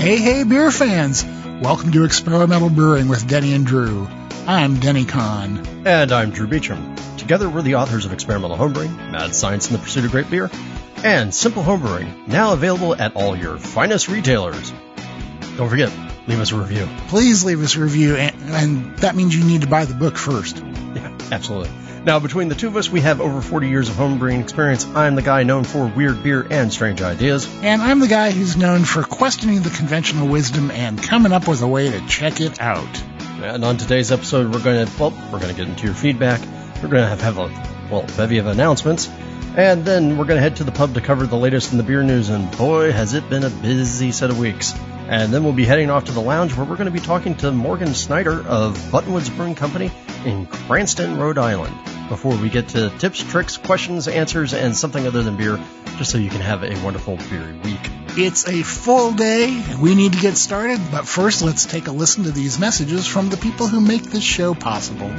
Hey, 0.00 0.16
hey, 0.16 0.44
beer 0.44 0.70
fans! 0.70 1.26
Welcome 1.60 1.92
to 1.92 2.04
Experimental 2.04 2.70
Brewing 2.70 3.08
with 3.08 3.28
Denny 3.28 3.52
and 3.52 3.66
Drew. 3.66 4.08
I'm 4.46 4.80
Denny 4.80 5.04
Conn. 5.04 5.62
And 5.86 6.10
I'm 6.10 6.30
Drew 6.30 6.46
Beechum. 6.46 7.18
Together, 7.18 7.50
we're 7.50 7.60
the 7.60 7.74
authors 7.74 8.06
of 8.06 8.14
Experimental 8.14 8.56
Homebrewing, 8.56 9.10
Mad 9.10 9.34
Science 9.34 9.66
in 9.66 9.74
the 9.76 9.78
Pursuit 9.82 10.06
of 10.06 10.10
Great 10.10 10.30
Beer, 10.30 10.50
and 11.04 11.34
Simple 11.34 11.62
Homebrewing, 11.62 12.28
now 12.28 12.54
available 12.54 12.94
at 12.94 13.14
all 13.14 13.36
your 13.36 13.58
finest 13.58 14.08
retailers. 14.08 14.72
Don't 15.58 15.68
forget, 15.68 15.92
leave 16.26 16.40
us 16.40 16.52
a 16.52 16.56
review. 16.56 16.88
Please 17.08 17.44
leave 17.44 17.62
us 17.62 17.76
a 17.76 17.80
review, 17.82 18.16
and, 18.16 18.34
and 18.54 18.96
that 19.00 19.14
means 19.14 19.36
you 19.36 19.44
need 19.44 19.60
to 19.60 19.68
buy 19.68 19.84
the 19.84 19.92
book 19.92 20.16
first. 20.16 20.56
Yeah, 20.56 21.14
absolutely. 21.30 21.72
Now, 22.02 22.18
between 22.18 22.48
the 22.48 22.54
two 22.54 22.66
of 22.66 22.76
us, 22.76 22.88
we 22.88 23.02
have 23.02 23.20
over 23.20 23.42
40 23.42 23.68
years 23.68 23.90
of 23.90 23.96
homebrewing 23.96 24.40
experience. 24.40 24.86
I'm 24.86 25.16
the 25.16 25.22
guy 25.22 25.42
known 25.42 25.64
for 25.64 25.86
weird 25.86 26.22
beer 26.22 26.46
and 26.50 26.72
strange 26.72 27.02
ideas. 27.02 27.46
And 27.62 27.82
I'm 27.82 28.00
the 28.00 28.08
guy 28.08 28.30
who's 28.30 28.56
known 28.56 28.84
for 28.84 29.02
questioning 29.02 29.60
the 29.60 29.68
conventional 29.68 30.26
wisdom 30.26 30.70
and 30.70 31.02
coming 31.02 31.32
up 31.32 31.46
with 31.46 31.60
a 31.60 31.68
way 31.68 31.90
to 31.90 32.06
check 32.06 32.40
it 32.40 32.58
out. 32.58 33.02
And 33.42 33.66
on 33.66 33.76
today's 33.76 34.10
episode, 34.12 34.50
we're 34.50 34.62
going 34.62 34.86
to, 34.86 34.92
well, 34.98 35.10
we're 35.30 35.40
going 35.40 35.54
to 35.54 35.60
get 35.60 35.68
into 35.68 35.84
your 35.84 35.94
feedback. 35.94 36.40
We're 36.82 36.88
going 36.88 37.02
to 37.02 37.08
have, 37.08 37.20
have 37.20 37.36
a, 37.36 37.48
well, 37.90 38.06
bevy 38.16 38.38
of 38.38 38.46
announcements. 38.46 39.10
And 39.54 39.84
then 39.84 40.16
we're 40.16 40.24
going 40.24 40.38
to 40.38 40.42
head 40.42 40.56
to 40.56 40.64
the 40.64 40.72
pub 40.72 40.94
to 40.94 41.02
cover 41.02 41.26
the 41.26 41.36
latest 41.36 41.72
in 41.72 41.76
the 41.76 41.84
beer 41.84 42.02
news. 42.02 42.30
And 42.30 42.50
boy, 42.56 42.92
has 42.92 43.12
it 43.12 43.28
been 43.28 43.44
a 43.44 43.50
busy 43.50 44.10
set 44.12 44.30
of 44.30 44.38
weeks. 44.38 44.72
And 45.10 45.34
then 45.34 45.42
we'll 45.42 45.52
be 45.52 45.64
heading 45.64 45.90
off 45.90 46.04
to 46.04 46.12
the 46.12 46.20
lounge 46.20 46.54
where 46.54 46.64
we're 46.64 46.76
going 46.76 46.86
to 46.86 46.92
be 46.92 47.00
talking 47.00 47.34
to 47.38 47.50
Morgan 47.50 47.94
Snyder 47.94 48.46
of 48.46 48.76
Buttonwoods 48.92 49.34
Brewing 49.34 49.56
Company 49.56 49.90
in 50.24 50.46
Cranston, 50.46 51.18
Rhode 51.18 51.36
Island. 51.36 51.74
Before 52.08 52.36
we 52.36 52.48
get 52.48 52.68
to 52.68 52.90
tips, 52.90 53.20
tricks, 53.20 53.56
questions, 53.56 54.06
answers, 54.06 54.54
and 54.54 54.76
something 54.76 55.04
other 55.04 55.24
than 55.24 55.36
beer, 55.36 55.58
just 55.96 56.12
so 56.12 56.18
you 56.18 56.30
can 56.30 56.40
have 56.40 56.62
a 56.62 56.80
wonderful 56.84 57.16
beer 57.28 57.58
week. 57.64 57.80
It's 58.16 58.46
a 58.46 58.62
full 58.62 59.10
day. 59.10 59.60
We 59.80 59.96
need 59.96 60.12
to 60.12 60.20
get 60.20 60.36
started, 60.36 60.80
but 60.92 61.08
first 61.08 61.42
let's 61.42 61.66
take 61.66 61.88
a 61.88 61.92
listen 61.92 62.22
to 62.24 62.30
these 62.30 62.60
messages 62.60 63.04
from 63.04 63.30
the 63.30 63.36
people 63.36 63.66
who 63.66 63.80
make 63.80 64.04
this 64.04 64.22
show 64.22 64.54
possible. 64.54 65.10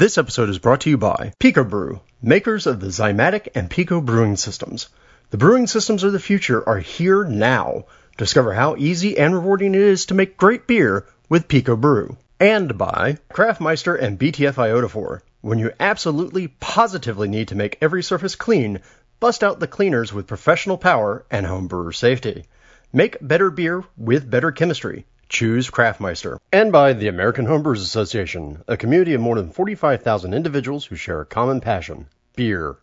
This 0.00 0.16
episode 0.16 0.48
is 0.48 0.58
brought 0.58 0.80
to 0.80 0.88
you 0.88 0.96
by 0.96 1.34
Pico 1.38 1.62
Brew, 1.62 2.00
makers 2.22 2.66
of 2.66 2.80
the 2.80 2.86
Zymatic 2.86 3.48
and 3.54 3.68
Pico 3.68 4.00
brewing 4.00 4.36
systems. 4.36 4.88
The 5.28 5.36
brewing 5.36 5.66
systems 5.66 6.04
of 6.04 6.14
the 6.14 6.18
future 6.18 6.66
are 6.66 6.78
here 6.78 7.24
now. 7.24 7.84
Discover 8.16 8.54
how 8.54 8.76
easy 8.76 9.18
and 9.18 9.34
rewarding 9.34 9.74
it 9.74 9.82
is 9.82 10.06
to 10.06 10.14
make 10.14 10.38
great 10.38 10.66
beer 10.66 11.04
with 11.28 11.48
Pico 11.48 11.76
Brew. 11.76 12.16
And 12.40 12.78
by 12.78 13.18
Craftmeister 13.30 13.94
and 13.94 14.18
BTF 14.18 14.54
Iodophor. 14.54 15.20
When 15.42 15.58
you 15.58 15.70
absolutely 15.78 16.48
positively 16.48 17.28
need 17.28 17.48
to 17.48 17.54
make 17.54 17.76
every 17.82 18.02
surface 18.02 18.36
clean, 18.36 18.80
bust 19.20 19.44
out 19.44 19.60
the 19.60 19.66
cleaners 19.66 20.14
with 20.14 20.26
professional 20.26 20.78
power 20.78 21.26
and 21.30 21.44
home 21.44 21.66
brewer 21.66 21.92
safety. 21.92 22.46
Make 22.90 23.18
better 23.20 23.50
beer 23.50 23.84
with 23.98 24.30
better 24.30 24.50
chemistry. 24.50 25.04
Choose 25.30 25.70
Craftmeister. 25.70 26.38
And 26.52 26.72
by 26.72 26.92
the 26.92 27.06
American 27.06 27.46
Homebrewers 27.46 27.76
Association, 27.76 28.64
a 28.66 28.76
community 28.76 29.14
of 29.14 29.20
more 29.20 29.36
than 29.36 29.50
45,000 29.50 30.34
individuals 30.34 30.84
who 30.84 30.96
share 30.96 31.20
a 31.20 31.24
common 31.24 31.60
passion 31.60 32.06
beer. 32.34 32.78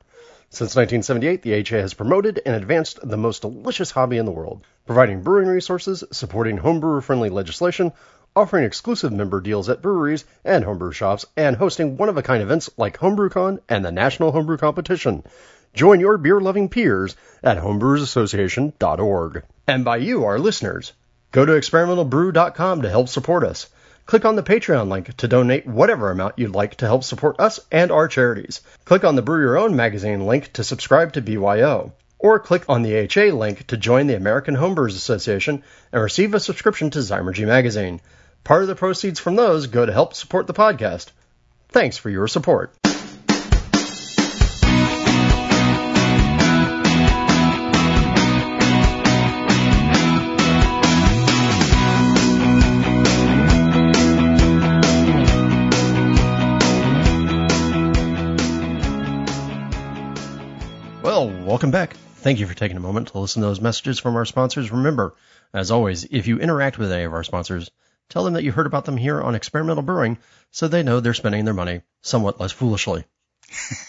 Since 0.49 0.73
1978, 0.77 1.41
the 1.41 1.51
HA 1.51 1.81
has 1.81 1.93
promoted 1.93 2.41
and 2.45 2.55
advanced 2.55 2.99
the 3.03 3.17
most 3.17 3.41
delicious 3.41 3.91
hobby 3.91 4.17
in 4.17 4.25
the 4.25 4.31
world, 4.31 4.63
providing 4.85 5.23
brewing 5.23 5.49
resources, 5.49 6.05
supporting 6.13 6.57
homebrewer 6.57 7.03
friendly 7.03 7.29
legislation, 7.29 7.91
offering 8.33 8.63
exclusive 8.63 9.11
member 9.11 9.41
deals 9.41 9.67
at 9.67 9.81
breweries 9.81 10.23
and 10.45 10.63
homebrew 10.63 10.93
shops, 10.93 11.25
and 11.35 11.57
hosting 11.57 11.97
one 11.97 12.07
of 12.07 12.15
a 12.15 12.23
kind 12.23 12.41
events 12.41 12.69
like 12.77 12.97
HomebrewCon 12.97 13.59
and 13.67 13.83
the 13.83 13.91
National 13.91 14.31
Homebrew 14.31 14.57
Competition. 14.57 15.21
Join 15.73 15.99
your 15.99 16.17
beer 16.17 16.39
loving 16.39 16.69
peers 16.69 17.17
at 17.43 17.57
homebrewersassociation.org. 17.57 19.43
And 19.67 19.83
by 19.83 19.97
you, 19.97 20.23
our 20.23 20.39
listeners. 20.39 20.93
Go 21.31 21.45
to 21.45 21.51
experimentalbrew.com 21.53 22.81
to 22.81 22.89
help 22.89 23.09
support 23.09 23.43
us. 23.43 23.67
Click 24.05 24.23
on 24.23 24.37
the 24.37 24.43
Patreon 24.43 24.87
link 24.87 25.15
to 25.17 25.27
donate 25.27 25.67
whatever 25.67 26.09
amount 26.09 26.39
you'd 26.39 26.55
like 26.55 26.75
to 26.75 26.85
help 26.85 27.03
support 27.03 27.39
us 27.39 27.59
and 27.71 27.91
our 27.91 28.07
charities. 28.07 28.61
Click 28.85 29.03
on 29.03 29.15
the 29.15 29.21
Brew 29.21 29.41
Your 29.41 29.57
Own 29.57 29.75
magazine 29.75 30.25
link 30.25 30.53
to 30.53 30.63
subscribe 30.63 31.11
to 31.13 31.21
BYO. 31.21 31.91
Or 32.17 32.39
click 32.39 32.63
on 32.69 32.81
the 32.81 32.95
HA 32.95 33.31
link 33.31 33.67
to 33.67 33.77
join 33.77 34.07
the 34.07 34.15
American 34.15 34.55
Homebrewers 34.55 34.95
Association 34.95 35.61
and 35.91 36.01
receive 36.01 36.33
a 36.33 36.39
subscription 36.39 36.89
to 36.91 36.99
Zymurgy 36.99 37.45
magazine. 37.45 37.99
Part 38.45 38.61
of 38.61 38.69
the 38.69 38.75
proceeds 38.75 39.19
from 39.19 39.35
those 39.35 39.67
go 39.67 39.85
to 39.85 39.91
help 39.91 40.13
support 40.13 40.47
the 40.47 40.53
podcast. 40.53 41.07
Thanks 41.69 41.97
for 41.97 42.09
your 42.09 42.29
support. 42.29 42.73
Well, 61.17 61.29
welcome 61.29 61.71
back. 61.71 61.95
Thank 62.17 62.39
you 62.39 62.45
for 62.45 62.53
taking 62.53 62.77
a 62.77 62.79
moment 62.79 63.07
to 63.07 63.17
listen 63.17 63.41
to 63.41 63.47
those 63.47 63.59
messages 63.59 63.97
from 63.97 64.15
our 64.15 64.23
sponsors. 64.23 64.71
Remember, 64.71 65.15
as 65.51 65.71
always, 65.71 66.03
if 66.03 66.27
you 66.27 66.37
interact 66.37 66.77
with 66.77 66.91
any 66.91 67.05
of 67.05 67.13
our 67.13 67.23
sponsors, 67.23 67.71
tell 68.07 68.23
them 68.23 68.35
that 68.35 68.43
you 68.43 68.51
heard 68.51 68.67
about 68.67 68.85
them 68.85 68.97
here 68.97 69.19
on 69.19 69.33
Experimental 69.33 69.81
Brewing 69.81 70.19
so 70.51 70.67
they 70.67 70.83
know 70.83 70.99
they're 70.99 71.15
spending 71.15 71.43
their 71.43 71.55
money 71.55 71.81
somewhat 72.03 72.39
less 72.39 72.51
foolishly. 72.51 73.03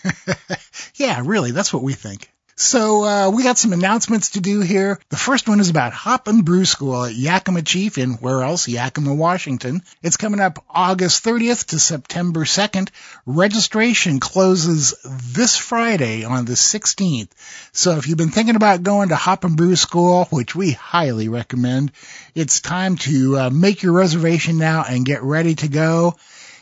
yeah, 0.94 1.20
really, 1.22 1.50
that's 1.50 1.70
what 1.70 1.82
we 1.82 1.92
think. 1.92 2.32
So 2.60 3.04
uh, 3.04 3.30
we 3.30 3.44
got 3.44 3.56
some 3.56 3.72
announcements 3.72 4.30
to 4.30 4.40
do 4.40 4.60
here. 4.60 4.98
The 5.10 5.16
first 5.16 5.48
one 5.48 5.60
is 5.60 5.70
about 5.70 5.92
Hop 5.92 6.26
and 6.26 6.44
Brew 6.44 6.64
School 6.64 7.04
at 7.04 7.14
Yakima 7.14 7.62
Chief 7.62 7.98
in 7.98 8.14
where 8.14 8.42
else? 8.42 8.66
Yakima, 8.66 9.14
Washington. 9.14 9.84
It's 10.02 10.16
coming 10.16 10.40
up 10.40 10.64
August 10.68 11.24
30th 11.24 11.66
to 11.66 11.78
September 11.78 12.40
2nd. 12.40 12.88
Registration 13.26 14.18
closes 14.18 14.92
this 15.04 15.56
Friday 15.56 16.24
on 16.24 16.46
the 16.46 16.54
16th. 16.54 17.30
So 17.70 17.96
if 17.96 18.08
you've 18.08 18.18
been 18.18 18.32
thinking 18.32 18.56
about 18.56 18.82
going 18.82 19.10
to 19.10 19.16
Hop 19.16 19.44
and 19.44 19.56
Brew 19.56 19.76
School, 19.76 20.24
which 20.30 20.56
we 20.56 20.72
highly 20.72 21.28
recommend, 21.28 21.92
it's 22.34 22.60
time 22.60 22.96
to 22.96 23.38
uh, 23.38 23.50
make 23.50 23.84
your 23.84 23.92
reservation 23.92 24.58
now 24.58 24.82
and 24.82 25.06
get 25.06 25.22
ready 25.22 25.54
to 25.54 25.68
go. 25.68 26.16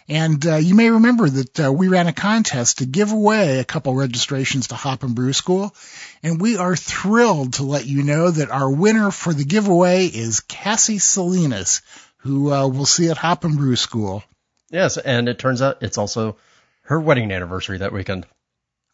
And 0.09 0.47
uh, 0.47 0.57
you 0.57 0.75
may 0.77 0.89
remember 0.89 1.29
that 1.29 1.61
uh, 1.61 1.73
we 1.73 1.89
ran 1.89 2.07
a 2.07 2.13
contest 2.13 2.79
to 2.79 2.87
give 2.87 3.11
away 3.11 3.59
a 3.59 3.65
couple 3.65 3.95
registrations 3.95 4.69
to 4.69 4.77
Hop 4.77 5.03
and 5.03 5.17
Brew 5.17 5.33
School, 5.33 5.75
and 6.23 6.41
we 6.41 6.57
are 6.57 6.77
thrilled 6.77 7.55
to 7.55 7.65
let 7.65 7.87
you 7.87 8.05
know 8.05 8.31
that 8.31 8.51
our 8.51 8.71
winner 8.71 9.11
for 9.11 9.35
the 9.35 9.45
giveaway 9.45 10.07
is 10.07 10.41
Cassie 10.41 11.01
Salinas, 11.01 11.83
who 12.19 12.53
uh, 12.53 12.69
we'll 12.69 12.87
see 12.87 13.11
at 13.11 13.17
Hop 13.17 13.45
and 13.45 13.57
Brew 13.57 13.75
School. 13.75 14.23
Yes, 14.71 14.97
and 14.97 15.29
it 15.29 15.41
turns 15.41 15.61
out 15.61 15.83
it's 15.83 15.99
also 15.99 16.37
her 16.83 17.01
wedding 17.01 17.33
anniversary 17.33 17.79
that 17.79 17.93
weekend. 17.93 18.27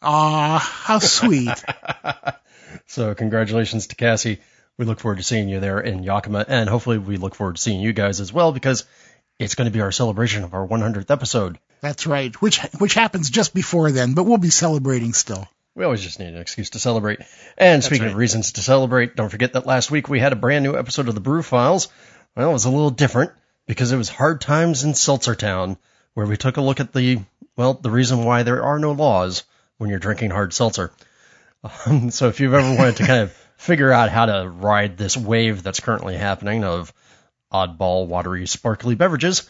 Ah, 0.01 0.57
how 0.83 0.97
sweet! 0.97 1.63
so 2.87 3.13
congratulations 3.13 3.87
to 3.87 3.95
Cassie. 3.95 4.39
We 4.77 4.85
look 4.85 4.99
forward 4.99 5.17
to 5.17 5.23
seeing 5.23 5.47
you 5.47 5.59
there 5.59 5.79
in 5.79 6.01
Yakima, 6.01 6.43
and 6.47 6.67
hopefully 6.67 6.97
we 6.97 7.17
look 7.17 7.35
forward 7.35 7.57
to 7.57 7.61
seeing 7.61 7.79
you 7.79 7.93
guys 7.93 8.19
as 8.19 8.33
well 8.33 8.51
because 8.51 8.85
it's 9.43 9.55
going 9.55 9.65
to 9.65 9.71
be 9.71 9.81
our 9.81 9.91
celebration 9.91 10.43
of 10.43 10.53
our 10.53 10.67
100th 10.67 11.11
episode. 11.11 11.59
That's 11.81 12.07
right, 12.07 12.33
which 12.41 12.59
which 12.79 12.93
happens 12.93 13.29
just 13.29 13.53
before 13.53 13.91
then, 13.91 14.13
but 14.13 14.23
we'll 14.23 14.37
be 14.37 14.49
celebrating 14.49 15.13
still. 15.13 15.47
We 15.75 15.83
always 15.83 16.03
just 16.03 16.19
need 16.19 16.27
an 16.27 16.37
excuse 16.37 16.71
to 16.71 16.79
celebrate. 16.79 17.19
And 17.57 17.77
That's 17.81 17.87
speaking 17.87 18.05
right. 18.05 18.11
of 18.11 18.17
reasons 18.17 18.53
to 18.53 18.61
celebrate, 18.61 19.15
don't 19.15 19.29
forget 19.29 19.53
that 19.53 19.65
last 19.65 19.89
week 19.89 20.07
we 20.07 20.19
had 20.19 20.31
a 20.31 20.37
brand 20.37 20.63
new 20.63 20.77
episode 20.77 21.07
of 21.07 21.15
the 21.15 21.21
Brew 21.21 21.41
Files. 21.41 21.87
Well, 22.35 22.49
it 22.49 22.53
was 22.53 22.65
a 22.65 22.69
little 22.69 22.91
different 22.91 23.31
because 23.65 23.91
it 23.91 23.97
was 23.97 24.09
Hard 24.09 24.39
Times 24.39 24.83
in 24.83 24.93
Seltzer 24.93 25.35
Town, 25.35 25.77
where 26.13 26.27
we 26.27 26.37
took 26.37 26.57
a 26.57 26.61
look 26.61 26.79
at 26.79 26.93
the 26.93 27.21
well, 27.55 27.73
the 27.73 27.91
reason 27.91 28.23
why 28.23 28.43
there 28.43 28.63
are 28.63 28.79
no 28.79 28.91
laws 28.91 29.43
when 29.77 29.89
you're 29.89 29.99
drinking 29.99 30.31
hard 30.31 30.53
seltzer. 30.53 30.91
Um, 31.85 32.11
so 32.11 32.27
if 32.27 32.39
you've 32.39 32.53
ever 32.53 32.75
wanted 32.75 32.97
to 32.97 33.05
kind 33.05 33.21
of 33.21 33.31
figure 33.57 33.91
out 33.91 34.09
how 34.09 34.25
to 34.25 34.49
ride 34.49 34.97
this 34.97 35.15
wave 35.15 35.63
that's 35.63 35.79
currently 35.79 36.15
happening 36.15 36.63
of 36.63 36.93
oddball, 37.53 38.07
watery, 38.07 38.47
sparkly 38.47 38.95
beverages, 38.95 39.49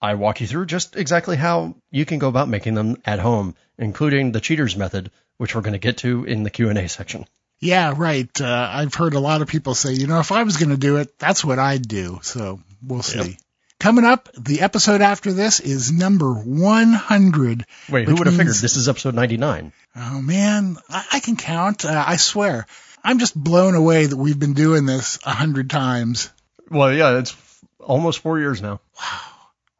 I 0.00 0.14
walk 0.14 0.40
you 0.40 0.46
through 0.48 0.66
just 0.66 0.96
exactly 0.96 1.36
how 1.36 1.76
you 1.90 2.04
can 2.04 2.18
go 2.18 2.28
about 2.28 2.48
making 2.48 2.74
them 2.74 2.96
at 3.04 3.20
home, 3.20 3.54
including 3.78 4.32
the 4.32 4.40
cheaters 4.40 4.76
method, 4.76 5.12
which 5.38 5.54
we're 5.54 5.60
going 5.60 5.74
to 5.74 5.78
get 5.78 5.98
to 5.98 6.24
in 6.24 6.42
the 6.42 6.50
Q&A 6.50 6.88
section. 6.88 7.26
Yeah, 7.60 7.94
right. 7.96 8.28
Uh, 8.40 8.68
I've 8.72 8.94
heard 8.94 9.14
a 9.14 9.20
lot 9.20 9.40
of 9.40 9.48
people 9.48 9.76
say, 9.76 9.92
you 9.92 10.08
know, 10.08 10.18
if 10.18 10.32
I 10.32 10.42
was 10.42 10.56
going 10.56 10.70
to 10.70 10.76
do 10.76 10.96
it, 10.96 11.16
that's 11.20 11.44
what 11.44 11.60
I'd 11.60 11.86
do. 11.86 12.18
So 12.22 12.60
we'll 12.82 13.02
see. 13.02 13.18
Yep. 13.18 13.38
Coming 13.78 14.04
up, 14.04 14.28
the 14.36 14.60
episode 14.60 15.00
after 15.00 15.32
this 15.32 15.60
is 15.60 15.92
number 15.92 16.34
100. 16.34 17.66
Wait, 17.88 18.08
who 18.08 18.14
would 18.14 18.26
have 18.26 18.36
figured 18.36 18.56
this 18.56 18.76
is 18.76 18.88
episode 18.88 19.14
99? 19.14 19.72
Oh 19.94 20.22
man, 20.22 20.76
I, 20.88 21.04
I 21.14 21.20
can 21.20 21.36
count. 21.36 21.84
Uh, 21.84 22.04
I 22.06 22.16
swear. 22.16 22.66
I'm 23.04 23.18
just 23.18 23.34
blown 23.36 23.74
away 23.74 24.06
that 24.06 24.16
we've 24.16 24.38
been 24.38 24.54
doing 24.54 24.86
this 24.86 25.18
a 25.24 25.30
hundred 25.30 25.68
times. 25.70 26.30
Well, 26.72 26.92
yeah, 26.92 27.18
it's 27.18 27.36
almost 27.78 28.20
four 28.20 28.38
years 28.38 28.62
now. 28.62 28.80
Wow. 28.98 29.20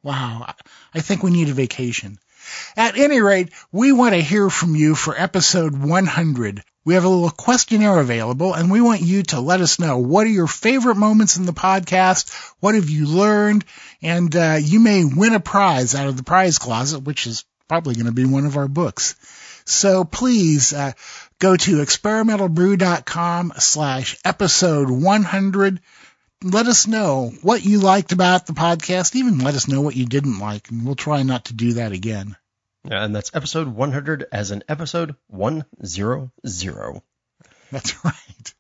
Wow. 0.03 0.55
I 0.95 1.01
think 1.01 1.23
we 1.23 1.31
need 1.31 1.49
a 1.49 1.55
vacation. 1.55 2.19
At 2.77 2.99
any 2.99 3.21
rate, 3.21 3.51
we 3.71 3.93
want 3.93 4.15
to 4.15 4.21
hear 4.21 4.51
from 4.51 4.77
you 4.77 4.95
for 4.95 5.19
episode 5.19 5.77
100. 5.77 6.63
We 6.85 6.95
have 6.95 7.05
a 7.05 7.09
little 7.09 7.31
questionnaire 7.31 8.01
available 8.01 8.53
and 8.55 8.71
we 8.71 8.81
want 8.81 9.01
you 9.01 9.23
to 9.25 9.41
let 9.41 9.61
us 9.61 9.79
know 9.79 9.99
what 9.99 10.27
are 10.27 10.31
your 10.31 10.49
favorite 10.49 10.97
moments 10.97 11.37
in 11.37 11.47
the 11.47 11.53
podcast? 11.53 12.33
What 12.59 12.75
have 12.75 12.91
you 12.91 13.07
learned? 13.07 13.65
And 14.03 14.35
uh, 14.35 14.59
you 14.61 14.81
may 14.81 15.05
win 15.05 15.35
a 15.35 15.41
prize 15.41 15.95
out 15.95 16.09
of 16.09 16.17
the 16.17 16.25
prize 16.25 16.59
closet, 16.59 17.01
which 17.01 17.27
is 17.27 17.45
probably 17.69 17.95
going 17.95 18.07
to 18.07 18.13
be 18.13 18.25
one 18.25 18.45
of 18.45 18.57
our 18.57 18.69
books. 18.69 19.15
So 19.65 20.03
please 20.05 20.73
uh, 20.73 20.93
go 21.39 21.57
to 21.57 21.77
experimentalbrew.com 21.77 23.53
slash 23.59 24.17
episode 24.25 24.91
100. 24.91 25.81
Let 26.45 26.67
us 26.67 26.89
know 26.89 27.33
what 27.43 27.65
you 27.65 27.79
liked 27.79 28.11
about 28.11 28.47
the 28.47 28.53
podcast. 28.53 29.15
Even 29.15 29.39
let 29.39 29.55
us 29.55 29.69
know 29.69 29.81
what 29.81 29.95
you 29.95 30.07
didn't 30.07 30.41
like, 30.41 30.71
and 30.71 30.85
we'll 30.85 30.97
try 30.97 31.23
not 31.23 31.45
to 31.47 31.55
do 31.55 31.75
that 31.75 31.93
again. 31.93 32.37
And 32.85 33.15
that's 33.15 33.31
episode 33.33 33.69
100 33.69 34.27
as 34.33 34.51
in 34.51 34.65
episode 34.69 35.15
100. 35.29 37.03
That's 37.71 38.05
right. 38.05 38.55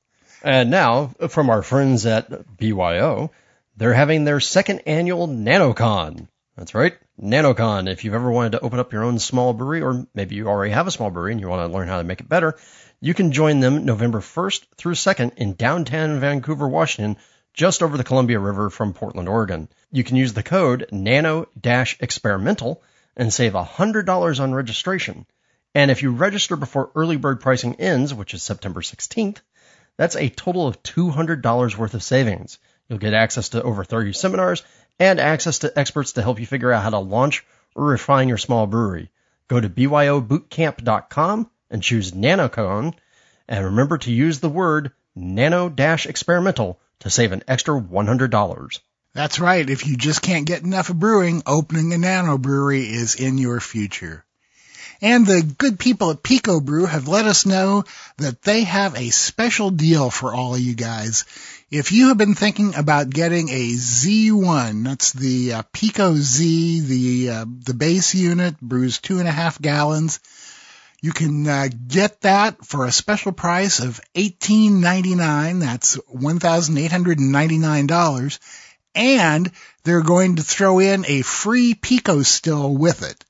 And 0.44 0.70
now, 0.70 1.06
from 1.28 1.50
our 1.50 1.62
friends 1.62 2.06
at 2.06 2.56
BYO, 2.56 3.32
they're 3.76 3.94
having 3.94 4.24
their 4.24 4.38
second 4.38 4.82
annual 4.86 5.26
NanoCon. 5.26 6.28
That's 6.56 6.74
right, 6.74 6.96
NanoCon. 7.20 7.90
If 7.90 8.04
you've 8.04 8.14
ever 8.14 8.30
wanted 8.30 8.52
to 8.52 8.60
open 8.60 8.78
up 8.78 8.92
your 8.92 9.02
own 9.02 9.18
small 9.18 9.54
brewery, 9.54 9.82
or 9.82 10.06
maybe 10.14 10.36
you 10.36 10.46
already 10.46 10.72
have 10.72 10.86
a 10.86 10.92
small 10.92 11.10
brewery 11.10 11.32
and 11.32 11.40
you 11.40 11.48
want 11.48 11.68
to 11.68 11.76
learn 11.76 11.88
how 11.88 11.98
to 11.98 12.04
make 12.04 12.20
it 12.20 12.28
better, 12.28 12.56
you 13.00 13.14
can 13.14 13.32
join 13.32 13.58
them 13.58 13.84
November 13.84 14.20
1st 14.20 14.66
through 14.76 14.94
2nd 14.94 15.34
in 15.36 15.54
downtown 15.54 16.20
Vancouver, 16.20 16.68
Washington, 16.68 17.16
just 17.52 17.82
over 17.82 17.96
the 17.96 18.04
Columbia 18.04 18.38
River 18.38 18.70
from 18.70 18.94
Portland, 18.94 19.28
Oregon. 19.28 19.68
You 19.90 20.04
can 20.04 20.16
use 20.16 20.32
the 20.32 20.42
code 20.42 20.86
nano-experimental 20.90 22.82
and 23.16 23.32
save 23.32 23.52
$100 23.52 24.40
on 24.40 24.54
registration. 24.54 25.26
And 25.74 25.90
if 25.90 26.02
you 26.02 26.12
register 26.12 26.56
before 26.56 26.90
early 26.94 27.16
bird 27.16 27.40
pricing 27.40 27.76
ends, 27.76 28.14
which 28.14 28.34
is 28.34 28.42
September 28.42 28.80
16th, 28.80 29.38
that's 29.96 30.16
a 30.16 30.28
total 30.28 30.66
of 30.66 30.82
$200 30.82 31.76
worth 31.76 31.94
of 31.94 32.02
savings. 32.02 32.58
You'll 32.88 32.98
get 32.98 33.14
access 33.14 33.50
to 33.50 33.62
over 33.62 33.84
30 33.84 34.12
seminars 34.12 34.62
and 34.98 35.20
access 35.20 35.60
to 35.60 35.78
experts 35.78 36.12
to 36.12 36.22
help 36.22 36.40
you 36.40 36.46
figure 36.46 36.72
out 36.72 36.82
how 36.82 36.90
to 36.90 36.98
launch 36.98 37.44
or 37.74 37.84
refine 37.86 38.28
your 38.28 38.38
small 38.38 38.66
brewery. 38.66 39.10
Go 39.48 39.60
to 39.60 39.68
byobootcamp.com 39.68 41.50
and 41.70 41.82
choose 41.82 42.12
NanoCon 42.12 42.94
and 43.48 43.64
remember 43.64 43.98
to 43.98 44.12
use 44.12 44.40
the 44.40 44.48
word 44.48 44.92
nano-experimental 45.14 46.80
to 47.02 47.10
save 47.10 47.32
an 47.32 47.42
extra 47.46 47.80
$100. 47.80 48.80
That's 49.14 49.38
right. 49.38 49.68
If 49.68 49.86
you 49.86 49.96
just 49.96 50.22
can't 50.22 50.46
get 50.46 50.62
enough 50.62 50.88
of 50.88 50.98
brewing, 50.98 51.42
opening 51.46 51.92
a 51.92 51.98
nano 51.98 52.38
brewery 52.38 52.82
is 52.82 53.14
in 53.14 53.36
your 53.38 53.60
future. 53.60 54.24
And 55.02 55.26
the 55.26 55.42
good 55.42 55.80
people 55.80 56.12
at 56.12 56.22
Pico 56.22 56.60
Brew 56.60 56.86
have 56.86 57.08
let 57.08 57.26
us 57.26 57.44
know 57.44 57.84
that 58.18 58.40
they 58.42 58.62
have 58.62 58.96
a 58.96 59.10
special 59.10 59.70
deal 59.70 60.10
for 60.10 60.32
all 60.32 60.54
of 60.54 60.60
you 60.60 60.74
guys. 60.74 61.24
If 61.72 61.90
you 61.90 62.08
have 62.08 62.18
been 62.18 62.36
thinking 62.36 62.76
about 62.76 63.10
getting 63.10 63.48
a 63.48 63.72
Z1, 63.72 64.84
that's 64.84 65.12
the 65.12 65.54
uh, 65.54 65.62
Pico 65.72 66.14
Z, 66.14 66.80
the 66.80 67.30
uh, 67.30 67.44
the 67.64 67.74
base 67.74 68.14
unit, 68.14 68.60
brews 68.60 68.98
two 68.98 69.18
and 69.18 69.26
a 69.26 69.32
half 69.32 69.60
gallons. 69.60 70.20
You 71.02 71.12
can 71.12 71.48
uh, 71.48 71.68
get 71.88 72.20
that 72.20 72.64
for 72.64 72.86
a 72.86 72.92
special 72.92 73.32
price 73.32 73.80
of 73.80 74.00
eighteen 74.14 74.80
ninety 74.80 75.16
nine. 75.16 75.58
That's 75.58 75.94
one 76.06 76.38
thousand 76.38 76.78
eight 76.78 76.92
hundred 76.92 77.18
and 77.18 77.32
ninety 77.32 77.58
nine 77.58 77.88
dollars, 77.88 78.38
and 78.94 79.50
they're 79.82 80.02
going 80.02 80.36
to 80.36 80.44
throw 80.44 80.78
in 80.78 81.04
a 81.08 81.22
free 81.22 81.74
Pico 81.74 82.22
still 82.22 82.72
with 82.76 83.02
it. 83.02 83.24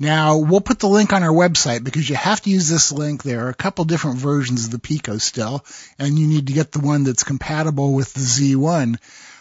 Now, 0.00 0.38
we'll 0.38 0.62
put 0.62 0.78
the 0.78 0.88
link 0.88 1.12
on 1.12 1.22
our 1.22 1.32
website 1.32 1.84
because 1.84 2.08
you 2.08 2.16
have 2.16 2.40
to 2.42 2.50
use 2.50 2.68
this 2.68 2.92
link. 2.92 3.22
There 3.22 3.44
are 3.44 3.50
a 3.50 3.54
couple 3.54 3.84
different 3.84 4.18
versions 4.18 4.64
of 4.64 4.70
the 4.70 4.78
Pico 4.78 5.18
still, 5.18 5.66
and 5.98 6.18
you 6.18 6.28
need 6.28 6.46
to 6.46 6.54
get 6.54 6.72
the 6.72 6.80
one 6.80 7.04
that's 7.04 7.24
compatible 7.24 7.92
with 7.92 8.14
the 8.14 8.20
Z1. 8.20 8.96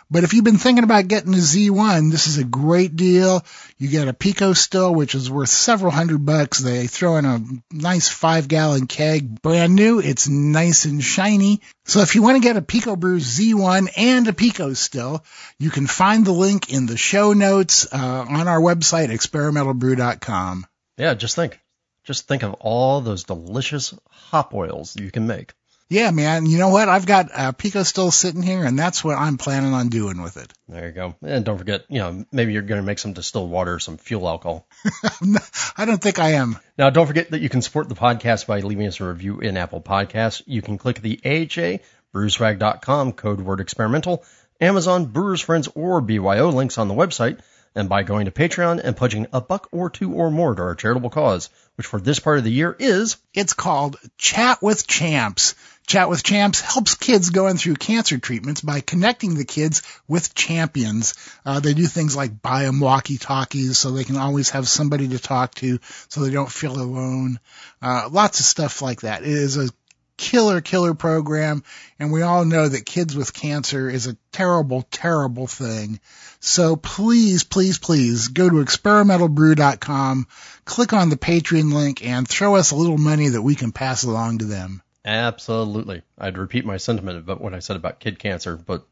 But 0.10 0.24
if 0.24 0.34
you've 0.34 0.46
been 0.46 0.58
thinking 0.58 0.86
about 0.86 1.08
getting 1.08 1.34
a 1.34 1.38
Z1, 1.38 2.12
this 2.12 2.28
is 2.28 2.38
a 2.38 2.44
great 2.44 2.96
deal. 2.96 3.46
You 3.78 3.90
get 3.90 4.08
a 4.08 4.14
Pico 4.14 4.54
still, 4.54 4.94
which 4.96 5.16
is 5.16 5.30
worth 5.30 5.50
several 5.50 5.92
hundred 5.92 6.26
bucks. 6.26 6.60
They 6.60 6.88
throw 6.88 7.18
in 7.18 7.26
a 7.26 7.42
nice 7.72 8.08
five 8.08 8.48
gallon 8.48 8.88
keg, 8.88 9.42
brand 9.42 9.76
new. 9.76 10.00
It's 10.00 10.28
nice 10.28 10.86
and 10.86 11.04
shiny. 11.04 11.62
So 11.86 12.00
if 12.00 12.16
you 12.16 12.24
want 12.24 12.38
to 12.38 12.48
get 12.48 12.58
a 12.58 12.62
Pico 12.62 12.96
Brew 12.96 13.20
Z1 13.20 13.90
and 13.98 14.28
a 14.28 14.34
Pico 14.34 14.74
still, 14.74 15.26
you 15.60 15.72
can 15.72 15.88
find 15.88 16.26
the 16.26 16.32
link 16.32 16.72
in 16.72 16.86
the 16.86 16.98
show 16.98 17.34
notes 17.34 17.88
uh, 17.92 18.26
on 18.30 18.48
our 18.48 18.62
website, 18.62 19.10
experimentalbrew.com. 19.10 20.66
Yeah, 20.98 21.14
just 21.16 21.36
think. 21.36 21.60
Just 22.06 22.28
think 22.28 22.44
of 22.44 22.54
all 22.56 23.02
those 23.02 23.26
delicious 23.26 23.94
hop 24.10 24.54
oils 24.54 24.96
you 24.96 25.12
can 25.12 25.28
make. 25.28 25.54
Yeah, 25.90 26.12
man. 26.12 26.46
You 26.46 26.58
know 26.58 26.68
what? 26.68 26.90
I've 26.90 27.06
got 27.06 27.30
uh, 27.34 27.52
Pico 27.54 27.84
still 27.84 28.12
sitting 28.12 28.42
here, 28.42 28.64
and 28.66 28.78
that's 28.78 29.04
what 29.04 29.18
I'm 29.18 29.38
planning 29.38 29.74
on 29.74 29.88
doing 29.88 30.22
with 30.22 30.36
it. 30.36 30.52
There 30.68 30.88
you 30.88 30.92
go. 30.92 31.16
And 31.22 31.46
don't 31.46 31.58
forget, 31.58 31.86
you 31.88 32.00
know, 32.00 32.26
maybe 32.32 32.52
you're 32.52 32.62
going 32.62 32.82
to 32.82 32.86
make 32.86 33.00
some 33.00 33.14
distilled 33.14 33.50
water, 33.50 33.80
some 33.80 33.98
fuel 33.98 34.28
alcohol. 34.28 34.68
I 35.78 35.86
don't 35.86 36.02
think 36.02 36.20
I 36.20 36.32
am. 36.32 36.60
Now, 36.78 36.90
don't 36.90 37.08
forget 37.08 37.32
that 37.32 37.40
you 37.40 37.48
can 37.48 37.62
support 37.62 37.88
the 37.88 37.96
podcast 37.96 38.48
by 38.48 38.60
leaving 38.60 38.88
us 38.88 39.00
a 39.00 39.06
review 39.06 39.40
in 39.40 39.56
Apple 39.56 39.82
Podcasts. 39.82 40.42
You 40.46 40.62
can 40.62 40.78
click 40.78 41.02
the 41.02 41.22
AHA, 41.24 41.82
brewswag.com, 42.14 43.14
code 43.14 43.40
word 43.40 43.62
experimental, 43.62 44.26
Amazon, 44.60 45.06
Brewers 45.06 45.40
Friends, 45.40 45.70
or 45.74 46.02
BYO 46.02 46.50
links 46.50 46.78
on 46.78 46.90
the 46.90 46.96
website 46.96 47.40
and 47.78 47.88
by 47.88 48.02
going 48.02 48.26
to 48.26 48.32
Patreon 48.32 48.82
and 48.84 48.98
pledging 48.98 49.28
a 49.32 49.40
buck 49.40 49.68
or 49.72 49.92
two 49.92 50.12
or 50.14 50.32
more 50.32 50.56
to 50.56 50.62
our 50.64 50.74
charitable 50.74 51.12
cause, 51.12 51.52
which 51.76 51.86
for 51.86 52.02
this 52.02 52.20
part 52.20 52.40
of 52.40 52.44
the 52.44 52.52
year 52.52 52.76
is 52.78 53.18
It's 53.36 53.54
called 53.54 53.98
Chat 54.18 54.64
with 54.64 54.88
Champs. 54.88 55.54
Chat 55.88 56.10
with 56.10 56.22
Champs 56.22 56.60
helps 56.60 56.96
kids 56.96 57.30
going 57.30 57.56
through 57.56 57.76
cancer 57.76 58.18
treatments 58.18 58.60
by 58.60 58.82
connecting 58.82 59.36
the 59.36 59.46
kids 59.46 59.84
with 60.06 60.36
champions. 60.36 61.14
Uh, 61.46 61.62
they 61.62 61.74
do 61.74 61.86
things 61.86 62.14
like 62.14 62.42
buy 62.42 62.64
them 62.64 62.82
walkie-talkies 62.82 63.78
so 63.78 63.92
they 63.92 64.04
can 64.04 64.18
always 64.18 64.50
have 64.50 64.68
somebody 64.68 65.08
to 65.08 65.18
talk 65.18 65.56
to 65.56 65.80
so 66.10 66.22
they 66.22 66.30
don't 66.30 66.52
feel 66.52 66.78
alone. 66.78 67.40
Uh, 67.82 68.10
lots 68.12 68.42
of 68.42 68.46
stuff 68.46 68.82
like 68.82 69.02
that. 69.02 69.22
It 69.22 69.30
is 69.30 69.56
a 69.56 69.70
killer, 70.18 70.60
killer 70.60 70.94
program. 70.94 71.64
And 72.00 72.12
we 72.12 72.22
all 72.22 72.44
know 72.44 72.68
that 72.68 72.86
kids 72.86 73.16
with 73.16 73.34
cancer 73.34 73.90
is 73.90 74.08
a 74.08 74.18
terrible, 74.34 74.82
terrible 74.92 75.48
thing. 75.48 76.02
So 76.42 76.76
please, 76.76 77.46
please, 77.46 77.78
please 77.78 78.28
go 78.28 78.50
to 78.50 78.58
experimentalbrew.com, 78.58 80.28
click 80.66 80.92
on 80.92 81.10
the 81.10 81.18
Patreon 81.18 81.72
link 81.72 82.06
and 82.06 82.28
throw 82.28 82.58
us 82.58 82.72
a 82.72 82.76
little 82.76 82.98
money 82.98 83.30
that 83.30 83.42
we 83.42 83.56
can 83.56 83.72
pass 83.72 84.04
along 84.04 84.40
to 84.40 84.46
them. 84.46 84.82
Absolutely. 85.08 86.02
I'd 86.20 86.38
repeat 86.38 86.66
my 86.66 86.76
sentiment 86.76 87.18
about 87.18 87.40
what 87.40 87.54
I 87.54 87.60
said 87.60 87.78
about 87.78 88.02
kid 88.02 88.20
cancer, 88.20 88.58
but 88.58 88.86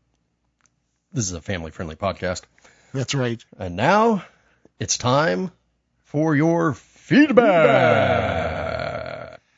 this 1.11 1.25
is 1.25 1.33
a 1.33 1.41
family 1.41 1.71
friendly 1.71 1.97
podcast. 1.97 2.43
That's 2.93 3.13
right. 3.13 3.43
And 3.59 3.75
now 3.75 4.23
it's 4.79 4.97
time 4.97 5.51
for 6.03 6.33
your 6.33 6.73
feedback. 6.73 7.35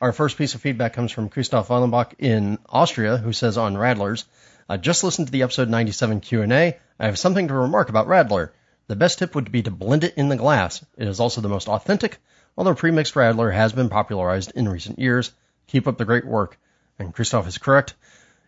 Our 0.02 0.12
first 0.12 0.36
piece 0.40 0.56
of 0.56 0.62
feedback 0.62 0.94
comes 0.94 1.12
from 1.12 1.30
Christoph 1.30 1.68
Wallenbach 1.68 2.14
in 2.18 2.58
Austria, 2.68 3.18
who 3.18 3.34
says 3.34 3.60
on 3.60 3.76
Radlers, 3.76 4.24
I 4.68 4.78
just 4.78 5.04
listened 5.04 5.28
to 5.28 5.32
the 5.32 5.44
episode 5.44 5.70
97 5.70 6.22
Q&A. 6.22 6.80
I 7.00 7.06
have 7.06 7.20
something 7.20 7.50
to 7.50 7.54
remark 7.54 7.90
about 7.90 8.08
Radler. 8.08 8.50
The 8.88 8.96
best 8.96 9.20
tip 9.20 9.36
would 9.36 9.52
be 9.52 9.62
to 9.62 9.70
blend 9.70 10.04
it 10.04 10.16
in 10.18 10.30
the 10.30 10.36
glass. 10.36 10.84
It 10.98 11.08
is 11.08 11.20
also 11.20 11.42
the 11.42 11.50
most 11.50 11.68
authentic, 11.68 12.18
although 12.58 12.74
premixed 12.74 13.14
Radler 13.14 13.54
has 13.54 13.74
been 13.74 13.90
popularized 13.90 14.54
in 14.56 14.68
recent 14.68 14.98
years. 14.98 15.32
Keep 15.68 15.88
up 15.88 15.98
the 15.98 16.06
great 16.06 16.26
work. 16.26 16.58
And 17.00 17.14
Christoph 17.14 17.48
is 17.48 17.58
correct. 17.58 17.94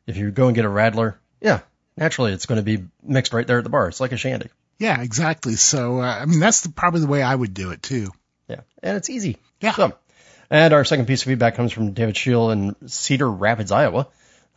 If 0.08 0.18
you 0.18 0.32
go 0.32 0.48
and 0.48 0.56
get 0.56 0.66
a 0.66 0.70
Radler, 0.70 1.16
yeah, 1.40 1.60
naturally 1.96 2.34
it's 2.34 2.46
going 2.46 2.58
to 2.58 2.64
be 2.64 2.86
mixed 3.04 3.34
right 3.34 3.46
there 3.46 3.60
at 3.60 3.64
the 3.64 3.70
bar. 3.70 3.88
It's 3.88 4.00
like 4.00 4.12
a 4.12 4.18
shandy. 4.18 4.50
Yeah, 4.80 5.02
exactly. 5.02 5.56
So, 5.56 6.00
uh, 6.00 6.20
I 6.22 6.26
mean, 6.26 6.40
that's 6.40 6.62
the, 6.62 6.70
probably 6.70 7.02
the 7.02 7.08
way 7.08 7.22
I 7.22 7.36
would 7.36 7.54
do 7.54 7.72
it 7.72 7.84
too. 7.84 8.12
Yeah, 8.48 8.62
and 8.82 8.98
it's 8.98 9.10
easy. 9.10 9.38
Yeah. 9.62 9.74
So, 9.74 9.94
and 10.50 10.74
our 10.74 10.86
second 10.86 11.06
piece 11.06 11.22
of 11.22 11.28
feedback 11.28 11.56
comes 11.56 11.72
from 11.72 11.92
David 11.92 12.18
Scheel 12.18 12.50
in 12.50 12.76
Cedar 12.88 13.30
Rapids, 13.30 13.72
Iowa, 13.72 14.08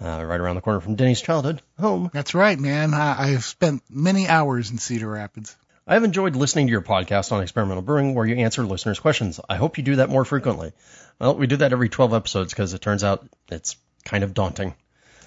uh, 0.01 0.25
right 0.25 0.41
around 0.41 0.55
the 0.55 0.63
corner 0.63 0.81
from 0.81 0.95
Denny's 0.95 1.21
childhood 1.21 1.61
home. 1.79 2.09
That's 2.15 2.35
right, 2.35 2.59
man. 2.59 2.95
I, 2.95 3.33
I've 3.33 3.45
spent 3.45 3.83
many 3.91 4.29
hours 4.29 4.71
in 4.71 4.79
Cedar 4.79 5.11
Rapids. 5.11 5.55
I 5.87 5.95
have 5.95 6.05
enjoyed 6.05 6.37
listening 6.37 6.69
to 6.69 6.71
your 6.71 6.83
podcast 6.83 7.33
on 7.33 7.43
experimental 7.43 7.83
brewing 7.83 8.15
where 8.15 8.25
you 8.25 8.37
answer 8.37 8.65
listeners' 8.65 9.01
questions. 9.01 9.41
I 9.49 9.57
hope 9.57 9.79
you 9.79 9.85
do 9.85 9.97
that 9.97 10.11
more 10.11 10.25
frequently. 10.25 10.73
Well, 11.19 11.35
we 11.35 11.49
do 11.49 11.57
that 11.57 11.73
every 11.73 11.89
12 11.89 12.15
episodes 12.15 12.53
because 12.53 12.73
it 12.73 12.81
turns 12.81 13.03
out 13.03 13.27
it's 13.51 13.77
kind 14.05 14.23
of 14.23 14.33
daunting. 14.33 14.75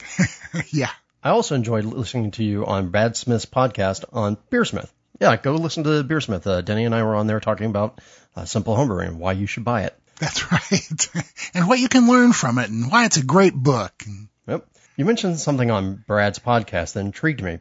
yeah. 0.70 0.92
I 1.22 1.32
also 1.32 1.56
enjoyed 1.56 1.84
listening 1.84 2.32
to 2.32 2.44
you 2.44 2.66
on 2.66 2.90
Brad 2.90 3.18
Smith's 3.18 3.46
podcast 3.46 4.06
on 4.14 4.38
Beersmith. 4.50 4.90
Yeah, 5.20 5.36
go 5.36 5.56
listen 5.56 5.84
to 5.84 6.04
Beersmith. 6.04 6.48
Uh, 6.48 6.62
Denny 6.62 6.86
and 6.86 6.96
I 6.96 7.04
were 7.04 7.16
on 7.16 7.28
there 7.28 7.40
talking 7.42 7.68
about 7.68 8.00
uh, 8.36 8.46
simple 8.46 8.78
homebrewing 8.78 9.08
and 9.08 9.20
why 9.20 9.34
you 9.34 9.48
should 9.48 9.66
buy 9.66 9.84
it. 9.84 9.98
That's 10.20 10.52
right. 10.52 11.10
and 11.54 11.68
what 11.68 11.80
you 11.80 11.90
can 11.90 12.08
learn 12.08 12.32
from 12.32 12.60
it 12.60 12.70
and 12.70 12.90
why 12.90 13.06
it's 13.06 13.18
a 13.18 13.26
great 13.26 13.54
book. 13.54 14.04
Yep. 14.48 14.66
You 14.96 15.04
mentioned 15.04 15.40
something 15.40 15.70
on 15.70 16.04
Brad's 16.08 16.40
podcast 16.40 16.94
that 16.94 17.02
intrigued 17.02 17.44
me. 17.44 17.60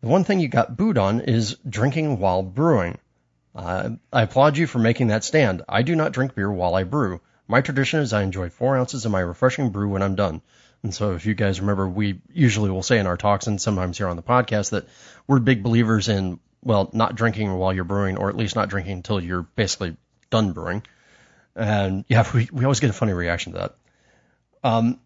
The 0.00 0.08
one 0.08 0.24
thing 0.24 0.40
you 0.40 0.48
got 0.48 0.76
booed 0.76 0.96
on 0.96 1.20
is 1.20 1.56
drinking 1.68 2.18
while 2.18 2.42
brewing. 2.42 2.98
Uh, 3.54 3.90
I 4.12 4.22
applaud 4.22 4.56
you 4.56 4.66
for 4.66 4.78
making 4.78 5.08
that 5.08 5.24
stand. 5.24 5.62
I 5.68 5.82
do 5.82 5.94
not 5.94 6.12
drink 6.12 6.34
beer 6.34 6.50
while 6.50 6.74
I 6.74 6.84
brew. 6.84 7.20
My 7.46 7.60
tradition 7.60 8.00
is 8.00 8.12
I 8.12 8.22
enjoy 8.22 8.48
four 8.48 8.76
ounces 8.76 9.04
of 9.04 9.12
my 9.12 9.20
refreshing 9.20 9.70
brew 9.70 9.90
when 9.90 10.02
I'm 10.02 10.14
done. 10.14 10.40
And 10.82 10.94
so 10.94 11.12
if 11.12 11.26
you 11.26 11.34
guys 11.34 11.60
remember, 11.60 11.86
we 11.86 12.22
usually 12.32 12.70
will 12.70 12.82
say 12.82 12.98
in 12.98 13.06
our 13.06 13.18
talks 13.18 13.46
and 13.46 13.60
sometimes 13.60 13.98
here 13.98 14.08
on 14.08 14.16
the 14.16 14.22
podcast 14.22 14.70
that 14.70 14.88
we're 15.26 15.40
big 15.40 15.62
believers 15.62 16.08
in, 16.08 16.40
well, 16.62 16.88
not 16.94 17.14
drinking 17.14 17.52
while 17.52 17.74
you're 17.74 17.84
brewing 17.84 18.16
or 18.16 18.30
at 18.30 18.36
least 18.36 18.56
not 18.56 18.70
drinking 18.70 18.92
until 18.92 19.20
you're 19.20 19.42
basically 19.42 19.96
done 20.30 20.52
brewing. 20.52 20.82
And 21.54 22.04
yeah, 22.08 22.26
we, 22.32 22.48
we 22.50 22.64
always 22.64 22.80
get 22.80 22.88
a 22.88 22.94
funny 22.94 23.12
reaction 23.12 23.52
to 23.52 23.58
that. 23.58 23.76
Um, 24.62 25.00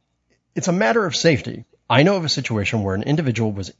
it's 0.54 0.68
a 0.68 0.72
matter 0.72 1.04
of 1.04 1.16
safety. 1.16 1.64
I 1.90 2.04
know 2.04 2.16
of 2.16 2.24
a 2.24 2.28
situation 2.28 2.82
where 2.82 2.94
an 2.94 3.02
individual 3.02 3.50
was 3.50 3.72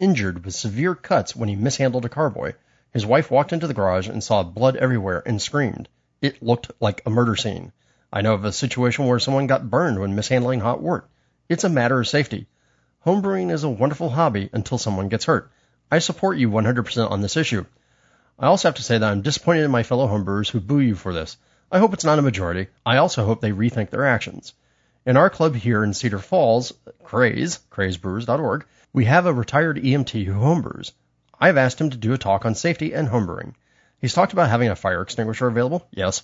injured 0.00 0.44
with 0.44 0.54
severe 0.54 0.96
cuts 0.96 1.36
when 1.36 1.48
he 1.48 1.54
mishandled 1.54 2.04
a 2.04 2.08
carboy. 2.08 2.54
His 2.92 3.06
wife 3.06 3.30
walked 3.30 3.52
into 3.52 3.68
the 3.68 3.74
garage 3.74 4.08
and 4.08 4.24
saw 4.24 4.42
blood 4.42 4.74
everywhere 4.76 5.22
and 5.24 5.40
screamed. 5.40 5.88
It 6.20 6.42
looked 6.42 6.72
like 6.80 7.02
a 7.06 7.10
murder 7.10 7.36
scene. 7.36 7.70
I 8.12 8.22
know 8.22 8.34
of 8.34 8.44
a 8.44 8.52
situation 8.52 9.06
where 9.06 9.20
someone 9.20 9.46
got 9.46 9.70
burned 9.70 10.00
when 10.00 10.16
mishandling 10.16 10.60
hot 10.60 10.82
wort. 10.82 11.08
It's 11.48 11.62
a 11.62 11.68
matter 11.68 12.00
of 12.00 12.08
safety. 12.08 12.48
Homebrewing 13.06 13.52
is 13.52 13.62
a 13.62 13.68
wonderful 13.68 14.10
hobby 14.10 14.50
until 14.52 14.78
someone 14.78 15.08
gets 15.08 15.26
hurt. 15.26 15.50
I 15.90 16.00
support 16.00 16.38
you 16.38 16.50
100% 16.50 17.10
on 17.10 17.20
this 17.20 17.36
issue. 17.36 17.64
I 18.38 18.46
also 18.46 18.68
have 18.68 18.76
to 18.76 18.82
say 18.82 18.98
that 18.98 19.10
I'm 19.10 19.22
disappointed 19.22 19.64
in 19.64 19.70
my 19.70 19.82
fellow 19.82 20.08
homebrewers 20.08 20.50
who 20.50 20.60
boo 20.60 20.80
you 20.80 20.94
for 20.94 21.12
this. 21.12 21.36
I 21.70 21.78
hope 21.78 21.94
it's 21.94 22.04
not 22.04 22.18
a 22.18 22.22
majority. 22.22 22.68
I 22.84 22.96
also 22.96 23.24
hope 23.24 23.40
they 23.40 23.52
rethink 23.52 23.90
their 23.90 24.06
actions. 24.06 24.54
In 25.06 25.16
our 25.16 25.30
club 25.30 25.54
here 25.54 25.84
in 25.84 25.94
Cedar 25.94 26.18
Falls, 26.18 26.72
Craze, 27.04 27.60
crazebrewers.org, 27.70 28.64
we 28.92 29.04
have 29.04 29.26
a 29.26 29.32
retired 29.32 29.76
EMT 29.76 30.24
who 30.24 30.34
homebrews. 30.34 30.92
I've 31.38 31.56
asked 31.56 31.80
him 31.80 31.90
to 31.90 31.96
do 31.96 32.12
a 32.12 32.18
talk 32.18 32.44
on 32.44 32.54
safety 32.54 32.92
and 32.92 33.08
homebrewing. 33.08 33.54
He's 34.00 34.14
talked 34.14 34.32
about 34.32 34.50
having 34.50 34.68
a 34.68 34.76
fire 34.76 35.02
extinguisher 35.02 35.46
available, 35.46 35.86
yes, 35.92 36.22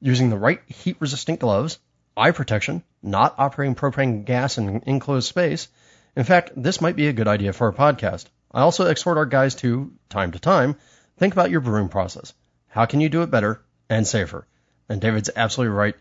using 0.00 0.30
the 0.30 0.38
right 0.38 0.60
heat 0.66 0.96
resistant 1.00 1.40
gloves, 1.40 1.78
eye 2.16 2.30
protection, 2.30 2.82
not 3.02 3.34
operating 3.38 3.74
propane 3.74 4.24
gas 4.24 4.56
in 4.56 4.82
enclosed 4.86 5.28
space. 5.28 5.68
In 6.14 6.24
fact, 6.24 6.52
this 6.56 6.80
might 6.80 6.96
be 6.96 7.08
a 7.08 7.12
good 7.12 7.28
idea 7.28 7.52
for 7.52 7.68
a 7.68 7.74
podcast. 7.74 8.26
I 8.52 8.60
also 8.60 8.86
exhort 8.86 9.18
our 9.18 9.26
guys 9.26 9.54
to, 9.56 9.92
time 10.08 10.32
to 10.32 10.38
time, 10.38 10.76
think 11.18 11.32
about 11.32 11.50
your 11.50 11.60
brewing 11.60 11.88
process. 11.88 12.32
How 12.68 12.86
can 12.86 13.00
you 13.00 13.08
do 13.08 13.22
it 13.22 13.30
better 13.30 13.62
and 13.90 14.06
safer? 14.06 14.46
And 14.88 15.00
David's 15.00 15.30
absolutely 15.34 15.74
right. 15.74 15.96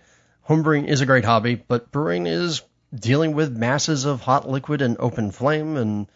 Homebrewing 0.47 0.87
is 0.87 1.01
a 1.01 1.05
great 1.05 1.25
hobby, 1.25 1.55
but 1.55 1.91
brewing 1.91 2.27
is 2.27 2.61
dealing 2.99 3.33
with 3.33 3.55
masses 3.55 4.05
of 4.05 4.21
hot 4.21 4.49
liquid 4.49 4.81
and 4.81 4.97
open 4.99 5.31
flame 5.31 5.77
and 5.77 6.07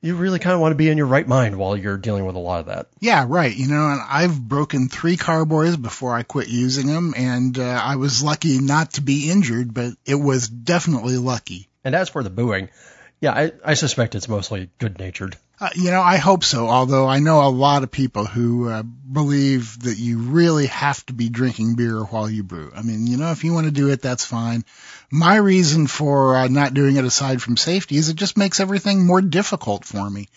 you 0.00 0.14
really 0.14 0.38
kind 0.38 0.54
of 0.54 0.60
want 0.60 0.72
to 0.72 0.76
be 0.76 0.88
in 0.88 0.96
your 0.96 1.06
right 1.06 1.26
mind 1.26 1.56
while 1.56 1.76
you're 1.76 1.96
dealing 1.96 2.24
with 2.24 2.36
a 2.36 2.40
lot 2.40 2.60
of 2.60 2.66
that. 2.66 2.86
Yeah, 3.00 3.26
right. 3.28 3.54
You 3.54 3.66
know, 3.66 3.88
and 3.90 4.00
I've 4.08 4.40
broken 4.40 4.88
three 4.88 5.16
carboys 5.16 5.76
before 5.76 6.14
I 6.14 6.22
quit 6.22 6.48
using 6.48 6.86
them, 6.86 7.14
and 7.16 7.58
uh, 7.58 7.62
I 7.62 7.96
was 7.96 8.22
lucky 8.22 8.58
not 8.58 8.92
to 8.92 9.00
be 9.00 9.30
injured, 9.30 9.74
but 9.74 9.94
it 10.06 10.14
was 10.14 10.48
definitely 10.48 11.16
lucky. 11.16 11.68
And 11.82 11.94
as 11.94 12.08
for 12.08 12.22
the 12.22 12.30
booing, 12.30 12.68
yeah, 13.20 13.32
I, 13.32 13.52
I 13.64 13.74
suspect 13.74 14.14
it's 14.14 14.28
mostly 14.28 14.70
good 14.78 14.98
natured. 14.98 15.36
Uh, 15.60 15.70
you 15.74 15.90
know, 15.90 16.00
I 16.00 16.18
hope 16.18 16.44
so. 16.44 16.68
Although 16.68 17.08
I 17.08 17.18
know 17.18 17.42
a 17.42 17.50
lot 17.50 17.82
of 17.82 17.90
people 17.90 18.24
who 18.24 18.68
uh, 18.68 18.82
believe 18.82 19.80
that 19.80 19.98
you 19.98 20.18
really 20.18 20.66
have 20.66 21.04
to 21.06 21.12
be 21.12 21.28
drinking 21.28 21.74
beer 21.74 22.04
while 22.04 22.30
you 22.30 22.44
brew. 22.44 22.70
I 22.74 22.82
mean, 22.82 23.08
you 23.08 23.16
know, 23.16 23.32
if 23.32 23.42
you 23.42 23.52
want 23.52 23.66
to 23.66 23.72
do 23.72 23.90
it, 23.90 24.00
that's 24.00 24.24
fine. 24.24 24.64
My 25.10 25.36
reason 25.36 25.88
for 25.88 26.36
uh, 26.36 26.48
not 26.48 26.74
doing 26.74 26.96
it 26.96 27.04
aside 27.04 27.42
from 27.42 27.56
safety 27.56 27.96
is 27.96 28.08
it 28.08 28.16
just 28.16 28.36
makes 28.36 28.60
everything 28.60 29.04
more 29.04 29.20
difficult 29.20 29.84
for 29.84 30.08
me. 30.08 30.28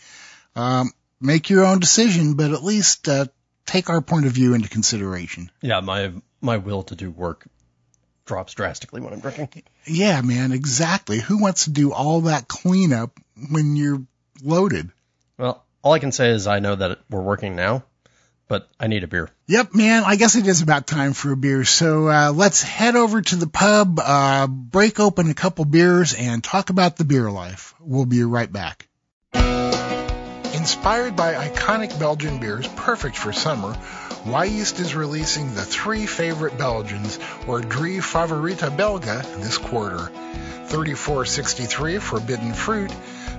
Um, 0.56 0.92
make 1.20 1.50
your 1.50 1.66
own 1.66 1.80
decision, 1.80 2.34
but 2.34 2.51
at 2.51 2.63
least 2.63 3.08
uh, 3.08 3.25
take 3.66 3.90
our 3.90 4.01
point 4.01 4.25
of 4.25 4.32
view 4.32 4.56
into 4.56 4.70
consideration. 4.70 5.51
Yeah, 5.62 5.82
my 5.82 6.13
my 6.42 6.58
will 6.58 6.84
to 6.84 6.96
do 6.96 7.12
work 7.12 7.46
drops 8.25 8.54
drastically 8.54 9.01
when 9.01 9.13
I'm 9.13 9.20
drinking. 9.20 9.63
Yeah, 9.86 10.22
man, 10.22 10.51
exactly. 10.51 11.20
Who 11.20 11.38
wants 11.38 11.66
to 11.66 11.70
do 11.70 11.94
all 11.94 12.22
that 12.22 12.48
cleanup 12.48 13.20
when 13.50 13.75
you're 13.75 14.01
loaded? 14.44 14.90
Well, 15.41 15.65
all 15.81 15.93
I 15.93 15.98
can 15.98 16.12
say 16.12 16.29
is 16.29 16.45
I 16.45 16.60
know 16.60 16.75
that 16.75 17.00
we're 17.10 17.24
working 17.24 17.55
now, 17.55 17.83
but 18.48 18.69
I 18.79 18.86
need 18.86 19.03
a 19.03 19.07
beer. 19.07 19.27
Yep, 19.48 19.74
man. 19.74 20.03
I 20.05 20.15
guess 20.15 20.36
it 20.36 20.45
is 20.45 20.62
about 20.62 20.86
time 20.86 21.13
for 21.13 21.31
a 21.31 21.36
beer. 21.36 21.65
So 21.65 22.07
uh, 22.07 22.31
let's 22.31 22.62
head 22.62 22.95
over 22.95 23.24
to 23.24 23.36
the 23.36 23.48
pub, 23.48 24.00
uh, 24.00 24.45
break 24.45 25.00
open 25.00 25.31
a 25.31 25.33
couple 25.33 25.65
beers, 25.65 26.13
and 26.13 26.43
talk 26.43 26.69
about 26.69 26.98
the 26.98 27.05
beer 27.05 27.31
life. 27.31 27.74
We'll 27.79 28.05
be 28.05 28.24
right 28.24 28.53
back. 28.53 28.88
Inspired 29.33 31.15
by 31.15 31.33
iconic 31.33 31.98
Belgian 32.00 32.38
beers 32.38 32.67
perfect 32.67 33.17
for 33.17 33.33
summer, 33.33 33.74
Wyeast 34.25 34.79
is 34.79 34.93
releasing 34.93 35.55
the 35.55 35.63
three 35.63 36.05
favorite 36.05 36.60
Belgians, 36.60 37.17
or 37.48 37.62
Drie 37.62 37.98
Favorita 37.98 38.69
Belga, 38.77 39.24
this 39.41 39.57
quarter. 39.57 40.12
3463 40.67 41.98
Forbidden 41.98 42.53
Fruit, 42.53 42.91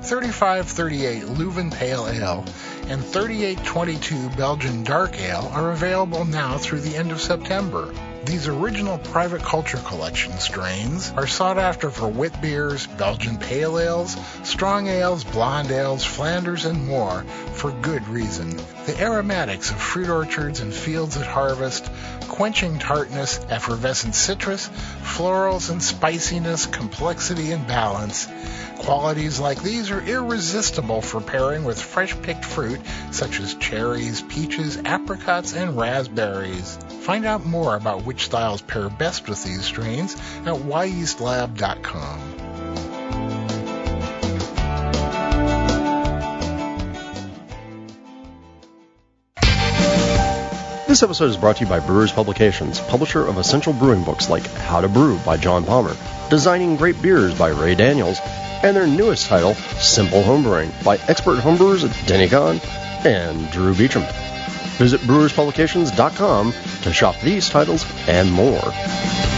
3538 0.05 1.23
Leuven 1.39 1.73
Pale 1.73 2.09
Ale, 2.09 2.45
and 2.89 3.05
3822 3.05 4.31
Belgian 4.37 4.83
Dark 4.83 5.21
Ale 5.21 5.49
are 5.53 5.71
available 5.71 6.25
now 6.25 6.59
through 6.59 6.81
the 6.81 6.97
end 6.97 7.13
of 7.13 7.21
September. 7.21 7.93
These 8.25 8.47
original 8.47 8.99
private 8.99 9.43
culture 9.43 9.79
collection 9.79 10.39
strains 10.39 11.13
are 11.17 11.27
sought 11.27 11.59
after 11.59 11.91
for 11.91 12.07
wit 12.07 12.41
beers, 12.41 12.87
Belgian 12.87 13.37
pale 13.37 13.81
ales, 13.81 14.17
strong 14.45 14.87
ales, 14.87 15.25
blonde 15.25 15.73
ales, 15.73 16.05
Flanders, 16.05 16.65
and 16.65 16.87
more 16.87 17.25
for 17.55 17.73
good 17.73 18.07
reason. 18.07 18.57
The 18.87 18.97
aromatics 19.01 19.73
of 19.73 19.81
fruit 19.81 20.09
orchards 20.09 20.61
and 20.61 20.73
fields 20.73 21.17
at 21.17 21.27
harvest, 21.27 21.91
quenching 22.29 22.79
tartness, 22.79 23.41
effervescent 23.51 24.15
citrus, 24.15 24.71
florals 25.03 25.69
and 25.69 25.83
spiciness, 25.83 26.67
complexity 26.67 27.51
and 27.51 27.67
balance. 27.67 28.29
Qualities 28.79 29.41
like 29.41 29.63
these 29.63 29.91
are 29.91 30.01
irresistible 30.01 31.03
for 31.03 31.21
pairing 31.21 31.65
with 31.65 31.83
fresh 31.83 32.15
picked 32.23 32.45
fruit 32.45 32.81
such 33.11 33.41
as 33.41 33.55
cherries, 33.55 34.23
peaches, 34.23 34.77
apricots, 34.85 35.55
and 35.55 35.77
raspberries. 35.77 36.79
Find 37.03 37.27
out 37.27 37.45
more 37.45 37.75
about 37.75 38.05
which 38.05 38.27
styles 38.27 38.63
pair 38.63 38.89
best 38.89 39.29
with 39.29 39.43
these 39.43 39.65
strains 39.65 40.15
at 40.47 40.55
wyeastlab.com. 40.55 42.21
This 50.87 51.03
episode 51.03 51.31
is 51.31 51.37
brought 51.37 51.57
to 51.57 51.65
you 51.65 51.69
by 51.69 51.81
Brewers 51.81 52.13
Publications, 52.13 52.79
publisher 52.79 53.27
of 53.27 53.37
essential 53.37 53.73
brewing 53.73 54.05
books 54.05 54.31
like 54.31 54.47
How 54.47 54.81
to 54.81 54.89
Brew 54.89 55.19
by 55.25 55.37
John 55.39 55.65
Palmer, 55.65 55.97
Designing 56.31 56.77
Great 56.77 57.03
Beers 57.03 57.37
by 57.37 57.49
Ray 57.49 57.75
Daniels, 57.75 58.21
and 58.63 58.77
their 58.77 58.87
newest 58.87 59.27
title, 59.27 59.55
Simple 59.55 60.23
Homebrewing 60.23 60.85
by 60.85 60.99
expert 61.09 61.39
homebrewers 61.39 62.07
Denny 62.07 62.29
Conn 62.29 62.61
and 63.05 63.51
Drew 63.51 63.75
Beechum. 63.75 64.07
Visit 64.83 65.01
brewerspublications.com 65.03 66.53
to 66.83 66.93
shop 66.93 67.15
these 67.21 67.49
titles 67.49 67.87
and 68.09 68.33
more. 68.33 69.32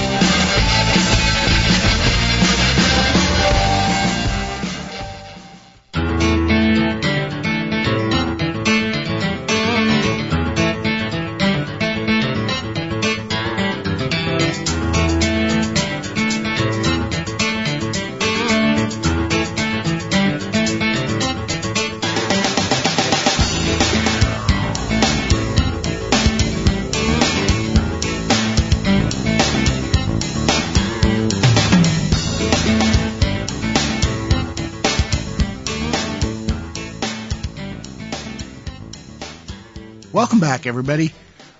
Everybody. 40.66 41.12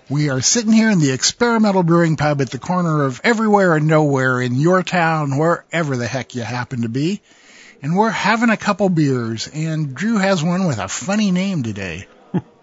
We 0.08 0.28
are 0.28 0.40
sitting 0.40 0.72
here 0.72 0.90
in 0.90 0.98
the 0.98 1.12
experimental 1.12 1.82
brewing 1.82 2.16
pub 2.16 2.40
at 2.40 2.50
the 2.50 2.58
corner 2.58 3.04
of 3.04 3.20
everywhere 3.24 3.74
and 3.74 3.86
nowhere 3.86 4.40
in 4.40 4.54
your 4.56 4.82
town, 4.82 5.38
wherever 5.38 5.96
the 5.96 6.06
heck 6.06 6.34
you 6.34 6.42
happen 6.42 6.82
to 6.82 6.88
be. 6.88 7.22
And 7.82 7.96
we're 7.96 8.10
having 8.10 8.50
a 8.50 8.56
couple 8.56 8.88
beers, 8.88 9.48
and 9.52 9.94
Drew 9.94 10.16
has 10.16 10.42
one 10.42 10.66
with 10.66 10.78
a 10.78 10.88
funny 10.88 11.30
name 11.30 11.62
today. 11.62 12.06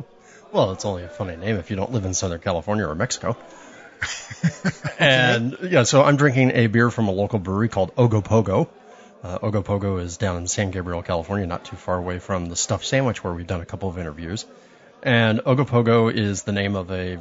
well, 0.51 0.71
it's 0.71 0.85
only 0.85 1.03
a 1.03 1.09
funny 1.09 1.35
name 1.35 1.57
if 1.57 1.69
you 1.69 1.75
don't 1.75 1.91
live 1.91 2.05
in 2.05 2.13
Southern 2.13 2.39
California 2.39 2.87
or 2.87 2.95
Mexico. 2.95 3.37
and 4.99 5.57
yeah, 5.63 5.83
so 5.83 6.03
I'm 6.03 6.17
drinking 6.17 6.51
a 6.51 6.67
beer 6.67 6.89
from 6.89 7.07
a 7.07 7.11
local 7.11 7.39
brewery 7.39 7.69
called 7.69 7.95
Ogopogo. 7.95 8.67
Uh, 9.23 9.39
Ogopogo 9.39 10.01
is 10.01 10.17
down 10.17 10.37
in 10.37 10.47
San 10.47 10.71
Gabriel, 10.71 11.03
California, 11.03 11.45
not 11.45 11.65
too 11.65 11.75
far 11.75 11.97
away 11.97 12.19
from 12.19 12.47
the 12.47 12.55
Stuffed 12.55 12.85
Sandwich 12.85 13.23
where 13.23 13.33
we've 13.33 13.47
done 13.47 13.61
a 13.61 13.65
couple 13.65 13.89
of 13.89 13.97
interviews. 13.97 14.45
And 15.03 15.39
Ogopogo 15.39 16.13
is 16.13 16.43
the 16.43 16.51
name 16.51 16.75
of 16.75 16.91
a 16.91 17.19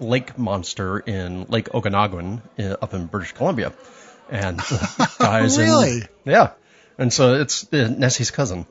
lake 0.00 0.36
monster 0.38 0.98
in 0.98 1.44
Lake 1.48 1.72
Okanagan 1.74 2.42
in, 2.56 2.76
up 2.82 2.94
in 2.94 3.06
British 3.06 3.32
Columbia. 3.32 3.72
And 4.30 4.60
guys 5.18 5.58
really? 5.58 5.98
in, 5.98 6.08
yeah. 6.24 6.52
And 6.98 7.12
so 7.12 7.34
it's 7.34 7.72
uh, 7.72 7.94
Nessie's 7.96 8.30
cousin. 8.30 8.66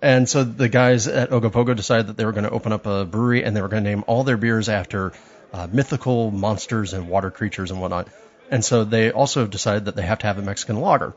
And 0.00 0.28
so 0.28 0.44
the 0.44 0.68
guys 0.68 1.08
at 1.08 1.30
Ogopogo 1.30 1.74
decided 1.74 2.06
that 2.06 2.16
they 2.16 2.24
were 2.24 2.32
going 2.32 2.44
to 2.44 2.50
open 2.50 2.72
up 2.72 2.86
a 2.86 3.04
brewery 3.04 3.44
and 3.44 3.56
they 3.56 3.62
were 3.62 3.68
going 3.68 3.84
to 3.84 3.90
name 3.90 4.04
all 4.06 4.24
their 4.24 4.36
beers 4.36 4.68
after 4.68 5.12
uh, 5.52 5.66
mythical 5.70 6.30
monsters 6.30 6.92
and 6.92 7.08
water 7.08 7.30
creatures 7.30 7.70
and 7.70 7.80
whatnot. 7.80 8.08
And 8.50 8.64
so 8.64 8.84
they 8.84 9.10
also 9.10 9.46
decided 9.46 9.86
that 9.86 9.96
they 9.96 10.02
have 10.02 10.20
to 10.20 10.26
have 10.26 10.38
a 10.38 10.42
Mexican 10.42 10.80
lager. 10.80 11.14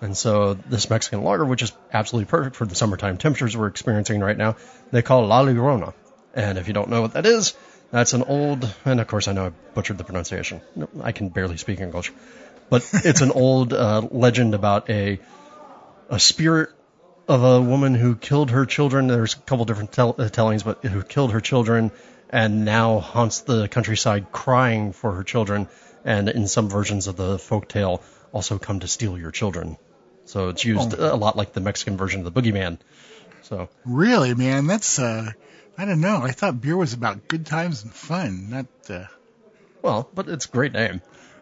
And 0.00 0.16
so 0.16 0.54
this 0.54 0.88
Mexican 0.90 1.22
lager, 1.22 1.44
which 1.44 1.62
is 1.62 1.72
absolutely 1.92 2.28
perfect 2.30 2.56
for 2.56 2.66
the 2.66 2.74
summertime 2.74 3.18
temperatures 3.18 3.56
we're 3.56 3.66
experiencing 3.66 4.20
right 4.20 4.36
now, 4.36 4.56
they 4.92 5.02
call 5.02 5.26
La 5.26 5.42
Llorona. 5.42 5.92
And 6.34 6.58
if 6.58 6.68
you 6.68 6.74
don't 6.74 6.88
know 6.88 7.02
what 7.02 7.14
that 7.14 7.26
is, 7.26 7.54
that's 7.90 8.12
an 8.12 8.22
old, 8.22 8.72
and 8.84 9.00
of 9.00 9.06
course 9.06 9.28
I 9.28 9.32
know 9.32 9.46
I 9.46 9.52
butchered 9.74 9.98
the 9.98 10.04
pronunciation. 10.04 10.60
I 11.02 11.12
can 11.12 11.30
barely 11.30 11.56
speak 11.56 11.80
English, 11.80 12.12
but 12.68 12.88
it's 12.92 13.22
an 13.22 13.32
old 13.32 13.72
uh, 13.72 14.06
legend 14.10 14.54
about 14.54 14.90
a 14.90 15.18
a 16.10 16.18
spirit 16.18 16.70
of 17.28 17.42
a 17.44 17.60
woman 17.60 17.94
who 17.94 18.14
killed 18.14 18.50
her 18.50 18.64
children. 18.66 19.06
There's 19.06 19.34
a 19.34 19.38
couple 19.38 19.64
different 19.64 19.92
tell- 19.92 20.14
uh, 20.18 20.28
tellings, 20.28 20.62
but 20.62 20.84
who 20.84 21.02
killed 21.02 21.32
her 21.32 21.40
children 21.40 21.90
and 22.30 22.64
now 22.64 22.98
haunts 22.98 23.40
the 23.40 23.68
countryside 23.68 24.32
crying 24.32 24.92
for 24.92 25.12
her 25.12 25.24
children. 25.24 25.68
And 26.04 26.28
in 26.28 26.46
some 26.46 26.68
versions 26.70 27.06
of 27.06 27.16
the 27.16 27.38
folk 27.38 27.68
tale, 27.68 28.02
also 28.32 28.58
come 28.58 28.80
to 28.80 28.88
steal 28.88 29.18
your 29.18 29.30
children. 29.30 29.76
So 30.28 30.50
it's 30.50 30.64
used 30.64 30.94
oh. 30.98 31.14
a 31.14 31.16
lot 31.16 31.36
like 31.36 31.54
the 31.54 31.60
Mexican 31.60 31.96
version 31.96 32.24
of 32.24 32.32
the 32.32 32.40
boogeyman. 32.40 32.78
So 33.42 33.68
really, 33.84 34.34
man, 34.34 34.66
that's 34.66 34.98
uh, 34.98 35.32
I 35.76 35.84
don't 35.86 36.00
know. 36.00 36.18
I 36.22 36.32
thought 36.32 36.60
beer 36.60 36.76
was 36.76 36.92
about 36.92 37.28
good 37.28 37.46
times 37.46 37.82
and 37.82 37.92
fun, 37.92 38.50
not. 38.50 38.66
Uh... 38.90 39.06
Well, 39.80 40.08
but 40.14 40.28
it's 40.28 40.44
a 40.44 40.48
great 40.50 40.72
name. 40.72 41.00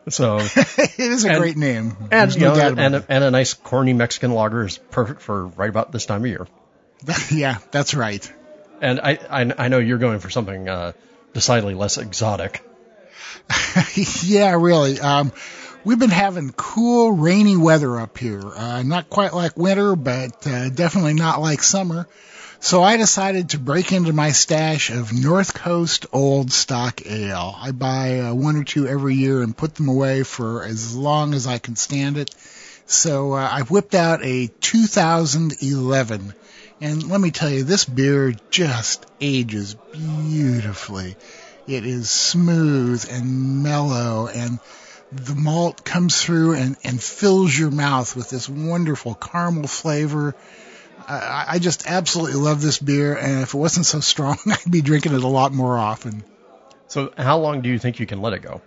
So 0.08 0.38
it 0.38 0.98
is 0.98 1.24
a 1.24 1.30
and, 1.30 1.38
great 1.38 1.56
name, 1.56 1.96
and 2.12 2.32
you 2.32 2.40
no 2.42 2.54
know, 2.54 2.74
and 2.76 2.94
a, 2.94 3.04
and 3.08 3.24
a 3.24 3.30
nice 3.32 3.54
corny 3.54 3.92
Mexican 3.92 4.30
lager 4.30 4.64
is 4.64 4.78
perfect 4.78 5.20
for 5.20 5.46
right 5.46 5.68
about 5.68 5.90
this 5.90 6.06
time 6.06 6.22
of 6.22 6.28
year. 6.28 6.46
yeah, 7.30 7.58
that's 7.72 7.94
right. 7.94 8.32
And 8.80 9.00
I, 9.00 9.18
I, 9.28 9.52
I 9.58 9.68
know 9.68 9.78
you're 9.78 9.98
going 9.98 10.20
for 10.20 10.30
something 10.30 10.68
uh, 10.68 10.92
decidedly 11.32 11.74
less 11.74 11.98
exotic. 11.98 12.62
yeah, 14.22 14.52
really. 14.52 15.00
Um, 15.00 15.32
we've 15.86 16.00
been 16.00 16.10
having 16.10 16.50
cool, 16.50 17.12
rainy 17.12 17.56
weather 17.56 17.96
up 17.96 18.18
here. 18.18 18.42
Uh, 18.44 18.82
not 18.82 19.08
quite 19.08 19.32
like 19.32 19.56
winter, 19.56 19.94
but 19.94 20.44
uh, 20.44 20.68
definitely 20.68 21.14
not 21.14 21.40
like 21.40 21.62
summer. 21.62 22.08
So 22.58 22.82
I 22.82 22.96
decided 22.96 23.50
to 23.50 23.60
break 23.60 23.92
into 23.92 24.12
my 24.12 24.32
stash 24.32 24.90
of 24.90 25.12
North 25.12 25.54
Coast 25.54 26.06
Old 26.12 26.52
Stock 26.52 27.06
Ale. 27.06 27.54
I 27.56 27.70
buy 27.70 28.18
uh, 28.18 28.34
one 28.34 28.56
or 28.56 28.64
two 28.64 28.88
every 28.88 29.14
year 29.14 29.42
and 29.42 29.56
put 29.56 29.76
them 29.76 29.88
away 29.88 30.24
for 30.24 30.64
as 30.64 30.96
long 30.96 31.34
as 31.34 31.46
I 31.46 31.58
can 31.58 31.76
stand 31.76 32.16
it. 32.16 32.34
So 32.86 33.34
uh, 33.34 33.48
I 33.48 33.62
whipped 33.62 33.94
out 33.94 34.24
a 34.24 34.48
2011. 34.60 36.34
And 36.80 37.08
let 37.08 37.20
me 37.20 37.30
tell 37.30 37.50
you, 37.50 37.62
this 37.62 37.84
beer 37.84 38.34
just 38.50 39.06
ages 39.20 39.76
beautifully. 39.92 41.14
It 41.68 41.86
is 41.86 42.10
smooth 42.10 43.06
and 43.08 43.62
mellow 43.62 44.26
and 44.26 44.58
the 45.12 45.34
malt 45.34 45.84
comes 45.84 46.20
through 46.20 46.54
and, 46.54 46.76
and 46.84 47.02
fills 47.02 47.56
your 47.56 47.70
mouth 47.70 48.16
with 48.16 48.30
this 48.30 48.48
wonderful 48.48 49.14
caramel 49.14 49.68
flavor 49.68 50.34
I, 51.08 51.44
I 51.48 51.58
just 51.58 51.86
absolutely 51.86 52.40
love 52.40 52.60
this 52.60 52.78
beer, 52.78 53.16
and 53.16 53.42
if 53.42 53.54
it 53.54 53.56
wasn't 53.56 53.86
so 53.86 54.00
strong, 54.00 54.38
I'd 54.46 54.70
be 54.70 54.82
drinking 54.82 55.14
it 55.14 55.22
a 55.22 55.28
lot 55.28 55.52
more 55.52 55.76
often. 55.78 56.24
So, 56.88 57.12
how 57.16 57.38
long 57.38 57.62
do 57.62 57.68
you 57.68 57.78
think 57.78 58.00
you 58.00 58.06
can 58.06 58.20
let 58.22 58.32
it 58.32 58.42
go? 58.42 58.60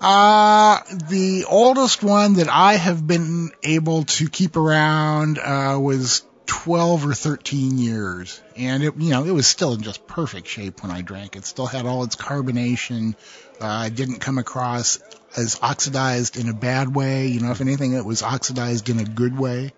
Uh, 0.00 0.80
the 1.08 1.46
oldest 1.48 2.02
one 2.02 2.34
that 2.34 2.48
I 2.48 2.74
have 2.74 3.06
been 3.06 3.50
able 3.62 4.04
to 4.04 4.28
keep 4.28 4.56
around 4.56 5.38
uh, 5.38 5.78
was 5.80 6.22
12 6.46 7.06
or 7.06 7.14
13 7.14 7.78
years. 7.78 8.40
And 8.56 8.82
it, 8.82 8.94
you 8.96 9.10
know, 9.10 9.24
it 9.24 9.30
was 9.30 9.46
still 9.46 9.74
in 9.74 9.82
just 9.82 10.06
perfect 10.06 10.46
shape 10.46 10.82
when 10.82 10.90
I 10.90 11.02
drank 11.02 11.36
it. 11.36 11.44
Still 11.44 11.66
had 11.66 11.86
all 11.86 12.04
its 12.04 12.16
carbonation. 12.16 13.14
Uh, 13.60 13.88
didn't 13.88 14.20
come 14.20 14.38
across 14.38 14.98
as 15.36 15.58
oxidized 15.62 16.36
in 16.36 16.48
a 16.48 16.54
bad 16.54 16.94
way. 16.94 17.26
You 17.28 17.40
know, 17.40 17.50
if 17.50 17.60
anything, 17.60 17.92
it 17.92 18.04
was 18.04 18.22
oxidized 18.22 18.88
in 18.88 18.98
a 18.98 19.04
good 19.04 19.38
way. 19.38 19.72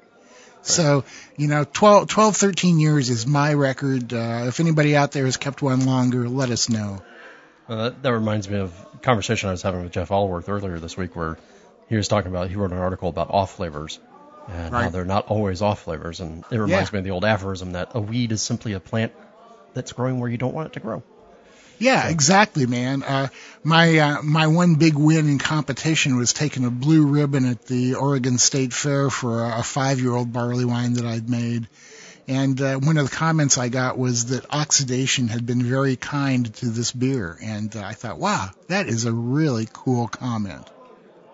So, 0.62 1.04
you 1.36 1.48
know, 1.48 1.64
12, 1.64 2.08
12, 2.08 2.36
13 2.36 2.78
years 2.78 3.10
is 3.10 3.26
my 3.26 3.54
record. 3.54 4.12
Uh, 4.12 4.44
if 4.48 4.60
anybody 4.60 4.96
out 4.96 5.12
there 5.12 5.24
has 5.24 5.36
kept 5.36 5.62
one 5.62 5.86
longer, 5.86 6.28
let 6.28 6.50
us 6.50 6.68
know. 6.68 7.00
Well, 7.68 7.84
that, 7.84 8.02
that 8.02 8.12
reminds 8.12 8.48
me 8.48 8.58
of 8.58 8.72
a 8.94 8.98
conversation 8.98 9.48
I 9.48 9.52
was 9.52 9.62
having 9.62 9.82
with 9.82 9.92
Jeff 9.92 10.10
Alworth 10.10 10.48
earlier 10.48 10.78
this 10.78 10.96
week 10.96 11.14
where 11.14 11.38
he 11.88 11.96
was 11.96 12.08
talking 12.08 12.30
about, 12.30 12.50
he 12.50 12.56
wrote 12.56 12.72
an 12.72 12.78
article 12.78 13.08
about 13.08 13.30
off 13.30 13.56
flavors 13.56 13.98
and 14.48 14.72
right. 14.72 14.92
they're 14.92 15.04
not 15.04 15.28
always 15.28 15.62
off 15.62 15.82
flavors. 15.82 16.20
And 16.20 16.44
it 16.50 16.56
reminds 16.56 16.90
yeah. 16.90 16.96
me 16.96 16.98
of 16.98 17.04
the 17.04 17.10
old 17.10 17.24
aphorism 17.24 17.72
that 17.72 17.90
a 17.94 18.00
weed 18.00 18.32
is 18.32 18.42
simply 18.42 18.72
a 18.72 18.80
plant 18.80 19.12
that's 19.74 19.92
growing 19.92 20.18
where 20.20 20.30
you 20.30 20.38
don't 20.38 20.54
want 20.54 20.68
it 20.68 20.72
to 20.74 20.80
grow. 20.80 21.02
Yeah, 21.78 22.08
exactly, 22.08 22.66
man. 22.66 23.04
Uh, 23.04 23.28
my 23.62 23.98
uh, 23.98 24.22
my 24.22 24.48
one 24.48 24.74
big 24.74 24.94
win 24.94 25.28
in 25.28 25.38
competition 25.38 26.16
was 26.16 26.32
taking 26.32 26.64
a 26.64 26.70
blue 26.70 27.06
ribbon 27.06 27.46
at 27.46 27.66
the 27.66 27.94
Oregon 27.94 28.38
State 28.38 28.72
Fair 28.72 29.10
for 29.10 29.44
a, 29.44 29.60
a 29.60 29.62
five 29.62 30.00
year 30.00 30.12
old 30.12 30.32
barley 30.32 30.64
wine 30.64 30.94
that 30.94 31.04
I'd 31.04 31.30
made. 31.30 31.68
And 32.26 32.60
uh, 32.60 32.76
one 32.78 32.98
of 32.98 33.08
the 33.08 33.16
comments 33.16 33.56
I 33.56 33.68
got 33.68 33.96
was 33.96 34.26
that 34.26 34.44
oxidation 34.50 35.28
had 35.28 35.46
been 35.46 35.62
very 35.62 35.96
kind 35.96 36.52
to 36.56 36.66
this 36.66 36.92
beer, 36.92 37.38
and 37.40 37.74
uh, 37.74 37.82
I 37.82 37.94
thought, 37.94 38.18
wow, 38.18 38.50
that 38.66 38.88
is 38.88 39.06
a 39.06 39.12
really 39.12 39.66
cool 39.72 40.08
comment. 40.08 40.68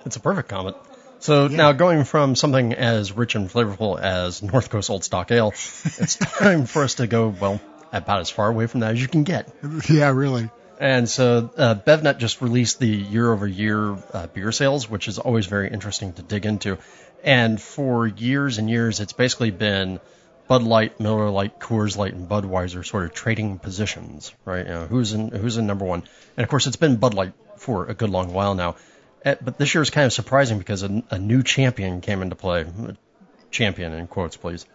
It's 0.05 0.17
a 0.17 0.21
perfect 0.21 0.51
comment. 0.51 0.77
So 1.25 1.47
yeah. 1.47 1.57
now 1.57 1.73
going 1.73 2.05
from 2.05 2.37
something 2.37 2.75
as 2.75 3.11
rich 3.11 3.35
and 3.35 3.49
flavorful 3.49 3.99
as 3.99 4.43
North 4.43 4.69
Coast 4.69 4.91
Old 4.91 5.05
Stock 5.05 5.31
Ale, 5.31 5.49
it's 5.85 6.17
time 6.17 6.67
for 6.67 6.85
us 6.85 6.97
to 6.97 7.07
go 7.07 7.29
well 7.29 7.63
about 7.95 8.21
as 8.21 8.29
far 8.29 8.47
away 8.47 8.67
from 8.67 8.81
that 8.81 8.93
as 8.93 9.01
you 9.01 9.09
can 9.09 9.25
get. 9.25 9.51
Yeah, 9.89 10.11
really. 10.11 10.51
And 10.79 11.09
so 11.09 11.51
uh, 11.57 11.77
BevNet 11.77 12.19
just 12.19 12.43
released 12.43 12.79
the 12.79 12.89
year-over-year 12.89 13.97
uh, 14.13 14.27
beer 14.27 14.53
sales, 14.53 14.91
which 14.91 15.09
is 15.09 15.19
always 15.19 15.47
very 15.47 15.71
interesting 15.71 16.13
to 16.13 16.23
dig 16.23 16.45
into. 16.45 16.77
And 17.23 17.59
for 17.59 18.07
years 18.07 18.59
and 18.59 18.69
years, 18.69 19.01
it's 19.01 19.15
basically 19.15 19.51
been 19.51 20.01
Bud 20.47 20.63
Light, 20.63 21.01
Miller 21.01 21.31
Lite, 21.31 21.59
Coors 21.59 21.97
Light, 21.97 22.13
and 22.13 22.29
Budweiser 22.29 22.85
sort 22.85 23.07
of 23.07 23.15
trading 23.15 23.59
positions, 23.59 24.35
right? 24.45 24.67
You 24.67 24.73
know, 24.73 24.85
who's 24.85 25.15
in 25.15 25.31
who's 25.31 25.57
in 25.57 25.67
number 25.67 25.87
one? 25.87 26.03
And 26.37 26.45
of 26.45 26.51
course, 26.51 26.67
it's 26.67 26.77
been 26.77 26.97
Bud 26.97 27.15
Light 27.15 27.33
for 27.57 27.87
a 27.87 27.95
good 27.95 28.11
long 28.11 28.35
while 28.35 28.55
now. 28.55 28.77
Uh, 29.25 29.37
but 29.41 29.59
this 29.59 29.75
year 29.75 29.83
is 29.83 29.91
kind 29.91 30.07
of 30.07 30.13
surprising 30.13 30.59
because 30.59 30.83
a, 30.83 31.03
a 31.11 31.19
new 31.19 31.43
champion 31.43 32.01
came 32.01 32.23
into 32.23 32.37
play. 32.37 32.67
Champion 33.51 33.93
in 33.93 34.07
quotes, 34.07 34.37
please 34.37 34.67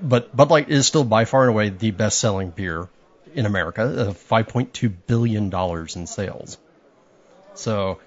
but 0.00 0.34
Bud 0.34 0.50
Light 0.50 0.68
is 0.68 0.86
still 0.86 1.04
by 1.04 1.24
far 1.24 1.42
and 1.42 1.50
away 1.50 1.68
the 1.68 1.90
best 1.90 2.18
selling 2.18 2.50
beer 2.50 2.88
in 3.34 3.46
America, 3.46 3.82
uh, 3.82 4.12
$5.2 4.12 4.92
billion 5.06 5.52
in 5.52 6.06
sales. 6.06 6.58
So 7.54 8.00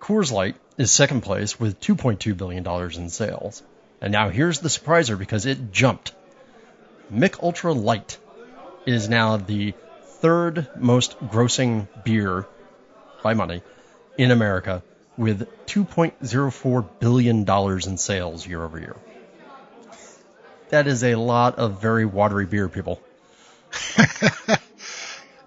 Coors 0.00 0.32
Light 0.32 0.56
is 0.76 0.90
second 0.90 1.22
place 1.22 1.58
with 1.58 1.80
$2.2 1.80 2.36
billion 2.36 2.66
in 2.66 3.10
sales. 3.10 3.62
And 4.00 4.12
now 4.12 4.28
here's 4.30 4.60
the 4.60 4.68
surpriser 4.68 5.18
because 5.18 5.46
it 5.46 5.72
jumped. 5.72 6.12
Mich 7.10 7.34
Ultra 7.42 7.72
Light 7.72 8.18
is 8.86 9.08
now 9.08 9.36
the 9.36 9.74
third 10.02 10.68
most 10.76 11.18
grossing 11.20 11.86
beer 12.04 12.46
by 13.22 13.34
money 13.34 13.62
in 14.18 14.30
America 14.30 14.82
with 15.22 15.66
$2.04 15.66 16.88
billion 16.98 17.48
in 17.48 17.96
sales 17.96 18.44
year 18.44 18.64
over 18.64 18.78
year. 18.78 18.96
That 20.70 20.88
is 20.88 21.04
a 21.04 21.14
lot 21.14 21.60
of 21.60 21.80
very 21.80 22.04
watery 22.04 22.44
beer, 22.44 22.68
people. 22.68 23.00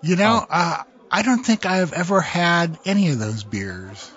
you 0.02 0.16
know, 0.16 0.46
oh. 0.46 0.48
uh, 0.50 0.84
I 1.12 1.24
don't 1.24 1.44
think 1.44 1.66
I've 1.66 1.92
ever 1.92 2.22
had 2.22 2.80
any 2.86 3.10
of 3.10 3.20
those 3.20 3.44
beers. 3.44 4.12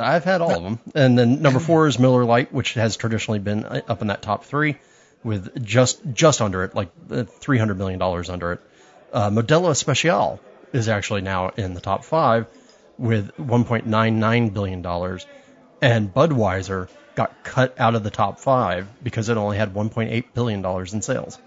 I've 0.00 0.24
had 0.24 0.40
all 0.40 0.56
of 0.56 0.62
them. 0.64 0.78
And 0.96 1.16
then 1.16 1.42
number 1.42 1.60
four 1.60 1.86
is 1.86 1.98
Miller 2.00 2.24
Lite, 2.24 2.52
which 2.52 2.74
has 2.74 2.96
traditionally 2.96 3.38
been 3.38 3.64
uh, 3.64 3.82
up 3.86 4.02
in 4.02 4.08
that 4.08 4.20
top 4.20 4.46
three 4.46 4.78
with 5.22 5.64
just 5.64 6.00
just 6.12 6.40
under 6.40 6.64
it, 6.64 6.74
like 6.74 6.88
uh, 7.08 7.24
$300 7.40 7.76
million 7.76 8.02
under 8.02 8.52
it. 8.52 8.60
Uh, 9.12 9.30
Modelo 9.30 9.70
Especial 9.70 10.40
is 10.72 10.88
actually 10.88 11.20
now 11.20 11.50
in 11.50 11.74
the 11.74 11.80
top 11.80 12.04
five 12.04 12.46
with 12.98 13.36
$1.99 13.36 14.52
billion. 14.52 14.84
And 15.80 16.12
Budweiser 16.12 16.88
got 17.14 17.42
cut 17.44 17.78
out 17.80 17.94
of 17.94 18.02
the 18.02 18.10
top 18.10 18.40
five 18.40 18.88
because 19.02 19.28
it 19.28 19.36
only 19.36 19.56
had 19.56 19.74
1.8 19.74 20.24
billion 20.34 20.62
dollars 20.62 20.94
in 20.94 21.02
sales. 21.02 21.38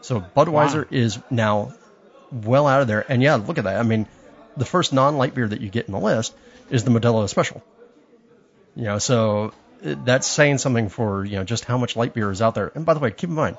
So 0.00 0.20
Budweiser 0.20 0.84
wow. 0.84 0.88
is 0.90 1.18
now 1.30 1.74
well 2.30 2.66
out 2.66 2.82
of 2.82 2.88
there. 2.88 3.04
And 3.08 3.22
yeah, 3.22 3.36
look 3.36 3.58
at 3.58 3.64
that. 3.64 3.78
I 3.78 3.82
mean, 3.82 4.06
the 4.56 4.64
first 4.64 4.92
non-light 4.92 5.34
beer 5.34 5.48
that 5.48 5.60
you 5.60 5.68
get 5.68 5.86
in 5.86 5.92
the 5.92 6.00
list 6.00 6.34
is 6.70 6.84
the 6.84 6.90
Modelo 6.90 7.28
Special. 7.28 7.62
You 8.76 8.84
know, 8.84 8.98
so 8.98 9.52
uh, 9.84 9.94
that's 10.04 10.26
saying 10.26 10.58
something 10.58 10.88
for 10.88 11.24
you 11.24 11.36
know 11.36 11.44
just 11.44 11.64
how 11.64 11.78
much 11.78 11.96
light 11.96 12.14
beer 12.14 12.30
is 12.30 12.42
out 12.42 12.54
there. 12.54 12.72
And 12.74 12.84
by 12.84 12.94
the 12.94 13.00
way, 13.00 13.10
keep 13.10 13.30
in 13.30 13.36
mind, 13.36 13.56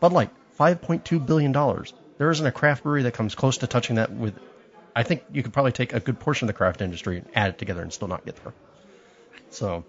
Bud 0.00 0.12
Light, 0.12 0.30
5.2 0.58 1.24
billion 1.24 1.52
dollars. 1.52 1.92
there 2.18 2.30
isn't 2.30 2.46
a 2.46 2.52
craft 2.52 2.82
brewery 2.82 3.02
that 3.04 3.14
comes 3.14 3.34
close 3.34 3.58
to 3.58 3.66
touching 3.66 3.96
that 3.96 4.10
with. 4.12 4.38
I 4.96 5.02
think 5.02 5.24
you 5.30 5.42
could 5.42 5.52
probably 5.52 5.72
take 5.72 5.92
a 5.92 6.00
good 6.00 6.18
portion 6.18 6.46
of 6.46 6.54
the 6.54 6.56
craft 6.56 6.80
industry 6.80 7.18
and 7.18 7.28
add 7.34 7.50
it 7.50 7.58
together 7.58 7.82
and 7.82 7.92
still 7.92 8.08
not 8.08 8.24
get 8.24 8.42
there. 8.42 8.54
So 9.50 9.84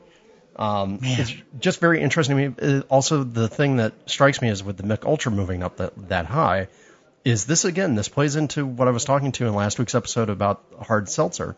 um, 0.58 1.00
it's 1.02 1.34
just 1.60 1.80
very 1.80 2.02
interesting 2.02 2.36
to 2.36 2.50
me. 2.50 2.78
Uh, 2.80 2.82
also, 2.90 3.24
the 3.24 3.48
thing 3.48 3.78
that 3.78 3.94
strikes 4.08 4.42
me 4.42 4.50
is 4.50 4.62
with 4.62 4.76
the 4.76 4.84
Mich 4.84 5.04
Ultra 5.04 5.32
moving 5.32 5.64
up 5.64 5.78
that, 5.78 6.10
that 6.10 6.26
high, 6.26 6.68
is 7.24 7.46
this 7.46 7.64
again, 7.64 7.96
this 7.96 8.10
plays 8.10 8.36
into 8.36 8.66
what 8.66 8.90
I 8.90 8.92
was 8.92 9.06
talking 9.06 9.32
to 9.34 9.48
in 9.48 9.56
last 9.56 9.80
week's 9.80 9.96
episode 9.96 10.30
about 10.30 10.62
hard 10.82 11.08
seltzer. 11.08 11.56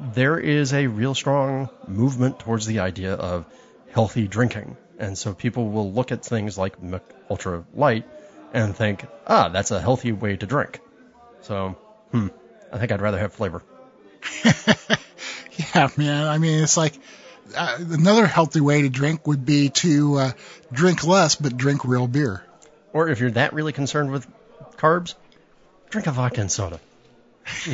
There 0.00 0.36
is 0.36 0.74
a 0.74 0.88
real 0.88 1.14
strong 1.14 1.70
movement 1.86 2.40
towards 2.40 2.66
the 2.66 2.80
idea 2.80 3.14
of 3.14 3.46
healthy 3.92 4.26
drinking. 4.26 4.76
And 4.98 5.16
so 5.16 5.34
people 5.34 5.68
will 5.68 5.92
look 5.92 6.10
at 6.10 6.24
things 6.24 6.58
like 6.58 6.82
Mich 6.82 7.02
Ultra 7.30 7.64
Light 7.74 8.08
and 8.52 8.74
think, 8.74 9.06
ah, 9.24 9.50
that's 9.50 9.70
a 9.70 9.80
healthy 9.80 10.10
way 10.10 10.34
to 10.34 10.46
drink. 10.46 10.80
So, 11.42 11.76
hmm, 12.10 12.28
I 12.76 12.78
think 12.78 12.92
I'd 12.92 13.00
rather 13.00 13.18
have 13.18 13.32
flavor. 13.32 13.62
yeah, 15.74 15.88
man. 15.96 16.26
I 16.28 16.36
mean, 16.36 16.62
it's 16.62 16.76
like 16.76 16.92
uh, 17.56 17.78
another 17.78 18.26
healthy 18.26 18.60
way 18.60 18.82
to 18.82 18.90
drink 18.90 19.26
would 19.26 19.46
be 19.46 19.70
to 19.70 20.16
uh, 20.16 20.32
drink 20.70 21.02
less, 21.02 21.36
but 21.36 21.56
drink 21.56 21.86
real 21.86 22.06
beer. 22.06 22.44
Or 22.92 23.08
if 23.08 23.18
you're 23.18 23.30
that 23.30 23.54
really 23.54 23.72
concerned 23.72 24.12
with 24.12 24.26
carbs, 24.76 25.14
drink 25.88 26.06
a 26.06 26.10
vodka 26.10 26.42
and 26.42 26.52
soda. 26.52 26.78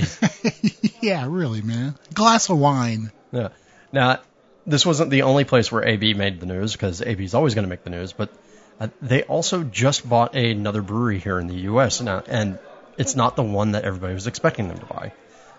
yeah, 1.00 1.26
really, 1.28 1.62
man. 1.62 1.96
Glass 2.14 2.48
of 2.48 2.58
wine. 2.58 3.10
Yeah. 3.32 3.48
Now, 3.90 4.20
this 4.68 4.86
wasn't 4.86 5.10
the 5.10 5.22
only 5.22 5.42
place 5.42 5.72
where 5.72 5.84
AB 5.84 6.14
made 6.14 6.38
the 6.38 6.46
news 6.46 6.74
because 6.74 7.02
AB 7.02 7.24
is 7.24 7.34
always 7.34 7.56
going 7.56 7.64
to 7.64 7.70
make 7.70 7.82
the 7.82 7.90
news, 7.90 8.12
but 8.12 8.30
uh, 8.78 8.86
they 9.00 9.24
also 9.24 9.64
just 9.64 10.08
bought 10.08 10.36
another 10.36 10.80
brewery 10.80 11.18
here 11.18 11.40
in 11.40 11.48
the 11.48 11.54
U.S. 11.62 12.00
now, 12.00 12.22
and 12.24 12.60
it's 12.98 13.14
not 13.14 13.36
the 13.36 13.42
one 13.42 13.72
that 13.72 13.84
everybody 13.84 14.14
was 14.14 14.26
expecting 14.26 14.68
them 14.68 14.78
to 14.78 14.86
buy. 14.86 15.12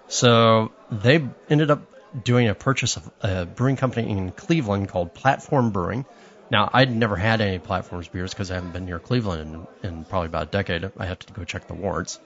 So 0.08 0.72
they 0.92 1.28
ended 1.50 1.72
up 1.72 1.82
doing 2.24 2.48
a 2.48 2.56
purchase 2.56 2.98
of 2.98 3.12
a 3.22 3.46
brewing 3.46 3.76
company 3.76 4.10
in 4.10 4.32
Cleveland 4.32 4.90
called 4.90 5.14
Platform 5.14 5.72
Brewing. 5.72 6.06
Now, 6.52 6.70
I'd 6.72 6.96
never 6.96 7.16
had 7.16 7.42
any 7.42 7.58
Platforms 7.58 8.08
beers 8.08 8.34
because 8.34 8.52
I 8.52 8.56
haven't 8.56 8.74
been 8.74 8.86
near 8.86 9.00
Cleveland 9.00 9.68
in, 9.82 9.90
in, 9.90 10.06
probably 10.06 10.28
about 10.28 10.50
a 10.50 10.52
decade. 10.52 10.92
I 10.98 11.06
have 11.06 11.20
to 11.20 11.34
go 11.34 11.44
check 11.44 11.68
the 11.68 11.74
warrants. 11.74 12.20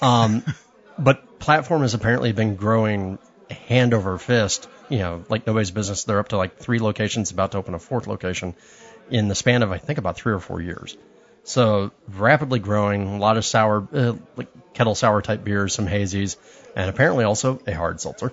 Um, 0.00 0.42
but 0.98 1.38
Platform 1.38 1.82
has 1.82 1.92
apparently 1.92 2.32
been 2.32 2.56
growing 2.56 3.18
hand 3.50 3.92
over 3.92 4.16
fist, 4.16 4.68
you 4.88 4.98
know, 4.98 5.24
like 5.28 5.46
nobody's 5.46 5.70
business. 5.70 6.04
They're 6.04 6.20
up 6.20 6.28
to 6.28 6.36
like 6.36 6.56
three 6.56 6.78
locations, 6.78 7.30
about 7.30 7.52
to 7.52 7.58
open 7.58 7.74
a 7.74 7.78
fourth 7.78 8.06
location 8.06 8.54
in 9.10 9.28
the 9.28 9.34
span 9.34 9.62
of, 9.62 9.70
I 9.70 9.78
think, 9.78 9.98
about 9.98 10.16
three 10.16 10.32
or 10.32 10.40
four 10.40 10.60
years. 10.62 10.96
So 11.44 11.90
rapidly 12.08 12.60
growing, 12.60 13.06
a 13.06 13.18
lot 13.18 13.36
of 13.36 13.44
sour, 13.44 13.86
uh, 13.92 14.14
like 14.36 14.48
kettle 14.74 14.94
sour 14.94 15.22
type 15.22 15.42
beers, 15.44 15.74
some 15.74 15.86
hazies, 15.86 16.36
and 16.76 16.88
apparently 16.88 17.24
also 17.24 17.60
a 17.66 17.72
hard 17.72 18.00
seltzer. 18.00 18.32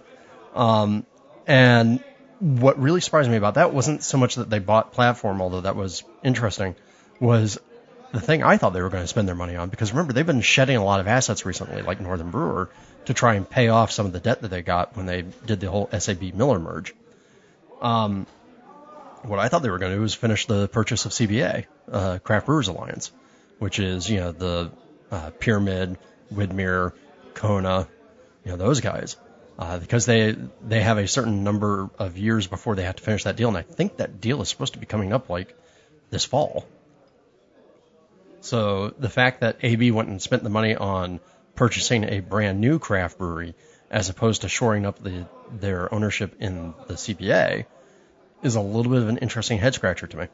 Um, 0.53 1.05
and 1.47 2.03
what 2.39 2.79
really 2.79 3.01
surprised 3.01 3.29
me 3.29 3.37
about 3.37 3.55
that 3.55 3.73
wasn't 3.73 4.03
so 4.03 4.17
much 4.17 4.35
that 4.35 4.49
they 4.49 4.59
bought 4.59 4.93
Platform, 4.93 5.41
although 5.41 5.61
that 5.61 5.75
was 5.75 6.03
interesting, 6.23 6.75
was 7.19 7.59
the 8.11 8.21
thing 8.21 8.43
I 8.43 8.57
thought 8.57 8.73
they 8.73 8.81
were 8.81 8.89
going 8.89 9.03
to 9.03 9.07
spend 9.07 9.27
their 9.27 9.35
money 9.35 9.55
on. 9.55 9.69
Because 9.69 9.91
remember, 9.91 10.13
they've 10.13 10.25
been 10.25 10.41
shedding 10.41 10.77
a 10.77 10.83
lot 10.83 10.99
of 10.99 11.07
assets 11.07 11.45
recently, 11.45 11.81
like 11.81 11.99
Northern 11.99 12.31
Brewer, 12.31 12.69
to 13.05 13.13
try 13.13 13.35
and 13.35 13.49
pay 13.49 13.69
off 13.69 13.91
some 13.91 14.05
of 14.05 14.13
the 14.13 14.19
debt 14.19 14.41
that 14.41 14.49
they 14.49 14.61
got 14.61 14.95
when 14.95 15.05
they 15.05 15.23
did 15.45 15.59
the 15.59 15.69
whole 15.69 15.89
SAB 15.97 16.33
Miller 16.33 16.59
merge. 16.59 16.93
Um, 17.81 18.25
what 19.23 19.39
I 19.39 19.47
thought 19.47 19.61
they 19.61 19.69
were 19.69 19.79
going 19.79 19.91
to 19.91 19.97
do 19.97 20.01
was 20.01 20.13
finish 20.13 20.45
the 20.45 20.67
purchase 20.67 21.05
of 21.05 21.11
CBA, 21.11 21.65
uh, 21.91 22.19
Craft 22.19 22.45
Brewers 22.45 22.67
Alliance, 22.67 23.11
which 23.59 23.79
is, 23.79 24.09
you 24.09 24.19
know, 24.19 24.31
the 24.31 24.71
uh, 25.11 25.31
Pyramid, 25.39 25.97
Widmer, 26.33 26.93
Kona, 27.33 27.87
you 28.43 28.51
know, 28.51 28.57
those 28.57 28.81
guys 28.81 29.15
uh, 29.59 29.77
because 29.77 30.05
they 30.05 30.35
they 30.65 30.81
have 30.81 30.97
a 30.97 31.07
certain 31.07 31.43
number 31.43 31.89
of 31.99 32.17
years 32.17 32.47
before 32.47 32.75
they 32.75 32.83
have 32.83 32.95
to 32.95 33.03
finish 33.03 33.25
that 33.25 33.35
deal, 33.35 33.49
and 33.49 33.57
I 33.57 33.61
think 33.61 33.97
that 33.97 34.21
deal 34.21 34.41
is 34.41 34.47
supposed 34.47 34.73
to 34.73 34.79
be 34.79 34.85
coming 34.85 35.11
up 35.11 35.29
like 35.29 35.53
this 36.09 36.23
fall. 36.23 36.65
So 38.39 38.93
the 38.97 39.09
fact 39.09 39.41
that 39.41 39.57
AB 39.61 39.91
went 39.91 40.07
and 40.07 40.21
spent 40.21 40.43
the 40.43 40.49
money 40.49 40.77
on 40.77 41.19
purchasing 41.55 42.05
a 42.05 42.21
brand 42.21 42.61
new 42.61 42.79
craft 42.79 43.17
brewery 43.17 43.53
as 43.91 44.07
opposed 44.07 44.43
to 44.43 44.49
shoring 44.49 44.85
up 44.85 45.03
the 45.03 45.27
their 45.51 45.93
ownership 45.93 46.37
in 46.39 46.73
the 46.87 46.93
CBA 46.93 47.65
is 48.41 48.55
a 48.55 48.61
little 48.61 48.91
bit 48.91 49.01
of 49.01 49.09
an 49.09 49.17
interesting 49.17 49.57
head 49.57 49.73
scratcher 49.73 50.07
to 50.07 50.17
me. 50.17 50.27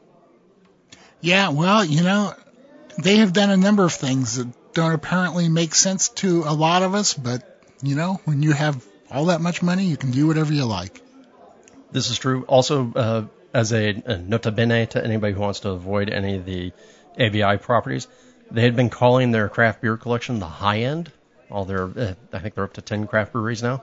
Yeah, 1.20 1.50
well, 1.50 1.84
you 1.84 2.02
know, 2.02 2.34
they 3.02 3.16
have 3.16 3.32
done 3.32 3.50
a 3.50 3.56
number 3.56 3.84
of 3.84 3.92
things 3.92 4.36
that 4.36 4.48
don't 4.74 4.92
apparently 4.92 5.48
make 5.48 5.74
sense 5.74 6.10
to 6.10 6.44
a 6.44 6.52
lot 6.52 6.82
of 6.82 6.94
us, 6.94 7.14
but 7.14 7.42
you 7.82 7.94
know, 7.94 8.20
when 8.24 8.42
you 8.42 8.52
have 8.52 8.84
all 9.10 9.26
that 9.26 9.40
much 9.40 9.62
money, 9.62 9.84
you 9.84 9.96
can 9.96 10.10
do 10.10 10.26
whatever 10.26 10.52
you 10.52 10.64
like. 10.64 11.00
This 11.92 12.10
is 12.10 12.18
true. 12.18 12.44
Also, 12.44 12.92
uh, 12.94 13.24
as 13.54 13.72
a, 13.72 14.02
a 14.04 14.18
nota 14.18 14.50
bene 14.50 14.86
to 14.86 15.02
anybody 15.02 15.32
who 15.32 15.40
wants 15.40 15.60
to 15.60 15.70
avoid 15.70 16.10
any 16.10 16.36
of 16.36 16.44
the 16.44 16.72
ABI 17.18 17.58
properties, 17.58 18.08
they 18.50 18.62
had 18.62 18.76
been 18.76 18.90
calling 18.90 19.30
their 19.30 19.48
craft 19.48 19.80
beer 19.80 19.96
collection 19.96 20.38
the 20.38 20.46
high 20.46 20.80
end. 20.80 21.10
All 21.50 21.64
their, 21.64 21.84
uh, 21.84 22.14
I 22.32 22.38
think 22.40 22.54
they're 22.54 22.64
up 22.64 22.74
to 22.74 22.82
10 22.82 23.06
craft 23.06 23.32
breweries 23.32 23.62
now. 23.62 23.82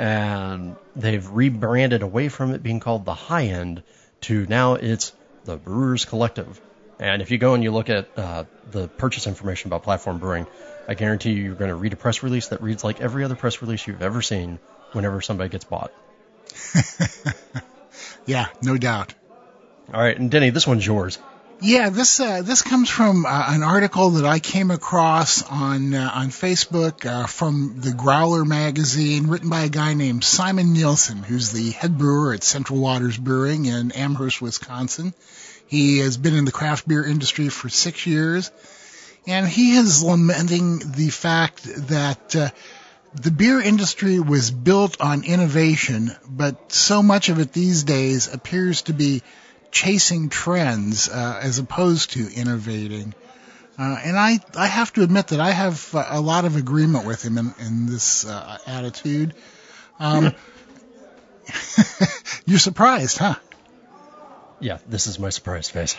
And 0.00 0.76
they've 0.96 1.28
rebranded 1.30 2.00
away 2.00 2.30
from 2.30 2.54
it 2.54 2.62
being 2.62 2.80
called 2.80 3.04
the 3.04 3.12
high 3.12 3.44
end 3.44 3.82
to 4.22 4.46
now 4.46 4.74
it's 4.74 5.12
the 5.44 5.58
Brewers 5.58 6.06
Collective. 6.06 6.58
And 6.98 7.20
if 7.20 7.30
you 7.30 7.36
go 7.36 7.52
and 7.52 7.62
you 7.62 7.70
look 7.70 7.90
at 7.90 8.08
uh, 8.16 8.44
the 8.70 8.88
purchase 8.88 9.26
information 9.26 9.68
about 9.68 9.82
Platform 9.82 10.16
Brewing, 10.18 10.46
I 10.88 10.94
guarantee 10.94 11.32
you, 11.32 11.44
you're 11.44 11.54
going 11.54 11.68
to 11.68 11.74
read 11.74 11.92
a 11.92 11.96
press 11.96 12.22
release 12.22 12.48
that 12.48 12.62
reads 12.62 12.82
like 12.82 13.02
every 13.02 13.24
other 13.24 13.36
press 13.36 13.60
release 13.60 13.86
you've 13.86 14.00
ever 14.00 14.22
seen 14.22 14.58
whenever 14.92 15.20
somebody 15.20 15.50
gets 15.50 15.66
bought. 15.66 15.92
yeah, 18.26 18.46
no 18.62 18.78
doubt. 18.78 19.12
All 19.92 20.00
right, 20.00 20.18
and 20.18 20.30
Denny, 20.30 20.48
this 20.48 20.66
one's 20.66 20.86
yours. 20.86 21.18
Yeah, 21.62 21.90
this 21.90 22.18
uh, 22.20 22.40
this 22.42 22.62
comes 22.62 22.88
from 22.88 23.26
uh, 23.26 23.44
an 23.48 23.62
article 23.62 24.10
that 24.10 24.24
I 24.24 24.38
came 24.38 24.70
across 24.70 25.42
on 25.42 25.94
uh, 25.94 26.10
on 26.14 26.28
Facebook 26.28 27.04
uh, 27.04 27.26
from 27.26 27.80
the 27.80 27.92
Growler 27.92 28.46
magazine, 28.46 29.26
written 29.26 29.50
by 29.50 29.62
a 29.62 29.68
guy 29.68 29.92
named 29.92 30.24
Simon 30.24 30.72
Nielsen, 30.72 31.22
who's 31.22 31.52
the 31.52 31.70
head 31.72 31.98
brewer 31.98 32.32
at 32.32 32.44
Central 32.44 32.78
Waters 32.78 33.18
Brewing 33.18 33.66
in 33.66 33.92
Amherst, 33.92 34.40
Wisconsin. 34.40 35.12
He 35.66 35.98
has 35.98 36.16
been 36.16 36.34
in 36.34 36.46
the 36.46 36.52
craft 36.52 36.88
beer 36.88 37.04
industry 37.04 37.48
for 37.50 37.68
six 37.68 38.06
years 38.06 38.50
and 39.26 39.46
he 39.46 39.76
is 39.76 40.02
lamenting 40.02 40.78
the 40.78 41.10
fact 41.10 41.64
that 41.88 42.36
uh, 42.36 42.48
the 43.14 43.30
beer 43.30 43.60
industry 43.60 44.18
was 44.20 44.50
built 44.50 45.00
on 45.00 45.24
innovation, 45.24 46.14
but 46.28 46.72
so 46.72 47.02
much 47.02 47.28
of 47.28 47.38
it 47.38 47.52
these 47.52 47.84
days 47.84 48.32
appears 48.32 48.82
to 48.82 48.92
be 48.92 49.22
chasing 49.70 50.28
trends 50.28 51.08
uh, 51.08 51.40
as 51.42 51.58
opposed 51.58 52.12
to 52.12 52.28
innovating. 52.32 53.14
Uh, 53.78 53.98
and 54.04 54.18
I, 54.18 54.40
I 54.56 54.66
have 54.66 54.92
to 54.94 55.02
admit 55.02 55.28
that 55.28 55.40
I 55.40 55.50
have 55.52 55.94
a 55.94 56.20
lot 56.20 56.44
of 56.44 56.56
agreement 56.56 57.06
with 57.06 57.24
him 57.24 57.38
in, 57.38 57.54
in 57.60 57.86
this 57.86 58.26
uh, 58.26 58.58
attitude. 58.66 59.34
Um, 59.98 60.34
you're 62.46 62.58
surprised, 62.58 63.18
huh? 63.18 63.36
Yeah, 64.60 64.78
this 64.86 65.06
is 65.06 65.18
my 65.18 65.30
surprise 65.30 65.70
face. 65.70 65.96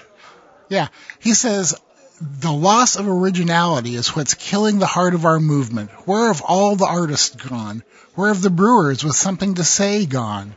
Yeah, 0.69 0.87
he 1.19 1.33
says, 1.33 1.75
the 2.21 2.51
loss 2.51 2.97
of 2.97 3.07
originality 3.07 3.95
is 3.95 4.15
what's 4.15 4.35
killing 4.35 4.77
the 4.77 4.85
heart 4.85 5.15
of 5.15 5.25
our 5.25 5.39
movement. 5.39 5.89
Where 6.05 6.27
have 6.27 6.41
all 6.41 6.75
the 6.75 6.85
artists 6.85 7.35
gone? 7.35 7.83
Where 8.13 8.27
have 8.27 8.41
the 8.41 8.51
brewers 8.51 9.03
with 9.03 9.15
something 9.15 9.55
to 9.55 9.63
say 9.63 10.05
gone? 10.05 10.53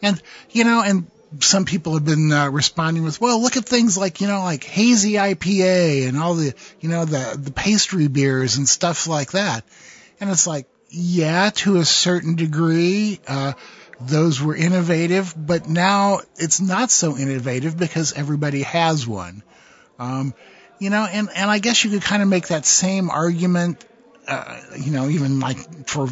And, 0.00 0.20
you 0.50 0.64
know, 0.64 0.82
and 0.82 1.06
some 1.40 1.64
people 1.64 1.94
have 1.94 2.04
been 2.04 2.32
uh, 2.32 2.50
responding 2.50 3.02
with, 3.04 3.20
well, 3.20 3.40
look 3.40 3.56
at 3.56 3.64
things 3.64 3.96
like, 3.96 4.20
you 4.20 4.26
know, 4.26 4.42
like 4.42 4.64
hazy 4.64 5.12
IPA 5.14 6.08
and 6.08 6.18
all 6.18 6.34
the, 6.34 6.54
you 6.80 6.88
know, 6.88 7.04
the, 7.04 7.38
the 7.38 7.52
pastry 7.52 8.08
beers 8.08 8.56
and 8.56 8.68
stuff 8.68 9.06
like 9.06 9.32
that. 9.32 9.64
And 10.20 10.30
it's 10.30 10.46
like, 10.46 10.66
yeah, 10.90 11.50
to 11.50 11.78
a 11.78 11.84
certain 11.84 12.36
degree, 12.36 13.20
uh, 13.26 13.54
those 14.00 14.40
were 14.40 14.54
innovative, 14.54 15.34
but 15.36 15.68
now 15.68 16.20
it's 16.36 16.60
not 16.60 16.90
so 16.90 17.16
innovative 17.16 17.76
because 17.76 18.12
everybody 18.12 18.62
has 18.62 19.06
one. 19.06 19.42
Um, 19.98 20.34
you 20.78 20.90
know, 20.90 21.06
and, 21.10 21.28
and 21.34 21.50
I 21.50 21.58
guess 21.60 21.84
you 21.84 21.90
could 21.90 22.02
kind 22.02 22.22
of 22.22 22.28
make 22.28 22.48
that 22.48 22.66
same 22.66 23.10
argument, 23.10 23.84
uh, 24.26 24.60
you 24.78 24.90
know, 24.90 25.08
even 25.08 25.40
like 25.40 25.88
for, 25.88 26.08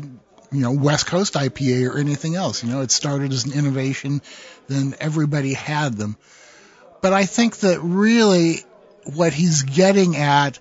you 0.53 0.61
know, 0.61 0.73
West 0.73 1.07
Coast 1.07 1.35
IPA 1.35 1.91
or 1.91 1.99
anything 1.99 2.37
else. 2.37 2.63
You 2.63 2.71
know, 2.71 2.81
it 2.83 2.91
started 2.91 3.33
as 3.33 3.45
an 3.47 3.53
innovation, 3.53 4.23
then 4.71 4.95
everybody 5.01 5.53
had 5.53 5.95
them. 5.95 6.17
But 7.01 7.13
I 7.13 7.25
think 7.25 7.59
that 7.59 7.81
really 7.81 8.59
what 9.15 9.33
he's 9.33 9.63
getting 9.63 10.17
at 10.17 10.59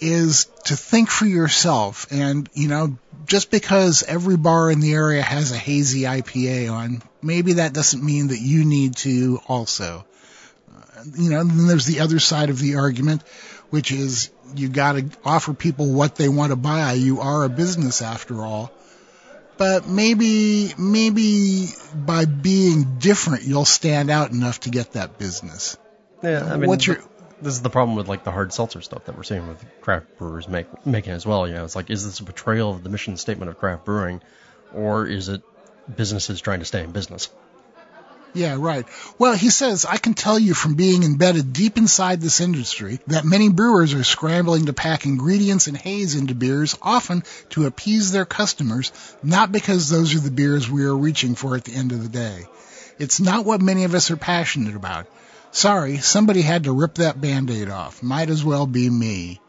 is 0.00 0.46
to 0.64 0.76
think 0.76 1.10
for 1.10 1.26
yourself. 1.26 2.06
And, 2.10 2.48
you 2.54 2.68
know, 2.68 2.98
just 3.26 3.50
because 3.50 4.02
every 4.02 4.36
bar 4.36 4.70
in 4.70 4.80
the 4.80 4.94
area 4.94 5.22
has 5.22 5.52
a 5.52 5.56
hazy 5.56 6.02
IPA 6.02 6.72
on, 6.72 7.02
maybe 7.22 7.54
that 7.54 7.74
doesn't 7.74 8.02
mean 8.02 8.28
that 8.28 8.40
you 8.40 8.64
need 8.64 8.96
to 8.96 9.40
also 9.46 10.04
you 11.16 11.30
know, 11.30 11.42
then 11.42 11.66
there's 11.66 11.86
the 11.86 12.00
other 12.00 12.18
side 12.18 12.50
of 12.50 12.58
the 12.58 12.76
argument. 12.76 13.22
which 13.70 13.92
is 13.92 14.30
you 14.56 14.68
got 14.68 14.92
to 14.92 15.08
offer 15.24 15.54
people 15.54 15.92
what 15.92 16.16
they 16.16 16.28
want 16.28 16.50
to 16.50 16.56
buy. 16.56 16.92
You 16.94 17.20
are 17.20 17.44
a 17.44 17.48
business 17.48 18.02
after 18.02 18.44
all. 18.44 18.72
But 19.60 19.86
maybe, 19.86 20.72
maybe 20.78 21.66
by 21.94 22.24
being 22.24 22.96
different, 22.98 23.42
you'll 23.42 23.66
stand 23.66 24.10
out 24.10 24.30
enough 24.30 24.60
to 24.60 24.70
get 24.70 24.92
that 24.92 25.18
business. 25.18 25.76
Yeah, 26.22 26.50
I 26.50 26.56
mean, 26.56 26.66
What's 26.66 26.86
your 26.86 26.96
this 27.42 27.52
is 27.52 27.60
the 27.60 27.68
problem 27.68 27.94
with 27.94 28.08
like 28.08 28.24
the 28.24 28.30
hard 28.30 28.54
seltzer 28.54 28.80
stuff 28.80 29.04
that 29.04 29.18
we're 29.18 29.22
seeing 29.22 29.46
with 29.46 29.62
craft 29.82 30.16
brewers 30.16 30.48
make, 30.48 30.86
making 30.86 31.12
as 31.12 31.26
well. 31.26 31.46
You 31.46 31.56
know, 31.56 31.64
it's 31.66 31.76
like, 31.76 31.90
is 31.90 32.06
this 32.06 32.20
a 32.20 32.24
betrayal 32.24 32.70
of 32.70 32.82
the 32.82 32.88
mission 32.88 33.18
statement 33.18 33.50
of 33.50 33.58
craft 33.58 33.84
brewing, 33.84 34.22
or 34.72 35.06
is 35.06 35.28
it 35.28 35.42
businesses 35.94 36.40
trying 36.40 36.60
to 36.60 36.64
stay 36.64 36.82
in 36.82 36.92
business? 36.92 37.28
Yeah, 38.32 38.56
right. 38.58 38.86
Well, 39.18 39.34
he 39.34 39.50
says, 39.50 39.84
I 39.84 39.96
can 39.96 40.14
tell 40.14 40.38
you 40.38 40.54
from 40.54 40.74
being 40.74 41.02
embedded 41.02 41.52
deep 41.52 41.76
inside 41.76 42.20
this 42.20 42.40
industry 42.40 43.00
that 43.08 43.24
many 43.24 43.48
brewers 43.48 43.92
are 43.92 44.04
scrambling 44.04 44.66
to 44.66 44.72
pack 44.72 45.04
ingredients 45.04 45.66
and 45.66 45.76
haze 45.76 46.14
into 46.14 46.34
beers, 46.34 46.78
often 46.80 47.24
to 47.50 47.66
appease 47.66 48.12
their 48.12 48.24
customers, 48.24 48.92
not 49.22 49.50
because 49.50 49.88
those 49.88 50.14
are 50.14 50.20
the 50.20 50.30
beers 50.30 50.70
we 50.70 50.84
are 50.84 50.96
reaching 50.96 51.34
for 51.34 51.56
at 51.56 51.64
the 51.64 51.74
end 51.74 51.90
of 51.92 52.02
the 52.02 52.08
day. 52.08 52.46
It's 52.98 53.18
not 53.18 53.44
what 53.44 53.60
many 53.60 53.84
of 53.84 53.94
us 53.94 54.10
are 54.10 54.16
passionate 54.16 54.76
about. 54.76 55.06
Sorry, 55.52 55.96
somebody 55.98 56.42
had 56.42 56.64
to 56.64 56.72
rip 56.72 56.94
that 56.96 57.20
band-aid 57.20 57.68
off. 57.68 58.02
Might 58.02 58.30
as 58.30 58.44
well 58.44 58.66
be 58.66 58.88
me. 58.88 59.40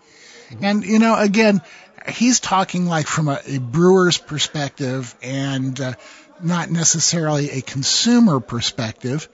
And, 0.60 0.84
you 0.84 0.98
know, 0.98 1.16
again, 1.16 1.62
he's 2.08 2.40
talking 2.40 2.88
like 2.88 3.06
from 3.06 3.28
a, 3.28 3.40
a 3.46 3.60
brewer's 3.60 4.18
perspective 4.18 5.14
and, 5.22 5.80
uh, 5.80 5.94
not 6.44 6.70
necessarily 6.70 7.50
a 7.52 7.62
consumer 7.62 8.40
perspective, 8.40 9.28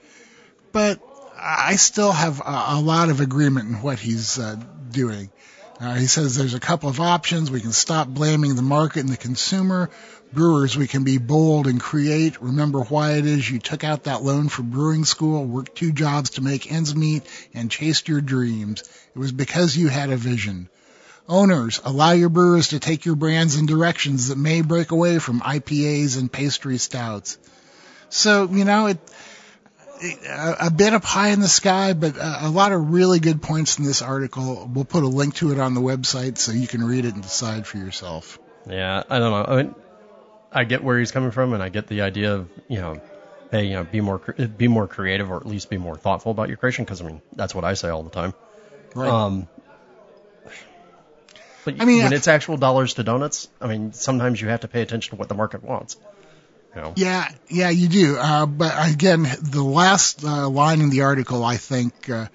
but 0.72 1.00
I 1.36 1.76
still 1.76 2.12
have 2.12 2.40
a, 2.40 2.64
a 2.68 2.80
lot 2.80 3.10
of 3.10 3.20
agreement 3.20 3.68
in 3.68 3.74
what 3.82 3.98
he's 3.98 4.38
uh, 4.38 4.56
doing. 4.90 5.30
Uh, 5.80 5.94
he 5.94 6.06
says 6.06 6.34
there's 6.34 6.54
a 6.54 6.60
couple 6.60 6.88
of 6.88 7.00
options. 7.00 7.50
We 7.50 7.60
can 7.60 7.72
stop 7.72 8.08
blaming 8.08 8.56
the 8.56 8.62
market 8.62 9.00
and 9.00 9.08
the 9.08 9.16
consumer. 9.16 9.90
Brewers, 10.32 10.76
we 10.76 10.88
can 10.88 11.04
be 11.04 11.18
bold 11.18 11.66
and 11.66 11.80
create. 11.80 12.42
Remember 12.42 12.82
why 12.82 13.12
it 13.12 13.24
is 13.24 13.48
you 13.48 13.60
took 13.60 13.84
out 13.84 14.04
that 14.04 14.22
loan 14.22 14.48
for 14.48 14.62
brewing 14.62 15.04
school, 15.04 15.44
worked 15.44 15.76
two 15.76 15.92
jobs 15.92 16.30
to 16.30 16.42
make 16.42 16.70
ends 16.70 16.94
meet, 16.94 17.22
and 17.54 17.70
chased 17.70 18.08
your 18.08 18.20
dreams. 18.20 18.82
It 19.14 19.18
was 19.18 19.32
because 19.32 19.76
you 19.76 19.88
had 19.88 20.10
a 20.10 20.16
vision. 20.16 20.68
Owners, 21.28 21.80
allow 21.84 22.12
your 22.12 22.30
brewers 22.30 22.68
to 22.68 22.80
take 22.80 23.04
your 23.04 23.16
brands 23.16 23.56
in 23.56 23.66
directions 23.66 24.28
that 24.28 24.38
may 24.38 24.62
break 24.62 24.92
away 24.92 25.18
from 25.18 25.40
IPAs 25.40 26.18
and 26.18 26.32
pastry 26.32 26.78
stouts. 26.78 27.38
So, 28.08 28.48
you 28.50 28.64
know, 28.64 28.86
it, 28.86 28.98
it 30.00 30.26
a, 30.26 30.66
a 30.66 30.70
bit 30.70 30.94
up 30.94 31.04
high 31.04 31.28
in 31.28 31.40
the 31.40 31.48
sky, 31.48 31.92
but 31.92 32.16
a, 32.16 32.46
a 32.46 32.48
lot 32.48 32.72
of 32.72 32.90
really 32.90 33.20
good 33.20 33.42
points 33.42 33.78
in 33.78 33.84
this 33.84 34.00
article. 34.00 34.70
We'll 34.72 34.86
put 34.86 35.02
a 35.02 35.08
link 35.08 35.34
to 35.36 35.52
it 35.52 35.60
on 35.60 35.74
the 35.74 35.82
website 35.82 36.38
so 36.38 36.52
you 36.52 36.66
can 36.66 36.82
read 36.82 37.04
it 37.04 37.12
and 37.12 37.22
decide 37.22 37.66
for 37.66 37.76
yourself. 37.76 38.38
Yeah, 38.66 39.02
I 39.08 39.18
don't 39.18 39.30
know. 39.30 39.54
I 39.54 39.62
mean, 39.62 39.74
I 40.50 40.64
get 40.64 40.82
where 40.82 40.98
he's 40.98 41.10
coming 41.10 41.30
from, 41.30 41.52
and 41.52 41.62
I 41.62 41.68
get 41.68 41.88
the 41.88 42.02
idea 42.02 42.34
of 42.34 42.48
you 42.68 42.80
know, 42.80 43.00
hey, 43.50 43.66
you 43.66 43.74
know, 43.74 43.84
be 43.84 44.00
more 44.00 44.18
be 44.18 44.68
more 44.68 44.88
creative, 44.88 45.30
or 45.30 45.36
at 45.36 45.46
least 45.46 45.68
be 45.68 45.78
more 45.78 45.96
thoughtful 45.96 46.32
about 46.32 46.48
your 46.48 46.56
creation. 46.56 46.84
Because 46.84 47.02
I 47.02 47.06
mean, 47.06 47.20
that's 47.34 47.54
what 47.54 47.64
I 47.64 47.74
say 47.74 47.88
all 47.88 48.02
the 48.02 48.10
time. 48.10 48.32
Right. 48.94 49.10
Um, 49.10 49.48
but 51.64 51.80
I 51.80 51.84
mean, 51.84 52.02
when 52.02 52.12
uh, 52.12 52.16
it's 52.16 52.28
actual 52.28 52.56
dollars 52.56 52.94
to 52.94 53.04
donuts, 53.04 53.48
I 53.60 53.66
mean, 53.66 53.92
sometimes 53.92 54.40
you 54.40 54.48
have 54.48 54.60
to 54.60 54.68
pay 54.68 54.82
attention 54.82 55.10
to 55.10 55.16
what 55.16 55.28
the 55.28 55.34
market 55.34 55.62
wants. 55.62 55.96
You 56.74 56.82
know? 56.82 56.92
Yeah, 56.96 57.28
yeah, 57.48 57.70
you 57.70 57.88
do. 57.88 58.16
Uh, 58.16 58.46
but 58.46 58.74
again, 58.92 59.26
the 59.42 59.62
last 59.62 60.24
uh, 60.24 60.48
line 60.48 60.80
in 60.80 60.90
the 60.90 61.02
article, 61.02 61.44
I 61.44 61.56
think, 61.56 62.10
uh, 62.10 62.26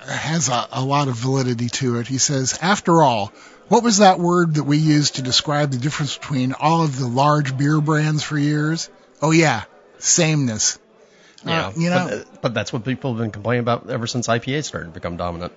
has 0.00 0.48
a, 0.48 0.68
a 0.72 0.84
lot 0.84 1.08
of 1.08 1.14
validity 1.14 1.68
to 1.68 1.98
it. 1.98 2.06
He 2.06 2.18
says, 2.18 2.58
after 2.60 3.02
all, 3.02 3.32
what 3.68 3.82
was 3.82 3.98
that 3.98 4.18
word 4.18 4.54
that 4.54 4.64
we 4.64 4.78
used 4.78 5.16
to 5.16 5.22
describe 5.22 5.70
the 5.70 5.78
difference 5.78 6.16
between 6.16 6.54
all 6.54 6.82
of 6.84 6.98
the 6.98 7.06
large 7.06 7.56
beer 7.56 7.80
brands 7.80 8.22
for 8.22 8.38
years? 8.38 8.90
Oh 9.20 9.30
yeah, 9.30 9.64
sameness. 9.98 10.78
Yeah, 11.44 11.66
Uh, 11.68 11.72
you 11.76 11.90
know, 11.90 12.08
but, 12.08 12.42
but 12.42 12.54
that's 12.54 12.72
what 12.72 12.84
people 12.84 13.12
have 13.12 13.20
been 13.20 13.30
complaining 13.30 13.60
about 13.60 13.90
ever 13.90 14.06
since 14.06 14.26
IPA 14.26 14.64
started 14.64 14.86
to 14.86 14.92
become 14.92 15.16
dominant. 15.16 15.52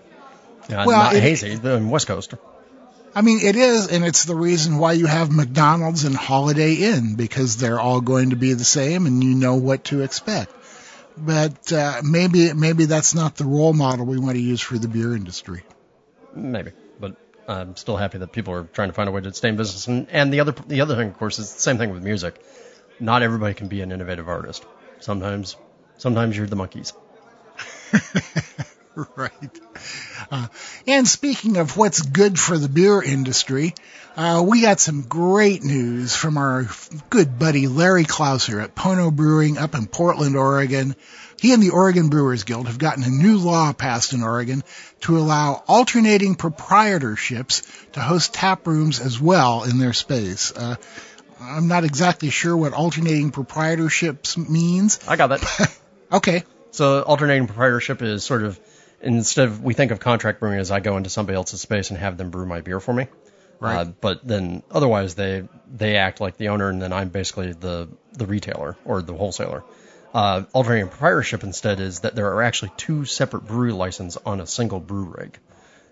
Yeah, 0.69 0.86
Well, 0.86 1.00
not 1.00 1.15
it- 1.15 1.24
hazy, 1.24 1.56
the 1.56 1.80
West 1.80 2.08
Coast. 2.08 2.34
I 3.13 3.21
mean, 3.21 3.39
it 3.41 3.56
is, 3.56 3.88
and 3.88 4.06
it's 4.06 4.24
the 4.24 4.36
reason 4.36 4.78
why 4.78 4.93
you 4.93 5.06
have 5.06 5.32
McDonald's 5.32 6.06
and 6.06 6.15
Holiday 6.15 6.76
Inn 6.76 7.15
because 7.15 7.58
they're 7.58 7.80
all 7.80 8.00
going 8.00 8.30
to 8.30 8.36
be 8.36 8.54
the 8.54 8.63
same, 8.63 9.06
and 9.06 9.24
you 9.24 9.36
know 9.36 9.56
what 9.56 9.86
to 9.86 10.02
expect. 10.02 10.54
But 11.17 11.74
uh, 11.74 12.02
maybe 12.04 12.54
maybe 12.54 12.86
that's 12.86 13.13
not 13.13 13.36
the 13.36 13.43
role 13.45 13.74
model 13.74 14.06
we 14.06 14.17
want 14.17 14.36
to 14.36 14.41
use 14.41 14.62
for 14.62 14.78
the 14.78 14.88
beer 14.88 15.13
industry. 15.13 15.63
Maybe, 16.34 16.71
but 17.00 17.17
I'm 17.47 17.76
still 17.76 17.97
happy 17.97 18.17
that 18.19 18.32
people 18.32 18.54
are 18.54 18.63
trying 18.63 18.89
to 18.89 18.93
find 18.93 19.10
a 19.10 19.12
way 19.12 19.19
to 19.21 19.34
stay 19.34 19.50
in 19.50 19.58
business. 19.58 19.88
And, 19.88 20.08
and 20.10 20.34
the 20.34 20.39
other 20.39 20.54
the 20.67 20.82
other 20.82 20.95
thing, 20.95 21.10
of 21.10 21.17
course, 21.17 21.38
is 21.38 21.54
the 21.54 21.60
same 21.60 21.78
thing 21.78 21.91
with 21.91 22.04
music. 22.04 22.41
Not 23.00 23.24
everybody 23.24 23.54
can 23.54 23.67
be 23.67 23.82
an 23.82 23.91
innovative 23.91 24.30
artist. 24.30 24.65
Sometimes, 25.00 25.58
sometimes 25.97 26.38
you're 26.38 26.47
the 26.47 26.56
monkeys. 26.56 26.93
right. 29.15 29.60
Uh, 30.30 30.47
and 30.88 31.08
speaking 31.08 31.58
of 31.58 31.77
what's 31.77 32.01
good 32.01 32.39
for 32.39 32.58
the 32.58 32.69
beer 32.69 33.01
industry, 33.01 33.73
uh, 34.17 34.43
we 34.45 34.62
got 34.62 34.80
some 34.80 35.04
great 35.04 35.63
news 35.63 36.15
from 36.15 36.38
our 36.38 36.67
good 37.10 37.39
buddy 37.39 37.67
Larry 37.67 38.04
Klauser 38.04 38.62
at 38.62 38.75
Pono 38.75 39.13
Brewing 39.13 39.58
up 39.58 39.75
in 39.75 39.88
Portland, 39.88 40.36
Oregon. 40.36 40.95
He 41.39 41.54
and 41.54 41.63
the 41.63 41.71
Oregon 41.71 42.10
Brewers 42.10 42.43
Guild 42.43 42.67
have 42.67 42.77
gotten 42.77 43.04
a 43.04 43.10
new 43.10 43.38
law 43.38 43.73
passed 43.73 44.13
in 44.13 44.21
Oregon 44.21 44.63
to 45.01 45.17
allow 45.17 45.63
alternating 45.67 46.36
proprietorships 46.36 47.91
to 47.93 47.99
host 48.01 48.34
tap 48.34 48.67
rooms 48.67 48.99
as 48.99 49.19
well 49.19 49.63
in 49.63 49.80
their 49.80 49.93
space. 49.93 50.51
Uh, 50.51 50.75
I'm 51.39 51.67
not 51.67 51.84
exactly 51.84 52.30
sure 52.30 52.56
what 52.56 52.73
alternating 52.73 53.32
proprietorships 53.32 54.38
means. 54.38 54.99
I 55.08 55.15
got 55.15 55.27
that. 55.27 55.77
Okay. 56.13 56.43
so 56.71 57.01
alternating 57.04 57.47
proprietorship 57.47 58.01
is 58.01 58.25
sort 58.25 58.43
of 58.43 58.60
instead 59.02 59.48
of 59.48 59.64
we 59.64 59.74
think 59.74 59.92
of 59.92 60.00
contract 60.00 60.40
brewing 60.40 60.60
as 60.60 60.72
I 60.72 60.80
go 60.80 60.98
into 60.98 61.10
somebody 61.10 61.36
else's 61.36 61.62
space 61.62 61.90
and 61.90 62.00
have 62.00 62.18
them 62.18 62.30
brew 62.30 62.46
my 62.46 62.62
beer 62.62 62.80
for 62.80 62.94
me. 62.94 63.08
Right. 63.60 63.78
Uh, 63.78 63.86
but 63.86 64.26
then 64.26 64.64
otherwise 64.72 65.16
they 65.16 65.48
they 65.72 65.98
act 65.98 66.20
like 66.20 66.38
the 66.38 66.50
owner 66.50 66.70
and 66.70 66.82
then 66.82 66.94
I'm 66.94 67.10
basically 67.10 67.54
the 67.54 67.90
the 68.14 68.26
retailer 68.26 68.76
or 68.86 69.02
the 69.02 69.14
wholesaler. 69.14 69.64
Uh, 70.14 70.44
alternating 70.52 70.90
proprietorship 70.90 71.44
instead 71.44 71.80
is 71.80 72.02
that 72.02 72.16
there 72.16 72.34
are 72.34 72.42
actually 72.42 72.72
two 72.76 73.06
separate 73.06 73.46
brewery 73.48 73.72
licenses 73.72 74.22
on 74.26 74.42
a 74.42 74.48
single 74.48 74.80
brew 74.80 75.14
rig. 75.18 75.38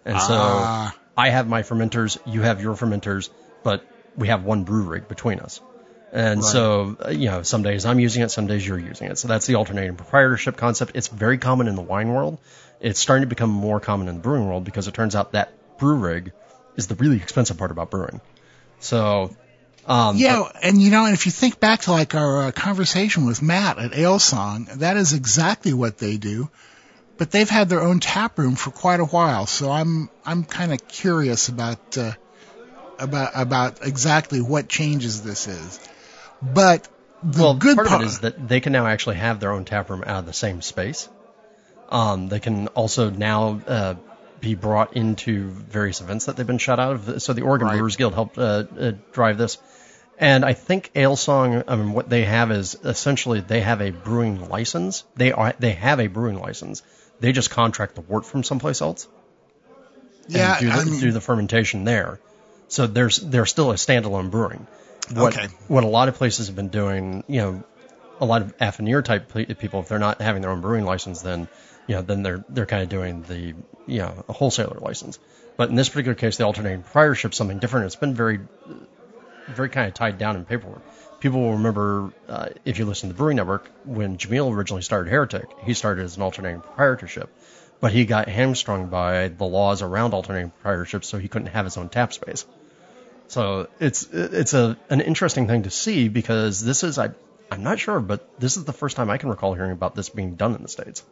And 0.04 0.20
so 0.20 0.34
Ah. 0.36 0.96
I 1.16 1.30
have 1.30 1.48
my 1.48 1.62
fermenters, 1.64 2.18
you 2.26 2.42
have 2.42 2.62
your 2.62 2.76
fermenters, 2.76 3.30
but 3.64 3.84
we 4.18 4.28
have 4.30 4.44
one 4.44 4.64
brew 4.64 4.84
rig 4.84 5.08
between 5.08 5.40
us. 5.40 5.62
And 6.12 6.42
Right. 6.42 6.52
so, 6.52 6.98
uh, 7.06 7.10
you 7.12 7.30
know, 7.30 7.44
some 7.44 7.62
days 7.62 7.86
I'm 7.86 8.00
using 8.00 8.24
it, 8.24 8.32
some 8.32 8.48
days 8.48 8.66
you're 8.68 8.80
using 8.80 9.10
it. 9.12 9.18
So 9.20 9.28
that's 9.28 9.46
the 9.46 9.56
alternating 9.56 9.96
proprietorship 9.96 10.58
concept. 10.58 10.94
It's 10.96 11.08
very 11.08 11.38
common 11.38 11.68
in 11.68 11.76
the 11.76 11.82
wine 11.84 12.10
world. 12.12 12.40
It's 12.80 13.00
starting 13.00 13.24
to 13.24 13.28
become 13.28 13.50
more 13.50 13.80
common 13.80 14.08
in 14.08 14.16
the 14.16 14.22
brewing 14.22 14.48
world 14.48 14.64
because 14.64 14.88
it 14.88 14.94
turns 14.94 15.16
out 15.16 15.34
that 15.34 15.78
brew 15.78 15.96
rig 15.96 16.32
is 16.76 16.88
the 16.88 16.96
really 16.96 17.18
expensive 17.18 17.58
part 17.58 17.72
about 17.72 17.92
brewing. 17.92 18.22
So, 18.80 19.36
um, 19.86 20.18
Yeah, 20.18 20.44
and 20.62 20.82
you 20.82 20.92
know, 20.92 21.06
and 21.06 21.14
if 21.14 21.26
you 21.26 21.32
think 21.32 21.60
back 21.60 21.82
to 21.82 21.92
like 21.92 22.16
our 22.16 22.44
uh, 22.44 22.52
conversation 22.52 23.26
with 23.26 23.42
Matt 23.42 23.78
at 23.80 23.92
Alesong, 23.92 24.80
that 24.80 24.98
is 24.98 25.14
exactly 25.14 25.74
what 25.74 25.98
they 25.98 26.18
do. 26.18 26.50
But 27.18 27.32
they've 27.32 27.50
had 27.50 27.68
their 27.68 27.82
own 27.82 28.00
tap 28.00 28.40
room 28.40 28.56
for 28.56 28.72
quite 28.72 29.02
a 29.02 29.06
while, 29.06 29.46
so 29.46 29.70
I'm 29.70 30.10
I'm 30.26 30.46
kind 30.46 30.72
of 30.72 30.88
curious 30.88 31.50
about 31.50 31.98
uh, 31.98 32.14
about 32.98 33.32
about 33.36 33.86
exactly 33.86 34.42
what 34.42 34.70
changes 34.70 35.22
this 35.22 35.48
is. 35.48 35.80
But 36.42 36.88
the 37.22 37.44
well, 37.44 37.56
good 37.56 37.76
part 37.76 37.88
part 37.88 38.02
of 38.02 38.08
it 38.08 38.12
is 38.12 38.20
that 38.20 38.48
they 38.48 38.62
can 38.62 38.72
now 38.72 38.88
actually 38.88 39.18
have 39.18 39.42
their 39.42 39.52
own 39.52 39.66
tap 39.66 39.90
room 39.90 40.04
out 40.06 40.20
of 40.20 40.26
the 40.28 40.34
same 40.34 40.62
space. 40.62 41.10
Um, 41.90 42.30
they 42.30 42.40
can 42.40 42.68
also 42.70 43.10
now 43.10 43.62
uh, 43.68 43.96
be 44.40 44.56
brought 44.56 44.96
into 44.96 45.50
various 45.50 46.02
events 46.02 46.26
that 46.26 46.38
they've 46.38 46.48
been 46.48 46.60
shut 46.60 46.80
out 46.80 46.96
of. 46.96 47.22
So 47.22 47.34
the 47.34 47.42
Oregon 47.42 47.68
Right. 47.68 47.78
Brewers 47.78 47.96
Guild 47.96 48.14
helped 48.14 48.38
uh, 48.38 48.66
uh, 48.80 48.92
drive 49.12 49.38
this. 49.38 49.58
And 50.18 50.44
I 50.44 50.54
think 50.54 50.92
Alesong, 50.96 51.64
I 51.68 51.76
mean, 51.76 51.94
what 51.94 52.10
they 52.10 52.26
have 52.26 52.52
is 52.52 52.78
essentially 52.84 53.40
they 53.40 53.62
have 53.62 53.82
a 53.82 53.92
brewing 53.92 54.50
license. 54.50 55.06
They 55.16 55.32
are 55.32 55.54
they 55.58 55.72
have 55.72 56.00
a 56.00 56.08
brewing 56.08 56.40
license. 56.40 56.84
They 57.22 57.32
just 57.32 57.50
contract 57.50 57.96
the 57.96 58.02
wort 58.02 58.26
from 58.26 58.44
someplace 58.44 58.82
else 58.82 59.08
yeah, 60.30 60.52
and 60.54 60.60
do 60.60 60.68
the, 60.68 60.74
I 60.74 60.86
mean, 60.86 61.00
do 61.00 61.12
the 61.12 61.22
fermentation 61.22 61.84
there. 61.84 62.20
So 62.68 62.88
there's 62.88 63.18
they're 63.18 63.46
still 63.46 63.72
a 63.72 63.76
standalone 63.76 64.30
brewing. 64.32 64.68
What, 65.14 65.38
Okay. 65.38 65.48
What 65.68 65.84
a 65.84 65.88
lot 65.88 66.08
of 66.08 66.16
places 66.16 66.48
have 66.48 66.56
been 66.56 66.70
doing, 66.70 67.24
you 67.28 67.42
know, 67.42 67.64
a 68.22 68.26
lot 68.26 68.42
of 68.42 68.56
affineur 68.58 69.04
type 69.04 69.34
people, 69.58 69.80
if 69.80 69.88
they're 69.88 70.00
not 70.00 70.22
having 70.22 70.42
their 70.42 70.52
own 70.52 70.62
brewing 70.62 70.86
license, 70.86 71.22
then 71.22 71.48
you 71.90 71.96
know, 71.96 72.04
then 72.04 72.22
they're 72.22 72.46
they're 72.50 72.68
kind 72.68 72.84
of 72.84 72.90
doing 72.90 73.24
the 73.24 73.56
you 73.88 74.00
know 74.00 74.24
a 74.30 74.34
wholesaler 74.34 74.78
license. 74.80 75.18
But 75.58 75.70
in 75.70 75.76
this 75.76 75.90
particular 75.90 76.14
case, 76.14 76.38
the 76.38 76.46
alternating 76.46 76.84
proprietorship 76.84 77.34
something 77.34 77.58
different. 77.58 77.88
It's 77.88 77.96
been 77.96 78.14
very 78.14 78.40
very 79.48 79.70
kind 79.70 79.88
of 79.88 79.96
tied 79.96 80.20
down 80.20 80.36
in 80.36 80.46
paperwork. 80.46 80.84
People 81.20 81.42
will 81.42 81.54
remember 81.54 82.14
uh, 82.28 82.50
if 82.64 82.78
you 82.78 82.86
listen 82.86 83.10
to 83.10 83.14
the 83.14 83.18
Brewing 83.18 83.38
Network 83.38 83.72
when 83.86 84.18
Jamil 84.18 84.54
originally 84.54 84.84
started 84.84 85.10
Heretic, 85.10 85.48
he 85.64 85.74
started 85.74 86.06
as 86.06 86.16
an 86.16 86.22
alternating 86.22 86.62
proprietorship. 86.62 87.30
but 87.80 87.92
he 87.92 88.06
got 88.06 88.28
hamstrung 88.28 88.88
by 88.90 89.30
the 89.30 89.46
laws 89.46 89.82
around 89.82 90.14
alternating 90.14 90.52
proprietorships, 90.64 91.06
so 91.06 91.18
he 91.18 91.28
couldn't 91.28 91.48
have 91.48 91.66
his 91.66 91.78
own 91.78 91.90
tap 91.90 92.14
space. 92.14 92.46
So 93.30 93.68
it's 93.80 94.04
it's 94.12 94.54
a 94.54 94.78
an 94.92 95.02
interesting 95.02 95.48
thing 95.48 95.64
to 95.64 95.72
see 95.72 96.08
because 96.08 96.64
this 96.64 96.84
is 96.84 97.00
I 97.00 97.10
I'm 97.52 97.64
not 97.64 97.80
sure, 97.80 98.00
but 98.00 98.40
this 98.40 98.58
is 98.58 98.66
the 98.66 98.74
first 98.74 98.96
time 98.96 99.10
I 99.10 99.18
can 99.18 99.30
recall 99.30 99.56
hearing 99.56 99.72
about 99.72 99.96
this 99.96 100.10
being 100.10 100.36
done 100.36 100.56
in 100.56 100.62
the 100.62 100.70
states. 100.70 101.04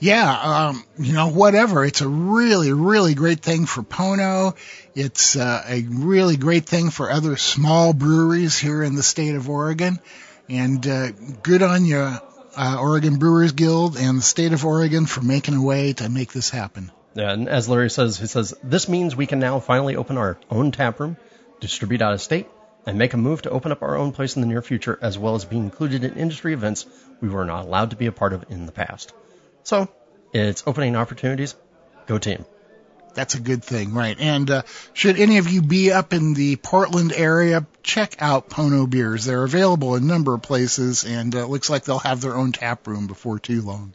Yeah, 0.00 0.30
um, 0.30 0.84
you 0.98 1.14
know, 1.14 1.28
whatever. 1.28 1.84
It's 1.84 2.02
a 2.02 2.08
really, 2.08 2.72
really 2.72 3.14
great 3.14 3.40
thing 3.40 3.66
for 3.66 3.82
Pono. 3.82 4.54
It's 4.94 5.36
uh, 5.36 5.64
a 5.66 5.82
really 5.82 6.36
great 6.36 6.66
thing 6.66 6.90
for 6.90 7.10
other 7.10 7.36
small 7.36 7.94
breweries 7.94 8.58
here 8.58 8.82
in 8.82 8.94
the 8.94 9.02
state 9.02 9.34
of 9.34 9.48
Oregon. 9.48 9.98
And 10.48 10.86
uh, 10.86 11.12
good 11.42 11.62
on 11.62 11.84
you, 11.84 11.98
uh, 12.56 12.78
Oregon 12.78 13.16
Brewers 13.16 13.52
Guild 13.52 13.96
and 13.96 14.18
the 14.18 14.22
state 14.22 14.52
of 14.52 14.64
Oregon 14.64 15.06
for 15.06 15.22
making 15.22 15.54
a 15.54 15.62
way 15.62 15.94
to 15.94 16.08
make 16.08 16.32
this 16.32 16.50
happen. 16.50 16.90
Yeah, 17.14 17.32
and 17.32 17.48
as 17.48 17.68
Larry 17.68 17.88
says, 17.88 18.18
he 18.18 18.26
says, 18.26 18.54
this 18.62 18.88
means 18.88 19.16
we 19.16 19.26
can 19.26 19.38
now 19.38 19.60
finally 19.60 19.96
open 19.96 20.18
our 20.18 20.38
own 20.50 20.72
tap 20.72 21.00
room, 21.00 21.16
distribute 21.60 22.02
out 22.02 22.12
of 22.12 22.20
state, 22.20 22.46
and 22.84 22.98
make 22.98 23.14
a 23.14 23.16
move 23.16 23.42
to 23.42 23.50
open 23.50 23.72
up 23.72 23.82
our 23.82 23.96
own 23.96 24.12
place 24.12 24.36
in 24.36 24.42
the 24.42 24.48
near 24.48 24.60
future, 24.60 24.98
as 25.00 25.18
well 25.18 25.34
as 25.34 25.46
be 25.46 25.56
included 25.56 26.04
in 26.04 26.14
industry 26.14 26.52
events 26.52 26.86
we 27.20 27.28
were 27.30 27.46
not 27.46 27.64
allowed 27.64 27.90
to 27.90 27.96
be 27.96 28.06
a 28.06 28.12
part 28.12 28.34
of 28.34 28.44
in 28.50 28.66
the 28.66 28.72
past. 28.72 29.14
So, 29.66 29.88
it's 30.32 30.62
opening 30.64 30.94
opportunities. 30.94 31.56
Go 32.06 32.18
team. 32.18 32.44
That's 33.14 33.34
a 33.34 33.40
good 33.40 33.64
thing, 33.64 33.94
right? 33.94 34.16
And 34.16 34.48
uh, 34.48 34.62
should 34.92 35.18
any 35.18 35.38
of 35.38 35.50
you 35.50 35.60
be 35.60 35.90
up 35.90 36.12
in 36.12 36.34
the 36.34 36.54
Portland 36.54 37.12
area, 37.12 37.66
check 37.82 38.14
out 38.20 38.48
Pono 38.48 38.88
beers. 38.88 39.24
They're 39.24 39.42
available 39.42 39.96
in 39.96 40.04
a 40.04 40.06
number 40.06 40.34
of 40.34 40.42
places, 40.42 41.02
and 41.02 41.34
uh, 41.34 41.46
looks 41.46 41.68
like 41.68 41.82
they'll 41.82 41.98
have 41.98 42.20
their 42.20 42.36
own 42.36 42.52
tap 42.52 42.86
room 42.86 43.08
before 43.08 43.40
too 43.40 43.60
long. 43.60 43.92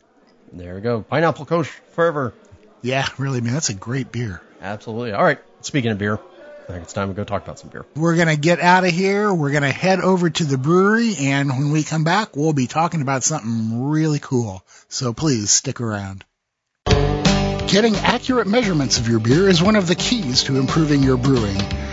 There 0.52 0.76
we 0.76 0.82
go. 0.82 1.04
Pineapple 1.04 1.46
Kush 1.46 1.70
forever. 1.94 2.34
Yeah, 2.82 3.08
really, 3.18 3.40
man, 3.40 3.54
that's 3.54 3.70
a 3.70 3.74
great 3.74 4.12
beer. 4.12 4.42
Absolutely. 4.60 5.14
All 5.14 5.24
right. 5.24 5.40
Speaking 5.62 5.92
of 5.92 5.98
beer, 6.00 6.20
I 6.72 6.76
think 6.76 6.86
it's 6.86 6.94
time 6.94 7.10
to 7.10 7.14
go 7.14 7.26
talk 7.26 7.44
about 7.44 7.60
some 7.60 7.70
beer. 7.70 7.86
We're 7.98 8.16
going 8.16 8.30
to 8.30 8.38
get 8.38 8.62
out 8.62 8.86
of 8.86 8.92
here. 8.92 9.34
We're 9.34 9.52
going 9.52 9.64
to 9.64 9.72
head 9.72 10.00
over 10.00 10.30
to 10.30 10.46
the 10.46 10.58
brewery, 10.58 11.16
and 11.20 11.50
when 11.50 11.72
we 11.72 11.84
come 11.84 12.06
back, 12.06 12.38
we'll 12.38 12.54
be 12.54 12.68
talking 12.68 13.02
about 13.02 13.24
something 13.24 13.90
really 13.90 14.20
cool. 14.20 14.64
So 14.88 15.12
please 15.12 15.52
stick 15.52 15.82
around. 15.82 16.24
Getting 17.68 17.98
accurate 17.98 18.48
measurements 18.48 19.00
of 19.00 19.10
your 19.10 19.20
beer 19.20 19.50
is 19.50 19.62
one 19.62 19.76
of 19.76 19.88
the 19.88 19.96
keys 19.96 20.44
to 20.44 20.58
improving 20.58 21.04
your 21.04 21.18
brewing. 21.18 21.60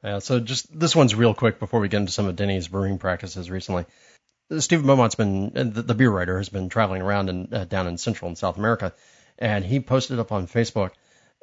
Yeah, 0.04 0.20
so 0.20 0.40
just 0.40 0.68
this 0.80 0.96
one's 0.96 1.16
real 1.16 1.34
quick 1.34 1.58
before 1.58 1.80
we 1.80 1.88
get 1.88 1.98
into 1.98 2.12
some 2.12 2.28
of 2.28 2.36
Denny's 2.36 2.68
brewing 2.68 3.00
practices 3.00 3.50
recently. 3.50 3.86
Stephen 4.60 4.86
Beaumont's 4.86 5.16
been 5.16 5.74
the, 5.74 5.96
beer 5.96 6.12
writer 6.12 6.38
has 6.38 6.50
been 6.50 6.70
traveling 6.70 7.02
around 7.02 7.30
in, 7.30 7.52
uh, 7.52 7.66
down 7.66 7.88
in 7.88 7.98
Central 7.98 8.28
and 8.28 8.38
South 8.38 8.60
America, 8.60 8.94
and 9.40 9.66
he 9.66 9.80
posted 9.80 10.20
up 10.20 10.32
on 10.32 10.46
Facebook 10.46 10.92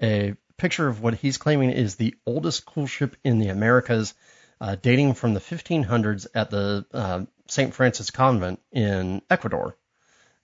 a 0.00 0.36
picture 0.58 0.86
of 0.86 1.02
what 1.02 1.14
he's 1.14 1.38
claiming 1.38 1.70
is 1.70 1.96
the 1.96 2.14
oldest 2.24 2.66
coolship 2.66 3.14
in 3.24 3.40
the 3.40 3.48
Americas 3.48 4.14
uh, 4.60 4.76
dating 4.80 5.14
from 5.14 5.34
the 5.34 5.40
1500s 5.40 6.26
at 6.34 6.50
the 6.50 6.86
uh, 6.92 7.24
St. 7.48 7.74
Francis 7.74 8.10
Convent 8.10 8.60
in 8.72 9.22
Ecuador. 9.30 9.76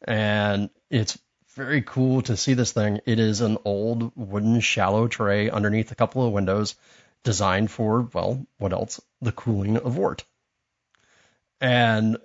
And 0.03 0.71
it's 0.91 1.19
very 1.55 1.83
cool 1.83 2.23
to 2.23 2.37
see 2.37 2.55
this 2.55 2.73
thing. 2.73 3.01
It 3.07 3.19
is 3.19 3.41
an 3.41 3.59
old 3.65 4.13
wooden 4.17 4.61
shallow 4.61 5.09
tray 5.09 5.51
underneath 5.51 5.91
a 5.91 5.97
couple 5.97 6.27
of 6.27 6.33
windows 6.33 6.75
designed 7.25 7.71
for, 7.71 8.03
well, 8.13 8.47
what 8.59 8.73
else? 8.73 9.01
The 9.21 9.33
cooling 9.33 9.79
of 9.79 9.97
wort. 9.97 10.25
And 11.61 12.19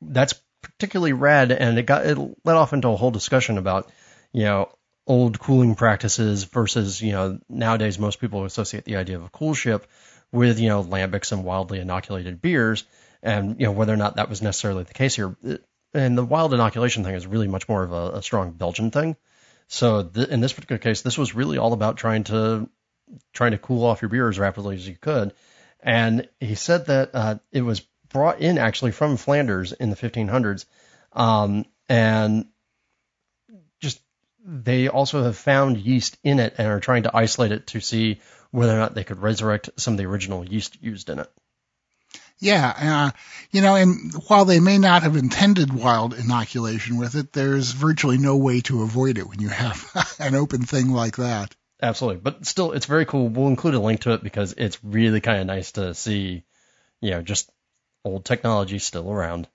that's 0.00 0.34
particularly 0.60 1.12
rad, 1.12 1.50
and 1.50 1.78
it 1.78 1.86
got 1.86 2.06
it 2.06 2.18
led 2.44 2.56
off 2.56 2.72
into 2.72 2.88
a 2.88 2.96
whole 2.96 3.10
discussion 3.10 3.58
about, 3.58 3.90
you 4.32 4.44
know, 4.44 4.68
old 5.06 5.38
cooling 5.38 5.74
practices 5.74 6.44
versus, 6.44 7.00
you 7.00 7.12
know, 7.12 7.38
nowadays 7.48 7.98
most 7.98 8.20
people 8.20 8.44
associate 8.44 8.84
the 8.84 8.96
idea 8.96 9.16
of 9.16 9.24
a 9.24 9.30
coolship 9.30 9.82
with 10.32 10.58
you 10.58 10.68
know 10.68 10.82
lambics 10.82 11.32
and 11.32 11.44
wildly 11.44 11.78
inoculated 11.78 12.40
beers, 12.40 12.84
and 13.22 13.60
you 13.60 13.66
know 13.66 13.72
whether 13.72 13.92
or 13.92 13.98
not 13.98 14.16
that 14.16 14.28
was 14.28 14.42
necessarily 14.42 14.84
the 14.84 14.94
case 14.94 15.14
here. 15.14 15.36
And 15.94 16.16
the 16.16 16.24
wild 16.24 16.54
inoculation 16.54 17.04
thing 17.04 17.14
is 17.14 17.26
really 17.26 17.48
much 17.48 17.68
more 17.68 17.82
of 17.82 17.92
a, 17.92 18.18
a 18.18 18.22
strong 18.22 18.52
Belgian 18.52 18.90
thing. 18.90 19.14
So 19.68 20.02
th- 20.02 20.28
in 20.28 20.40
this 20.40 20.54
particular 20.54 20.78
case, 20.78 21.02
this 21.02 21.18
was 21.18 21.34
really 21.34 21.58
all 21.58 21.74
about 21.74 21.98
trying 21.98 22.24
to 22.24 22.68
trying 23.32 23.52
to 23.52 23.58
cool 23.58 23.84
off 23.84 24.02
your 24.02 24.08
beer 24.08 24.28
as 24.28 24.38
rapidly 24.38 24.76
as 24.76 24.88
you 24.88 24.96
could. 25.00 25.34
And 25.80 26.28
he 26.40 26.54
said 26.54 26.86
that 26.86 27.10
uh, 27.14 27.38
it 27.50 27.62
was 27.62 27.80
brought 28.08 28.40
in 28.40 28.58
actually 28.58 28.92
from 28.92 29.16
Flanders 29.16 29.72
in 29.72 29.90
the 29.90 29.96
1500s, 29.96 30.64
um, 31.12 31.64
and 31.88 32.46
just 33.80 34.00
they 34.44 34.88
also 34.88 35.24
have 35.24 35.36
found 35.36 35.76
yeast 35.76 36.16
in 36.22 36.38
it 36.38 36.54
and 36.58 36.68
are 36.68 36.80
trying 36.80 37.04
to 37.04 37.16
isolate 37.16 37.52
it 37.52 37.66
to 37.68 37.80
see 37.80 38.20
whether 38.52 38.74
or 38.74 38.78
not 38.78 38.94
they 38.94 39.04
could 39.04 39.20
resurrect 39.20 39.70
some 39.76 39.94
of 39.94 39.98
the 39.98 40.06
original 40.06 40.44
yeast 40.46 40.80
used 40.80 41.10
in 41.10 41.18
it. 41.18 41.30
Yeah, 42.38 42.74
uh, 42.76 43.18
you 43.50 43.62
know, 43.62 43.76
and 43.76 44.12
while 44.26 44.44
they 44.44 44.60
may 44.60 44.78
not 44.78 45.04
have 45.04 45.16
intended 45.16 45.72
wild 45.72 46.14
inoculation 46.14 46.98
with 46.98 47.14
it, 47.14 47.32
there's 47.32 47.70
virtually 47.70 48.18
no 48.18 48.36
way 48.36 48.60
to 48.62 48.82
avoid 48.82 49.18
it 49.18 49.28
when 49.28 49.40
you 49.40 49.48
have 49.48 50.16
an 50.18 50.34
open 50.34 50.62
thing 50.62 50.90
like 50.90 51.16
that. 51.16 51.54
Absolutely, 51.80 52.20
but 52.20 52.46
still, 52.46 52.72
it's 52.72 52.86
very 52.86 53.06
cool. 53.06 53.28
We'll 53.28 53.48
include 53.48 53.74
a 53.74 53.80
link 53.80 54.02
to 54.02 54.12
it 54.12 54.22
because 54.22 54.54
it's 54.56 54.82
really 54.84 55.20
kind 55.20 55.40
of 55.40 55.46
nice 55.46 55.72
to 55.72 55.94
see, 55.94 56.44
you 57.00 57.10
know, 57.10 57.22
just 57.22 57.50
old 58.04 58.24
technology 58.24 58.78
still 58.78 59.10
around. 59.10 59.48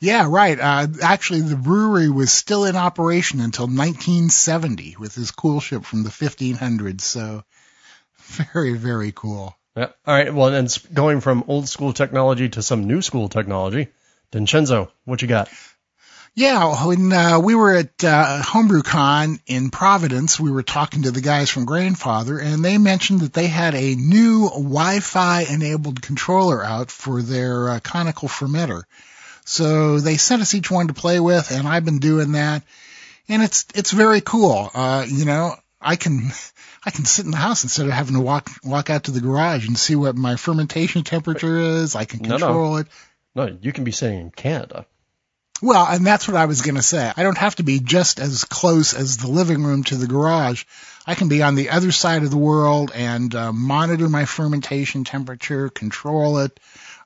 Yeah, 0.00 0.26
right. 0.28 0.58
Uh, 0.58 0.86
actually, 1.02 1.42
the 1.42 1.56
brewery 1.56 2.10
was 2.10 2.32
still 2.32 2.64
in 2.64 2.76
operation 2.76 3.40
until 3.40 3.66
1970 3.66 4.96
with 4.98 5.14
this 5.14 5.30
cool 5.30 5.60
ship 5.60 5.84
from 5.84 6.02
the 6.02 6.10
1500s. 6.10 7.02
So 7.02 7.44
very, 8.24 8.74
very 8.74 9.12
cool. 9.12 9.56
Yeah. 9.76 9.88
All 10.06 10.14
right. 10.14 10.32
Well, 10.32 10.50
then 10.50 10.68
going 10.92 11.20
from 11.20 11.44
old 11.48 11.68
school 11.68 11.92
technology 11.92 12.48
to 12.50 12.62
some 12.62 12.86
new 12.86 13.02
school 13.02 13.28
technology, 13.28 13.88
Vincenzo, 14.32 14.90
what 15.04 15.22
you 15.22 15.28
got? 15.28 15.48
Yeah, 16.36 16.84
when 16.84 17.12
uh, 17.12 17.38
we 17.38 17.54
were 17.54 17.76
at 17.76 18.02
uh, 18.02 18.42
HomebrewCon 18.42 19.38
in 19.46 19.70
Providence, 19.70 20.40
we 20.40 20.50
were 20.50 20.64
talking 20.64 21.02
to 21.02 21.12
the 21.12 21.20
guys 21.20 21.48
from 21.48 21.64
Grainfather, 21.64 22.42
and 22.42 22.64
they 22.64 22.76
mentioned 22.76 23.20
that 23.20 23.32
they 23.32 23.46
had 23.46 23.76
a 23.76 23.94
new 23.94 24.48
Wi-Fi 24.48 25.42
enabled 25.42 26.02
controller 26.02 26.64
out 26.64 26.90
for 26.90 27.22
their 27.22 27.68
uh, 27.68 27.80
conical 27.80 28.26
fermenter. 28.26 28.82
So 29.44 30.00
they 30.00 30.16
sent 30.16 30.42
us 30.42 30.54
each 30.54 30.72
one 30.72 30.88
to 30.88 30.94
play 30.94 31.20
with, 31.20 31.52
and 31.52 31.68
I've 31.68 31.84
been 31.84 32.00
doing 32.00 32.32
that, 32.32 32.64
and 33.28 33.40
it's 33.40 33.66
it's 33.72 33.92
very 33.92 34.20
cool. 34.20 34.70
Uh, 34.74 35.06
you 35.08 35.26
know, 35.26 35.54
I 35.84 35.96
can 35.96 36.30
I 36.84 36.90
can 36.90 37.04
sit 37.04 37.24
in 37.24 37.30
the 37.30 37.36
house 37.36 37.62
instead 37.62 37.86
of 37.86 37.92
having 37.92 38.14
to 38.14 38.20
walk 38.20 38.50
walk 38.64 38.90
out 38.90 39.04
to 39.04 39.10
the 39.10 39.20
garage 39.20 39.66
and 39.68 39.78
see 39.78 39.94
what 39.94 40.16
my 40.16 40.36
fermentation 40.36 41.04
temperature 41.04 41.58
is. 41.58 41.94
I 41.94 42.06
can 42.06 42.20
control 42.20 42.40
no, 42.40 42.70
no. 42.70 42.76
it. 42.76 42.86
No, 43.34 43.58
you 43.60 43.72
can 43.72 43.84
be 43.84 43.92
sitting 43.92 44.20
in 44.20 44.30
Canada. 44.30 44.86
Well, 45.62 45.86
and 45.86 46.06
that's 46.06 46.26
what 46.26 46.36
I 46.36 46.46
was 46.46 46.62
going 46.62 46.74
to 46.74 46.82
say. 46.82 47.12
I 47.16 47.22
don't 47.22 47.38
have 47.38 47.56
to 47.56 47.62
be 47.62 47.78
just 47.80 48.18
as 48.18 48.44
close 48.44 48.92
as 48.92 49.16
the 49.16 49.28
living 49.28 49.62
room 49.62 49.84
to 49.84 49.96
the 49.96 50.06
garage. 50.06 50.64
I 51.06 51.14
can 51.14 51.28
be 51.28 51.42
on 51.42 51.54
the 51.54 51.70
other 51.70 51.92
side 51.92 52.22
of 52.22 52.30
the 52.30 52.36
world 52.36 52.90
and 52.94 53.34
uh, 53.34 53.52
monitor 53.52 54.08
my 54.08 54.24
fermentation 54.24 55.04
temperature, 55.04 55.68
control 55.68 56.38
it. 56.38 56.58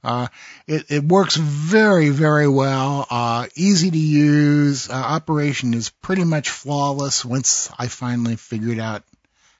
Uh, 0.03 0.29
it, 0.67 0.91
it 0.91 1.05
works 1.05 1.37
very, 1.37 2.11
very 2.11 2.49
well. 2.49 3.07
Uh, 3.11 3.47
easy 3.57 3.91
to 3.91 3.99
use. 3.99 4.89
Uh, 4.89 4.95
operation 4.95 5.75
is 5.75 5.91
pretty 5.91 6.25
much 6.25 6.51
flawless 6.51 7.25
once 7.25 7.71
I 7.79 7.89
finally 7.89 8.37
figured 8.37 8.79
out 8.79 9.03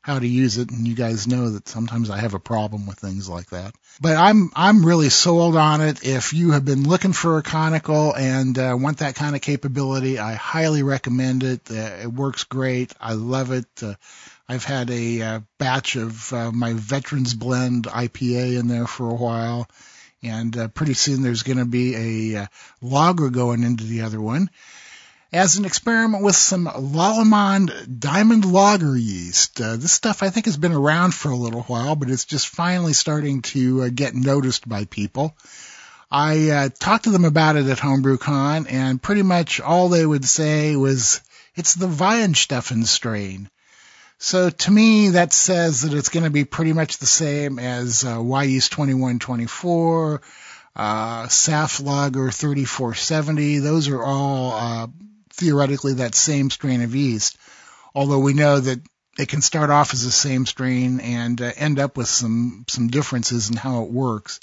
how 0.09 0.19
to 0.19 0.27
use 0.27 0.57
it, 0.57 0.71
and 0.71 0.89
you 0.89 0.95
guys 0.95 1.27
know 1.27 1.51
that 1.51 1.69
sometimes 1.69 2.09
I 2.09 2.17
have 2.19 2.33
a 2.33 2.39
problem 2.39 2.87
with 2.87 2.99
things 2.99 3.29
like 3.29 3.51
that. 3.51 3.75
But 4.01 4.17
I'm 4.17 4.51
I'm 4.55 4.87
really 4.87 5.11
sold 5.11 5.55
on 5.55 5.83
it. 5.83 6.03
If 6.03 6.33
you 6.33 6.53
have 6.53 6.65
been 6.65 6.89
looking 6.89 7.13
for 7.13 7.37
a 7.37 7.43
conical 7.43 8.15
and 8.17 8.59
uh, 8.59 8.75
want 8.79 8.99
that 8.99 9.17
kind 9.17 9.37
of 9.37 9.43
capability, 9.43 10.19
I 10.19 10.33
highly 10.33 10.83
recommend 10.83 11.43
it. 11.43 11.71
Uh, 11.71 11.75
it 12.05 12.13
works 12.13 12.45
great. 12.45 12.95
I 12.99 13.15
love 13.15 13.53
it. 13.53 13.67
Uh, 13.83 13.95
I've 14.49 14.65
had 14.65 14.89
a 14.91 15.43
batch 15.59 15.97
of 15.97 16.33
my 16.55 16.73
Veterans 16.73 17.35
Blend 17.35 17.85
IPA 17.85 18.59
in 18.59 18.67
there 18.67 18.87
for 18.87 19.11
a 19.11 19.15
while, 19.15 19.69
and 20.23 20.57
uh, 20.57 20.69
pretty 20.69 20.95
soon 20.95 21.23
there's 21.23 21.43
going 21.43 21.59
to 21.59 21.65
be 21.65 22.33
a 22.35 22.43
uh, 22.43 22.47
lager 22.81 23.31
going 23.31 23.63
into 23.63 23.85
the 23.85 24.03
other 24.03 24.21
one 24.21 24.51
as 25.33 25.57
an 25.57 25.65
experiment 25.65 26.25
with 26.25 26.37
some 26.37 26.67
Lallemand 26.67 28.01
Diamond 28.01 28.51
Lager 28.51 28.97
yeast. 28.97 29.61
Uh, 29.61 29.77
this 29.77 29.93
stuff 29.93 30.23
I 30.23 30.31
think 30.31 30.47
has 30.47 30.57
been 30.57 30.73
around 30.73 31.15
for 31.15 31.31
a 31.31 31.37
little 31.37 31.63
while, 31.63 31.97
but 31.97 32.11
it's 32.11 32.25
just 32.25 32.49
finally 32.49 32.95
starting 32.95 33.43
to 33.43 33.83
uh, 33.83 33.89
get 33.95 34.15
noticed 34.15 34.69
by 34.69 34.87
people. 34.87 35.37
I 36.11 36.51
uh, 36.51 36.69
talked 36.71 37.05
to 37.05 37.11
them 37.11 37.27
about 37.27 37.57
it 37.57 37.67
at 37.67 37.79
HomebrewCon, 37.79 38.67
and 38.71 39.03
pretty 39.03 39.23
much 39.23 39.61
all 39.61 39.91
they 39.91 40.07
would 40.07 40.25
say 40.25 40.75
was 40.75 41.21
it's 41.55 41.75
the 41.75 41.89
Weihenstephan 41.89 42.87
strain. 42.87 43.51
So 44.21 44.51
to 44.51 44.71
me, 44.73 45.11
that 45.11 45.33
says 45.33 45.83
that 45.83 45.95
it's 45.95 46.09
going 46.09 46.25
to 46.25 46.31
be 46.31 46.45
pretty 46.45 46.73
much 46.73 46.99
the 46.99 47.07
same 47.07 47.61
as 47.61 48.05
uh, 48.05 48.17
Wyeast 48.17 48.71
2124, 48.71 50.21
uh, 50.75 51.27
Saf 51.27 51.81
Lager 51.85 52.33
3470. 52.33 53.59
Those 53.59 53.87
are 53.89 54.03
all 54.03 54.53
uh, 54.53 54.87
theoretically 55.31 55.95
that 55.95 56.17
same 56.17 56.51
strain 56.51 56.83
of 56.83 56.97
yeast, 56.97 57.39
although 57.95 58.19
we 58.19 58.35
know 58.35 58.59
that 58.59 58.81
it 59.19 59.29
can 59.29 59.41
start 59.41 59.71
off 59.71 59.93
as 59.93 60.05
the 60.05 60.11
same 60.11 60.47
strain 60.47 60.99
and 60.99 61.41
uh, 61.41 61.53
end 61.57 61.79
up 61.79 61.97
with 61.97 62.09
some 62.09 62.65
some 62.69 62.89
differences 62.89 63.51
in 63.51 63.57
how 63.57 63.85
it 63.85 63.91
works. 63.91 64.41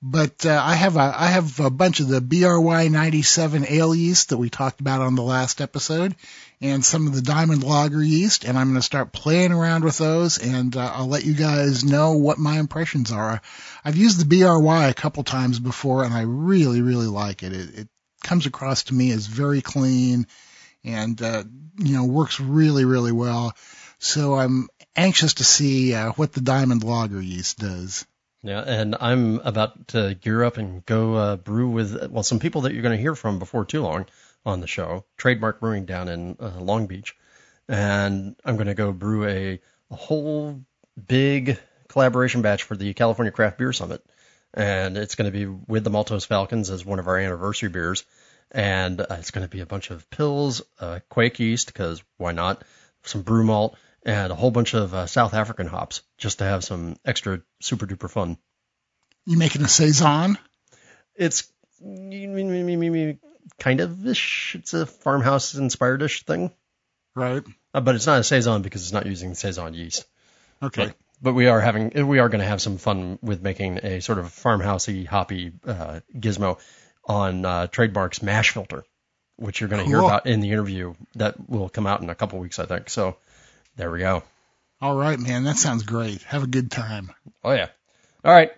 But 0.00 0.46
uh, 0.46 0.60
I 0.62 0.74
have 0.74 0.96
a 0.96 1.14
I 1.16 1.26
have 1.26 1.60
a 1.60 1.70
bunch 1.70 2.00
of 2.00 2.08
the 2.08 2.20
BRY 2.20 2.88
97 2.88 3.66
ale 3.68 3.94
yeast 3.94 4.30
that 4.30 4.36
we 4.36 4.50
talked 4.50 4.80
about 4.80 5.00
on 5.00 5.14
the 5.14 5.22
last 5.22 5.60
episode, 5.60 6.16
and 6.62 6.84
some 6.84 7.08
of 7.08 7.14
the 7.14 7.22
Diamond 7.22 7.64
Lager 7.64 8.02
yeast, 8.02 8.44
and 8.44 8.56
I'm 8.56 8.68
going 8.68 8.80
to 8.80 8.86
start 8.86 9.12
playing 9.12 9.50
around 9.50 9.82
with 9.82 9.98
those, 9.98 10.38
and 10.38 10.76
uh, 10.76 10.92
I'll 10.94 11.08
let 11.08 11.24
you 11.24 11.34
guys 11.34 11.84
know 11.84 12.12
what 12.12 12.38
my 12.38 12.60
impressions 12.60 13.10
are. 13.10 13.42
I've 13.84 13.96
used 13.96 14.20
the 14.20 14.24
BRY 14.38 14.86
a 14.86 14.94
couple 14.94 15.24
times 15.24 15.58
before, 15.58 16.04
and 16.04 16.14
I 16.14 16.22
really 16.22 16.80
really 16.80 17.08
like 17.08 17.42
it. 17.42 17.52
It, 17.52 17.78
it 17.80 17.88
comes 18.22 18.46
across 18.46 18.84
to 18.84 18.94
me 18.94 19.10
as 19.10 19.26
very 19.26 19.60
clean 19.60 20.28
and 20.84 21.20
uh, 21.20 21.42
you 21.78 21.96
know 21.96 22.04
works 22.04 22.38
really 22.38 22.84
really 22.84 23.12
well. 23.12 23.54
So 23.98 24.34
I'm 24.34 24.68
anxious 24.94 25.34
to 25.34 25.44
see 25.44 25.94
uh, 25.94 26.12
what 26.12 26.32
the 26.32 26.40
Diamond 26.40 26.84
Lager 26.84 27.20
yeast 27.20 27.58
does. 27.58 28.06
Yeah, 28.44 28.60
and 28.60 28.96
I'm 29.00 29.38
about 29.40 29.88
to 29.88 30.14
gear 30.14 30.42
up 30.42 30.58
and 30.58 30.84
go 30.86 31.14
uh, 31.14 31.36
brew 31.36 31.70
with 31.70 32.08
well 32.10 32.22
some 32.22 32.38
people 32.38 32.62
that 32.62 32.72
you're 32.72 32.82
going 32.82 32.96
to 32.96 33.02
hear 33.02 33.16
from 33.16 33.40
before 33.40 33.64
too 33.64 33.82
long 33.82 34.06
on 34.44 34.60
the 34.60 34.66
show. 34.66 35.04
Trademark 35.16 35.60
Brewing 35.60 35.84
down 35.84 36.08
in 36.08 36.36
uh, 36.40 36.60
Long 36.60 36.86
Beach, 36.86 37.16
and 37.68 38.36
I'm 38.44 38.56
going 38.56 38.66
to 38.66 38.74
go 38.74 38.92
brew 38.92 39.26
a, 39.26 39.60
a 39.90 39.96
whole 39.96 40.64
big 41.06 41.58
collaboration 41.88 42.42
batch 42.42 42.62
for 42.64 42.76
the 42.76 42.94
California 42.94 43.32
Craft 43.32 43.58
Beer 43.58 43.72
Summit 43.72 44.04
and 44.54 44.96
it's 44.96 45.14
going 45.14 45.30
to 45.30 45.36
be 45.36 45.46
with 45.46 45.84
the 45.84 45.90
Maltose 45.90 46.26
Falcons 46.26 46.70
as 46.70 46.84
one 46.84 46.98
of 46.98 47.08
our 47.08 47.18
anniversary 47.18 47.68
beers. 47.68 48.04
And 48.50 49.00
uh, 49.00 49.06
it's 49.12 49.30
going 49.30 49.46
to 49.46 49.50
be 49.50 49.60
a 49.60 49.66
bunch 49.66 49.90
of 49.90 50.08
pills, 50.10 50.60
uh, 50.78 51.00
Kveik 51.10 51.38
yeast, 51.38 51.68
because 51.68 52.02
why 52.18 52.32
not? 52.32 52.62
Some 53.04 53.22
brew 53.22 53.44
malt, 53.44 53.78
and 54.04 54.30
a 54.30 54.34
whole 54.34 54.50
bunch 54.50 54.74
of 54.74 54.92
uh, 54.92 55.06
South 55.06 55.32
African 55.32 55.66
hops, 55.66 56.02
just 56.18 56.38
to 56.38 56.44
have 56.44 56.62
some 56.62 56.96
extra 57.04 57.40
super 57.60 57.86
duper 57.86 58.10
fun. 58.10 58.36
You 59.24 59.38
making 59.38 59.62
a 59.62 59.68
saison? 59.68 60.36
It's 61.14 61.50
kind 63.58 63.80
of 63.80 64.06
ish. 64.06 64.56
It's 64.58 64.74
a 64.74 64.86
farmhouse 64.86 65.54
inspired 65.54 66.02
ish 66.02 66.24
thing. 66.24 66.52
Right. 67.14 67.42
Uh, 67.74 67.80
but 67.80 67.94
it's 67.94 68.06
not 68.06 68.20
a 68.20 68.24
saison 68.24 68.62
because 68.62 68.82
it's 68.82 68.92
not 68.92 69.06
using 69.06 69.34
saison 69.34 69.74
yeast. 69.74 70.04
Okay. 70.62 70.86
But 70.86 70.96
but 71.22 71.34
we 71.34 71.46
are 71.46 71.60
having 71.60 72.08
we 72.08 72.18
are 72.18 72.28
going 72.28 72.40
to 72.40 72.46
have 72.46 72.60
some 72.60 72.78
fun 72.78 73.18
with 73.22 73.42
making 73.42 73.78
a 73.78 74.00
sort 74.00 74.18
of 74.18 74.26
farmhousey 74.26 75.06
hoppy 75.06 75.52
uh, 75.66 76.00
gizmo 76.14 76.58
on 77.04 77.44
uh, 77.44 77.66
trademarks 77.68 78.22
mash 78.22 78.50
filter, 78.50 78.84
which 79.36 79.60
you're 79.60 79.68
going 79.68 79.84
to 79.84 79.90
cool. 79.90 80.00
hear 80.00 80.08
about 80.08 80.26
in 80.26 80.40
the 80.40 80.50
interview 80.50 80.94
that 81.14 81.48
will 81.48 81.68
come 81.68 81.86
out 81.86 82.02
in 82.02 82.10
a 82.10 82.14
couple 82.14 82.38
weeks, 82.38 82.58
I 82.58 82.66
think. 82.66 82.90
So 82.90 83.16
there 83.76 83.90
we 83.90 84.00
go. 84.00 84.22
All 84.80 84.96
right, 84.96 85.18
man, 85.18 85.44
that 85.44 85.56
sounds 85.56 85.84
great. 85.84 86.22
Have 86.22 86.42
a 86.42 86.48
good 86.48 86.70
time. 86.70 87.12
Oh 87.44 87.52
yeah. 87.52 87.68
All 88.24 88.32
right, 88.32 88.52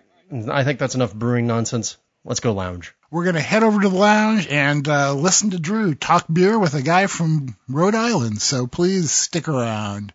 I 0.49 0.63
think 0.63 0.79
that's 0.79 0.95
enough 0.95 1.13
brewing 1.13 1.47
nonsense. 1.47 1.97
Let's 2.23 2.39
go 2.39 2.53
lounge. 2.53 2.95
We're 3.15 3.23
going 3.23 3.35
to 3.35 3.41
head 3.41 3.63
over 3.63 3.79
to 3.79 3.87
the 3.87 3.95
lounge 3.95 4.45
and 4.49 4.85
uh, 4.89 5.13
listen 5.13 5.51
to 5.51 5.57
Drew 5.57 5.95
talk 5.95 6.25
beer 6.29 6.59
with 6.59 6.73
a 6.73 6.81
guy 6.81 7.07
from 7.07 7.55
Rhode 7.69 7.95
Island. 7.95 8.41
So 8.41 8.67
please 8.67 9.09
stick 9.09 9.47
around. 9.47 10.11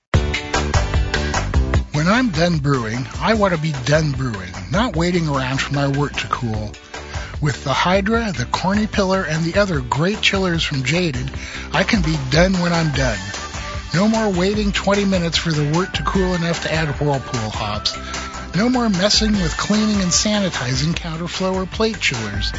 When 1.92 2.06
I'm 2.06 2.28
done 2.28 2.58
brewing, 2.58 3.06
I 3.18 3.32
want 3.38 3.54
to 3.54 3.58
be 3.58 3.72
done 3.86 4.12
brewing, 4.12 4.52
not 4.70 4.96
waiting 4.96 5.30
around 5.30 5.62
for 5.62 5.72
my 5.72 5.88
wort 5.88 6.12
to 6.18 6.26
cool. 6.26 6.72
With 7.40 7.64
the 7.64 7.72
Hydra, 7.72 8.34
the 8.36 8.44
Corny 8.44 8.86
Pillar, 8.86 9.24
and 9.24 9.46
the 9.46 9.58
other 9.58 9.80
great 9.80 10.20
chillers 10.20 10.62
from 10.62 10.84
Jaded, 10.84 11.30
I 11.72 11.84
can 11.84 12.02
be 12.02 12.18
done 12.28 12.52
when 12.60 12.74
I'm 12.74 12.92
done. 12.92 13.18
No 13.94 14.08
more 14.08 14.28
waiting 14.28 14.72
20 14.72 15.06
minutes 15.06 15.38
for 15.38 15.52
the 15.52 15.72
wort 15.72 15.94
to 15.94 16.02
cool 16.02 16.34
enough 16.34 16.64
to 16.64 16.72
add 16.74 16.90
Whirlpool 17.00 17.48
hops. 17.48 17.96
No 18.54 18.68
more 18.68 18.88
messing 18.88 19.32
with 19.32 19.56
cleaning 19.56 20.00
and 20.00 20.10
sanitizing 20.10 20.94
counterflow 20.94 21.54
or 21.54 21.66
plate 21.66 22.00
chillers. 22.00 22.52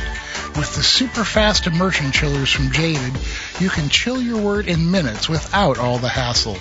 With 0.55 0.75
the 0.75 0.83
super 0.83 1.23
fast 1.23 1.67
immersion 1.67 2.11
chillers 2.11 2.51
from 2.51 2.71
Jaded, 2.71 3.13
you 3.59 3.69
can 3.69 3.89
chill 3.89 4.21
your 4.21 4.41
wort 4.41 4.67
in 4.67 4.91
minutes 4.91 5.27
without 5.27 5.77
all 5.77 5.97
the 5.97 6.09
hassle. 6.09 6.57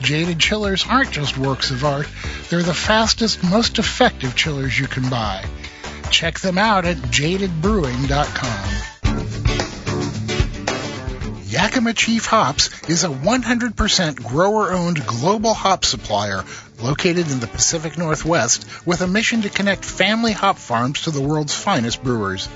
Jaded 0.00 0.38
chillers 0.38 0.84
aren't 0.88 1.10
just 1.10 1.36
works 1.36 1.70
of 1.70 1.84
art, 1.84 2.08
they're 2.48 2.62
the 2.62 2.74
fastest, 2.74 3.42
most 3.42 3.78
effective 3.78 4.34
chillers 4.36 4.78
you 4.78 4.86
can 4.86 5.08
buy. 5.10 5.44
Check 6.10 6.40
them 6.40 6.58
out 6.58 6.84
at 6.84 6.96
jadedbrewing.com. 6.96 8.90
Yakima 11.46 11.92
Chief 11.92 12.24
Hops 12.26 12.70
is 12.88 13.04
a 13.04 13.08
100% 13.08 14.24
grower 14.24 14.72
owned 14.72 15.04
global 15.06 15.52
hop 15.52 15.84
supplier 15.84 16.44
located 16.82 17.30
in 17.30 17.40
the 17.40 17.46
Pacific 17.46 17.96
Northwest 17.96 18.66
with 18.86 19.00
a 19.00 19.06
mission 19.06 19.42
to 19.42 19.50
connect 19.50 19.84
family 19.84 20.32
hop 20.32 20.56
farms 20.56 21.02
to 21.02 21.10
the 21.10 21.20
world's 21.20 21.54
finest 21.54 22.02
brewers. 22.02 22.48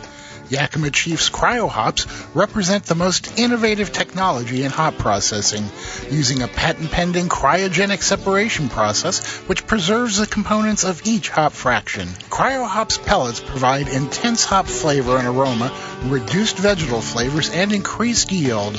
Yakima 0.48 0.90
Chief's 0.90 1.30
cryo 1.30 1.68
hops 1.68 2.06
represent 2.34 2.84
the 2.84 2.94
most 2.94 3.38
innovative 3.38 3.92
technology 3.92 4.62
in 4.64 4.70
hop 4.70 4.98
processing, 4.98 5.64
using 6.10 6.42
a 6.42 6.48
patent-pending 6.48 7.28
cryogenic 7.28 8.02
separation 8.02 8.68
process 8.68 9.24
which 9.48 9.66
preserves 9.66 10.18
the 10.18 10.26
components 10.26 10.84
of 10.84 11.06
each 11.06 11.30
hop 11.30 11.52
fraction. 11.52 12.08
Cryo 12.30 12.66
hops 12.66 12.98
pellets 12.98 13.40
provide 13.40 13.88
intense 13.88 14.44
hop 14.44 14.66
flavor 14.66 15.16
and 15.16 15.26
aroma, 15.26 15.72
reduced 16.04 16.58
vegetal 16.58 17.00
flavors, 17.00 17.50
and 17.50 17.72
increased 17.72 18.32
yield. 18.32 18.74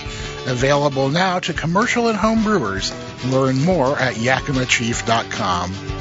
Available 0.47 1.09
now 1.09 1.39
to 1.39 1.53
commercial 1.53 2.07
and 2.07 2.17
home 2.17 2.43
brewers. 2.43 2.93
Learn 3.25 3.63
more 3.63 3.97
at 3.97 4.15
yakimachief.com. 4.15 5.94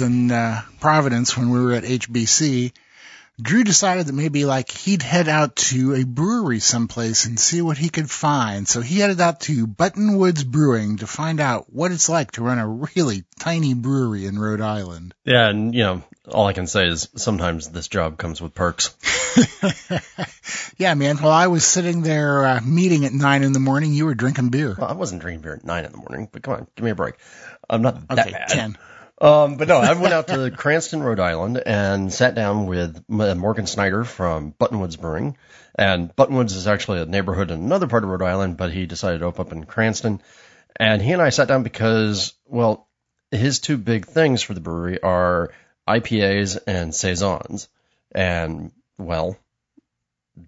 in 0.00 0.30
uh, 0.30 0.62
Providence 0.80 1.36
when 1.36 1.50
we 1.50 1.60
were 1.60 1.72
at 1.72 1.84
HBC, 1.84 2.72
Drew 3.40 3.64
decided 3.64 4.06
that 4.06 4.12
maybe 4.12 4.44
like 4.44 4.70
he'd 4.70 5.02
head 5.02 5.28
out 5.28 5.56
to 5.56 5.94
a 5.94 6.04
brewery 6.04 6.60
someplace 6.60 7.24
and 7.24 7.38
see 7.38 7.60
what 7.62 7.76
he 7.76 7.88
could 7.88 8.08
find. 8.08 8.68
So 8.68 8.80
he 8.80 9.00
headed 9.00 9.20
out 9.20 9.40
to 9.42 9.66
Buttonwoods 9.66 10.46
Brewing 10.46 10.98
to 10.98 11.06
find 11.08 11.40
out 11.40 11.66
what 11.72 11.90
it's 11.90 12.08
like 12.08 12.30
to 12.32 12.42
run 12.44 12.58
a 12.60 12.68
really 12.94 13.24
tiny 13.40 13.74
brewery 13.74 14.26
in 14.26 14.38
Rhode 14.38 14.60
Island. 14.60 15.14
Yeah, 15.24 15.48
and 15.48 15.74
you 15.74 15.82
know, 15.82 16.02
all 16.30 16.46
I 16.46 16.52
can 16.52 16.68
say 16.68 16.86
is 16.86 17.08
sometimes 17.16 17.68
this 17.68 17.88
job 17.88 18.18
comes 18.18 18.40
with 18.40 18.54
perks. 18.54 18.94
yeah, 20.78 20.94
man. 20.94 21.16
While 21.16 21.32
I 21.32 21.48
was 21.48 21.64
sitting 21.64 22.02
there 22.02 22.44
uh, 22.46 22.60
meeting 22.64 23.04
at 23.04 23.12
nine 23.12 23.42
in 23.42 23.52
the 23.52 23.58
morning, 23.60 23.92
you 23.92 24.06
were 24.06 24.14
drinking 24.14 24.50
beer. 24.50 24.76
Well, 24.78 24.88
I 24.88 24.94
wasn't 24.94 25.22
drinking 25.22 25.42
beer 25.42 25.54
at 25.54 25.64
nine 25.64 25.84
in 25.84 25.92
the 25.92 25.98
morning, 25.98 26.28
but 26.30 26.42
come 26.42 26.54
on, 26.54 26.66
give 26.76 26.84
me 26.84 26.90
a 26.90 26.94
break. 26.94 27.14
I'm 27.68 27.82
not 27.82 28.06
that 28.08 28.18
Okay, 28.18 28.30
bad. 28.30 28.48
ten. 28.48 28.78
Um, 29.20 29.56
but 29.56 29.68
no, 29.68 29.76
I 29.76 29.92
went 29.94 30.12
out 30.12 30.28
to 30.28 30.50
Cranston, 30.50 31.02
Rhode 31.02 31.20
Island, 31.20 31.62
and 31.64 32.12
sat 32.12 32.34
down 32.34 32.66
with 32.66 33.04
Morgan 33.08 33.66
Snyder 33.66 34.04
from 34.04 34.52
Buttonwoods 34.52 35.00
Brewing. 35.00 35.36
And 35.76 36.14
Buttonwoods 36.14 36.56
is 36.56 36.66
actually 36.66 37.00
a 37.00 37.06
neighborhood 37.06 37.50
in 37.50 37.60
another 37.60 37.86
part 37.86 38.04
of 38.04 38.10
Rhode 38.10 38.22
Island, 38.22 38.56
but 38.56 38.72
he 38.72 38.86
decided 38.86 39.18
to 39.20 39.26
open 39.26 39.46
up 39.46 39.52
in 39.52 39.64
Cranston. 39.64 40.20
And 40.78 41.00
he 41.00 41.12
and 41.12 41.22
I 41.22 41.30
sat 41.30 41.48
down 41.48 41.62
because, 41.62 42.34
well, 42.46 42.88
his 43.30 43.60
two 43.60 43.78
big 43.78 44.06
things 44.06 44.42
for 44.42 44.54
the 44.54 44.60
brewery 44.60 45.00
are 45.02 45.52
IPAs 45.88 46.58
and 46.66 46.94
saisons. 46.94 47.68
And 48.12 48.72
well, 48.98 49.36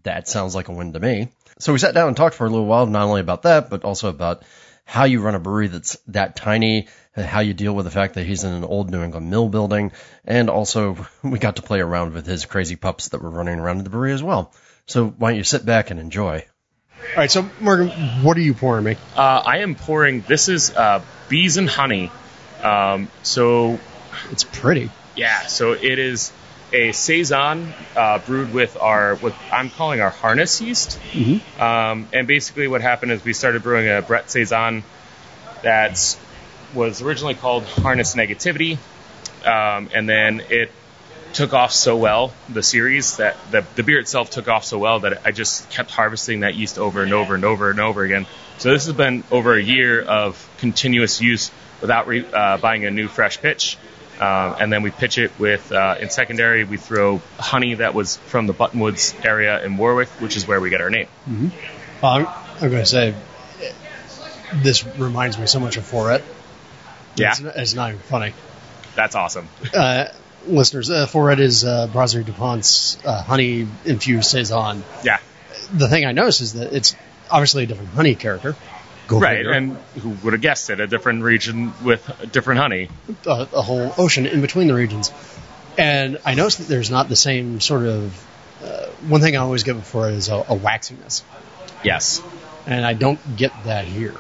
that 0.03 0.29
sounds 0.29 0.55
like 0.55 0.69
a 0.69 0.73
win 0.73 0.93
to 0.93 1.01
me. 1.01 1.29
So 1.59 1.73
we 1.73 1.79
sat 1.79 1.95
down 1.95 2.09
and 2.09 2.17
talked 2.17 2.35
for 2.35 2.47
a 2.47 2.51
little 2.51 2.67
while, 2.67 2.87
not 2.87 3.05
only 3.05 3.21
about 3.21 3.43
that, 3.43 3.71
but 3.71 3.85
also 3.85 4.09
about 4.09 4.43
how 4.85 5.05
you 5.05 5.21
run 5.21 5.35
a 5.35 5.41
brewery 5.41 5.69
that's 5.69 5.97
that 6.09 6.37
tiny, 6.37 6.87
how 7.25 7.41
you 7.41 7.55
deal 7.55 7.75
with 7.75 7.85
the 7.87 7.91
fact 7.91 8.15
that 8.15 8.27
he's 8.27 8.45
in 8.45 8.53
an 8.53 8.65
old 8.65 8.91
New 8.91 9.03
England 9.03 9.31
mill 9.31 9.49
building, 9.49 9.93
and 10.25 10.51
also 10.51 10.97
we 11.23 11.39
got 11.39 11.57
to 11.57 11.63
play 11.63 11.81
around 11.81 12.13
with 12.15 12.27
his 12.27 12.45
crazy 12.45 12.77
pups 12.77 13.09
that 13.09 13.23
were 13.23 13.31
running 13.31 13.59
around 13.59 13.79
in 13.79 13.85
the 13.85 13.91
brewery 13.91 14.13
as 14.13 14.23
well. 14.23 14.53
So 14.87 15.07
why 15.09 15.31
don't 15.31 15.39
you 15.39 15.45
sit 15.45 15.65
back 15.67 15.91
and 15.91 15.99
enjoy? 15.99 16.45
All 16.99 17.17
right, 17.17 17.31
so 17.31 17.49
Morgan, 17.61 17.89
what 18.23 18.37
are 18.37 18.41
you 18.41 18.55
pouring 18.55 18.85
me? 18.85 18.97
Uh, 19.17 19.21
I 19.45 19.59
am 19.59 19.75
pouring. 19.75 20.23
This 20.23 20.49
is 20.49 20.75
uh, 20.75 21.03
bees 21.29 21.57
and 21.57 21.69
honey. 21.69 22.11
Um, 22.63 23.09
so 23.23 23.79
It's 24.31 24.45
pretty. 24.45 24.91
yeah, 25.15 25.47
so 25.47 25.73
it 25.73 25.99
is 25.99 26.33
a 26.73 26.91
saison 26.93 27.73
uh, 27.95 28.19
brewed 28.19 28.53
with 28.53 28.77
our 28.77 29.15
what 29.17 29.35
I'm 29.53 29.71
calling 29.71 30.01
our 30.01 30.11
harness 30.11 30.61
yeast. 30.61 30.99
Mhm. 31.13 31.61
Um, 31.61 32.09
and 32.13 32.27
basically, 32.27 32.67
what 32.67 32.81
happened 32.81 33.13
is 33.13 33.25
we 33.25 33.35
started 33.35 33.63
brewing 33.63 33.89
a 33.89 34.03
Brett 34.03 34.31
saison 34.31 34.83
that 35.63 36.17
was 36.77 37.03
originally 37.03 37.35
called 37.35 37.65
Harness 37.65 38.15
Negativity, 38.15 38.79
um, 39.45 39.89
and 39.93 40.09
then 40.09 40.43
it 40.51 40.71
took 41.33 41.53
off 41.53 41.73
so 41.73 41.97
well 41.97 42.33
the 42.49 42.63
series 42.63 43.17
that 43.17 43.37
the, 43.51 43.65
the 43.75 43.83
beer 43.83 43.99
itself 43.99 44.31
took 44.31 44.49
off 44.49 44.65
so 44.65 44.79
well 44.79 45.01
that 45.01 45.27
I 45.27 45.33
just 45.33 45.69
kept 45.71 45.91
harvesting 45.91 46.41
that 46.41 46.55
yeast 46.55 46.79
over 46.79 47.03
and 47.03 47.13
over 47.13 47.35
and 47.35 47.45
over 47.45 47.71
and 47.71 47.81
over 47.81 48.05
again. 48.05 48.27
So 48.59 48.71
this 48.71 48.87
has 48.87 48.95
been 48.95 49.25
over 49.31 49.55
a 49.55 49.63
year 49.63 50.01
of 50.01 50.49
continuous 50.59 51.21
use 51.21 51.51
without 51.81 52.07
re, 52.07 52.25
uh, 52.33 52.59
buying 52.59 52.87
a 52.87 52.91
new 52.91 53.09
fresh 53.09 53.41
pitch. 53.41 53.77
Um, 54.19 54.57
and 54.61 54.73
then 54.73 54.83
we 54.83 54.91
pitch 54.91 55.19
it 55.19 55.39
with 55.39 55.71
uh, 55.73 55.97
in 56.01 56.09
secondary 56.09 56.65
we 56.65 56.79
throw 56.79 57.21
honey 57.39 57.75
that 57.75 57.93
was 57.93 58.17
from 58.17 58.47
the 58.47 58.55
Buttonwoods 58.55 59.23
area 59.27 59.63
in 59.63 59.77
Warwick, 59.77 60.09
which 60.21 60.39
is 60.39 60.49
where 60.49 60.59
we 60.59 60.71
get 60.71 60.81
our 60.81 60.89
name. 60.89 61.09
Uh, 62.03 62.07
I'm, 62.07 62.27
I'm 62.63 62.71
going 62.71 62.83
to 62.83 62.87
say 62.87 63.15
this 64.55 64.87
reminds 64.97 65.39
me 65.39 65.47
so 65.47 65.61
much 65.61 65.77
of 65.77 65.85
Foret. 65.85 66.23
Yeah. 67.17 67.31
It's, 67.31 67.41
it's 67.41 67.75
not 67.75 67.91
even 67.91 68.01
funny. 68.01 68.33
That's 68.95 69.15
awesome. 69.15 69.49
Uh, 69.75 70.09
listeners, 70.47 70.91
uh, 70.91 71.07
Foret 71.07 71.41
is 71.41 71.65
uh, 71.65 71.89
Brasserie 71.89 72.23
DuPont's 72.25 72.99
uh, 73.05 73.23
honey 73.23 73.67
infused 73.85 74.31
saison. 74.31 74.85
Yeah, 75.03 75.19
The 75.75 75.89
thing 75.89 76.05
I 76.07 76.13
noticed 76.13 76.41
is 76.41 76.53
that 76.55 76.73
it's 76.73 76.95
obviously 77.31 77.65
a 77.65 77.67
different 77.67 77.91
honey 77.91 78.15
character. 78.15 78.55
Go 79.09 79.19
right. 79.19 79.39
figure. 79.39 79.51
And 79.53 79.77
who 80.01 80.11
would 80.23 80.33
have 80.35 80.41
guessed 80.43 80.71
it? 80.71 80.79
A 80.81 80.87
different 80.87 81.23
region 81.25 81.73
with 81.85 82.09
different 82.33 82.61
honey. 82.61 82.89
a, 83.27 83.49
a 83.53 83.63
whole 83.63 83.93
ocean 83.99 84.27
in 84.27 84.41
between 84.41 84.69
the 84.69 84.75
regions. 84.75 85.13
And 85.79 86.19
I 86.25 86.35
noticed 86.35 86.59
that 86.59 86.69
there's 86.69 86.91
not 86.91 87.09
the 87.09 87.17
same 87.17 87.61
sort 87.61 87.85
of. 87.85 88.27
Uh, 88.65 88.87
one 89.09 89.21
thing 89.21 89.37
I 89.37 89.41
always 89.41 89.63
get 89.65 89.75
before 89.75 90.09
is 90.09 90.29
a, 90.29 90.37
a 90.49 90.55
waxiness, 90.55 91.23
Yes. 91.85 92.23
and 92.67 92.85
I 92.87 92.95
don't 92.95 93.21
get 93.37 93.53
that 93.65 93.85
here. 93.85 94.15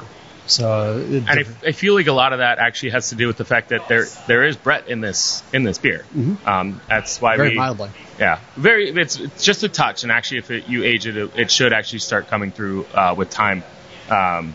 So, 0.47 0.99
And 0.99 1.29
I, 1.29 1.45
I 1.65 1.73
feel 1.73 1.95
like 1.95 2.07
a 2.07 2.13
lot 2.13 2.33
of 2.33 2.39
that 2.39 2.59
actually 2.59 2.91
has 2.91 3.11
to 3.11 3.15
do 3.17 3.27
with 3.27 3.37
the 3.37 3.45
fact 3.45 3.71
that 3.71 3.89
there 3.89 4.07
there 4.27 4.45
is 4.45 4.57
Brett 4.57 4.89
in 4.89 5.01
this 5.01 5.43
in 5.53 5.65
this 5.65 5.79
beer. 5.79 6.05
Um, 6.45 6.81
that's 6.89 7.21
why 7.21 7.37
very 7.37 7.51
we 7.51 7.57
mildly. 7.57 7.91
yeah 8.19 8.41
very 8.57 8.91
it's, 8.91 9.19
it's 9.19 9.45
just 9.45 9.63
a 9.63 9.69
touch 9.69 10.03
and 10.03 10.13
actually 10.13 10.39
if 10.39 10.51
it, 10.51 10.69
you 10.69 10.85
age 10.85 11.07
it 11.07 11.17
it 11.37 11.51
should 11.51 11.73
actually 11.73 11.99
start 11.99 12.29
coming 12.29 12.53
through 12.53 12.87
uh, 12.95 13.15
with 13.17 13.31
time. 13.31 13.63
Um, 14.09 14.55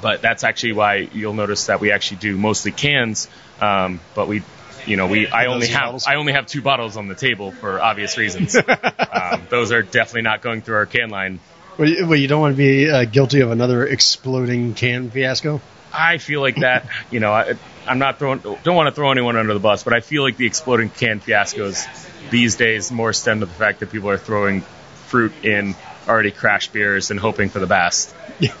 but 0.00 0.22
that's 0.22 0.44
actually 0.44 0.72
why 0.72 1.08
you'll 1.12 1.34
notice 1.34 1.66
that 1.66 1.80
we 1.80 1.90
actually 1.90 2.18
do 2.18 2.36
mostly 2.36 2.72
cans. 2.72 3.28
Um, 3.60 4.00
but 4.14 4.28
we 4.28 4.42
you 4.86 4.96
know 4.96 5.06
we 5.06 5.26
I 5.26 5.46
only 5.46 5.68
have 5.68 5.86
bottles? 5.86 6.06
I 6.06 6.16
only 6.16 6.32
have 6.32 6.46
two 6.46 6.62
bottles 6.62 6.96
on 6.96 7.08
the 7.08 7.14
table 7.14 7.50
for 7.50 7.80
obvious 7.80 8.16
reasons. 8.16 8.56
um, 9.12 9.46
those 9.48 9.72
are 9.72 9.82
definitely 9.82 10.22
not 10.22 10.42
going 10.42 10.62
through 10.62 10.76
our 10.76 10.86
can 10.86 11.10
line. 11.10 11.40
Well, 11.78 11.88
you, 11.88 12.06
well, 12.06 12.18
you 12.18 12.26
don't 12.26 12.40
want 12.40 12.54
to 12.54 12.58
be 12.58 12.90
uh, 12.90 13.04
guilty 13.04 13.40
of 13.40 13.52
another 13.52 13.86
exploding 13.86 14.74
can 14.74 15.10
fiasco. 15.10 15.60
I 15.92 16.18
feel 16.18 16.40
like 16.40 16.56
that, 16.56 16.88
you 17.10 17.20
know, 17.20 17.32
I, 17.32 17.54
I'm 17.86 17.98
not 17.98 18.18
throwing, 18.18 18.40
don't 18.40 18.76
want 18.76 18.88
to 18.88 18.94
throw 18.94 19.10
anyone 19.12 19.36
under 19.36 19.54
the 19.54 19.60
bus, 19.60 19.84
but 19.84 19.94
I 19.94 20.00
feel 20.00 20.22
like 20.22 20.36
the 20.36 20.46
exploding 20.46 20.90
can 20.90 21.20
fiascos 21.20 21.86
these 22.30 22.56
days 22.56 22.90
more 22.90 23.12
stem 23.12 23.40
to 23.40 23.46
the 23.46 23.54
fact 23.54 23.80
that 23.80 23.90
people 23.90 24.10
are 24.10 24.18
throwing 24.18 24.62
fruit 25.06 25.32
in 25.44 25.74
already 26.06 26.30
crashed 26.30 26.72
beers 26.72 27.10
and 27.10 27.20
hoping 27.20 27.48
for 27.48 27.60
the 27.60 27.66
best. 27.66 28.14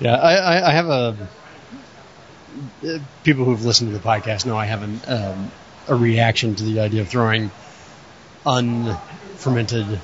Yeah, 0.00 0.16
I, 0.16 0.34
I, 0.34 0.68
I 0.70 0.72
have 0.72 0.88
a. 0.88 1.28
People 3.22 3.44
who've 3.44 3.64
listened 3.64 3.92
to 3.92 3.96
the 3.96 4.02
podcast 4.02 4.44
know 4.44 4.56
I 4.56 4.66
have 4.66 4.82
an, 4.82 5.00
um, 5.06 5.52
a 5.86 5.94
reaction 5.94 6.56
to 6.56 6.64
the 6.64 6.80
idea 6.80 7.02
of 7.02 7.08
throwing 7.08 7.52
unfermented 8.44 10.00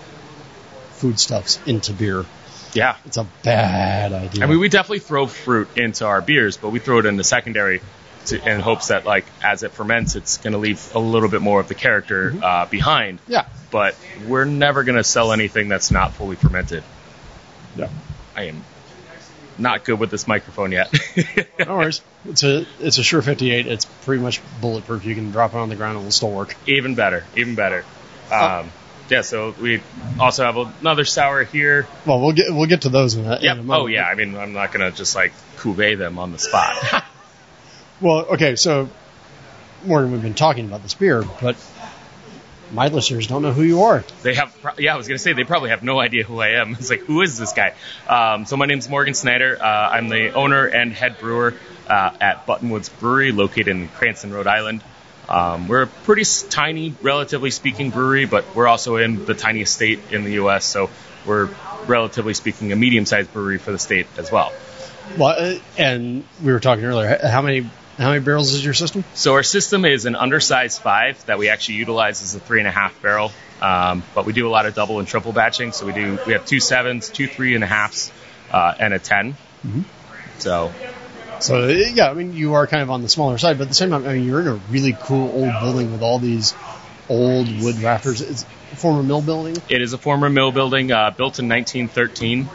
foodstuffs 1.00 1.58
into 1.66 1.92
beer. 1.92 2.24
Yeah. 2.72 2.96
It's 3.06 3.16
a 3.16 3.26
bad 3.42 4.12
idea. 4.12 4.44
I 4.44 4.46
mean, 4.46 4.60
we 4.60 4.68
definitely 4.68 5.00
throw 5.00 5.26
fruit 5.26 5.68
into 5.76 6.04
our 6.06 6.20
beers, 6.22 6.56
but 6.56 6.70
we 6.70 6.78
throw 6.78 6.98
it 6.98 7.06
in 7.06 7.16
the 7.16 7.24
secondary 7.24 7.80
to, 8.26 8.48
in 8.48 8.60
hopes 8.60 8.88
that, 8.88 9.04
like, 9.06 9.24
as 9.42 9.62
it 9.62 9.72
ferments, 9.72 10.14
it's 10.14 10.36
going 10.36 10.52
to 10.52 10.58
leave 10.58 10.94
a 10.94 10.98
little 10.98 11.28
bit 11.28 11.42
more 11.42 11.58
of 11.58 11.68
the 11.68 11.74
character 11.74 12.34
uh, 12.42 12.66
behind. 12.66 13.18
yeah, 13.26 13.46
But 13.70 13.96
we're 14.28 14.44
never 14.44 14.84
going 14.84 14.96
to 14.98 15.04
sell 15.04 15.32
anything 15.32 15.68
that's 15.68 15.90
not 15.90 16.12
fully 16.12 16.36
fermented. 16.36 16.84
no, 17.76 17.88
I 18.36 18.44
am 18.44 18.62
not 19.58 19.84
good 19.84 19.98
with 19.98 20.10
this 20.10 20.28
microphone 20.28 20.70
yet. 20.72 20.92
no 21.66 21.76
worries. 21.76 22.02
It's 22.26 22.42
a 22.44 22.66
it's 22.78 22.98
a 22.98 23.02
Shure 23.02 23.20
58. 23.22 23.66
It's 23.66 23.84
pretty 24.04 24.22
much 24.22 24.40
bulletproof. 24.60 25.04
You 25.04 25.14
can 25.14 25.32
drop 25.32 25.52
it 25.54 25.56
on 25.58 25.68
the 25.70 25.76
ground 25.76 25.96
and 25.96 26.02
it'll 26.06 26.12
still 26.12 26.30
work. 26.30 26.54
even 26.66 26.94
better, 26.94 27.24
even 27.36 27.54
better. 27.56 27.84
Um, 28.30 28.70
yeah, 29.10 29.22
so 29.22 29.54
we 29.60 29.82
also 30.18 30.44
have 30.44 30.56
another 30.80 31.04
sour 31.04 31.44
here. 31.44 31.86
Well, 32.06 32.20
we'll 32.20 32.32
get 32.32 32.46
we'll 32.50 32.66
get 32.66 32.82
to 32.82 32.88
those 32.88 33.14
in 33.14 33.26
a, 33.26 33.36
in 33.36 33.46
a 33.46 33.54
moment. 33.56 33.82
Oh 33.82 33.86
yeah. 33.86 34.04
I 34.04 34.14
mean, 34.14 34.36
I'm 34.36 34.52
not 34.52 34.72
gonna 34.72 34.90
just 34.90 35.14
like 35.14 35.32
cuvee 35.56 35.98
them 35.98 36.18
on 36.18 36.32
the 36.32 36.38
spot. 36.38 37.04
Well, 38.00 38.24
okay, 38.30 38.56
so 38.56 38.88
Morgan, 39.84 40.12
we've 40.12 40.22
been 40.22 40.32
talking 40.32 40.64
about 40.64 40.82
this 40.82 40.94
beer, 40.94 41.22
but 41.42 41.56
my 42.72 42.88
listeners 42.88 43.26
don't 43.26 43.42
know 43.42 43.52
who 43.52 43.62
you 43.62 43.82
are. 43.82 44.04
They 44.22 44.34
have, 44.34 44.56
yeah, 44.78 44.94
I 44.94 44.96
was 44.96 45.06
gonna 45.06 45.18
say 45.18 45.32
they 45.32 45.44
probably 45.44 45.68
have 45.70 45.82
no 45.82 46.00
idea 46.00 46.24
who 46.24 46.40
I 46.40 46.60
am. 46.60 46.72
It's 46.80 46.88
like, 46.88 47.00
who 47.00 47.20
is 47.20 47.36
this 47.36 47.52
guy? 47.52 47.74
Um, 48.08 48.46
so 48.46 48.56
my 48.56 48.66
name's 48.66 48.88
Morgan 48.88 49.14
Snyder. 49.14 49.58
Uh, 49.60 49.66
I'm 49.66 50.08
the 50.08 50.32
owner 50.32 50.66
and 50.66 50.92
head 50.92 51.18
brewer 51.18 51.54
uh, 51.88 52.12
at 52.20 52.46
Buttonwoods 52.46 52.90
Brewery, 53.00 53.32
located 53.32 53.68
in 53.68 53.88
Cranston, 53.88 54.32
Rhode 54.32 54.46
Island. 54.46 54.82
Um, 55.30 55.68
we're 55.68 55.82
a 55.82 55.86
pretty 55.86 56.24
tiny, 56.48 56.94
relatively 57.02 57.50
speaking, 57.50 57.90
brewery, 57.90 58.24
but 58.24 58.54
we're 58.54 58.66
also 58.66 58.96
in 58.96 59.24
the 59.24 59.34
tiniest 59.34 59.74
state 59.74 60.00
in 60.10 60.24
the 60.24 60.32
U.S. 60.32 60.64
So 60.64 60.90
we're 61.24 61.48
relatively 61.86 62.34
speaking 62.34 62.72
a 62.72 62.76
medium-sized 62.76 63.32
brewery 63.32 63.58
for 63.58 63.70
the 63.70 63.78
state 63.78 64.06
as 64.18 64.32
well. 64.32 64.52
Well, 65.16 65.34
uh, 65.38 65.58
and 65.78 66.24
we 66.42 66.52
were 66.52 66.60
talking 66.60 66.84
earlier. 66.84 67.18
How 67.22 67.42
many 67.42 67.68
how 67.96 68.08
many 68.10 68.20
barrels 68.20 68.54
is 68.54 68.64
your 68.64 68.74
system? 68.74 69.04
So 69.14 69.34
our 69.34 69.42
system 69.42 69.84
is 69.84 70.06
an 70.06 70.14
undersized 70.14 70.80
five 70.80 71.24
that 71.26 71.38
we 71.38 71.48
actually 71.48 71.76
utilize 71.76 72.22
as 72.22 72.34
a 72.34 72.40
three 72.40 72.60
and 72.60 72.68
a 72.68 72.72
half 72.72 73.00
barrel. 73.02 73.30
Um, 73.60 74.02
but 74.14 74.24
we 74.24 74.32
do 74.32 74.48
a 74.48 74.50
lot 74.50 74.64
of 74.64 74.74
double 74.74 75.00
and 75.00 75.06
triple 75.06 75.32
batching. 75.32 75.72
So 75.72 75.86
we 75.86 75.92
do 75.92 76.18
we 76.26 76.32
have 76.32 76.46
two 76.46 76.60
sevens, 76.60 77.10
two 77.10 77.28
three 77.28 77.54
and 77.54 77.62
a 77.62 77.66
halves, 77.66 78.10
uh, 78.50 78.74
and 78.78 78.94
a 78.94 78.98
10 78.98 79.36
So 80.38 80.72
So 81.40 81.64
uh, 81.64 81.66
yeah, 81.68 82.10
I 82.10 82.14
mean 82.14 82.32
you 82.34 82.54
are 82.54 82.66
kind 82.66 82.82
of 82.82 82.90
on 82.90 83.02
the 83.02 83.08
smaller 83.08 83.38
side, 83.38 83.58
but 83.58 83.62
at 83.64 83.68
the 83.68 83.74
same 83.74 83.90
time, 83.90 84.06
I 84.06 84.14
mean 84.14 84.24
you're 84.24 84.40
in 84.40 84.48
a 84.48 84.54
really 84.70 84.96
cool 84.98 85.30
old 85.30 85.52
building 85.60 85.92
with 85.92 86.02
all 86.02 86.18
these 86.18 86.54
old 87.08 87.48
wood 87.62 87.78
rafters. 87.78 88.20
It's 88.20 88.44
a 88.72 88.76
former 88.76 89.02
mill 89.02 89.22
building. 89.22 89.56
it 89.68 89.82
is 89.82 89.92
a 89.92 89.98
former 89.98 90.30
mill 90.30 90.52
building 90.52 90.92
uh, 90.92 91.10
built 91.10 91.38
in 91.38 91.48
1913. 91.48 92.48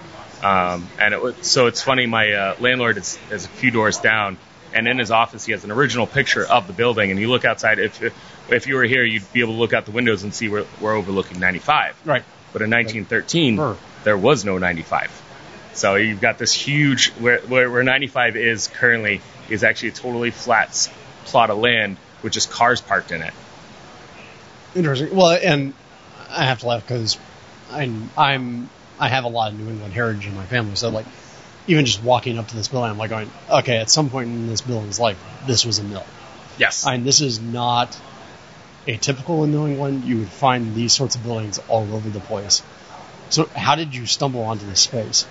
Um, 0.44 0.88
and 1.00 1.14
it 1.14 1.22
was, 1.22 1.36
so 1.48 1.68
it's 1.68 1.82
funny. 1.82 2.06
My 2.06 2.32
uh, 2.32 2.56
landlord 2.60 2.98
is, 2.98 3.18
is 3.32 3.46
a 3.46 3.48
few 3.48 3.72
doors 3.72 3.98
down, 3.98 4.38
and 4.74 4.88
in 4.88 5.00
his 5.00 5.10
office 5.10 5.46
he 5.46 5.54
has 5.54 5.64
an 5.64 5.72
original 5.72 6.06
picture 6.06 6.46
of 6.46 6.68
the 6.68 6.74
building. 6.74 7.10
And 7.10 7.20
you 7.20 7.30
look 7.30 7.46
outside. 7.46 7.80
If 7.80 8.02
if 8.50 8.68
you 8.68 8.76
were 8.76 8.84
here, 8.84 9.04
you'd 9.04 9.32
be 9.34 9.40
able 9.40 9.54
to 9.54 9.60
look 9.60 9.74
out 9.74 9.86
the 9.86 9.92
windows 9.92 10.24
and 10.24 10.34
see 10.34 10.50
we're, 10.50 10.68
we're 10.80 10.96
overlooking 10.96 11.40
95. 11.40 12.00
Right. 12.06 12.24
But 12.54 12.62
in 12.62 12.70
1913, 12.70 13.56
Sure. 13.56 13.78
there 14.04 14.18
was 14.18 14.46
no 14.46 14.60
95. 14.60 15.24
So 15.76 15.96
you've 15.96 16.22
got 16.22 16.38
this 16.38 16.54
huge 16.54 17.12
where, 17.14 17.40
where 17.40 17.70
where 17.70 17.84
95 17.84 18.38
is 18.38 18.68
currently 18.68 19.22
is 19.50 19.64
actually 19.64 19.90
a 19.90 19.94
totally 19.94 20.32
flat 20.32 20.90
plot 21.26 21.50
of 21.50 21.58
land 21.58 21.98
with 22.24 22.34
just 22.34 22.50
cars 22.50 22.82
parked 22.82 23.12
in 23.12 23.22
it. 23.22 23.34
Interesting. 24.74 25.16
Well, 25.16 25.38
and 25.42 25.74
I 26.30 26.46
have 26.46 26.60
to 26.62 26.68
laugh 26.68 26.88
because 26.88 27.18
I'm 27.70 28.10
I'm 28.18 28.70
I 29.00 29.10
have 29.10 29.26
a 29.26 29.28
lot 29.28 29.52
of 29.52 29.60
New 29.60 29.70
England 29.70 29.94
heritage 29.94 30.26
in 30.28 30.36
my 30.36 30.46
family, 30.46 30.76
so 30.76 30.90
like 30.90 31.06
even 31.68 31.86
just 31.86 32.02
walking 32.02 32.38
up 32.38 32.48
to 32.48 32.56
this 32.56 32.68
building, 32.68 32.92
I'm 32.92 32.98
like 32.98 33.10
going, 33.10 33.30
okay, 33.50 33.78
at 33.78 33.90
some 33.90 34.10
point 34.10 34.30
in 34.30 34.48
this 34.48 34.62
building's 34.62 35.00
life, 35.00 35.22
this 35.46 35.66
was 35.66 35.80
a 35.80 35.84
mill. 35.84 36.06
Yes. 36.58 36.86
And 36.88 37.06
this 37.06 37.22
is 37.22 37.42
not 37.42 38.00
atypical 38.88 39.44
in 39.44 39.52
New 39.52 39.68
England. 39.68 40.06
You 40.06 40.20
would 40.20 40.30
find 40.30 40.76
these 40.76 40.94
sorts 40.94 41.16
of 41.16 41.24
buildings 41.24 41.60
all 41.68 41.94
over 41.94 42.10
the 42.10 42.20
place. 42.20 42.62
So 43.30 43.46
how 43.56 43.76
did 43.76 43.96
you 43.96 44.06
stumble 44.06 44.42
onto 44.42 44.66
this 44.66 44.82
space? 44.82 45.26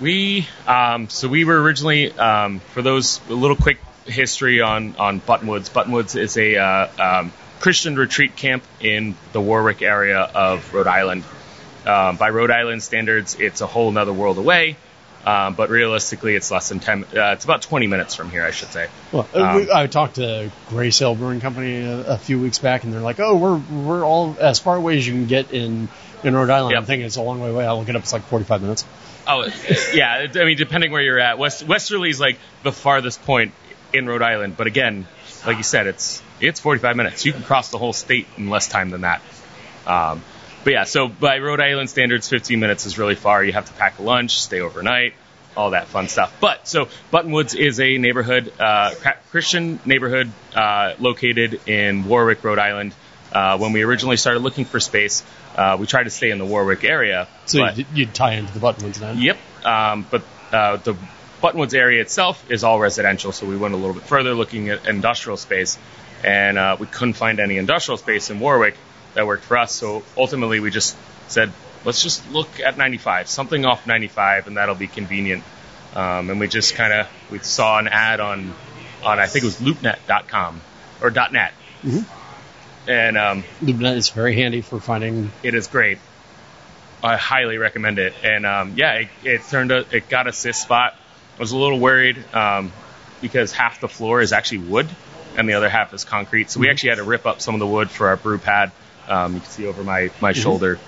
We 0.00 0.46
um, 0.66 1.08
so 1.08 1.28
we 1.28 1.44
were 1.44 1.60
originally 1.60 2.12
um, 2.12 2.60
for 2.60 2.82
those 2.82 3.20
a 3.28 3.32
little 3.32 3.56
quick 3.56 3.78
history 4.04 4.60
on 4.60 4.96
on 4.96 5.20
Buttonwoods. 5.20 5.70
Buttonwoods 5.70 6.18
is 6.18 6.36
a 6.36 6.56
uh, 6.56 7.20
um, 7.20 7.32
Christian 7.60 7.96
retreat 7.96 8.36
camp 8.36 8.62
in 8.80 9.16
the 9.32 9.40
Warwick 9.40 9.82
area 9.82 10.18
of 10.20 10.72
Rhode 10.74 10.86
Island. 10.86 11.24
Um, 11.86 12.16
by 12.16 12.30
Rhode 12.30 12.50
Island 12.50 12.82
standards, 12.82 13.36
it's 13.38 13.60
a 13.60 13.66
whole 13.66 13.90
nother 13.90 14.12
world 14.12 14.38
away. 14.38 14.76
Um, 15.24 15.54
but 15.54 15.70
realistically, 15.70 16.36
it's 16.36 16.52
less 16.52 16.68
than 16.68 16.78
ten. 16.78 17.02
Uh, 17.04 17.32
it's 17.32 17.44
about 17.44 17.62
20 17.62 17.88
minutes 17.88 18.14
from 18.14 18.30
here, 18.30 18.44
I 18.44 18.52
should 18.52 18.68
say. 18.68 18.86
Well, 19.10 19.26
uh, 19.34 19.42
Um, 19.42 19.56
we, 19.56 19.72
I 19.72 19.88
talked 19.88 20.16
to 20.16 20.52
Grey 20.68 20.90
Sail 20.92 21.16
Brewing 21.16 21.40
Company 21.40 21.80
a, 21.80 22.12
a 22.12 22.18
few 22.18 22.38
weeks 22.38 22.58
back, 22.60 22.84
and 22.84 22.92
they're 22.92 23.00
like, 23.00 23.18
"Oh, 23.18 23.34
we're 23.34 23.56
we're 23.56 24.04
all 24.04 24.36
as 24.38 24.60
far 24.60 24.76
away 24.76 24.98
as 24.98 25.06
you 25.06 25.14
can 25.14 25.26
get 25.26 25.50
in 25.52 25.88
in 26.22 26.36
Rhode 26.36 26.50
Island." 26.50 26.72
Yep. 26.72 26.78
I'm 26.78 26.86
thinking 26.86 27.06
it's 27.06 27.16
a 27.16 27.22
long 27.22 27.40
way 27.40 27.50
away. 27.50 27.66
I'll 27.66 27.78
look 27.80 27.88
it 27.88 27.96
up. 27.96 28.02
It's 28.02 28.12
like 28.12 28.22
45 28.22 28.62
minutes. 28.62 28.84
Oh, 29.26 29.46
yeah. 29.94 30.26
I 30.34 30.44
mean, 30.44 30.56
depending 30.56 30.92
where 30.92 31.02
you're 31.02 31.18
at, 31.18 31.38
West 31.38 31.66
Westerly 31.66 32.10
is 32.10 32.20
like 32.20 32.38
the 32.62 32.72
farthest 32.72 33.22
point 33.22 33.52
in 33.92 34.06
Rhode 34.06 34.22
Island. 34.22 34.56
But 34.56 34.66
again, 34.66 35.06
like 35.46 35.56
you 35.56 35.62
said, 35.62 35.86
it's 35.86 36.22
it's 36.40 36.60
45 36.60 36.96
minutes. 36.96 37.24
You 37.24 37.32
can 37.32 37.42
cross 37.42 37.70
the 37.70 37.78
whole 37.78 37.92
state 37.92 38.26
in 38.36 38.50
less 38.50 38.68
time 38.68 38.90
than 38.90 39.02
that. 39.02 39.22
Um, 39.86 40.22
but 40.64 40.72
yeah, 40.72 40.84
so 40.84 41.08
by 41.08 41.38
Rhode 41.38 41.60
Island 41.60 41.88
standards, 41.90 42.28
15 42.28 42.58
minutes 42.58 42.86
is 42.86 42.98
really 42.98 43.14
far. 43.14 43.42
You 43.44 43.52
have 43.52 43.66
to 43.66 43.72
pack 43.74 43.98
a 43.98 44.02
lunch, 44.02 44.40
stay 44.40 44.60
overnight, 44.60 45.14
all 45.56 45.70
that 45.70 45.86
fun 45.86 46.08
stuff. 46.08 46.36
But 46.40 46.66
so 46.66 46.88
Buttonwoods 47.12 47.54
is 47.54 47.78
a 47.80 47.98
neighborhood, 47.98 48.52
uh, 48.58 48.92
Christian 49.30 49.78
neighborhood 49.84 50.30
uh, 50.54 50.94
located 50.98 51.60
in 51.68 52.04
Warwick, 52.04 52.42
Rhode 52.42 52.58
Island. 52.58 52.94
Uh, 53.36 53.58
when 53.58 53.74
we 53.74 53.82
originally 53.82 54.16
started 54.16 54.40
looking 54.40 54.64
for 54.64 54.80
space, 54.80 55.22
uh, 55.56 55.76
we 55.78 55.86
tried 55.86 56.04
to 56.04 56.10
stay 56.10 56.30
in 56.30 56.38
the 56.38 56.44
Warwick 56.46 56.84
area. 56.84 57.28
So 57.44 57.58
but- 57.58 57.76
you'd, 57.76 57.86
you'd 57.92 58.14
tie 58.14 58.32
into 58.32 58.50
the 58.50 58.60
Buttonwoods 58.60 58.94
then. 58.94 59.18
Yep. 59.18 59.36
Um, 59.62 60.06
but 60.10 60.22
uh, 60.52 60.78
the 60.78 60.96
Buttonwoods 61.42 61.74
area 61.74 62.00
itself 62.00 62.50
is 62.50 62.64
all 62.64 62.80
residential, 62.80 63.32
so 63.32 63.44
we 63.44 63.58
went 63.58 63.74
a 63.74 63.76
little 63.76 63.92
bit 63.92 64.04
further 64.04 64.34
looking 64.34 64.70
at 64.70 64.86
industrial 64.88 65.36
space, 65.36 65.76
and 66.24 66.56
uh, 66.56 66.78
we 66.80 66.86
couldn't 66.86 67.12
find 67.12 67.38
any 67.38 67.58
industrial 67.58 67.98
space 67.98 68.30
in 68.30 68.40
Warwick 68.40 68.74
that 69.12 69.26
worked 69.26 69.44
for 69.44 69.58
us. 69.58 69.74
So 69.74 70.02
ultimately, 70.16 70.60
we 70.60 70.70
just 70.70 70.96
said, 71.28 71.52
let's 71.84 72.02
just 72.02 72.26
look 72.30 72.60
at 72.60 72.78
95, 72.78 73.28
something 73.28 73.66
off 73.66 73.86
95, 73.86 74.46
and 74.46 74.56
that'll 74.56 74.74
be 74.74 74.88
convenient. 74.88 75.44
Um, 75.94 76.30
and 76.30 76.40
we 76.40 76.48
just 76.48 76.74
kind 76.74 76.92
of 76.94 77.08
we 77.30 77.38
saw 77.40 77.78
an 77.78 77.88
ad 77.88 78.20
on 78.20 78.54
on 79.04 79.18
I 79.18 79.26
think 79.26 79.44
it 79.44 79.48
was 79.48 79.60
loopnet.com 79.60 80.62
or 81.02 81.10
.net, 81.10 81.52
and 82.88 83.16
um, 83.16 83.44
is 83.62 84.10
very 84.10 84.34
handy 84.34 84.60
for 84.60 84.80
finding. 84.80 85.30
it 85.42 85.54
is 85.54 85.66
great. 85.66 85.98
I 87.02 87.16
highly 87.16 87.58
recommend 87.58 87.98
it. 87.98 88.14
And 88.22 88.46
um, 88.46 88.74
yeah, 88.76 88.94
it, 88.94 89.08
it 89.22 89.42
turned 89.48 89.72
out 89.72 89.92
it 89.92 90.08
got 90.08 90.26
us 90.26 90.42
this 90.42 90.60
spot. 90.60 90.94
I 91.36 91.40
was 91.40 91.52
a 91.52 91.58
little 91.58 91.78
worried 91.78 92.22
um, 92.34 92.72
because 93.20 93.52
half 93.52 93.80
the 93.80 93.88
floor 93.88 94.20
is 94.20 94.32
actually 94.32 94.58
wood 94.58 94.88
and 95.36 95.48
the 95.48 95.54
other 95.54 95.68
half 95.68 95.92
is 95.92 96.04
concrete. 96.04 96.50
So 96.50 96.60
we 96.60 96.70
actually 96.70 96.90
had 96.90 96.98
to 96.98 97.04
rip 97.04 97.26
up 97.26 97.40
some 97.40 97.54
of 97.54 97.60
the 97.60 97.66
wood 97.66 97.90
for 97.90 98.08
our 98.08 98.16
brew 98.16 98.38
pad. 98.38 98.72
Um, 99.08 99.34
you 99.34 99.40
can 99.40 99.48
see 99.48 99.66
over 99.66 99.84
my 99.84 100.10
my 100.20 100.32
shoulder. 100.32 100.78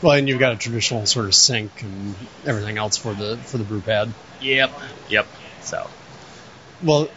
Well, 0.00 0.12
and 0.12 0.28
you've 0.28 0.38
got 0.38 0.52
a 0.52 0.56
traditional 0.56 1.06
sort 1.06 1.26
of 1.26 1.34
sink 1.34 1.82
and 1.82 2.14
everything 2.46 2.78
else 2.78 2.96
for 2.96 3.14
the 3.14 3.36
for 3.36 3.58
the 3.58 3.64
brew 3.64 3.80
pad. 3.80 4.12
Yep. 4.40 4.70
Yep. 5.08 5.26
So 5.62 5.88
Well, 6.82 7.08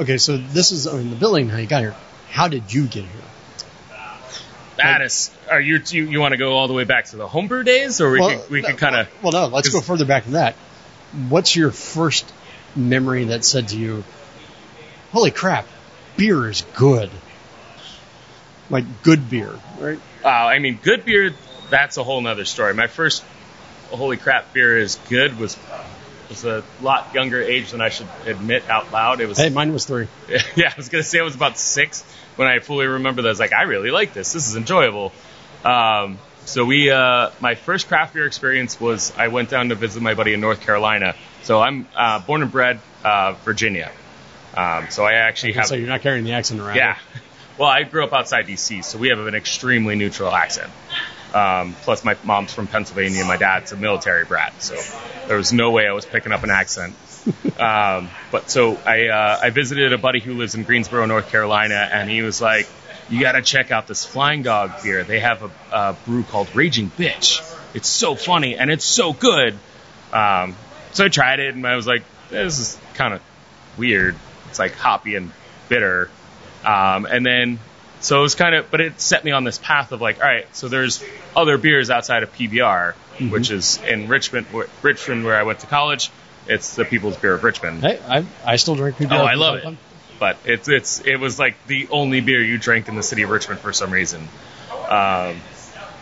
okay, 0.00 0.16
so 0.16 0.38
this 0.38 0.72
is 0.72 0.86
I 0.86 0.96
mean 0.96 1.10
the 1.10 1.16
building. 1.16 1.48
How 1.48 1.58
you 1.58 1.66
got 1.66 1.80
here? 1.80 1.96
How 2.30 2.48
did 2.48 2.72
you 2.72 2.86
get 2.86 3.04
here? 3.04 3.22
That 4.78 5.02
is. 5.02 5.30
Are 5.50 5.60
you 5.60 5.80
you, 5.88 6.04
you 6.04 6.20
want 6.20 6.32
to 6.32 6.38
go 6.38 6.52
all 6.52 6.68
the 6.68 6.74
way 6.74 6.84
back 6.84 7.06
to 7.06 7.16
the 7.16 7.28
homebrew 7.28 7.64
days, 7.64 8.00
or 8.00 8.10
we 8.10 8.20
well, 8.20 8.40
could 8.40 8.50
we 8.50 8.60
no, 8.62 8.68
could 8.68 8.78
kind 8.78 8.96
of 8.96 9.22
Well, 9.22 9.32
no, 9.32 9.46
let's 9.46 9.68
go 9.68 9.80
further 9.80 10.04
back 10.04 10.24
than 10.24 10.34
that. 10.34 10.54
What's 11.28 11.54
your 11.54 11.70
first 11.70 12.30
memory 12.76 13.24
that 13.24 13.44
said 13.44 13.68
to 13.68 13.78
you, 13.78 14.04
"Holy 15.12 15.30
crap, 15.30 15.66
beer 16.16 16.48
is 16.48 16.62
good"? 16.74 17.10
Like 18.70 19.02
good 19.02 19.30
beer, 19.30 19.58
right? 19.78 19.98
Uh, 20.24 20.28
I 20.28 20.58
mean, 20.58 20.78
good 20.82 21.04
beer, 21.04 21.34
that's 21.70 21.96
a 21.96 22.04
whole 22.04 22.20
nother 22.20 22.44
story. 22.44 22.74
My 22.74 22.86
first 22.86 23.24
holy 23.90 24.18
crap 24.18 24.52
beer 24.52 24.78
is 24.78 24.96
good 25.08 25.38
was 25.38 25.56
was 26.28 26.44
a 26.44 26.62
lot 26.82 27.14
younger 27.14 27.42
age 27.42 27.70
than 27.70 27.80
I 27.80 27.88
should 27.88 28.08
admit 28.26 28.68
out 28.68 28.92
loud. 28.92 29.20
It 29.20 29.26
was 29.26 29.38
Hey, 29.38 29.48
mine 29.48 29.72
was 29.72 29.86
three. 29.86 30.08
yeah, 30.56 30.68
I 30.68 30.74
was 30.76 30.88
gonna 30.88 31.02
say 31.02 31.18
I 31.18 31.22
was 31.22 31.34
about 31.34 31.58
six 31.58 32.04
when 32.38 32.48
I 32.48 32.60
fully 32.60 32.86
remember 32.86 33.22
that. 33.22 33.28
I 33.28 33.32
was 33.32 33.40
like, 33.40 33.52
I 33.52 33.62
really 33.62 33.90
like 33.90 34.12
this. 34.12 34.32
This 34.32 34.48
is 34.48 34.56
enjoyable. 34.56 35.12
Um, 35.64 36.18
so 36.44 36.64
we, 36.64 36.90
uh, 36.90 37.30
my 37.40 37.56
first 37.56 37.88
craft 37.88 38.14
beer 38.14 38.26
experience 38.26 38.80
was 38.80 39.12
I 39.16 39.28
went 39.28 39.50
down 39.50 39.68
to 39.70 39.74
visit 39.74 40.02
my 40.02 40.14
buddy 40.14 40.32
in 40.34 40.40
North 40.40 40.60
Carolina. 40.60 41.14
So 41.42 41.60
I'm 41.60 41.86
uh, 41.96 42.20
born 42.20 42.42
and 42.42 42.50
bred 42.52 42.80
uh, 43.04 43.34
Virginia. 43.44 43.90
Um, 44.56 44.86
so 44.90 45.04
I 45.04 45.14
actually 45.14 45.54
have 45.54 45.66
So 45.66 45.74
you're 45.74 45.88
not 45.88 46.00
carrying 46.02 46.24
the 46.24 46.32
accent 46.32 46.60
around. 46.60 46.76
yeah. 46.76 46.98
Well, 47.58 47.68
I 47.68 47.82
grew 47.82 48.04
up 48.04 48.12
outside 48.12 48.46
DC, 48.46 48.84
so 48.84 48.98
we 48.98 49.08
have 49.08 49.18
an 49.18 49.34
extremely 49.34 49.96
neutral 49.96 50.30
accent. 50.30 50.70
Um, 51.34 51.74
plus, 51.82 52.04
my 52.04 52.16
mom's 52.22 52.54
from 52.54 52.68
Pennsylvania, 52.68 53.18
and 53.18 53.26
my 53.26 53.36
dad's 53.36 53.72
a 53.72 53.76
military 53.76 54.24
brat, 54.24 54.62
so 54.62 54.76
there 55.26 55.36
was 55.36 55.52
no 55.52 55.72
way 55.72 55.88
I 55.88 55.92
was 55.92 56.06
picking 56.06 56.30
up 56.30 56.44
an 56.44 56.50
accent. 56.50 56.94
um, 57.58 58.08
but 58.30 58.50
so 58.50 58.76
I, 58.86 59.08
uh, 59.08 59.38
I 59.42 59.50
visited 59.50 59.92
a 59.92 59.98
buddy 59.98 60.20
who 60.20 60.34
lives 60.34 60.54
in 60.54 60.62
Greensboro, 60.64 61.06
North 61.06 61.30
Carolina, 61.30 61.88
and 61.92 62.08
he 62.08 62.22
was 62.22 62.40
like, 62.40 62.68
"You 63.10 63.20
got 63.20 63.32
to 63.32 63.42
check 63.42 63.70
out 63.70 63.86
this 63.86 64.04
Flying 64.04 64.42
Dog 64.42 64.82
beer. 64.82 65.04
They 65.04 65.20
have 65.20 65.42
a, 65.42 65.50
a 65.72 65.92
brew 66.06 66.22
called 66.24 66.54
Raging 66.54 66.90
Bitch. 66.90 67.42
It's 67.74 67.88
so 67.88 68.14
funny 68.14 68.56
and 68.56 68.70
it's 68.70 68.84
so 68.84 69.12
good." 69.12 69.54
Um, 70.12 70.56
so 70.92 71.04
I 71.04 71.08
tried 71.08 71.40
it, 71.40 71.54
and 71.54 71.66
I 71.66 71.76
was 71.76 71.86
like, 71.86 72.02
"This 72.30 72.58
is 72.58 72.78
kind 72.94 73.14
of 73.14 73.20
weird. 73.76 74.16
It's 74.48 74.58
like 74.58 74.74
hoppy 74.74 75.14
and 75.16 75.32
bitter." 75.68 76.10
Um, 76.64 77.06
and 77.06 77.24
then 77.24 77.58
So 78.00 78.20
it 78.20 78.22
was 78.22 78.34
kind 78.36 78.54
of, 78.54 78.70
but 78.70 78.80
it 78.80 79.00
set 79.00 79.24
me 79.24 79.32
on 79.32 79.42
this 79.44 79.58
path 79.58 79.90
of 79.92 80.00
like, 80.00 80.20
all 80.20 80.28
right, 80.28 80.46
so 80.54 80.68
there's 80.68 81.02
other 81.34 81.58
beers 81.58 81.90
outside 81.90 82.22
of 82.22 82.32
PBR, 82.32 82.94
Mm-hmm. 83.18 83.30
which 83.30 83.50
is 83.50 83.82
in 83.82 84.06
Richmond, 84.06 84.46
Richmond, 84.80 85.24
where 85.24 85.36
I 85.36 85.42
went 85.42 85.58
to 85.60 85.66
college. 85.66 86.12
It's 86.48 86.76
the 86.76 86.84
People's 86.84 87.16
Beer 87.16 87.34
of 87.34 87.44
Richmond. 87.44 87.82
Hey, 87.82 88.00
I, 88.08 88.24
I 88.44 88.56
still 88.56 88.74
drink 88.74 88.96
PBR. 88.96 89.12
Oh, 89.12 89.24
I 89.24 89.34
love 89.34 89.56
it. 89.56 89.76
But 90.18 90.38
it's 90.44 90.68
it's 90.68 91.00
it 91.06 91.16
was 91.16 91.38
like 91.38 91.54
the 91.66 91.88
only 91.90 92.20
beer 92.20 92.42
you 92.42 92.58
drank 92.58 92.88
in 92.88 92.96
the 92.96 93.02
city 93.02 93.22
of 93.22 93.30
Richmond 93.30 93.60
for 93.60 93.72
some 93.72 93.92
reason. 93.92 94.26
Um, 94.88 95.40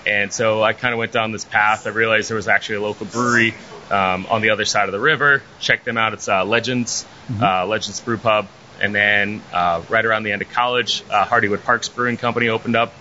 and 0.07 0.33
so 0.33 0.63
I 0.63 0.73
kind 0.73 0.95
of 0.95 0.99
went 0.99 1.13
down 1.13 1.33
this 1.33 1.45
path. 1.45 1.87
I 1.87 1.91
realized 1.91 2.31
there 2.31 2.37
was 2.37 2.49
actually 2.49 2.77
a 2.77 2.81
local 2.83 3.07
brewery 3.07 3.55
um, 3.91 4.27
on 4.31 4.41
the 4.41 4.51
other 4.51 4.65
side 4.65 4.89
of 4.89 4.93
the 4.93 5.01
river. 5.01 5.43
Check 5.59 5.85
them 5.85 5.99
out. 5.99 6.13
It's 6.15 6.29
uh, 6.29 6.45
Legends, 6.45 7.05
uh, 7.43 7.67
Legends 7.67 8.01
Brew 8.01 8.17
Pub. 8.17 8.47
And 8.81 8.95
then 8.95 9.43
uh, 9.53 9.83
right 9.89 10.05
around 10.05 10.23
the 10.23 10.33
end 10.33 10.43
of 10.43 10.51
college, 10.51 11.03
uh, 11.11 11.25
Hardywood 11.25 11.65
Parks 11.65 11.89
Brewing 11.89 12.19
Company 12.19 12.49
opened 12.49 12.77
up. 12.77 12.93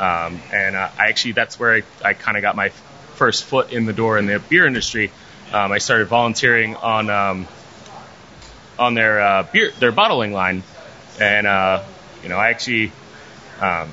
Um, 0.00 0.40
and 0.52 0.74
uh, 0.74 0.88
I 0.98 1.08
actually, 1.08 1.32
that's 1.32 1.58
where 1.60 1.74
I, 1.74 1.82
I 2.02 2.14
kind 2.14 2.36
of 2.36 2.42
got 2.42 2.56
my 2.56 2.70
first 2.70 3.44
foot 3.44 3.72
in 3.72 3.84
the 3.84 3.92
door 3.92 4.16
in 4.16 4.26
the 4.26 4.38
beer 4.38 4.66
industry. 4.66 5.10
Um, 5.52 5.72
I 5.72 5.78
started 5.78 6.08
volunteering 6.08 6.74
on 6.76 7.10
um, 7.10 7.48
on 8.78 8.94
their 8.94 9.20
uh, 9.20 9.42
beer 9.52 9.70
their 9.78 9.92
bottling 9.92 10.32
line, 10.32 10.62
and 11.20 11.46
uh, 11.46 11.82
you 12.22 12.28
know 12.28 12.36
I 12.36 12.50
actually 12.50 12.86
um, 13.60 13.92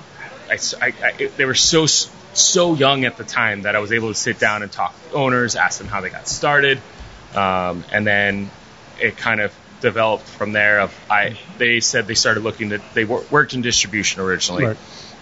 I, 0.50 0.58
I, 0.82 0.94
I- 1.04 1.32
they 1.38 1.46
were 1.46 1.54
so 1.56 1.86
so 1.86 2.76
young 2.76 3.06
at 3.06 3.18
the 3.18 3.24
time 3.24 3.64
that 3.64 3.76
I 3.76 3.80
was 3.80 3.92
able 3.92 4.08
to 4.10 4.16
sit 4.16 4.40
down 4.40 4.64
and 4.64 4.72
talk 4.72 4.96
to 5.10 5.16
owners, 5.16 5.56
ask 5.56 5.78
them 5.80 5.88
how 5.88 6.02
they 6.02 6.10
got 6.10 6.28
started, 6.28 6.82
um, 7.36 7.84
and 7.92 8.08
then 8.08 8.50
it 9.00 9.18
kind 9.18 9.42
of 9.42 9.54
developed 9.82 10.26
from 10.28 10.54
there. 10.54 10.80
Of 10.80 10.98
I 11.12 11.38
they 11.58 11.80
said 11.80 12.08
they 12.08 12.16
started 12.16 12.44
looking 12.44 12.72
at 12.72 12.82
they 12.94 13.06
wor- 13.06 13.24
worked 13.30 13.54
in 13.54 13.62
distribution 13.62 14.22
originally. 14.22 14.66
Right. 14.66 14.78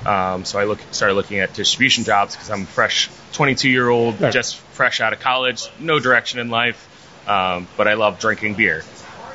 Um, 0.05 0.45
so 0.45 0.59
I 0.59 0.63
look, 0.63 0.79
started 0.91 1.15
looking 1.15 1.39
at 1.39 1.53
distribution 1.53 2.03
jobs 2.05 2.35
because 2.35 2.49
I'm 2.49 2.63
a 2.63 2.65
fresh 2.65 3.09
22 3.33 3.69
year 3.69 3.89
old, 3.89 4.21
Right. 4.21 4.31
just 4.33 4.55
fresh 4.57 5.01
out 5.01 5.13
of 5.13 5.19
college, 5.19 5.61
no 5.79 5.99
direction 5.99 6.39
in 6.39 6.49
life, 6.49 6.87
um, 7.27 7.67
but 7.77 7.87
I 7.87 7.93
love 7.95 8.19
drinking 8.19 8.55
beer. 8.55 8.83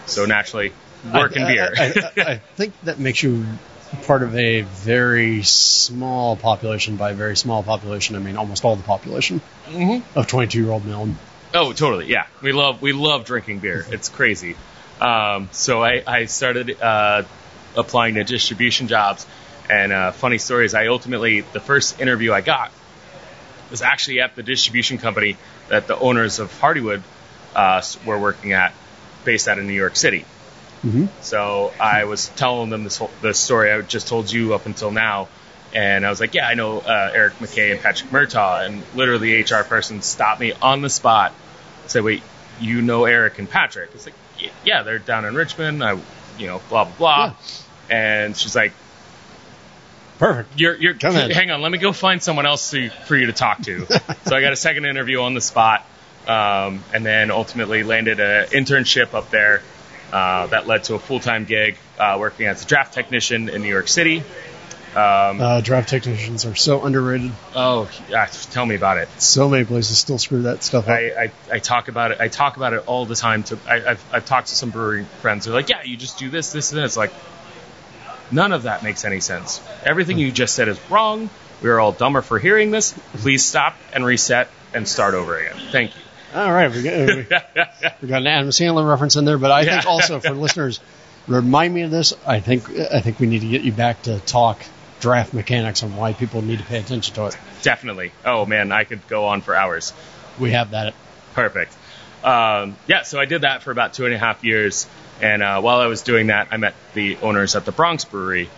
So 0.06 0.24
naturally, 0.26 0.72
working 1.12 1.42
I, 1.42 1.46
beer. 1.52 1.72
I, 1.76 1.82
I, 2.16 2.22
I 2.32 2.36
think 2.56 2.72
that 2.84 2.98
makes 2.98 3.22
you 3.22 3.44
part 4.06 4.22
of 4.22 4.34
a 4.34 4.62
very 4.62 5.42
small 5.42 6.36
population. 6.36 6.96
By 6.96 7.12
very 7.12 7.36
small 7.36 7.62
population, 7.62 8.16
I 8.16 8.18
mean 8.18 8.36
almost 8.36 8.64
all 8.64 8.76
the 8.76 8.82
population 8.82 9.40
Mm-hmm. 9.68 10.18
of 10.18 10.26
22 10.26 10.60
year 10.62 10.70
old 10.70 10.84
male. 10.84 11.08
Oh, 11.54 11.72
totally. 11.72 12.06
Yeah, 12.10 12.26
we 12.42 12.52
love 12.52 12.82
we 12.82 12.92
love 12.92 13.24
drinking 13.24 13.60
beer. 13.60 13.84
It's 13.90 14.08
crazy. 14.08 14.56
Um, 15.00 15.48
so 15.52 15.82
I, 15.82 16.02
I 16.06 16.24
started 16.24 16.80
uh, 16.80 17.22
applying 17.76 18.14
to 18.14 18.24
distribution 18.24 18.88
jobs, 18.88 19.26
and 19.68 19.92
uh, 19.92 20.12
funny 20.12 20.38
story 20.38 20.66
is 20.66 20.74
I 20.74 20.88
ultimately 20.88 21.40
the 21.40 21.60
first 21.60 22.00
interview 22.00 22.32
I 22.32 22.40
got 22.40 22.70
was 23.70 23.82
actually 23.82 24.20
at 24.20 24.36
the 24.36 24.42
distribution 24.42 24.98
company 24.98 25.36
that 25.68 25.86
the 25.86 25.98
owners 25.98 26.38
of 26.38 26.52
Hardywood 26.60 27.02
uh, 27.54 27.82
were 28.04 28.18
working 28.18 28.52
at, 28.52 28.74
based 29.24 29.48
out 29.48 29.58
of 29.58 29.64
New 29.64 29.72
York 29.72 29.96
City. 29.96 30.24
Mhm. 30.84 31.08
So 31.22 31.72
I 31.80 32.04
was 32.04 32.28
telling 32.28 32.68
them 32.70 32.84
this 32.84 32.98
whole 32.98 33.10
the 33.22 33.32
story 33.32 33.72
I 33.72 33.80
just 33.80 34.06
told 34.08 34.30
you 34.30 34.54
up 34.54 34.66
until 34.66 34.90
now. 34.90 35.28
And 35.72 36.06
I 36.06 36.10
was 36.10 36.20
like, 36.20 36.34
yeah, 36.34 36.46
I 36.46 36.54
know 36.54 36.78
uh, 36.78 37.10
Eric 37.12 37.38
McKay 37.40 37.72
and 37.72 37.80
Patrick 37.80 38.10
Murtaugh. 38.10 38.64
And 38.64 38.82
literally, 38.94 39.42
the 39.42 39.54
HR 39.56 39.64
person 39.64 40.02
stopped 40.02 40.40
me 40.40 40.52
on 40.52 40.82
the 40.82 40.90
spot, 40.90 41.32
said, 41.88 42.04
wait, 42.04 42.22
you 42.60 42.80
know 42.80 43.06
Eric 43.06 43.40
and 43.40 43.50
Patrick? 43.50 43.90
It's 43.92 44.06
like, 44.06 44.14
yeah, 44.64 44.84
they're 44.84 45.00
down 45.00 45.24
in 45.24 45.34
Richmond. 45.34 45.82
I, 45.82 45.98
you 46.38 46.46
know, 46.46 46.60
blah, 46.68 46.84
blah, 46.84 46.94
blah. 46.96 47.34
And 47.90 48.36
she's 48.36 48.54
like, 48.54 48.72
Perfect. 50.18 50.58
you're, 50.58 50.76
you're, 50.76 50.94
hang 50.94 51.50
on, 51.50 51.60
let 51.60 51.72
me 51.72 51.78
go 51.78 51.92
find 51.92 52.22
someone 52.22 52.46
else 52.46 52.70
to, 52.70 52.88
for 52.88 53.16
you 53.16 53.26
to 53.26 53.32
talk 53.32 53.62
to. 53.62 53.86
so 54.26 54.36
I 54.36 54.40
got 54.40 54.52
a 54.52 54.56
second 54.56 54.84
interview 54.86 55.20
on 55.20 55.34
the 55.34 55.40
spot, 55.40 55.84
um, 56.28 56.82
and 56.92 57.04
then 57.04 57.30
ultimately 57.30 57.82
landed 57.82 58.20
an 58.20 58.46
internship 58.48 59.12
up 59.14 59.30
there 59.30 59.62
uh, 60.12 60.46
that 60.48 60.66
led 60.66 60.84
to 60.84 60.94
a 60.94 60.98
full 60.98 61.20
time 61.20 61.44
gig 61.44 61.76
uh, 61.98 62.16
working 62.18 62.46
as 62.46 62.62
a 62.62 62.66
draft 62.66 62.94
technician 62.94 63.48
in 63.48 63.62
New 63.62 63.68
York 63.68 63.88
City. 63.88 64.22
Um, 64.94 65.40
Uh, 65.40 65.60
drive 65.60 65.88
technicians 65.88 66.46
are 66.46 66.54
so 66.54 66.84
underrated. 66.84 67.32
oh, 67.56 67.90
yeah, 68.08 68.26
tell 68.26 68.64
me 68.64 68.76
about 68.76 68.98
it. 68.98 69.08
So 69.20 69.48
many 69.48 69.64
places 69.64 69.98
still 69.98 70.18
screw 70.18 70.42
that 70.42 70.62
stuff 70.62 70.84
up. 70.84 70.90
I, 70.90 71.24
I, 71.24 71.32
I 71.54 71.58
talk 71.58 71.88
about 71.88 72.12
it. 72.12 72.20
I 72.20 72.28
talk 72.28 72.56
about 72.56 72.74
it 72.74 72.84
all 72.86 73.04
the 73.04 73.16
time. 73.16 73.42
To 73.44 73.58
I, 73.68 73.90
I've, 73.90 74.04
I've 74.12 74.24
talked 74.24 74.48
to 74.48 74.54
some 74.54 74.70
brewery 74.70 75.04
friends. 75.20 75.46
They're 75.46 75.54
like, 75.54 75.68
yeah, 75.68 75.82
you 75.82 75.96
just 75.96 76.18
do 76.18 76.30
this, 76.30 76.52
this, 76.52 76.70
and 76.70 76.80
this. 76.80 76.96
Like, 76.96 77.12
none 78.30 78.52
of 78.52 78.64
that 78.64 78.82
makes 78.82 79.04
any 79.04 79.20
sense. 79.20 79.60
Everything 79.84 80.18
you 80.18 80.32
just 80.32 80.54
said 80.54 80.68
is 80.68 80.78
wrong. 80.90 81.30
We 81.62 81.70
are 81.70 81.80
all 81.80 81.92
dumber 81.92 82.22
for 82.22 82.38
hearing 82.38 82.70
this. 82.70 82.92
Please 83.14 83.44
stop 83.44 83.76
and 83.92 84.04
reset 84.04 84.48
and 84.74 84.86
start 84.86 85.14
over 85.14 85.38
again. 85.38 85.56
Thank 85.70 85.94
you. 85.94 86.02
All 86.34 86.52
right, 86.52 86.70
we 86.70 86.82
got, 86.82 87.06
we, 87.06 87.14
we 88.02 88.08
got 88.08 88.22
an 88.22 88.26
Adam 88.26 88.48
Sandler 88.48 88.88
reference 88.88 89.14
in 89.14 89.24
there, 89.24 89.38
but 89.38 89.52
I 89.52 89.64
think 89.64 89.86
also 89.86 90.18
for 90.18 90.30
listeners, 90.30 90.80
remind 91.28 91.72
me 91.72 91.82
of 91.82 91.90
this. 91.92 92.12
I 92.26 92.40
think 92.40 92.68
I 92.70 93.00
think 93.00 93.20
we 93.20 93.26
need 93.28 93.42
to 93.42 93.48
get 93.48 93.62
you 93.62 93.72
back 93.72 94.02
to 94.02 94.18
talk 94.20 94.64
draft 95.00 95.32
mechanics 95.32 95.82
and 95.82 95.96
why 95.96 96.12
people 96.12 96.42
need 96.42 96.58
to 96.58 96.64
pay 96.64 96.78
attention 96.80 97.14
to 97.14 97.26
it. 97.26 97.36
Definitely. 97.62 98.10
Oh 98.24 98.46
man, 98.46 98.72
I 98.72 98.84
could 98.84 99.06
go 99.06 99.26
on 99.26 99.42
for 99.42 99.54
hours. 99.54 99.92
We 100.38 100.50
have 100.50 100.72
that. 100.72 100.94
Perfect. 101.34 101.76
Um, 102.24 102.76
yeah, 102.86 103.02
so 103.02 103.20
I 103.20 103.26
did 103.26 103.42
that 103.42 103.62
for 103.62 103.70
about 103.70 103.92
two 103.92 104.06
and 104.06 104.14
a 104.14 104.18
half 104.18 104.44
years, 104.44 104.86
and 105.20 105.42
uh, 105.42 105.60
while 105.60 105.80
I 105.80 105.86
was 105.86 106.02
doing 106.02 106.28
that, 106.28 106.48
I 106.50 106.56
met 106.56 106.74
the 106.94 107.18
owners 107.18 107.54
at 107.54 107.64
the 107.64 107.72
Bronx 107.72 108.04
Brewery. 108.04 108.48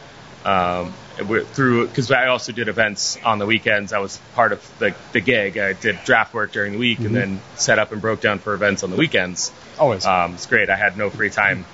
Um, 0.45 0.95
through 1.17 1.89
because 1.89 2.12
I 2.12 2.29
also 2.29 2.53
did 2.53 2.69
events 2.69 3.19
on 3.25 3.41
the 3.41 3.47
weekends. 3.47 3.93
I 3.93 3.99
was 3.99 4.21
part 4.35 4.53
of 4.53 4.79
the 4.79 4.95
the 5.12 5.21
gig. 5.21 5.59
I 5.59 5.73
did 5.73 5.99
draft 6.05 6.35
work 6.35 6.53
during 6.53 6.73
the 6.73 6.79
week, 6.79 7.01
and 7.01 7.17
then 7.17 7.41
set 7.57 7.81
up 7.81 7.91
and 7.91 8.01
broke 8.01 8.21
down 8.21 8.39
for 8.39 8.55
events 8.55 8.85
on 8.85 8.91
the 8.91 8.97
weekends. 8.97 9.51
Always. 9.77 10.07
Um, 10.07 10.35
it's 10.35 10.47
great. 10.47 10.71
I 10.71 10.77
had 10.77 10.97
no 10.97 11.11
free 11.11 11.31
time, 11.31 11.64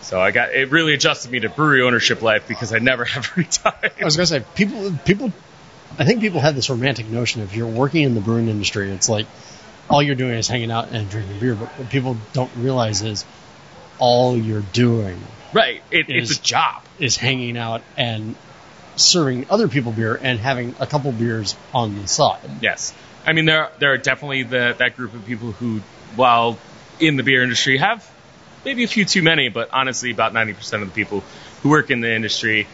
so 0.00 0.18
I 0.18 0.30
got 0.30 0.54
it. 0.54 0.70
Really 0.70 0.94
adjusted 0.94 1.30
me 1.30 1.40
to 1.40 1.50
brewery 1.50 1.82
ownership 1.82 2.22
life 2.22 2.48
because 2.48 2.72
I 2.72 2.78
never 2.78 3.04
have 3.12 3.26
free 3.26 3.44
time. 3.44 3.74
I 3.82 4.04
was 4.04 4.16
gonna 4.16 4.26
say 4.26 4.44
people 4.54 4.92
people 5.04 5.32
I 5.98 6.04
think 6.04 6.20
people 6.20 6.40
have 6.40 6.54
this 6.54 6.70
romantic 6.70 7.08
notion 7.08 7.42
if 7.42 7.54
you're 7.54 7.66
working 7.66 8.04
in 8.04 8.14
the 8.14 8.20
brewing 8.20 8.48
industry, 8.48 8.90
it's 8.90 9.08
like 9.08 9.26
all 9.92 10.02
you're 10.02 10.14
doing 10.14 10.34
is 10.34 10.48
hanging 10.48 10.70
out 10.70 10.90
and 10.90 11.08
drinking 11.08 11.38
beer. 11.38 11.54
But 11.54 11.68
what 11.78 11.90
people 11.90 12.16
don't 12.32 12.50
realize 12.56 13.02
is 13.02 13.24
all 13.98 14.36
you're 14.36 14.64
doing 14.72 15.22
right. 15.52 15.82
It, 15.90 16.06
it's 16.08 16.38
a 16.38 16.42
job. 16.42 16.82
is 16.98 17.16
hanging 17.16 17.56
out 17.56 17.82
and 17.96 18.34
serving 18.96 19.46
other 19.50 19.68
people 19.68 19.92
beer 19.92 20.18
and 20.20 20.38
having 20.38 20.74
a 20.80 20.86
couple 20.86 21.12
beers 21.12 21.54
on 21.74 22.00
the 22.00 22.08
side. 22.08 22.40
Yes. 22.60 22.94
I 23.24 23.32
mean, 23.32 23.44
there 23.44 23.70
there 23.78 23.92
are 23.92 23.98
definitely 23.98 24.42
the, 24.44 24.74
that 24.78 24.96
group 24.96 25.14
of 25.14 25.24
people 25.24 25.52
who, 25.52 25.80
while 26.16 26.58
in 26.98 27.16
the 27.16 27.22
beer 27.22 27.42
industry, 27.42 27.76
have 27.78 28.08
maybe 28.64 28.84
a 28.84 28.88
few 28.88 29.04
too 29.04 29.22
many, 29.22 29.48
but 29.48 29.70
honestly, 29.72 30.10
about 30.10 30.32
90% 30.32 30.82
of 30.82 30.88
the 30.88 30.94
people 30.94 31.22
who 31.62 31.70
work 31.70 31.90
in 31.90 32.00
the 32.00 32.12
industry 32.12 32.66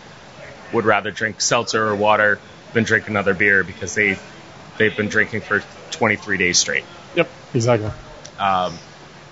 would 0.72 0.84
rather 0.84 1.10
drink 1.10 1.40
seltzer 1.40 1.86
or 1.86 1.94
water 1.94 2.38
than 2.72 2.84
drink 2.84 3.08
another 3.08 3.34
beer 3.34 3.64
because 3.64 3.94
they 3.94 4.18
they've 4.78 4.96
been 4.96 5.08
drinking 5.08 5.40
for 5.40 5.62
23 5.90 6.36
days 6.38 6.58
straight. 6.58 6.84
Exactly. 7.54 7.90
Um, 8.38 8.74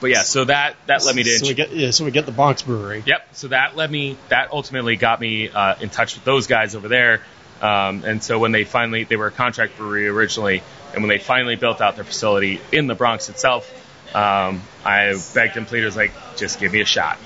but 0.01 0.11
yeah, 0.11 0.23
so 0.23 0.45
that 0.45 0.77
that 0.87 1.05
led 1.05 1.17
me 1.17 1.23
to 1.23 1.39
So 1.39 1.47
we 1.47 1.55
get 1.55 1.73
yeah, 1.73 1.91
so 1.91 2.05
we 2.05 2.11
get 2.11 2.27
the 2.27 2.33
Bronx 2.33 2.63
Brewery. 2.63 3.03
Yep. 3.07 3.29
So 3.33 3.49
that 3.49 3.77
led 3.77 3.91
me. 3.91 4.17
That 4.29 4.53
ultimately 4.53 4.97
got 4.97 5.21
me 5.21 5.49
uh, 5.49 5.77
in 5.81 5.89
touch 5.89 6.15
with 6.15 6.25
those 6.25 6.47
guys 6.47 6.75
over 6.75 6.89
there. 6.89 7.23
Um, 7.61 8.05
and 8.05 8.23
so 8.23 8.39
when 8.39 8.53
they 8.53 8.65
finally, 8.65 9.05
they 9.05 9.17
were 9.17 9.29
a 9.29 9.33
contract 9.33 9.79
brewery 9.79 10.09
originally, 10.09 10.63
and 10.93 11.03
when 11.03 11.09
they 11.09 11.19
finally 11.19 11.57
built 11.57 11.81
out 11.81 11.97
their 11.97 12.05
facility 12.05 12.61
in 12.71 12.87
the 12.87 12.95
Bronx 12.95 13.31
itself, 13.31 13.73
um, 14.15 14.63
I 14.85 15.15
begged 15.35 15.57
and 15.57 15.67
pleaded, 15.67 15.87
was 15.87 15.97
like, 15.97 16.13
just 16.37 16.61
give 16.61 16.73
me 16.73 16.81
a 16.83 16.85
shot. 16.85 17.19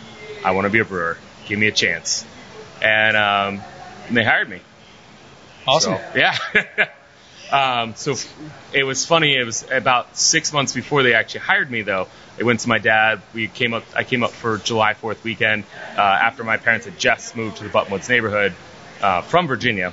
I 0.45 0.53
want 0.53 0.66
to 0.66 0.70
be 0.70 0.78
a 0.78 0.84
brewer. 0.84 1.18
Give 1.47 1.59
me 1.59 1.66
a 1.66 1.72
chance. 1.72 2.24
And, 2.80 3.16
um, 3.16 3.61
and 4.07 4.16
they 4.16 4.24
hired 4.24 4.49
me. 4.49 4.61
Awesome. 5.66 5.97
So, 5.97 6.03
yeah. 6.14 6.36
um, 7.53 7.94
so 7.94 8.14
it 8.72 8.84
was 8.84 9.05
funny. 9.05 9.36
It 9.36 9.44
was 9.44 9.68
about 9.70 10.16
six 10.16 10.53
months 10.53 10.72
before 10.72 11.03
they 11.03 11.14
actually 11.14 11.40
hired 11.40 11.70
me, 11.70 11.82
though. 11.82 12.09
They 12.36 12.44
went 12.44 12.61
to 12.61 12.68
my 12.68 12.78
dad. 12.78 13.22
We 13.34 13.48
came 13.48 13.74
up. 13.74 13.84
I 13.94 14.05
came 14.05 14.22
up 14.22 14.30
for 14.30 14.59
July 14.59 14.94
4th 14.94 15.24
weekend 15.24 15.64
uh, 15.96 16.01
after 16.01 16.44
my 16.44 16.57
parents 16.57 16.86
had 16.86 16.98
just 16.98 17.36
moved 17.36 17.59
to 17.59 17.64
the 17.64 17.70
Buttonwoods 17.70 18.09
neighborhood 18.09 18.55
uh, 19.03 19.22
from 19.22 19.46
Virginia, 19.46 19.92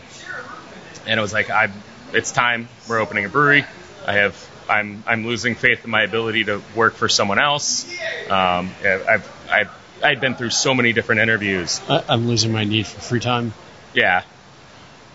and 1.05 1.20
it 1.20 1.22
was 1.22 1.34
like, 1.34 1.49
I, 1.49 1.72
it's 2.14 2.32
time. 2.32 2.70
We're 2.88 2.99
opening 2.99 3.26
a 3.26 3.30
brewery. 3.30 3.66
I 4.05 4.14
have. 4.14 4.49
I'm 4.70 5.03
I'm 5.08 5.26
losing 5.26 5.55
faith 5.55 5.86
in 5.86 5.91
my 5.91 6.03
ability 6.03 6.43
to 6.45 6.62
work 6.76 6.95
for 6.95 7.08
someone 7.08 7.39
else. 7.39 7.86
Um, 8.30 8.74
I've 8.84 9.32
I've 9.49 9.72
I'd 10.03 10.22
been 10.22 10.36
through 10.36 10.49
so 10.49 10.74
many 10.74 10.93
different 10.93 11.22
interviews. 11.22 11.82
I, 11.89 12.03
I'm 12.10 12.28
losing 12.28 12.51
my 12.51 12.66
need 12.66 12.86
for 12.86 12.99
free 12.99 13.20
time. 13.20 13.53
Yeah. 13.93 14.24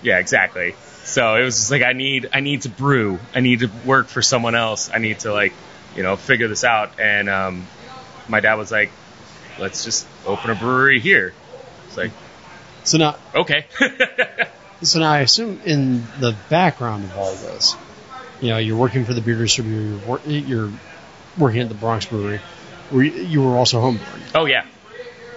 Yeah, 0.02 0.18
exactly. 0.18 0.74
So 1.04 1.34
it 1.34 1.42
was 1.42 1.56
just 1.56 1.70
like 1.70 1.82
I 1.82 1.92
need 1.92 2.30
I 2.32 2.40
need 2.40 2.62
to 2.62 2.68
brew. 2.68 3.18
I 3.34 3.40
need 3.40 3.60
to 3.60 3.70
work 3.84 4.08
for 4.08 4.22
someone 4.22 4.54
else. 4.54 4.90
I 4.92 4.98
need 4.98 5.20
to 5.20 5.32
like, 5.32 5.52
you 5.96 6.02
know, 6.02 6.16
figure 6.16 6.48
this 6.48 6.64
out. 6.64 6.98
And 6.98 7.28
um 7.28 7.66
my 8.28 8.40
dad 8.40 8.54
was 8.54 8.70
like, 8.70 8.90
Let's 9.58 9.84
just 9.84 10.06
open 10.26 10.50
a 10.50 10.54
brewery 10.54 11.00
here. 11.00 11.34
It's 11.86 11.96
like, 11.96 12.12
So 12.84 12.98
now, 12.98 13.16
okay. 13.34 13.66
So 14.82 14.98
now 14.98 15.12
I 15.12 15.20
assume 15.20 15.60
in 15.64 16.02
the 16.18 16.34
background 16.48 17.04
of 17.04 17.16
all 17.16 17.32
this, 17.32 17.76
you 18.40 18.48
know, 18.48 18.58
you're 18.58 18.76
working 18.76 19.04
for 19.04 19.14
the 19.14 19.20
beer 19.20 19.36
distributor, 19.36 19.80
you're, 19.80 19.98
wor- 19.98 20.20
you're 20.26 20.70
working 21.38 21.60
at 21.60 21.68
the 21.68 21.76
Bronx 21.76 22.06
Brewery, 22.06 22.38
where 22.90 23.04
you, 23.04 23.12
you 23.22 23.42
were 23.42 23.56
also 23.56 23.80
homebrewing. 23.80 24.34
Oh 24.34 24.46
yeah. 24.46 24.64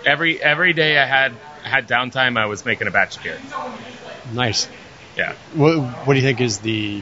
Every 0.03 0.41
every 0.41 0.74
day 0.74 0.97
I 0.97 1.05
had 1.05 1.34
had 1.61 1.88
downtime, 1.88 2.39
I 2.39 2.47
was 2.47 2.66
making 2.66 2.88
a 2.88 2.91
batch 2.91 3.18
of 3.18 3.24
beer. 3.24 3.39
Nice. 4.34 4.68
Yeah. 5.16 5.34
What, 5.53 5.78
what 6.05 6.13
do 6.13 6.20
you 6.20 6.26
think 6.26 6.41
is 6.41 6.59
the 6.59 7.01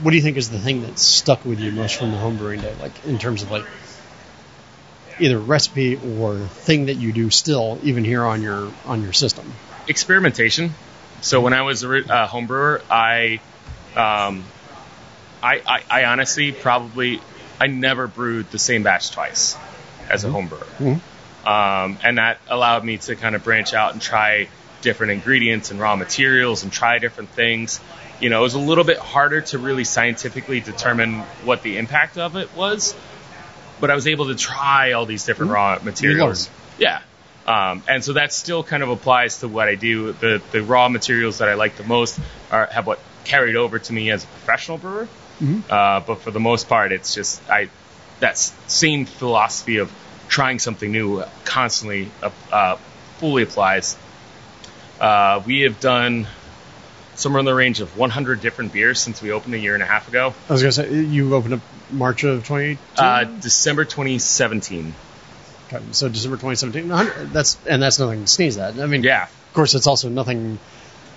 what 0.00 0.10
do 0.10 0.16
you 0.16 0.22
think 0.22 0.36
is 0.36 0.50
the 0.50 0.58
thing 0.58 0.82
that 0.82 0.98
stuck 0.98 1.44
with 1.44 1.60
you 1.60 1.70
most 1.70 1.94
from 1.96 2.10
the 2.10 2.16
homebrewing 2.16 2.60
day, 2.60 2.74
like 2.80 3.04
in 3.04 3.18
terms 3.18 3.42
of 3.42 3.50
like 3.50 3.64
either 5.18 5.38
recipe 5.38 5.96
or 6.18 6.38
thing 6.38 6.86
that 6.86 6.94
you 6.94 7.12
do 7.12 7.30
still, 7.30 7.78
even 7.84 8.04
here 8.04 8.24
on 8.24 8.42
your 8.42 8.72
on 8.84 9.02
your 9.02 9.12
system? 9.12 9.52
experimentation. 9.88 10.74
So 11.20 11.40
when 11.40 11.52
I 11.52 11.62
was 11.62 11.84
a 11.84 12.12
uh, 12.12 12.26
home 12.26 12.46
brewer, 12.46 12.82
I, 12.90 13.40
um, 13.94 14.44
I, 15.42 15.60
I, 15.66 15.82
I 15.90 16.04
honestly 16.06 16.50
probably 16.52 17.20
I 17.60 17.68
never 17.68 18.08
brewed 18.08 18.50
the 18.50 18.58
same 18.58 18.82
batch 18.82 19.10
twice 19.12 19.56
as 20.08 20.24
a 20.24 20.30
home 20.30 20.48
brewer, 20.48 20.66
Mhm. 20.80 21.00
um, 21.46 21.98
and 22.02 22.18
that 22.18 22.38
allowed 22.48 22.84
me 22.84 22.98
to 22.98 23.14
kind 23.14 23.36
of 23.36 23.44
branch 23.44 23.72
out 23.72 23.92
and 23.92 24.02
try 24.02 24.48
different 24.82 25.12
ingredients 25.12 25.70
and 25.70 25.80
raw 25.80 25.96
materials 25.96 26.62
and 26.62 26.72
try 26.72 26.98
different 26.98 27.30
things. 27.30 27.80
You 28.20 28.30
know, 28.30 28.40
it 28.40 28.42
was 28.42 28.54
a 28.54 28.60
little 28.60 28.84
bit 28.84 28.98
harder 28.98 29.40
to 29.40 29.58
really 29.58 29.84
scientifically 29.84 30.60
determine 30.60 31.20
what 31.44 31.62
the 31.62 31.78
impact 31.78 32.18
of 32.18 32.36
it 32.36 32.54
was, 32.54 32.94
but 33.80 33.90
I 33.90 33.94
was 33.94 34.06
able 34.06 34.26
to 34.26 34.34
try 34.34 34.92
all 34.92 35.06
these 35.06 35.24
different 35.24 35.52
raw 35.52 35.78
materials. 35.82 36.50
Yeah. 36.78 37.00
Um, 37.46 37.82
and 37.88 38.04
so 38.04 38.12
that 38.12 38.32
still 38.32 38.62
kind 38.62 38.82
of 38.82 38.90
applies 38.90 39.40
to 39.40 39.48
what 39.48 39.68
I 39.68 39.74
do. 39.74 40.12
The 40.12 40.40
the 40.52 40.62
raw 40.62 40.88
materials 40.88 41.38
that 41.38 41.48
I 41.48 41.54
like 41.54 41.76
the 41.76 41.84
most 41.84 42.20
are 42.50 42.66
have 42.66 42.86
what 42.86 43.00
carried 43.24 43.56
over 43.56 43.78
to 43.78 43.92
me 43.92 44.10
as 44.10 44.22
a 44.22 44.26
professional 44.28 44.78
brewer. 44.78 45.08
Uh, 45.68 46.00
but 46.00 46.20
for 46.20 46.30
the 46.30 46.38
most 46.38 46.68
part, 46.68 46.92
it's 46.92 47.14
just 47.14 47.42
I 47.50 47.68
that 48.20 48.38
same 48.38 49.06
philosophy 49.06 49.78
of 49.78 49.92
trying 50.28 50.60
something 50.60 50.90
new 50.90 51.24
constantly 51.44 52.10
uh, 52.22 52.30
uh, 52.52 52.76
fully 53.18 53.42
applies. 53.42 53.96
Uh, 55.02 55.42
we 55.44 55.62
have 55.62 55.80
done 55.80 56.28
somewhere 57.16 57.40
in 57.40 57.44
the 57.44 57.54
range 57.54 57.80
of 57.80 57.98
100 57.98 58.40
different 58.40 58.72
beers 58.72 59.00
since 59.00 59.20
we 59.20 59.32
opened 59.32 59.52
a 59.54 59.58
year 59.58 59.74
and 59.74 59.82
a 59.82 59.86
half 59.86 60.06
ago. 60.08 60.32
I 60.48 60.52
was 60.52 60.62
gonna 60.62 60.72
say 60.72 61.02
you 61.02 61.34
opened 61.34 61.54
up 61.54 61.60
March 61.90 62.22
of 62.22 62.46
2018. 62.46 62.78
Uh, 62.96 63.24
December 63.40 63.84
2017. 63.84 64.94
Okay, 65.66 65.82
so 65.90 66.08
December 66.08 66.36
2017. 66.36 67.32
That's 67.32 67.58
and 67.66 67.82
that's 67.82 67.98
nothing 67.98 68.20
to 68.20 68.26
sneeze 68.28 68.56
at. 68.58 68.78
I 68.78 68.86
mean, 68.86 69.02
Yeah. 69.02 69.24
Of 69.24 69.54
course, 69.54 69.74
it's 69.74 69.88
also 69.88 70.08
nothing 70.08 70.58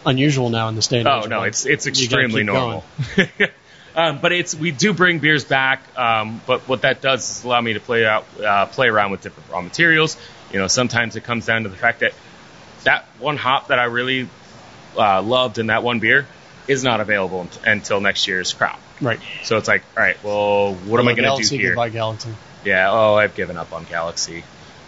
unusual 0.06 0.50
now 0.50 0.68
in 0.70 0.76
the 0.76 0.82
state. 0.82 1.06
Oh 1.06 1.22
no, 1.22 1.44
it's 1.44 1.66
it's 1.66 1.86
extremely 1.86 2.44
normal. 2.44 2.84
um, 3.96 4.20
but 4.20 4.32
it's 4.32 4.56
we 4.56 4.72
do 4.72 4.94
bring 4.94 5.20
beers 5.20 5.46
back. 5.46 5.84
Um, 5.96 6.42
but 6.48 6.68
what 6.68 6.82
that 6.82 7.02
does 7.02 7.30
is 7.30 7.44
allow 7.44 7.62
me 7.62 7.74
to 7.74 7.80
play 7.80 8.06
out 8.06 8.26
uh, 8.44 8.66
play 8.66 8.88
around 8.88 9.12
with 9.12 9.22
different 9.22 9.50
raw 9.52 9.62
materials. 9.62 10.18
You 10.52 10.60
know, 10.60 10.68
sometimes 10.68 11.16
it 11.16 11.24
comes 11.24 11.46
down 11.46 11.64
to 11.64 11.70
the 11.70 11.78
fact 11.78 12.00
that 12.02 12.14
that 12.86 13.06
one 13.20 13.38
hop 13.38 13.68
that 13.68 13.78
I 13.80 13.84
really 13.86 14.28
uh, 14.98 15.22
loved 15.22 15.58
in 15.60 15.68
that 15.68 15.84
one 15.84 16.00
beer 16.00 16.26
is 16.68 16.84
not 16.84 17.02
available 17.02 17.42
unt- 17.42 17.60
until 17.66 18.02
next 18.02 18.28
year's 18.28 18.54
crop. 18.54 18.80
right. 19.02 19.20
So 19.44 19.58
it's 19.58 19.68
like, 19.68 19.84
all 19.96 20.02
right, 20.04 20.24
well, 20.24 20.74
what 20.74 21.00
am 21.00 21.08
I 21.08 21.12
going 21.12 21.18
to 21.18 21.22
do 21.22 21.28
Galaxy, 21.28 21.58
here? 21.58 21.70
Goodbye, 21.72 21.90
Galaxy. 21.90 22.30
Yeah. 22.64 22.92
Oh, 22.92 23.14
I've 23.16 23.36
given 23.36 23.58
up 23.58 23.72
on 23.74 23.84
Galaxy. 23.84 24.44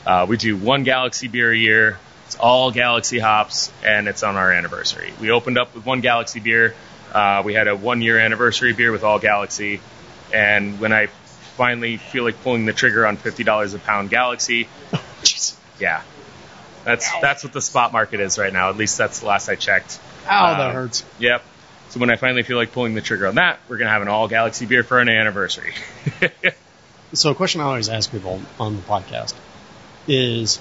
Uh, 0.06 0.26
we 0.28 0.38
do 0.38 0.58
one 0.58 0.84
Galaxy 0.84 1.28
beer 1.28 1.52
a 1.52 1.58
year. 1.58 2.00
It's 2.26 2.36
all 2.36 2.72
Galaxy 2.72 3.20
hops, 3.20 3.72
and 3.84 4.08
it's 4.08 4.24
on 4.24 4.36
our 4.36 4.52
anniversary. 4.52 5.14
We 5.22 5.32
opened 5.32 5.58
up 5.58 5.76
with 5.76 5.86
one 5.86 6.02
Galaxy 6.02 6.40
beer. 6.40 6.74
Uh, 7.14 7.42
we 7.46 7.54
had 7.54 7.68
a 7.68 7.76
one 7.76 8.02
year 8.02 8.18
anniversary 8.20 8.74
beer 8.74 8.92
with 8.92 9.04
all 9.04 9.20
Galaxy, 9.20 9.80
and 10.34 10.80
when 10.80 10.92
I 10.92 11.08
finally 11.58 11.98
feel 11.98 12.24
like 12.24 12.42
pulling 12.44 12.66
the 12.66 12.74
trigger 12.74 13.06
on 13.08 13.18
fifty 13.18 13.44
dollars 13.44 13.74
a 13.74 13.80
pound 13.80 14.10
Galaxy, 14.10 14.68
Jeez. 15.22 15.56
yeah, 15.80 16.02
that's 16.88 17.10
that's 17.22 17.44
what 17.44 17.54
the 17.54 17.62
spot 17.62 17.92
market 17.94 18.20
is 18.20 18.38
right 18.38 18.52
now. 18.52 18.70
At 18.70 18.78
least 18.78 18.98
that's 18.98 19.20
the 19.20 19.28
last 19.28 19.50
I 19.50 19.56
checked. 19.56 20.00
Oh, 20.30 20.46
Um, 20.46 20.58
that 20.58 20.74
hurts. 20.74 21.04
Yep. 21.20 21.44
So 21.90 22.00
when 22.00 22.10
I 22.10 22.16
finally 22.16 22.44
feel 22.44 22.58
like 22.58 22.72
pulling 22.72 22.96
the 22.96 23.02
trigger 23.02 23.28
on 23.28 23.36
that, 23.36 23.60
we're 23.68 23.78
gonna 23.78 23.92
have 23.92 24.02
an 24.02 24.08
all 24.08 24.28
Galaxy 24.28 24.66
beer 24.66 24.84
for 24.84 25.00
an 25.00 25.10
anniversary. 25.10 25.74
So, 27.14 27.32
a 27.32 27.36
question 27.36 27.62
I 27.62 27.66
always 27.66 27.88
ask 27.88 28.12
people 28.12 28.42
on 28.60 28.76
the 28.76 28.82
podcast 28.82 29.34
is 30.08 30.60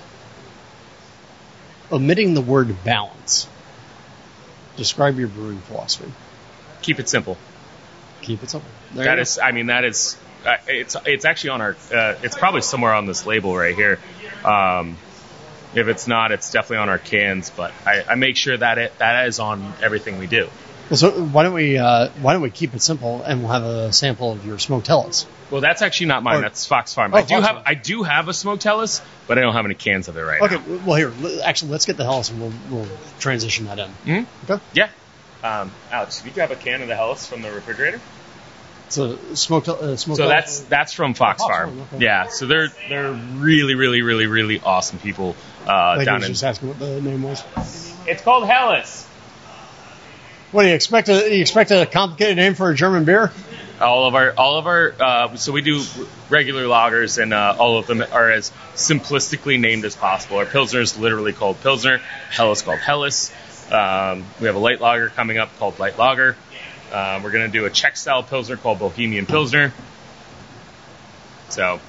omitting 1.91 2.35
the 2.35 2.41
word 2.41 2.85
balance. 2.85 3.49
Describe 4.77 5.19
your 5.19 5.29
brewing 5.29 5.59
philosophy. 5.59 6.13
Keep 6.83 7.01
it 7.01 7.09
simple. 7.09 7.37
Keep 8.23 8.45
it 8.45 8.51
simple. 8.51 8.71
There 8.95 9.05
That 9.05 9.37
you 9.37 9.43
I 9.43 9.53
mean, 9.53 9.67
that 9.67 9.85
is, 9.85 10.17
uh, 10.45 10.57
it's 10.69 10.95
it's 11.05 11.25
actually 11.25 11.51
on 11.51 11.63
our, 11.63 11.77
uh, 11.93 12.15
it's 12.23 12.37
probably 12.37 12.61
somewhere 12.61 12.95
on 12.95 13.07
this 13.07 13.27
label 13.27 13.57
right 13.57 13.75
here. 13.75 13.99
Um, 14.45 14.97
if 15.77 15.89
it's 15.89 16.07
not, 16.07 16.33
it's 16.33 16.51
definitely 16.51 16.79
on 16.79 16.89
our 16.89 16.99
cans. 16.99 17.51
But 17.51 17.73
I, 17.87 18.03
I 18.11 18.15
make 18.15 18.37
sure 18.37 18.57
that 18.57 18.79
it 18.79 18.99
that 18.99 19.27
is 19.27 19.39
on 19.39 19.75
everything 19.83 20.19
we 20.19 20.27
do. 20.27 20.49
Well, 20.91 20.97
so 20.97 21.11
why 21.11 21.43
don't 21.43 21.55
we 21.55 21.79
uh, 21.79 22.11
why 22.21 22.33
don't 22.33 22.43
we 22.43 22.51
keep 22.51 22.75
it 22.75 22.81
simple 22.83 23.23
and 23.23 23.41
we'll 23.43 23.51
have 23.53 23.65
a 23.65 23.93
sample 23.93 24.33
of 24.33 24.47
your 24.47 24.59
smoked 24.59 24.87
Helles. 24.87 25.27
Well, 25.51 25.61
that's 25.61 25.83
actually 25.83 26.07
not 26.07 26.23
mine. 26.23 26.39
Or- 26.39 26.41
that's 26.43 26.67
Fox 26.67 26.95
Farm. 26.95 27.13
Oh, 27.15 27.19
I 27.19 27.23
do 27.23 27.35
Fox 27.35 27.47
have 27.47 27.55
Farm. 27.57 27.65
I 27.67 27.75
do 27.75 28.03
have 28.05 28.29
a 28.29 28.33
smoked 28.33 28.63
Helles, 28.63 29.01
but 29.27 29.39
I 29.39 29.41
don't 29.43 29.53
have 29.55 29.65
any 29.65 29.75
cans 29.75 30.09
of 30.09 30.17
it 30.17 30.21
right 30.23 30.41
Okay, 30.43 30.57
now. 30.57 30.81
well 30.87 30.97
here, 30.97 31.13
actually, 31.45 31.73
let's 31.73 31.87
get 31.87 31.97
the 31.97 32.05
Helles 32.05 32.31
and 32.31 32.41
we'll, 32.41 32.53
we'll 32.71 32.89
transition 33.19 33.67
that 33.67 33.79
in. 33.79 33.91
Mhm. 34.05 34.27
Okay. 34.49 34.63
Yeah. 34.75 34.89
Um, 35.43 35.71
Alex, 35.93 36.19
can 36.21 36.29
you 36.29 36.35
grab 36.35 36.51
a 36.51 36.57
can 36.57 36.83
of 36.83 36.89
the 36.89 36.97
Helles 36.97 37.27
from 37.27 37.43
the 37.43 37.51
refrigerator? 37.53 38.01
So 38.89 39.17
smoked 39.35 39.69
uh, 39.69 39.97
smoked. 39.97 40.19
So 40.19 40.29
Helles- 40.29 40.29
that's 40.29 40.61
that's 40.61 40.93
from 40.93 41.15
Fox 41.15 41.41
Fox 41.43 41.51
Farm. 41.51 41.77
Farm, 41.77 41.89
okay. 41.95 42.05
Yeah. 42.05 42.29
So 42.29 42.47
they're 42.47 42.69
they're 42.89 43.13
really 43.13 43.75
really 43.75 44.03
really 44.03 44.27
really 44.27 44.61
awesome 44.61 44.99
people 44.99 45.35
uh, 45.67 45.73
I 45.73 45.97
think 45.97 46.09
I 46.09 46.13
down 46.13 46.21
was 46.21 46.29
in. 46.29 46.33
just 46.33 46.45
asking 46.45 46.69
what 46.69 46.79
the 46.79 47.01
name 47.01 47.23
was. 47.23 47.43
It's 48.07 48.23
called 48.23 48.47
Helles. 48.47 49.05
What 50.53 50.63
do 50.63 50.69
you 50.69 50.75
expect? 50.75 51.09
A, 51.09 51.35
you 51.35 51.41
expect 51.41 51.73
a 51.73 51.87
complicated 51.87 52.37
name 52.37 52.55
for 52.55 52.71
a 52.71 52.75
German 52.75 53.05
beer? 53.05 53.33
all 53.81 54.07
of 54.07 54.15
our 54.15 54.33
all 54.37 54.59
of 54.59 54.67
our 54.67 54.95
uh, 54.99 55.37
so 55.37 55.53
we 55.53 55.61
do 55.63 55.83
regular 56.31 56.65
lagers 56.65 57.23
and 57.23 57.35
uh, 57.35 57.57
all 57.59 57.79
of 57.79 57.87
them 57.87 58.03
are 58.13 58.31
as 58.31 58.51
simplistically 58.75 59.61
named 59.61 59.85
as 59.85 59.95
possible. 59.97 60.39
Our 60.39 60.47
pilsner 60.47 60.81
is 60.81 60.99
literally 60.99 61.33
called 61.33 61.61
pilsner. 61.61 61.99
Helles 62.31 62.63
called 62.63 62.79
Helles. 62.79 63.33
Um, 63.71 64.25
we 64.41 64.47
have 64.47 64.55
a 64.55 64.61
light 64.61 64.81
lager 64.81 65.09
coming 65.09 65.39
up 65.39 65.57
called 65.59 65.79
light 65.79 65.99
lager. 65.99 66.37
Um, 66.93 67.23
we're 67.23 67.31
gonna 67.31 67.49
do 67.49 67.65
a 67.65 67.71
Czech 67.71 67.97
style 67.97 68.23
pilsner 68.23 68.57
called 68.57 68.79
Bohemian 68.79 69.27
Pilsner. 69.27 69.73
So. 71.49 71.81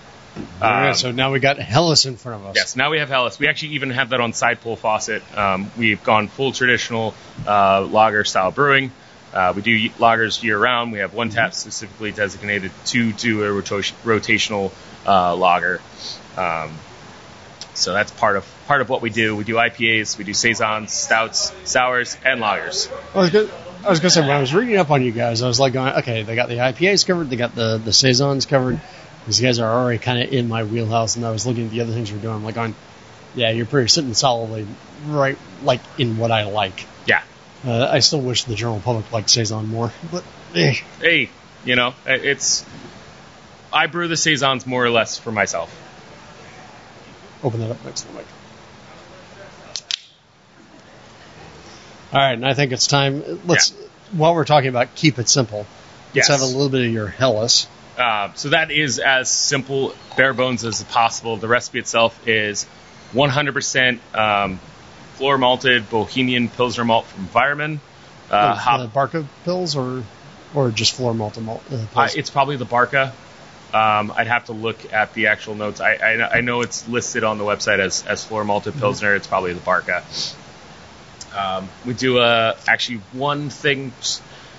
Um, 0.62 0.94
so 0.94 1.12
now 1.12 1.32
we 1.32 1.40
got 1.40 1.58
Helles 1.58 2.06
in 2.06 2.16
front 2.16 2.42
of 2.42 2.50
us. 2.50 2.56
Yes, 2.56 2.76
now 2.76 2.92
we 2.92 3.00
have 3.00 3.10
Helles. 3.10 3.40
We 3.40 3.48
actually 3.48 3.70
even 3.70 3.90
have 3.90 4.10
that 4.10 4.22
on 4.22 4.34
side 4.34 4.62
pull 4.62 4.76
faucet. 4.76 5.24
Um, 5.36 5.72
we've 5.78 6.04
gone 6.04 6.28
full 6.28 6.52
traditional 6.52 7.16
uh, 7.48 7.82
lager 7.90 8.24
style 8.24 8.52
brewing. 8.52 8.92
Uh, 9.34 9.54
we 9.56 9.62
do 9.62 9.90
lagers 9.92 10.42
year 10.42 10.58
round. 10.58 10.92
We 10.92 11.00
have 11.00 11.14
one 11.14 11.30
tap 11.30 11.54
specifically 11.54 12.12
designated 12.12 12.72
to 12.88 13.12
do 13.12 13.44
a 13.44 13.52
rota- 13.52 13.94
rotational 14.04 14.72
uh, 15.06 15.36
lager. 15.36 15.82
Um, 16.36 16.72
so 17.74 17.94
that's 17.94 18.12
part 18.12 18.38
of 18.38 18.48
part 18.68 18.82
of 18.82 18.90
what 18.90 19.02
we 19.02 19.10
do. 19.10 19.36
We 19.36 19.44
do 19.44 19.56
IPAs, 19.56 20.18
we 20.18 20.24
do 20.24 20.34
saisons, 20.34 20.92
stouts, 20.92 21.54
sours, 21.64 22.18
and 22.26 22.42
lagers. 22.42 22.90
Good. 23.32 23.52
I 23.88 23.90
was 23.90 24.02
gonna 24.02 24.10
say 24.10 24.20
when 24.20 24.32
I 24.32 24.42
was 24.42 24.54
reading 24.54 24.76
up 24.76 24.92
on 24.92 25.02
you 25.02 25.14
guys, 25.14 25.42
I 25.42 25.48
was 25.48 25.62
like, 25.62 25.72
going, 25.72 25.94
okay, 26.00 26.24
they 26.24 26.36
got 26.36 26.50
the 26.50 26.56
IPAs 26.56 27.08
covered, 27.08 27.30
they 27.30 27.38
got 27.38 27.56
the 27.56 27.78
the 27.78 27.94
saisons 27.94 28.46
covered. 28.46 28.82
These 29.26 29.40
guys 29.40 29.60
are 29.60 29.82
already 29.82 29.98
kind 29.98 30.22
of 30.22 30.34
in 30.34 30.50
my 30.50 30.66
wheelhouse, 30.66 31.16
and 31.16 31.26
I 31.26 31.32
was 31.32 31.48
looking 31.48 31.66
at 31.66 31.72
the 31.72 31.82
other 31.82 31.94
things 31.94 32.12
you're 32.12 32.20
doing. 32.20 32.36
I'm 32.36 32.44
like, 32.44 32.56
going, 32.56 32.76
yeah, 33.34 33.52
you're 33.52 33.66
pretty 33.66 33.88
sitting 33.88 34.14
solidly 34.14 34.68
right, 35.06 35.38
like 35.64 35.80
in 35.98 36.18
what 36.18 36.32
I 36.32 36.44
like. 36.44 36.86
Yeah. 37.06 37.24
Uh, 37.66 37.88
I 37.90 38.00
still 38.00 38.20
wish 38.20 38.44
the 38.44 38.56
general 38.56 38.82
public 38.82 39.10
liked 39.14 39.30
saison 39.30 39.70
more, 39.70 39.94
but 40.12 40.26
eh. 40.54 40.74
Hey, 41.00 41.30
you 41.64 41.78
know, 41.78 41.94
it's 42.06 42.66
I 43.72 43.88
brew 43.88 44.10
the 44.10 44.18
saisons 44.18 44.68
more 44.68 44.84
or 44.84 44.90
less 44.90 45.18
for 45.18 45.32
myself. 45.32 45.74
open 47.42 47.62
that 47.62 47.72
up 47.72 47.86
next 47.86 48.02
to 48.02 48.08
the 48.08 48.14
mic. 48.16 48.26
All 52.14 52.20
right, 52.20 52.34
and 52.34 52.46
I 52.46 52.54
think 52.54 52.72
it's 52.72 52.88
time. 52.88 53.42
Let's 53.46 53.72
while 54.12 54.34
we're 54.34 54.46
talking 54.46 54.70
about 54.70 54.96
keep 54.96 55.20
it 55.20 55.28
simple. 55.30 55.60
Let's 56.14 56.16
Yes. 56.16 56.28
have 56.30 56.42
a 56.42 56.46
little 56.46 56.70
bit 56.70 56.86
of 56.86 56.92
your 56.92 57.08
Helles. 57.08 57.68
Uh, 57.98 58.32
so 58.36 58.50
that 58.50 58.72
is 58.72 59.00
as 59.00 59.30
simple, 59.30 59.94
bare 60.16 60.34
bones 60.34 60.64
as 60.64 60.84
possible. 60.84 61.36
The 61.38 61.48
recipe 61.48 61.80
itself 61.80 62.28
is 62.28 62.66
100% 63.14 64.00
um, 64.16 64.60
floor 65.16 65.38
malted 65.38 65.90
Bohemian 65.90 66.48
Pilsner 66.48 66.86
malt 66.86 67.06
from 67.08 67.28
Weyermann. 67.28 67.80
Uh, 68.30 68.54
the, 68.54 68.60
hop, 68.60 68.82
the 68.82 68.88
Barke 68.88 69.26
Pils 69.46 69.76
or 69.76 70.04
or 70.54 70.72
just 70.72 70.94
floor 70.96 71.14
malted 71.14 71.44
malt. 71.44 71.64
Uh, 71.70 71.76
Pils? 71.94 72.16
it's 72.16 72.30
probably 72.30 72.56
the 72.56 72.66
Barke. 72.66 72.94
Um, 72.94 74.14
I'd 74.16 74.28
have 74.28 74.46
to 74.46 74.54
look 74.54 74.94
at 74.94 75.14
the 75.14 75.28
actual 75.28 75.56
notes. 75.56 75.82
I, 75.82 75.96
I, 75.96 76.38
I 76.38 76.42
know 76.42 76.62
it's 76.62 76.88
listed 76.88 77.26
on 77.26 77.38
the 77.38 77.44
website 77.44 77.80
as, 77.80 78.06
as 78.06 78.24
floor 78.24 78.46
malted 78.46 78.76
Pilsner. 78.76 79.14
It's 79.16 79.28
probably 79.28 79.54
the 79.54 79.60
Barke. 79.60 79.90
Um, 81.38 81.70
we 81.86 81.94
do 81.94 82.18
uh, 82.20 82.56
actually 82.68 82.98
one 83.14 83.50
thing 83.50 83.92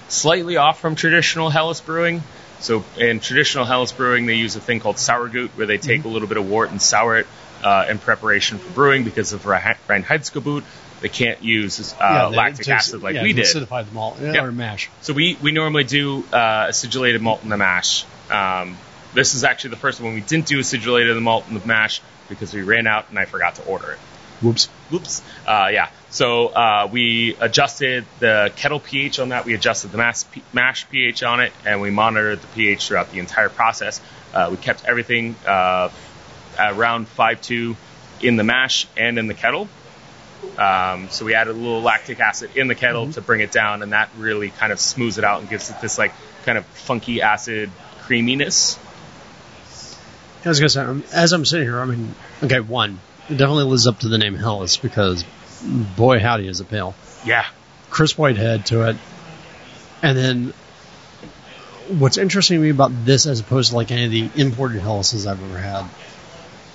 slightly 0.09 0.57
off 0.57 0.81
from 0.81 0.95
traditional 0.95 1.51
Helles 1.51 1.81
brewing. 1.81 2.23
So 2.61 2.85
in 2.97 3.21
traditional 3.21 3.65
Helles 3.65 3.93
brewing, 3.93 4.27
they 4.27 4.35
use 4.35 4.57
a 4.57 4.61
thing 4.61 4.81
called 4.81 4.97
Sauergut, 4.97 5.51
where 5.51 5.67
they 5.67 5.79
take 5.79 6.05
a 6.05 6.09
little 6.09 6.29
bit 6.29 6.39
of 6.39 6.49
wort 6.49 6.71
and 6.71 6.81
sour 6.81 7.19
it 7.19 7.27
uh, 7.63 7.87
in 7.89 7.99
preparation 7.99 8.59
for 8.59 8.71
brewing. 8.73 9.05
Because 9.05 9.33
of 9.33 9.45
Reinheitsgebot, 9.45 10.65
they 11.01 11.09
can't 11.09 11.43
use 11.43 11.93
uh, 11.95 11.97
Yeah, 12.01 12.29
they 12.31 12.37
lactic 12.37 12.67
just- 12.67 12.89
acid 12.89 13.03
like 13.03 13.15
yeah, 13.15 13.23
we 13.23 13.33
did. 13.33 13.45
Acidify 13.45 13.85
the 13.87 13.93
malt 13.93 14.17
yeah, 14.21 14.33
Yep. 14.35 14.45
or 14.45 14.53
mash. 14.53 14.91
So 15.03 15.13
we, 15.13 15.37
we 15.41 15.53
normally 15.53 15.85
do 15.85 16.25
uh, 16.33 16.69
acidulated 16.69 17.21
malt 17.21 17.43
in 17.45 17.49
the 17.49 17.57
mash. 17.57 18.05
Um, 18.31 18.77
this 19.15 19.35
is 19.35 19.45
actually 19.45 19.71
the 19.71 19.77
first 19.77 20.01
one 20.01 20.15
we 20.15 20.21
didn't 20.21 20.47
do 20.47 20.59
acidulated 20.59 21.21
malt 21.23 21.45
in 21.49 21.55
the 21.59 21.67
mash 21.67 22.03
because 22.29 22.53
we 22.53 22.63
ran 22.63 22.87
out 22.87 23.09
and 23.11 23.19
I 23.19 23.25
forgot 23.25 23.55
to 23.57 23.65
order 23.67 23.93
it. 23.93 23.99
Whoops. 24.41 24.69
Oops. 24.93 25.23
Uh, 25.47 25.69
yeah. 25.73 25.91
So 26.11 26.47
uh, 26.47 26.89
we 26.91 27.37
adjusted 27.41 28.07
the 28.19 28.53
kettle 28.57 28.81
pH 28.81 29.19
on 29.19 29.31
that. 29.31 29.45
We 29.45 29.55
adjusted 29.55 29.91
the 29.91 29.99
mash, 29.99 30.25
mash 30.53 30.89
pH 30.89 31.23
on 31.23 31.41
it, 31.41 31.53
and 31.67 31.81
we 31.81 31.91
monitored 31.91 32.41
the 32.41 32.47
pH 32.49 32.89
throughout 32.89 33.11
the 33.13 33.19
entire 33.19 33.49
process. 33.49 34.01
Uh, 34.33 34.49
we 34.51 34.57
kept 34.57 34.85
everything 34.85 35.35
uh, 35.47 35.91
around 36.59 37.07
5.2 37.09 37.77
in 38.23 38.37
the 38.37 38.45
mash 38.45 38.87
and 38.97 39.19
in 39.19 39.27
the 39.27 39.35
kettle. 39.35 39.69
Um, 40.57 41.09
so 41.11 41.25
we 41.25 41.35
added 41.35 41.51
a 41.51 41.59
little 41.59 41.83
lactic 41.83 42.21
acid 42.21 42.51
in 42.57 42.69
the 42.69 42.75
kettle 42.75 43.13
to 43.13 43.21
bring 43.21 43.41
it 43.41 43.51
down, 43.51 43.83
and 43.83 43.93
that 43.93 44.11
really 44.17 44.51
kind 44.51 44.73
of 44.73 44.79
smooths 44.79 45.19
it 45.19 45.25
out 45.25 45.41
and 45.41 45.51
gives 45.51 45.71
it 45.71 45.81
this 45.81 45.99
like 45.99 46.13
kind 46.45 46.57
of 46.57 46.65
funky 46.67 47.23
acid 47.23 47.71
creaminess. 48.03 48.79
I 50.45 50.49
was 50.49 50.61
gonna 50.61 50.69
say, 50.69 50.81
um, 50.83 51.05
as 51.13 51.33
I'm 51.33 51.45
sitting 51.45 51.67
here, 51.67 51.81
I 51.81 51.85
mean, 51.85 52.15
okay, 52.43 52.61
one, 52.61 53.01
it 53.29 53.37
definitely 53.37 53.65
lives 53.65 53.87
up 53.87 53.99
to 54.01 54.09
the 54.09 54.19
name 54.19 54.35
Helles 54.35 54.77
because, 54.77 55.25
boy 55.97 56.19
howdy, 56.19 56.49
is 56.49 56.61
it 56.61 56.69
pale. 56.69 56.95
Yeah. 57.25 57.45
Chris 57.91 58.17
Whitehead 58.19 58.67
to 58.67 58.89
it. 58.89 58.97
And 60.03 60.17
then, 60.17 60.53
what's 61.99 62.19
interesting 62.19 62.59
to 62.59 62.63
me 62.63 62.71
about 62.71 62.91
this, 63.05 63.27
as 63.27 63.41
opposed 63.41 63.71
to 63.71 63.77
like 63.77 63.91
any 63.91 64.05
of 64.05 64.11
the 64.11 64.41
imported 64.41 64.81
Helles's 64.81 65.27
I've 65.27 65.43
ever 65.43 65.59
had, 65.59 65.87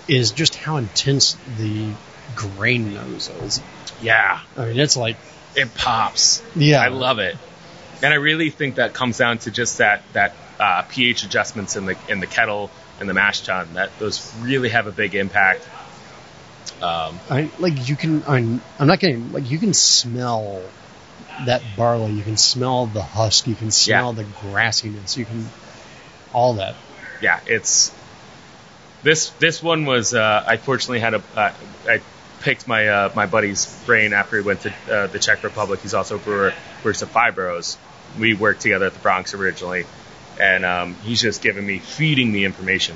is 0.07 0.31
just 0.31 0.55
how 0.55 0.77
intense 0.77 1.37
the 1.57 1.91
grain 2.35 2.93
nose 2.93 3.29
is. 3.29 3.61
Yeah. 4.01 4.41
I 4.57 4.65
mean, 4.65 4.79
it's 4.79 4.97
like, 4.97 5.17
It 5.55 5.73
pops. 5.75 6.43
yeah, 6.55 6.81
I 6.81 6.87
love 6.89 7.19
it, 7.19 7.37
and 8.01 8.11
I 8.13 8.17
really 8.17 8.49
think 8.49 8.75
that 8.75 8.93
comes 8.93 9.17
down 9.17 9.37
to 9.39 9.51
just 9.51 9.77
that 9.77 10.01
that 10.13 10.35
uh, 10.59 10.81
pH 10.89 11.23
adjustments 11.23 11.75
in 11.75 11.85
the 11.85 11.95
in 12.09 12.19
the 12.19 12.27
kettle 12.27 12.69
and 12.99 13.07
the 13.07 13.13
mash 13.13 13.41
tun. 13.41 13.75
That 13.75 13.97
those 13.99 14.33
really 14.41 14.69
have 14.69 14.87
a 14.87 14.91
big 14.91 15.15
impact. 15.15 15.67
Um, 16.83 17.19
I 17.29 17.49
like 17.59 17.87
you 17.87 17.95
can. 17.95 18.23
I'm, 18.27 18.61
I'm 18.77 18.87
not 18.87 18.99
kidding. 18.99 19.31
Like 19.31 19.49
you 19.49 19.57
can 19.57 19.73
smell 19.73 20.61
that 21.45 21.61
barley. 21.77 22.11
You 22.11 22.23
can 22.23 22.37
smell 22.37 22.85
the 22.87 23.01
husk. 23.01 23.47
You 23.47 23.55
can 23.55 23.71
smell 23.71 24.13
the 24.13 24.23
grassiness. 24.23 25.15
You 25.17 25.25
can 25.25 25.49
all 26.33 26.55
that. 26.55 26.75
yeah, 27.21 27.39
it's 27.45 27.93
this 29.01 29.29
this 29.39 29.63
one 29.63 29.85
was. 29.85 30.13
Uh, 30.13 30.43
I 30.45 30.57
fortunately 30.57 30.99
had 30.99 31.13
a. 31.13 31.23
Uh, 31.35 31.53
I 31.87 32.01
picked 32.41 32.67
my 32.67 32.87
uh, 32.87 33.11
my 33.15 33.25
buddy's 33.25 33.65
brain 33.85 34.11
after 34.13 34.37
he 34.37 34.43
went 34.43 34.61
to 34.61 34.73
uh, 34.91 35.07
the 35.07 35.19
Czech 35.19 35.43
Republic. 35.43 35.79
He's 35.81 35.93
also 35.93 36.15
a 36.15 36.19
brewer, 36.19 36.53
works 36.83 37.01
at 37.01 37.09
Fibros. 37.09 37.77
We 38.19 38.33
worked 38.33 38.61
together 38.61 38.87
at 38.87 38.93
the 38.93 38.99
Bronx 38.99 39.33
originally, 39.33 39.85
and 40.39 40.65
um, 40.65 40.95
he's 41.03 41.21
just 41.21 41.41
giving 41.41 41.65
me 41.65 41.79
feeding 41.79 42.31
me 42.31 42.43
information 42.45 42.95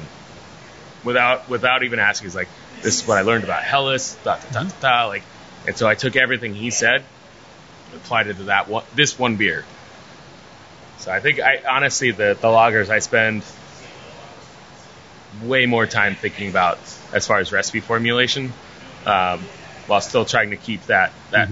without 1.03 1.49
without 1.49 1.83
even 1.83 1.99
asking. 1.99 2.27
He's 2.27 2.35
like, 2.35 2.49
"This 2.87 3.01
is 3.01 3.07
what 3.07 3.17
I 3.17 3.21
learned 3.23 3.43
about 3.43 3.63
Helles." 3.63 4.15
Da, 4.23 4.37
da, 4.37 4.63
da, 4.63 4.63
da, 4.63 4.69
da. 4.79 5.05
Like, 5.07 5.23
and 5.65 5.75
so 5.75 5.89
I 5.89 5.95
took 5.95 6.15
everything 6.15 6.53
he 6.55 6.69
said, 6.71 7.03
applied 7.93 8.27
it 8.27 8.37
to 8.37 8.43
that 8.43 8.69
one, 8.69 8.85
this 8.95 9.19
one 9.19 9.35
beer. 9.35 9.65
So 10.99 11.11
I 11.11 11.19
think 11.19 11.41
I 11.41 11.63
honestly 11.69 12.11
the 12.11 12.37
the 12.39 12.47
lagers 12.47 12.89
I 12.89 12.99
spend 12.99 13.43
way 15.43 15.65
more 15.65 15.85
time 15.85 16.15
thinking 16.15 16.49
about 16.49 16.79
as 17.11 17.27
far 17.27 17.39
as 17.39 17.51
recipe 17.51 17.81
formulation, 17.81 18.53
um, 19.05 19.41
while 19.87 19.99
still 19.99 20.23
trying 20.23 20.51
to 20.51 20.57
keep 20.57 20.83
that 20.85 21.11
that 21.31 21.49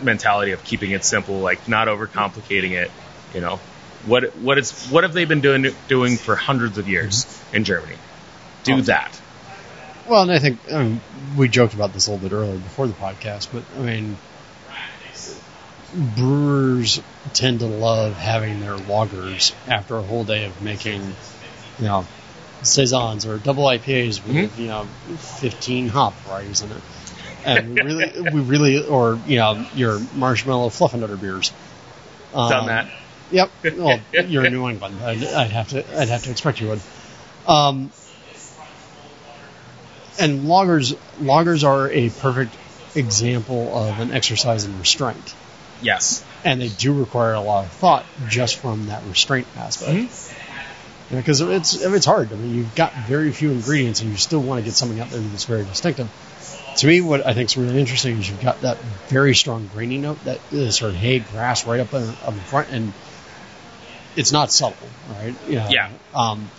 mentality 0.00 0.50
of 0.50 0.64
keeping 0.64 0.90
it 0.90 1.04
simple, 1.04 1.38
like 1.38 1.68
not 1.68 1.86
overcomplicating 1.86 2.72
it. 2.72 2.90
You 3.32 3.40
know, 3.40 3.60
what 4.04 4.34
what 4.36 4.58
is 4.58 4.88
what 4.88 5.04
have 5.04 5.12
they 5.12 5.26
been 5.26 5.42
doing 5.42 5.72
doing 5.86 6.16
for 6.16 6.34
hundreds 6.34 6.76
of 6.76 6.88
years 6.88 7.24
in 7.52 7.62
Germany? 7.62 7.98
Do 8.64 8.78
Oh. 8.78 8.80
that. 8.80 9.20
Well, 10.08 10.22
and 10.22 10.30
I 10.30 10.38
think 10.38 10.60
um, 10.72 11.00
we 11.36 11.48
joked 11.48 11.74
about 11.74 11.92
this 11.92 12.06
a 12.06 12.12
little 12.12 12.28
bit 12.28 12.34
earlier 12.34 12.58
before 12.58 12.86
the 12.86 12.92
podcast, 12.94 13.48
but 13.52 13.64
I 13.76 13.82
mean, 13.82 14.16
brewers 16.16 17.00
tend 17.34 17.60
to 17.60 17.66
love 17.66 18.14
having 18.14 18.60
their 18.60 18.76
lagers 18.76 19.54
after 19.66 19.96
a 19.96 20.02
whole 20.02 20.24
day 20.24 20.44
of 20.44 20.62
making, 20.62 21.02
you 21.78 21.84
know, 21.84 22.06
saisons 22.62 23.26
or 23.26 23.38
double 23.38 23.64
IPAs 23.64 24.24
with 24.26 24.58
you 24.58 24.68
know 24.68 24.84
15 24.84 25.88
hop 25.88 26.14
varieties 26.20 26.62
in 26.62 26.70
it, 26.70 26.82
and 27.44 27.74
we 27.74 27.80
really, 27.80 28.20
we 28.32 28.40
really, 28.42 28.86
or 28.86 29.18
you 29.26 29.36
know, 29.38 29.64
your 29.74 30.00
marshmallow 30.14 30.68
fluffenudder 30.68 31.20
beers. 31.20 31.52
Um, 32.34 32.50
Done 32.50 32.66
that. 32.66 32.90
Yep. 33.30 33.50
Well, 33.76 34.00
you're 34.12 34.46
in 34.46 34.52
New 34.52 34.68
England. 34.68 35.00
I'd, 35.02 35.24
I'd 35.24 35.50
have 35.50 35.68
to. 35.70 36.00
I'd 36.00 36.08
have 36.08 36.22
to 36.24 36.30
expect 36.30 36.60
you 36.60 36.68
would. 36.68 36.80
Um, 37.48 37.90
and 40.18 40.44
lagers, 40.44 40.96
lagers 41.20 41.64
are 41.66 41.90
a 41.90 42.10
perfect 42.10 42.54
example 42.94 43.76
of 43.76 44.00
an 44.00 44.12
exercise 44.12 44.64
in 44.64 44.78
restraint, 44.78 45.34
Yes. 45.82 46.24
and 46.44 46.60
they 46.60 46.68
do 46.68 46.92
require 46.92 47.34
a 47.34 47.40
lot 47.40 47.64
of 47.66 47.72
thought 47.72 48.04
just 48.28 48.56
from 48.58 48.86
that 48.86 49.02
restraint 49.04 49.46
aspect. 49.56 50.32
Because 51.10 51.40
it's 51.40 51.74
it's 51.80 52.04
hard. 52.06 52.32
I 52.32 52.36
mean, 52.36 52.54
you've 52.54 52.74
got 52.74 52.92
very 53.06 53.30
few 53.30 53.52
ingredients, 53.52 54.00
and 54.00 54.10
you 54.10 54.16
still 54.16 54.40
want 54.40 54.58
to 54.60 54.64
get 54.64 54.74
something 54.74 54.98
out 54.98 55.08
there 55.10 55.20
that's 55.20 55.44
very 55.44 55.64
distinctive. 55.64 56.08
To 56.78 56.86
me, 56.86 57.00
what 57.00 57.24
I 57.24 57.32
think 57.32 57.48
is 57.48 57.56
really 57.56 57.78
interesting 57.78 58.16
is 58.18 58.28
you've 58.28 58.40
got 58.40 58.62
that 58.62 58.78
very 59.08 59.34
strong 59.34 59.68
grainy 59.72 59.98
note, 59.98 60.18
that 60.24 60.40
sort 60.72 60.90
of 60.90 60.96
hay 60.96 61.20
grass 61.20 61.64
right 61.66 61.78
up 61.80 61.94
in, 61.94 62.02
up 62.08 62.32
in 62.32 62.40
front, 62.40 62.70
and 62.70 62.92
it's 64.16 64.32
not 64.32 64.50
subtle, 64.50 64.76
right? 65.10 65.34
You 65.48 65.54
know, 65.56 65.68
Yeah. 65.70 65.90
Um, 66.14 66.50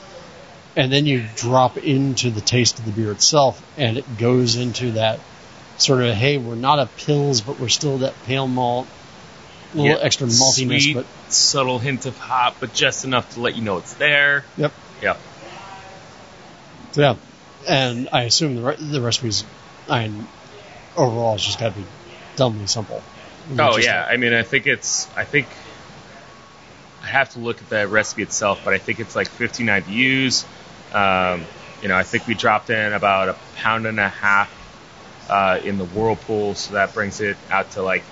and 0.78 0.94
then 0.94 1.06
you 1.08 1.26
drop 1.36 1.78
into 1.78 2.30
the 2.30 2.40
taste 2.40 2.78
of 2.80 2.86
the 2.86 2.92
beer 2.92 3.12
itself, 3.12 3.62
and 3.78 3.98
it 3.98 4.18
goes 4.18 4.56
into 4.56 4.92
that 4.92 5.20
sort 5.78 6.04
of 6.04 6.14
hey, 6.16 6.38
we're 6.38 6.56
not 6.56 6.80
a 6.80 6.86
Pils, 6.98 7.46
but 7.46 7.60
we're 7.60 7.68
still 7.68 7.98
that 8.00 8.14
pale 8.26 8.48
malt, 8.48 8.88
a 9.74 9.78
little 9.78 9.98
Yeah, 9.98 10.04
extra 10.04 10.28
maltiness, 10.28 10.84
sweet, 10.84 10.94
but 10.94 11.06
subtle 11.30 11.80
hint 11.80 12.06
of 12.06 12.18
hop, 12.18 12.58
but 12.60 12.74
just 12.74 13.04
enough 13.04 13.34
to 13.34 13.42
let 13.42 13.56
you 13.56 13.64
know 13.64 13.78
it's 13.78 13.96
there. 13.96 14.46
yep, 14.56 14.72
Yep. 15.02 15.20
yeah. 16.94 17.16
And 17.68 18.08
I 18.14 18.24
assume 18.24 18.56
the 18.56 18.62
re- 18.62 18.76
the 18.80 19.02
recipes, 19.02 19.44
I 19.90 20.08
mean, 20.08 20.28
overall, 20.96 21.36
it's 21.36 21.44
just 21.44 21.60
got 21.60 21.74
to 21.74 21.80
be 21.80 21.86
dumbly 22.36 22.68
simple. 22.68 23.02
Oh 23.58 23.78
yeah, 23.78 24.06
I 24.10 24.18
mean, 24.18 24.34
I 24.34 24.44
think 24.44 24.68
it's. 24.68 25.08
I 25.18 25.24
think 25.26 25.48
I 27.04 27.08
have 27.08 27.30
to 27.34 27.40
look 27.40 27.62
at 27.62 27.70
the 27.70 27.88
recipe 27.88 28.22
itself, 28.22 28.62
but 28.64 28.74
I 28.74 28.78
think 28.78 29.00
it's 29.00 29.16
like 29.16 29.28
15 29.28 29.66
IBUs. 29.68 30.46
Um, 30.94 31.46
you 31.82 31.88
know, 31.90 31.96
I 31.96 32.04
think 32.04 32.28
we 32.28 32.34
dropped 32.34 32.70
in 32.70 32.94
about 32.94 33.30
a 33.30 33.36
pound 33.56 33.86
and 33.86 34.00
a 34.00 34.10
half 34.10 34.52
uh, 35.30 35.60
in 35.64 35.78
the 35.78 35.86
whirlpool, 35.86 36.56
so 36.56 36.74
that 36.74 36.94
brings 36.94 37.22
it 37.22 37.38
out 37.50 37.72
to 37.72 37.82
like 37.84 38.04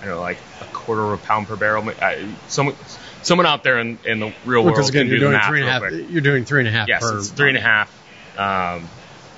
I 0.00 0.06
don't 0.06 0.14
know, 0.14 0.20
like 0.20 0.38
a 0.60 0.64
quarter 0.66 1.02
of 1.12 1.20
a 1.20 1.26
pound 1.26 1.46
per 1.46 1.56
barrel. 1.56 1.86
I, 2.00 2.34
someone, 2.48 2.74
someone 3.22 3.46
out 3.46 3.62
there 3.64 3.78
in, 3.80 3.98
in 4.06 4.18
the 4.20 4.32
real 4.46 4.62
world 4.64 4.76
because 4.76 4.88
again, 4.88 5.06
you're 5.08 5.18
do 5.18 5.28
doing 5.30 5.40
three 5.46 5.60
and 5.60 5.68
a 5.68 5.72
half. 5.72 5.92
You're 6.10 6.20
doing 6.22 6.44
three 6.44 6.60
and 6.60 6.68
a 6.68 6.72
half 6.72 6.88
Yes, 6.88 7.02
per. 7.02 7.18
it's 7.18 7.28
three 7.28 7.48
and 7.50 7.58
a 7.58 7.60
half. 7.60 8.38
Um, 8.38 8.88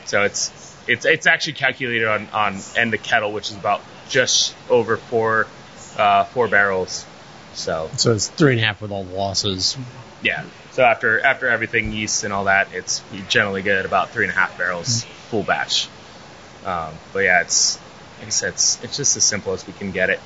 so 0.05 0.23
it's 0.23 0.53
it's 0.87 1.05
it's 1.05 1.27
actually 1.27 1.55
calculated 1.55 2.07
on 2.07 2.29
on 2.33 2.59
end 2.77 2.95
of 2.95 3.03
kettle, 3.03 3.33
which 3.33 3.51
is 3.51 3.57
about 3.57 3.81
just 4.09 4.55
over 4.69 4.97
four 4.97 5.47
uh, 5.97 6.25
four 6.25 6.49
barrels. 6.49 7.05
So 7.55 7.91
So 7.97 8.13
it's 8.13 8.29
three 8.29 8.53
and 8.53 8.61
a 8.61 8.65
half 8.65 8.81
with 8.81 8.93
all 8.93 9.05
the 9.05 9.15
losses. 9.15 9.77
yeah. 10.23 10.45
So 10.73 10.83
after 10.83 11.21
after 11.25 11.49
everything 11.49 11.93
yeast 11.93 12.25
and 12.25 12.33
all 12.33 12.45
that, 12.45 12.73
it's 12.73 13.03
generally 13.29 13.63
good 13.63 13.85
about 13.85 14.11
three 14.11 14.25
and 14.25 14.33
a 14.33 14.35
half 14.37 14.57
barrels 14.57 15.05
full 15.05 15.43
batch. 15.43 15.89
Um, 16.65 16.95
but 17.13 17.21
yeah, 17.21 17.43
it's 17.43 17.79
like 18.19 18.29
I 18.29 18.31
said, 18.31 18.55
it's 18.55 18.83
it's 18.83 18.97
just 18.97 19.17
as 19.17 19.25
simple 19.25 19.53
as 19.53 19.67
we 19.67 19.75
can 19.75 19.91
get 19.91 20.09
it. 20.09 20.21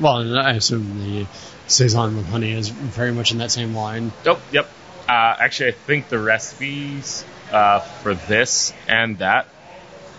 Well, 0.00 0.36
I 0.38 0.52
assume 0.52 0.98
the 0.98 1.26
saison 1.66 2.16
with 2.16 2.26
honey 2.26 2.52
is 2.52 2.68
very 2.68 3.12
much 3.12 3.32
in 3.32 3.38
that 3.38 3.50
same 3.50 3.74
line. 3.74 4.12
Nope. 4.24 4.40
Yep. 4.52 4.68
Uh, 5.08 5.36
actually, 5.38 5.70
I 5.70 5.72
think 5.72 6.08
the 6.08 6.18
recipes 6.18 7.24
uh, 7.52 7.80
for 7.80 8.14
this 8.14 8.72
and 8.88 9.18
that 9.18 9.46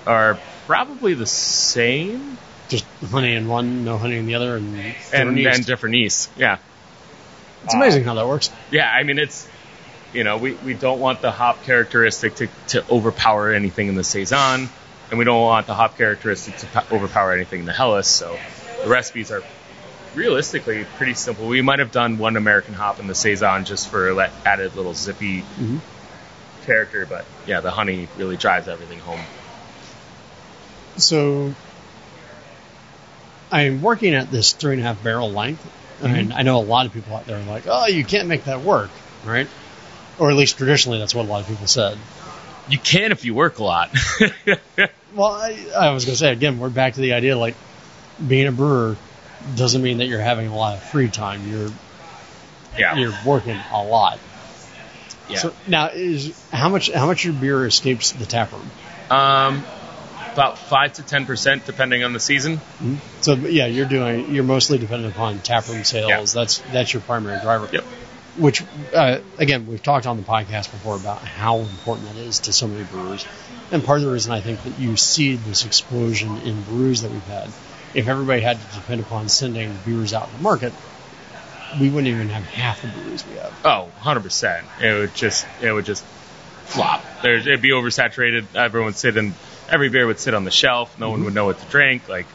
are 0.06 0.40
probably 0.66 1.14
the 1.14 1.26
same. 1.26 2.38
Just 2.70 2.86
honey 3.10 3.36
in 3.36 3.48
one, 3.48 3.84
no 3.84 3.98
honey 3.98 4.18
in 4.18 4.28
the 4.28 4.36
other, 4.36 4.56
and 4.56 4.76
and 4.76 4.96
different 5.12 5.38
yeast. 5.38 5.58
and 5.58 5.66
different 5.66 5.96
yeast. 5.96 6.30
Yeah, 6.38 6.58
it's 7.64 7.74
amazing 7.74 8.03
how 8.03 8.14
that 8.16 8.28
works. 8.28 8.49
yeah. 8.72 8.89
I 8.91 9.03
mean, 9.03 9.18
it's 9.20 9.47
you 10.14 10.24
know 10.24 10.38
we, 10.38 10.53
we 10.53 10.74
don't 10.74 10.99
want 10.99 11.22
the 11.22 11.32
hop 11.32 11.64
characteristic 11.64 12.36
to, 12.36 12.47
to 12.70 12.89
overpower 12.89 13.51
anything 13.51 13.88
in 13.89 13.95
the 13.95 14.03
saison. 14.03 14.70
and 15.10 15.18
we 15.20 15.26
don't 15.26 15.41
want 15.41 15.68
the 15.68 15.74
hop 15.76 15.97
characteristic 15.97 16.55
to 16.57 16.66
po- 16.68 16.95
overpower 16.95 17.34
anything 17.34 17.62
in 17.62 17.66
the 17.66 17.74
Helles. 17.74 18.07
So 18.07 18.38
the 18.84 18.89
recipes 18.89 19.32
are 19.32 19.43
realistically 20.16 20.86
pretty 20.97 21.14
simple. 21.14 21.47
We 21.47 21.62
might 21.62 21.80
have 21.80 21.91
done 21.91 22.18
one 22.18 22.36
American 22.38 22.74
hop 22.74 22.99
in 22.99 23.07
the 23.07 23.16
saison 23.16 23.66
just 23.66 23.89
for 23.89 24.14
that 24.16 24.32
added 24.45 24.76
little 24.76 24.93
zippy 24.93 25.41
Mhm. 25.60 25.80
character, 26.66 27.05
but 27.05 27.26
yeah, 27.45 27.62
the 27.62 27.72
honey 27.72 28.07
really 28.18 28.38
drives 28.38 28.68
everything 28.68 28.99
home. 28.99 29.20
So 30.97 31.53
I'm 33.51 33.82
working 33.82 34.14
at 34.16 34.30
this 34.32 34.53
three 34.53 34.74
and 34.74 34.82
a 34.82 34.86
half 34.86 35.01
barrel 35.03 35.32
length, 35.32 35.66
and 36.02 36.34
I 36.34 36.41
know 36.43 36.60
a 36.60 36.64
lot 36.64 36.86
of 36.86 36.93
people 36.93 37.16
out 37.16 37.26
there 37.26 37.39
are 37.39 37.43
like, 37.43 37.64
"Oh, 37.68 37.88
you 37.88 38.04
can't 38.06 38.28
make 38.28 38.45
that 38.45 38.62
work," 38.62 38.89
right? 39.24 39.47
Or 40.18 40.30
at 40.30 40.36
least 40.36 40.58
traditionally, 40.58 41.00
that's 41.00 41.16
what 41.16 41.26
a 41.26 41.30
lot 41.30 41.41
of 41.41 41.47
people 41.47 41.68
said. 41.68 41.97
You 42.68 42.78
can 42.78 43.12
if 43.12 43.26
you 43.26 43.34
work 43.34 43.60
a 43.60 43.64
lot. 43.64 43.95
Well, 45.14 45.32
I, 45.32 45.58
I 45.76 45.91
was 45.91 46.06
going 46.06 46.14
to 46.14 46.20
say 46.20 46.32
again, 46.32 46.60
we're 46.60 46.70
back 46.70 46.93
to 46.93 47.02
the 47.02 47.14
idea 47.14 47.38
like 47.38 47.56
being 48.26 48.47
a 48.47 48.52
brewer 48.52 48.95
doesn't 49.56 49.82
mean 49.82 50.00
that 50.00 50.06
you're 50.06 50.20
having 50.20 50.47
a 50.47 50.56
lot 50.56 50.76
of 50.76 50.84
free 50.84 51.10
time. 51.10 51.50
You're 51.50 51.70
yeah. 52.78 52.95
you're 52.95 53.14
working 53.26 53.58
a 53.72 53.84
lot. 53.84 54.20
yeah. 55.28 55.39
So 55.39 55.54
now 55.68 55.88
is 55.88 56.39
how 56.52 56.70
much 56.70 56.91
how 56.91 57.08
much 57.08 57.24
your 57.24 57.34
beer 57.34 57.66
escapes 57.66 58.12
the 58.12 58.26
tap 58.26 58.52
room? 58.52 58.70
um, 59.10 59.66
about 60.34 60.58
five 60.58 60.94
to 60.94 61.04
ten 61.04 61.26
percent, 61.26 61.66
depending 61.66 62.04
on 62.04 62.14
the 62.14 62.20
season. 62.20 62.62
So 63.22 63.34
yeah, 63.34 63.68
you're 63.68 63.86
doing 63.86 64.34
you're 64.34 64.44
mostly 64.44 64.78
dependent 64.78 65.14
upon 65.14 65.40
taproom 65.40 65.84
sales. 65.84 66.10
Yeah. 66.10 66.42
That's 66.42 66.60
that's 66.60 66.94
your 66.94 67.02
primary 67.02 67.40
driver. 67.42 67.70
Yep. 67.72 67.84
Which 68.38 68.64
uh, 68.94 69.20
again, 69.38 69.68
we've 69.68 69.84
talked 69.84 70.06
on 70.06 70.18
the 70.18 70.24
podcast 70.24 70.72
before 70.72 70.96
about 70.96 71.20
how 71.20 71.58
important 71.60 72.08
that 72.08 72.18
is 72.18 72.40
to 72.42 72.54
so 72.54 72.68
many 72.68 72.84
brewers, 72.86 73.26
and 73.72 73.84
part 73.84 74.00
of 74.00 74.06
the 74.06 74.12
reason 74.12 74.32
I 74.32 74.42
think 74.42 74.64
that 74.64 74.80
you 74.80 74.96
see 74.96 75.36
this 75.36 75.66
explosion 75.66 76.38
in 76.40 76.62
brews 76.64 77.02
that 77.02 77.12
we've 77.12 77.22
had. 77.24 77.50
If 77.94 78.08
everybody 78.08 78.42
had 78.42 78.62
to 78.62 78.76
depend 78.76 79.02
upon 79.02 79.30
sending 79.30 79.76
beers 79.84 80.14
out 80.14 80.30
to 80.30 80.38
the 80.38 80.44
market, 80.44 80.74
we 81.80 81.90
wouldn't 81.90 82.08
even 82.08 82.30
have 82.30 82.44
half 82.46 82.82
the 82.82 82.88
breweries 82.88 83.26
we 83.26 83.36
have. 83.38 83.54
Oh, 83.66 83.92
100%. 84.02 84.64
It 84.82 84.94
would 85.00 85.16
just 85.16 85.46
it 85.62 85.72
would 85.72 85.86
just 85.86 86.04
flop. 86.66 87.04
There's, 87.22 87.48
it'd 87.48 87.62
be 87.62 87.72
oversaturated. 87.72 88.46
Everyone 88.56 88.88
would 88.88 88.96
sit 88.96 89.18
in 89.18 89.34
every 89.72 89.90
beer 89.90 90.06
would 90.06 90.20
sit 90.20 90.34
on 90.34 90.44
the 90.44 90.52
shelf. 90.52 91.00
No 91.00 91.10
one 91.10 91.18
mm-hmm. 91.18 91.26
would 91.26 91.34
know 91.34 91.46
what 91.46 91.60
to 91.60 91.66
drink. 91.68 92.08
Like 92.10 92.26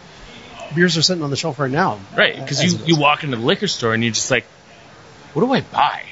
Beers 0.75 0.97
are 0.97 1.03
sitting 1.03 1.23
on 1.23 1.31
the 1.31 1.37
shelf 1.37 1.59
right 1.59 1.71
now. 1.71 2.01
right 2.17 2.37
because 2.37 2.63
you 2.63 2.85
you 2.85 3.01
walk 3.01 3.25
into 3.25 3.37
the 3.37 3.43
liquor 3.43 3.69
store 3.69 3.95
and 3.95 4.03
you're 4.03 4.13
just 4.13 4.31
like, 4.31 4.45
what 5.33 5.43
do 5.43 5.53
I 5.53 5.61
buy? 5.61 6.05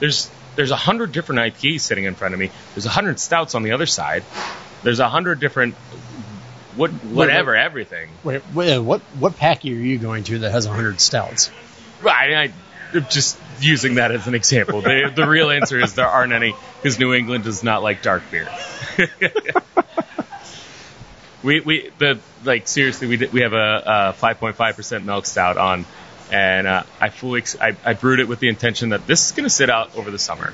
There's 0.00 0.30
there's 0.56 0.70
a 0.70 0.76
hundred 0.76 1.12
different 1.12 1.40
IPAs 1.40 1.80
sitting 1.80 2.04
in 2.04 2.14
front 2.14 2.34
of 2.34 2.40
me. 2.40 2.50
There's 2.74 2.86
a 2.86 2.90
hundred 2.90 3.18
stouts 3.20 3.54
on 3.54 3.62
the 3.62 3.72
other 3.72 3.86
side. 3.86 4.24
There's 4.82 5.00
a 5.00 5.08
hundred 5.08 5.40
different 5.40 5.74
what 6.76 6.90
whatever 6.90 7.56
everything. 7.56 8.10
Wait, 8.24 8.42
wait, 8.54 8.78
what 8.78 9.00
what 9.18 9.36
packy 9.36 9.72
are 9.72 9.80
you 9.80 9.98
going 9.98 10.24
to 10.24 10.40
that 10.40 10.52
has 10.52 10.66
a 10.66 10.72
hundred 10.72 11.00
stouts? 11.00 11.50
Right. 12.02 12.34
I, 12.34 12.52
I'm 12.96 13.06
just 13.10 13.38
using 13.60 13.96
that 13.96 14.12
as 14.12 14.26
an 14.26 14.34
example. 14.34 14.80
The, 14.80 15.12
the 15.14 15.26
real 15.26 15.50
answer 15.50 15.78
is 15.78 15.94
there 15.94 16.06
aren't 16.06 16.32
any 16.32 16.54
because 16.80 16.98
New 16.98 17.12
England 17.12 17.44
does 17.44 17.62
not 17.62 17.82
like 17.82 18.02
dark 18.02 18.22
beer. 18.30 18.48
we 21.42 21.60
we 21.60 21.90
the 21.98 22.18
like 22.44 22.68
seriously 22.68 23.08
we 23.08 23.16
did, 23.16 23.32
we 23.32 23.42
have 23.42 23.52
a, 23.52 24.14
a 24.16 24.16
5.5 24.20 24.76
percent 24.76 25.04
milk 25.04 25.26
stout 25.26 25.56
on, 25.56 25.84
and 26.30 26.66
uh, 26.66 26.82
I 27.00 27.10
fully 27.10 27.40
ex- 27.40 27.58
I, 27.60 27.76
I 27.84 27.94
brewed 27.94 28.20
it 28.20 28.28
with 28.28 28.40
the 28.40 28.48
intention 28.48 28.90
that 28.90 29.06
this 29.06 29.26
is 29.26 29.32
going 29.32 29.44
to 29.44 29.50
sit 29.50 29.70
out 29.70 29.96
over 29.96 30.10
the 30.10 30.18
summer, 30.18 30.52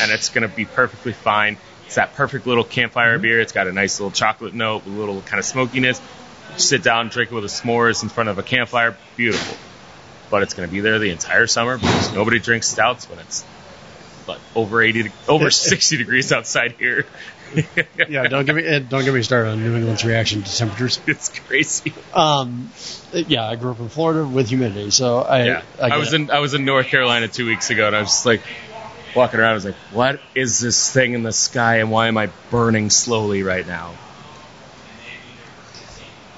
and 0.00 0.10
it's 0.10 0.30
going 0.30 0.48
to 0.48 0.54
be 0.54 0.64
perfectly 0.64 1.12
fine. 1.12 1.58
It's 1.86 1.96
that 1.96 2.14
perfect 2.14 2.46
little 2.46 2.64
campfire 2.64 3.18
beer. 3.18 3.40
It's 3.40 3.52
got 3.52 3.66
a 3.66 3.72
nice 3.72 4.00
little 4.00 4.10
chocolate 4.10 4.54
note, 4.54 4.84
with 4.84 4.94
a 4.94 4.98
little 4.98 5.20
kind 5.22 5.38
of 5.38 5.44
smokiness. 5.44 6.00
Sit 6.56 6.82
down, 6.82 7.08
drink 7.08 7.32
it 7.32 7.34
with 7.34 7.44
a 7.44 7.48
s'mores 7.48 8.02
in 8.02 8.08
front 8.08 8.28
of 8.28 8.38
a 8.38 8.42
campfire. 8.42 8.96
Beautiful 9.16 9.56
but 10.30 10.42
it's 10.42 10.54
going 10.54 10.68
to 10.68 10.72
be 10.72 10.80
there 10.80 10.98
the 10.98 11.10
entire 11.10 11.46
summer 11.46 11.78
because 11.78 12.12
nobody 12.12 12.38
drinks 12.38 12.68
stouts 12.68 13.08
when 13.08 13.18
it's 13.20 13.44
but 14.26 14.40
over 14.56 14.82
80 14.82 15.12
over 15.28 15.50
60 15.52 15.96
degrees 15.96 16.32
outside 16.32 16.72
here 16.72 17.06
Yeah, 18.08 18.26
don't 18.28 18.44
give 18.44 18.56
me 18.56 18.62
don't 18.80 19.04
get 19.04 19.14
me 19.14 19.22
started 19.22 19.50
on 19.50 19.62
New 19.62 19.76
England's 19.76 20.04
reaction 20.04 20.42
to 20.42 20.56
temperatures. 20.56 21.00
it's 21.06 21.28
crazy 21.40 21.92
Um, 22.12 22.70
yeah, 23.12 23.48
I 23.48 23.56
grew 23.56 23.70
up 23.70 23.80
in 23.80 23.88
Florida 23.88 24.26
with 24.26 24.48
humidity, 24.48 24.90
so 24.90 25.18
I 25.18 25.44
yeah 25.44 25.62
I, 25.80 25.90
I, 25.90 25.96
was 25.98 26.12
it. 26.12 26.20
in 26.20 26.30
i 26.30 26.38
was 26.40 26.54
in 26.54 26.64
north 26.64 26.86
carolina 26.88 27.28
two 27.28 27.46
weeks 27.46 27.70
ago 27.70 27.86
and 27.86 27.96
i 27.96 28.00
was 28.00 28.08
just 28.10 28.26
like 28.26 28.42
walking 29.14 29.40
around 29.40 29.50
i 29.50 29.54
was 29.54 29.64
like 29.64 29.76
what 29.92 30.20
is 30.34 30.58
this 30.58 30.90
thing 30.92 31.12
in 31.14 31.22
the 31.22 31.32
sky 31.32 31.76
and 31.78 31.90
why 31.90 32.08
am 32.08 32.16
i 32.18 32.28
burning 32.50 32.90
slowly 32.90 33.42
right 33.42 33.66
now 33.66 33.94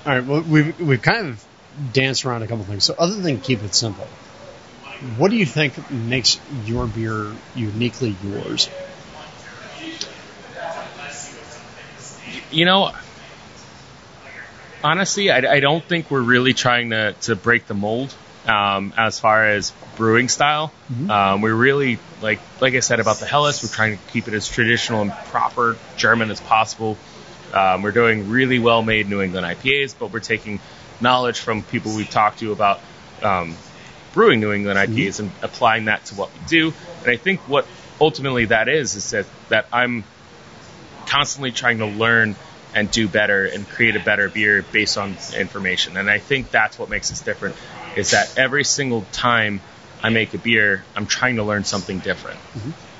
All 0.04 0.12
right, 0.12 0.24
well 0.24 0.42
we've 0.42 0.78
we've 0.80 1.02
kind 1.02 1.26
of 1.28 1.44
danced 1.92 2.24
around 2.24 2.42
a 2.42 2.46
couple 2.46 2.64
things. 2.64 2.84
So 2.84 2.94
other 2.96 3.16
than 3.16 3.40
keep 3.40 3.62
it 3.62 3.74
simple, 3.74 4.06
what 5.16 5.30
do 5.30 5.36
you 5.36 5.46
think 5.46 5.90
makes 5.90 6.38
your 6.64 6.86
beer 6.86 7.32
uniquely 7.54 8.16
yours? 8.22 8.68
You 12.50 12.64
know, 12.64 12.92
honestly, 14.82 15.30
I, 15.30 15.38
I 15.38 15.60
don't 15.60 15.84
think 15.84 16.10
we're 16.10 16.20
really 16.20 16.54
trying 16.54 16.90
to, 16.90 17.12
to 17.22 17.36
break 17.36 17.66
the 17.66 17.74
mold 17.74 18.14
um, 18.46 18.92
as 18.96 19.18
far 19.18 19.48
as 19.48 19.72
brewing 19.96 20.28
style. 20.28 20.72
Um, 21.10 21.40
we're 21.40 21.54
really 21.54 21.98
like 22.22 22.40
like 22.60 22.74
I 22.74 22.80
said 22.80 23.00
about 23.00 23.16
the 23.16 23.26
Helles, 23.26 23.62
we're 23.62 23.68
trying 23.68 23.98
to 23.98 24.02
keep 24.12 24.28
it 24.28 24.34
as 24.34 24.48
traditional 24.48 25.02
and 25.02 25.12
proper 25.12 25.76
German 25.96 26.30
as 26.30 26.40
possible. 26.40 26.96
Um, 27.52 27.82
we're 27.82 27.92
doing 27.92 28.28
really 28.28 28.58
well 28.58 28.82
made 28.82 29.08
New 29.08 29.20
England 29.20 29.46
IPAs, 29.46 29.94
but 29.98 30.12
we're 30.12 30.20
taking 30.20 30.60
knowledge 31.00 31.40
from 31.40 31.62
people 31.62 31.94
we've 31.94 32.10
talked 32.10 32.38
to 32.40 32.52
about 32.52 32.80
um, 33.22 33.56
brewing 34.12 34.40
New 34.40 34.52
England 34.52 34.78
IPAs 34.78 35.20
and 35.20 35.30
applying 35.42 35.86
that 35.86 36.04
to 36.06 36.14
what 36.14 36.32
we 36.32 36.40
do. 36.46 36.72
And 37.02 37.10
I 37.10 37.16
think 37.16 37.40
what 37.48 37.66
ultimately 38.00 38.46
that 38.46 38.68
is 38.68 38.94
is 38.94 39.10
that 39.10 39.26
that 39.48 39.66
I'm 39.72 40.04
constantly 41.06 41.52
trying 41.52 41.78
to 41.78 41.86
learn 41.86 42.36
and 42.74 42.90
do 42.90 43.08
better 43.08 43.46
and 43.46 43.66
create 43.66 43.96
a 43.96 44.00
better 44.00 44.28
beer 44.28 44.62
based 44.70 44.98
on 44.98 45.16
information. 45.36 45.96
And 45.96 46.10
I 46.10 46.18
think 46.18 46.50
that's 46.50 46.78
what 46.78 46.90
makes 46.90 47.10
us 47.10 47.20
different 47.22 47.56
is 47.96 48.10
that 48.10 48.36
every 48.38 48.64
single 48.64 49.06
time 49.12 49.60
I 50.02 50.10
make 50.10 50.34
a 50.34 50.38
beer, 50.38 50.84
I'm 50.94 51.06
trying 51.06 51.36
to 51.36 51.42
learn 51.42 51.64
something 51.64 51.98
different. 52.00 52.38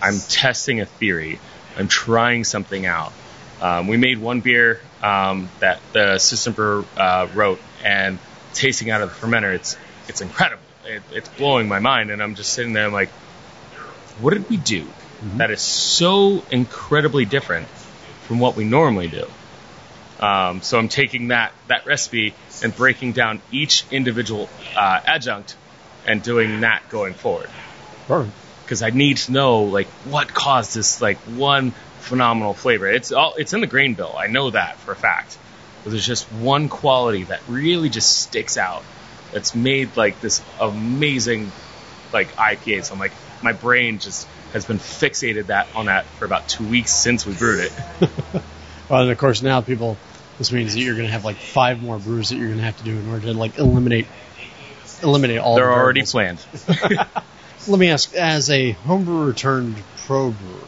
I'm 0.01 0.19
testing 0.19 0.81
a 0.81 0.87
theory. 0.87 1.39
I'm 1.77 1.89
trying 1.89 2.45
something 2.45 2.87
out. 2.87 3.13
Um, 3.61 3.87
we 3.87 3.97
made 3.97 4.19
one 4.19 4.41
beer 4.41 4.81
um, 5.03 5.49
that 5.61 5.81
the 5.93 6.15
assistant 6.15 6.57
brewer 6.57 6.85
uh, 6.97 7.29
wrote, 7.35 7.61
and 7.85 8.19
tasting 8.55 8.91
out 8.91 9.03
of 9.03 9.09
the 9.09 9.27
fermenter, 9.27 9.55
it's 9.55 9.77
it's 10.09 10.21
incredible. 10.21 10.63
It, 10.85 11.03
it's 11.13 11.29
blowing 11.31 11.69
my 11.69 11.81
mind, 11.81 12.11
and 12.11 12.23
I'm 12.23 12.35
just 12.35 12.53
sitting 12.53 12.73
there, 12.73 12.87
I'm 12.87 12.93
like, 12.93 13.11
what 14.21 14.33
did 14.33 14.49
we 14.49 14.57
do 14.57 14.87
that 15.37 15.51
is 15.51 15.63
so 15.63 16.45
incredibly 16.51 17.25
different 17.25 17.67
from 18.27 18.39
what 18.39 18.57
we 18.57 18.65
normally 18.65 19.09
do? 19.09 19.27
Um, 20.19 20.63
so 20.63 20.79
I'm 20.79 20.89
taking 20.89 21.29
that 21.29 21.53
that 21.69 21.87
recipe 21.87 22.35
and 22.63 22.75
breaking 22.75 23.13
down 23.13 23.43
each 23.53 23.85
individual 23.91 24.49
uh, 24.75 25.01
adjunct 25.05 25.57
and 26.07 26.23
doing 26.23 26.61
that 26.61 26.89
going 26.89 27.15
forward 27.15 27.51
because 28.65 28.83
I 28.83 28.91
need 28.91 29.19
to 29.19 29.33
know 29.33 29.65
like 29.65 29.87
what 30.05 30.33
caused 30.33 30.75
this 30.75 31.01
like 31.01 31.19
one 31.19 31.73
phenomenal 32.01 32.55
flavor. 32.55 32.89
It's 32.89 33.13
all 33.13 33.35
it's 33.35 33.53
in 33.53 33.61
the 33.61 33.67
grain 33.67 33.95
bill. 33.95 34.15
I 34.17 34.27
know 34.27 34.51
that 34.51 34.79
for 34.79 34.93
a 34.93 34.97
fact. 34.97 35.39
But 35.85 35.91
there's 35.91 36.07
just 36.07 36.27
one 36.33 36.69
quality 36.69 37.25
that 37.25 37.41
really 37.49 37.89
just 37.89 38.19
sticks 38.23 38.57
out. 38.57 38.83
That's 39.33 39.55
made 39.55 39.97
like 39.97 40.21
this 40.21 40.43
amazing 40.59 41.53
like 42.13 42.35
IPA. 42.35 42.85
So 42.85 42.95
I'm 42.95 43.01
like 43.01 43.13
my 43.43 43.53
brain 43.53 43.99
just 43.99 44.27
has 44.53 44.65
been 44.65 44.79
fixated 44.79 45.47
that 45.47 45.69
on 45.75 45.87
that 45.87 46.05
for 46.05 46.25
about 46.25 46.49
two 46.49 46.67
weeks 46.67 46.93
since 46.93 47.27
we 47.27 47.35
brewed 47.35 47.61
it. 47.61 47.73
Well, 48.89 49.03
and 49.03 49.11
of 49.11 49.19
course 49.19 49.43
now 49.43 49.63
people, 49.63 49.97
this 50.39 50.53
means 50.53 50.75
that 50.75 50.81
you're 50.81 50.95
going 50.95 51.07
to 51.07 51.13
have 51.13 51.25
like 51.25 51.37
five 51.37 51.83
more 51.83 51.99
brews 51.99 52.29
that 52.29 52.37
you're 52.37 52.47
going 52.47 52.59
to 52.59 52.65
have 52.65 52.77
to 52.79 52.85
do 52.85 52.97
in 52.97 53.09
order 53.09 53.27
to 53.27 53.35
like 53.35 53.59
eliminate 53.59 54.07
eliminate 55.03 55.39
all. 55.39 55.57
They're 55.57 55.67
the 55.67 55.73
already 55.73 56.03
planned. 56.05 56.45
Let 57.69 57.81
me 57.81 57.91
ask, 57.91 58.15
as 58.15 58.49
a 58.49 58.75
homebrewer 58.75 59.37
turned 59.37 59.77
pro 60.07 60.31
brewer, 60.31 60.61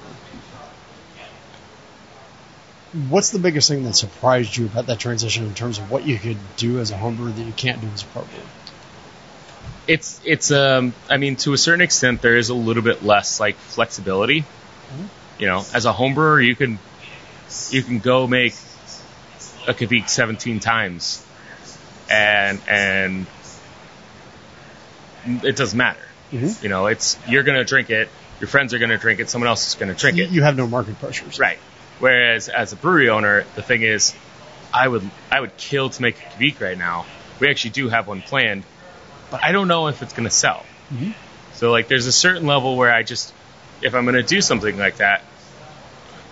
what's 3.08 3.30
the 3.30 3.38
biggest 3.38 3.68
thing 3.68 3.84
that 3.84 3.94
surprised 3.94 4.56
you 4.56 4.66
about 4.66 4.86
that 4.86 4.98
transition 4.98 5.44
in 5.46 5.54
terms 5.54 5.78
of 5.78 5.90
what 5.92 6.04
you 6.04 6.18
could 6.18 6.38
do 6.56 6.80
as 6.80 6.90
a 6.90 6.96
homebrewer 6.96 7.34
that 7.34 7.42
you 7.42 7.52
can't 7.52 7.80
do 7.80 7.86
as 7.94 8.02
a 8.02 8.06
pro 8.06 8.22
brewer? 8.22 8.42
It's 9.88 10.20
it's 10.24 10.50
um 10.50 10.92
I 11.08 11.16
mean 11.16 11.36
to 11.36 11.54
a 11.54 11.58
certain 11.58 11.80
extent 11.80 12.20
there 12.22 12.36
is 12.36 12.50
a 12.50 12.54
little 12.54 12.82
bit 12.82 13.02
less 13.02 13.40
like 13.40 13.56
flexibility. 13.56 14.44
You 15.38 15.46
know, 15.46 15.64
as 15.74 15.84
a 15.86 15.92
home 15.92 16.14
brewer 16.14 16.40
you 16.40 16.54
can 16.54 16.78
you 17.70 17.82
can 17.82 17.98
go 17.98 18.26
make 18.26 18.54
a 19.66 19.72
Kveik 19.74 20.08
17 20.08 20.60
times 20.60 21.24
and 22.10 22.60
and 22.68 23.26
it 25.26 25.56
doesn't 25.56 25.76
matter. 25.76 26.00
Mhm. 26.32 26.62
You 26.62 26.68
know, 26.68 26.86
it's 26.86 27.16
you're 27.26 27.42
gonna 27.42 27.64
drink 27.64 27.90
it, 27.90 28.08
your 28.40 28.48
friends 28.48 28.74
are 28.74 28.78
gonna 28.78 28.98
drink 28.98 29.20
it, 29.20 29.30
someone 29.30 29.48
else 29.48 29.68
is 29.68 29.74
gonna 29.74 29.94
drink 29.94 30.18
You, 30.18 30.24
it. 30.24 30.30
you 30.30 30.42
have 30.42 30.56
no 30.56 30.66
market 30.66 30.98
pressures. 31.00 31.38
Right. 31.38 31.58
Whereas 31.98 32.48
as 32.48 32.72
a 32.72 32.76
brewery 32.76 33.08
owner, 33.08 33.44
the 33.56 33.62
thing 33.62 33.82
is, 33.82 34.14
I 34.72 34.86
would 34.86 35.08
I 35.30 35.40
would 35.40 35.56
kill 35.56 35.90
to 35.90 36.02
make 36.02 36.16
a 36.18 36.38
Kveik 36.38 36.60
right 36.60 36.76
now. 36.78 37.06
We 37.40 37.48
actually 37.48 37.70
do 37.70 37.88
have 37.88 38.06
one 38.06 38.20
planned, 38.22 38.64
but 39.30 39.44
I 39.44 39.52
don't 39.52 39.68
know 39.68 39.88
if 39.88 40.02
it's 40.02 40.12
going 40.12 40.28
to 40.28 40.34
sell. 40.34 40.64
Mhm. 40.92 41.14
So 41.54 41.70
like, 41.70 41.88
there's 41.88 42.06
a 42.06 42.12
certain 42.12 42.46
level 42.46 42.76
where 42.76 42.92
I 42.92 43.02
just, 43.02 43.32
if 43.82 43.94
I'm 43.94 44.04
going 44.04 44.14
to 44.14 44.22
do 44.22 44.40
something 44.40 44.78
like 44.78 44.96
that, 44.98 45.22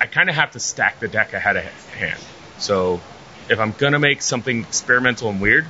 I 0.01 0.07
kind 0.07 0.29
of 0.29 0.37
have 0.37 0.53
to 0.53 0.61
stack 0.61 1.01
the 1.01 1.09
deck 1.09 1.33
ahead 1.33 1.57
of 1.57 1.65
hand. 1.95 2.21
So 2.59 3.01
if 3.49 3.59
I'm 3.59 3.73
going 3.73 3.93
to 3.93 3.99
make 3.99 4.23
something 4.23 4.61
experimental 4.61 5.31
and 5.31 5.41
weird, 5.41 5.67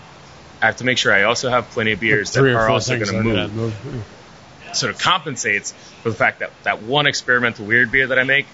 I 0.60 0.66
have 0.66 0.76
to 0.76 0.84
make 0.84 0.98
sure 0.98 1.12
I 1.12 1.24
also 1.24 1.50
have 1.50 1.70
plenty 1.70 1.92
of 1.92 2.00
beers 2.00 2.32
that 2.32 2.44
are 2.44 2.68
also 2.68 2.98
going 2.98 3.06
to 3.06 3.22
move. 3.22 3.54
move. 3.54 4.04
So 4.72 4.88
it 4.88 4.98
compensates 4.98 5.72
for 6.02 6.10
the 6.10 6.16
fact 6.16 6.40
that 6.40 6.50
that 6.64 6.82
one 6.82 7.06
experimental 7.06 7.66
weird 7.66 7.90
beer 7.90 8.08
that 8.08 8.18
I 8.18 8.24
make 8.24 8.46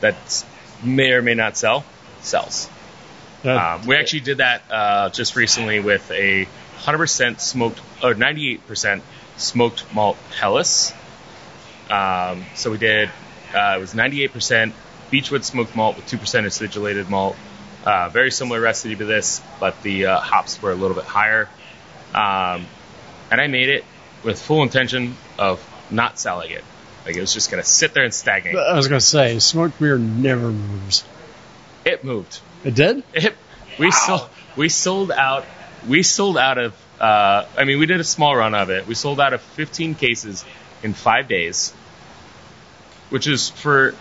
that 0.00 0.44
may 0.82 1.12
or 1.12 1.22
may 1.22 1.34
not 1.34 1.56
sell 1.56 1.84
sells. 2.20 2.68
Um, 3.44 3.86
we 3.86 3.96
actually 3.96 4.20
did 4.20 4.38
that 4.38 4.62
uh, 4.70 5.10
just 5.10 5.36
recently 5.36 5.80
with 5.80 6.10
a 6.10 6.48
100% 6.84 7.40
smoked 7.40 7.80
or 8.02 8.14
98% 8.14 9.02
smoked 9.36 9.92
malt 9.94 10.16
Helles. 10.38 10.92
Um, 11.90 12.44
so 12.54 12.70
we 12.70 12.78
did 12.78 13.10
uh, 13.54 13.76
it 13.76 13.80
was 13.80 13.94
98% 13.94 14.72
Beechwood 15.10 15.44
smoked 15.44 15.76
malt 15.76 15.96
with 15.96 16.06
2% 16.06 16.44
acidulated 16.44 17.08
malt. 17.08 17.36
Uh, 17.84 18.08
very 18.08 18.30
similar 18.30 18.60
recipe 18.60 18.96
to 18.96 19.04
this, 19.04 19.42
but 19.60 19.80
the 19.82 20.06
uh, 20.06 20.18
hops 20.18 20.60
were 20.60 20.72
a 20.72 20.74
little 20.74 20.96
bit 20.96 21.04
higher. 21.04 21.48
Um, 22.14 22.66
and 23.30 23.40
I 23.40 23.46
made 23.46 23.68
it 23.68 23.84
with 24.24 24.40
full 24.40 24.62
intention 24.62 25.16
of 25.38 25.64
not 25.90 26.18
selling 26.18 26.50
it. 26.50 26.64
Like 27.04 27.16
it 27.16 27.20
was 27.20 27.34
just 27.34 27.50
gonna 27.50 27.62
sit 27.62 27.92
there 27.92 28.04
and 28.04 28.14
stagnate. 28.14 28.56
I 28.56 28.74
was 28.74 28.88
gonna 28.88 29.00
say, 29.00 29.38
smoked 29.38 29.78
beer 29.78 29.98
never 29.98 30.50
moves. 30.50 31.04
It 31.84 32.02
moved. 32.02 32.40
It 32.64 32.74
did. 32.74 33.04
It, 33.12 33.34
we 33.78 33.90
sold 33.90 34.28
we 34.56 34.70
sold 34.70 35.10
out 35.10 35.44
we 35.88 36.02
sold 36.02 36.36
out 36.38 36.58
of 36.58 36.74
uh, 37.00 37.46
I 37.56 37.64
mean 37.64 37.78
we 37.78 37.86
did 37.86 38.00
a 38.00 38.04
small 38.04 38.34
run 38.36 38.54
of 38.54 38.70
it. 38.70 38.86
We 38.86 38.94
sold 38.94 39.20
out 39.20 39.32
of 39.32 39.40
15 39.42 39.94
cases 39.94 40.44
in 40.82 40.94
five 40.94 41.28
days, 41.28 41.72
which 43.10 43.26
is 43.26 43.50
for 43.50 43.94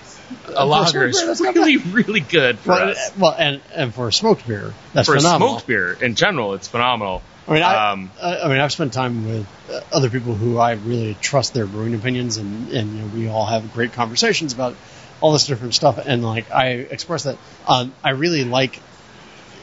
a 0.56 0.66
lager 0.66 1.06
is 1.08 1.40
beer, 1.40 1.52
really 1.54 1.78
really 1.78 2.20
good 2.22 2.58
for 2.60 2.72
Well, 2.72 2.90
us. 2.90 3.12
well, 3.18 3.36
and 3.38 3.62
and 3.74 3.94
for 3.94 4.08
a 4.08 4.14
smoked 4.14 4.48
beer, 4.48 4.74
that's 4.94 5.08
for 5.08 5.18
phenomenal. 5.18 5.56
smoked 5.56 5.68
beer 5.68 5.94
in 5.94 6.16
general, 6.16 6.54
it's 6.54 6.68
phenomenal. 6.68 7.22
I 7.48 7.52
mean, 7.54 7.64
I, 7.64 7.92
Um, 7.92 8.12
I 8.22 8.40
I 8.40 8.48
mean, 8.48 8.60
I've 8.60 8.72
spent 8.72 8.94
time 8.94 9.26
with 9.28 9.46
uh, 9.70 9.82
other 9.92 10.10
people 10.10 10.34
who 10.34 10.58
I 10.58 10.74
really 10.74 11.16
trust 11.20 11.54
their 11.54 11.66
brewing 11.66 11.94
opinions, 11.94 12.38
and 12.38 12.72
and 12.72 12.94
you 12.96 13.02
know, 13.02 13.08
we 13.14 13.28
all 13.28 13.46
have 13.46 13.74
great 13.74 13.92
conversations 13.94 14.54
about 14.54 14.76
all 15.20 15.34
this 15.34 15.46
different 15.46 15.74
stuff. 15.74 16.00
And 16.06 16.24
like, 16.24 16.52
I 16.52 16.68
express 16.70 17.24
that 17.24 17.38
um, 17.68 17.94
I 18.04 18.12
really 18.12 18.44
like, 18.46 18.80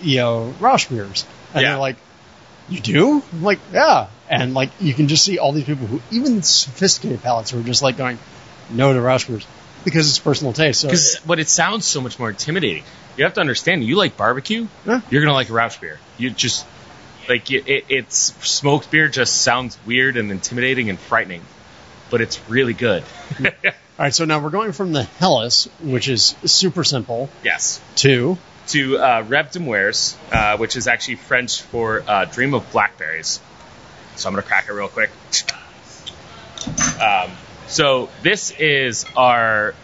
you 0.03 0.19
know, 0.19 0.55
Rauch 0.61 0.89
beers, 0.91 1.25
and 1.55 1.63
Yeah. 1.63 1.71
they're 1.71 1.79
like, 1.79 1.97
"You 2.71 2.81
do?" 2.81 3.23
I'm 3.33 3.43
like, 3.43 3.59
"Yeah," 3.73 4.07
and 4.29 4.55
like, 4.55 4.71
you 4.81 4.95
can 4.95 5.09
just 5.09 5.25
see 5.25 5.39
all 5.39 5.53
these 5.53 5.65
people 5.65 5.87
who, 5.87 6.01
even 6.11 6.43
sophisticated 6.43 7.23
palates, 7.23 7.51
who 7.51 7.61
are 7.61 7.63
just 7.63 7.83
like 7.83 7.97
going, 7.97 8.19
"No 8.71 8.93
to 8.93 9.01
Rauch 9.01 9.27
beers," 9.27 9.47
because 9.85 10.09
it's 10.09 10.19
personal 10.19 10.53
taste. 10.53 10.81
So 10.81 10.89
Because 10.89 11.19
but 11.27 11.39
it 11.39 11.49
sounds 11.49 11.85
so 11.87 12.01
much 12.01 12.19
more 12.19 12.31
intimidating. 12.31 12.85
You 13.17 13.25
have 13.25 13.35
to 13.35 13.41
understand. 13.41 13.85
You 13.85 13.97
like 13.97 14.17
barbecue, 14.17 14.67
Yeah. 14.87 15.01
you're 15.11 15.21
gonna 15.23 15.35
like 15.35 15.51
a 15.51 15.53
Rauch 15.53 15.81
beer. 15.81 15.99
You 16.17 16.31
just 16.31 16.65
like 17.29 17.51
it, 17.51 17.69
it, 17.69 17.85
it's 17.89 18.33
smoked 18.49 18.91
beer. 18.91 19.09
Just 19.09 19.43
sounds 19.43 19.77
weird 19.85 20.17
and 20.17 20.31
intimidating 20.31 20.89
and 20.91 20.99
frightening, 20.99 21.43
but 22.09 22.21
it's 22.21 22.41
really 22.49 22.73
good. 22.75 23.03
all 23.45 23.51
right, 23.99 24.15
so 24.15 24.25
now 24.25 24.39
we're 24.39 24.51
going 24.51 24.73
from 24.73 24.93
the 24.93 25.03
Helles, 25.03 25.69
which 25.83 26.09
is 26.09 26.35
super 26.45 26.85
simple, 26.85 27.29
yes. 27.45 27.81
to 27.97 28.39
To 28.71 28.99
uh, 28.99 29.25
Reb 29.27 29.49
uh, 30.33 30.57
which 30.59 30.77
is 30.77 30.87
actually 30.87 31.17
French 31.17 31.63
for 31.63 32.05
uh, 32.07 32.25
Dream 32.27 32.55
of 32.55 32.71
Blackberries. 32.71 33.41
So 34.17 34.29
I'm 34.29 34.35
gonna 34.35 34.47
crack 34.47 34.69
it 34.69 34.73
real 34.73 34.89
quick. 34.89 35.11
Um, 37.01 37.31
so 37.67 38.11
this 38.23 38.53
is 38.53 39.07
our 39.17 39.75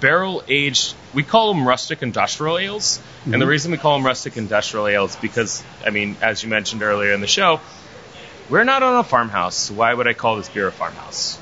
barrel 0.00 0.42
aged. 0.48 0.94
We 1.14 1.22
call 1.22 1.54
them 1.54 1.66
rustic 1.66 2.02
industrial 2.02 2.58
ales, 2.58 3.00
and 3.24 3.40
the 3.40 3.46
reason 3.46 3.70
we 3.70 3.78
call 3.78 3.96
them 3.96 4.04
rustic 4.04 4.36
industrial 4.36 4.88
ales 4.88 5.16
because, 5.16 5.62
I 5.86 5.90
mean, 5.90 6.16
as 6.20 6.42
you 6.42 6.48
mentioned 6.48 6.82
earlier 6.82 7.12
in 7.12 7.20
the 7.20 7.26
show, 7.26 7.60
we're 8.50 8.64
not 8.64 8.82
on 8.82 8.96
a 8.96 9.04
farmhouse. 9.04 9.56
So 9.56 9.74
why 9.74 9.92
would 9.92 10.06
I 10.06 10.14
call 10.14 10.36
this 10.36 10.48
beer 10.48 10.68
a 10.68 10.72
farmhouse? 10.72 11.38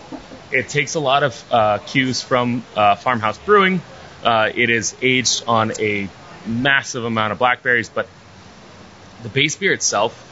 It 0.53 0.69
takes 0.69 0.95
a 0.95 1.01
lot 1.01 1.23
of 1.23 1.53
uh, 1.53 1.79
cues 1.79 2.23
from 2.23 2.65
uh, 2.77 2.97
farmhouse 2.97 3.39
brewing. 3.39 3.81
Uh, 4.23 4.51
it 4.55 4.71
is 4.71 4.95
aged 5.03 5.45
on 5.47 5.73
a 5.81 6.09
massive 6.47 7.05
amount 7.05 7.33
of 7.33 7.39
blackberries, 7.39 7.89
but 7.89 8.09
the 9.23 9.29
base 9.29 9.57
beer 9.57 9.73
itself 9.73 10.23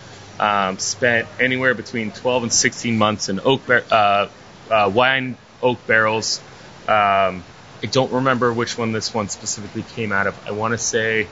um, 0.41 0.79
spent 0.79 1.29
anywhere 1.41 1.75
between 1.75 2.11
12 2.13 2.43
and 2.45 2.53
16 2.53 2.99
months 2.99 3.29
in 3.29 3.41
oak 3.41 3.67
bar- 3.67 3.85
uh, 3.91 4.29
uh, 4.71 4.91
wine 4.93 5.37
oak 5.63 5.87
barrels. 5.87 6.41
Um, 6.89 7.43
I 7.83 7.87
don't 7.91 8.13
remember 8.13 8.53
which 8.53 8.77
one 8.79 8.93
this 8.93 9.13
one 9.13 9.29
specifically 9.29 9.83
came 9.95 10.13
out 10.13 10.27
of. 10.27 10.47
I 10.47 10.53
want 10.53 10.73
to 10.73 10.79
say 10.79 11.27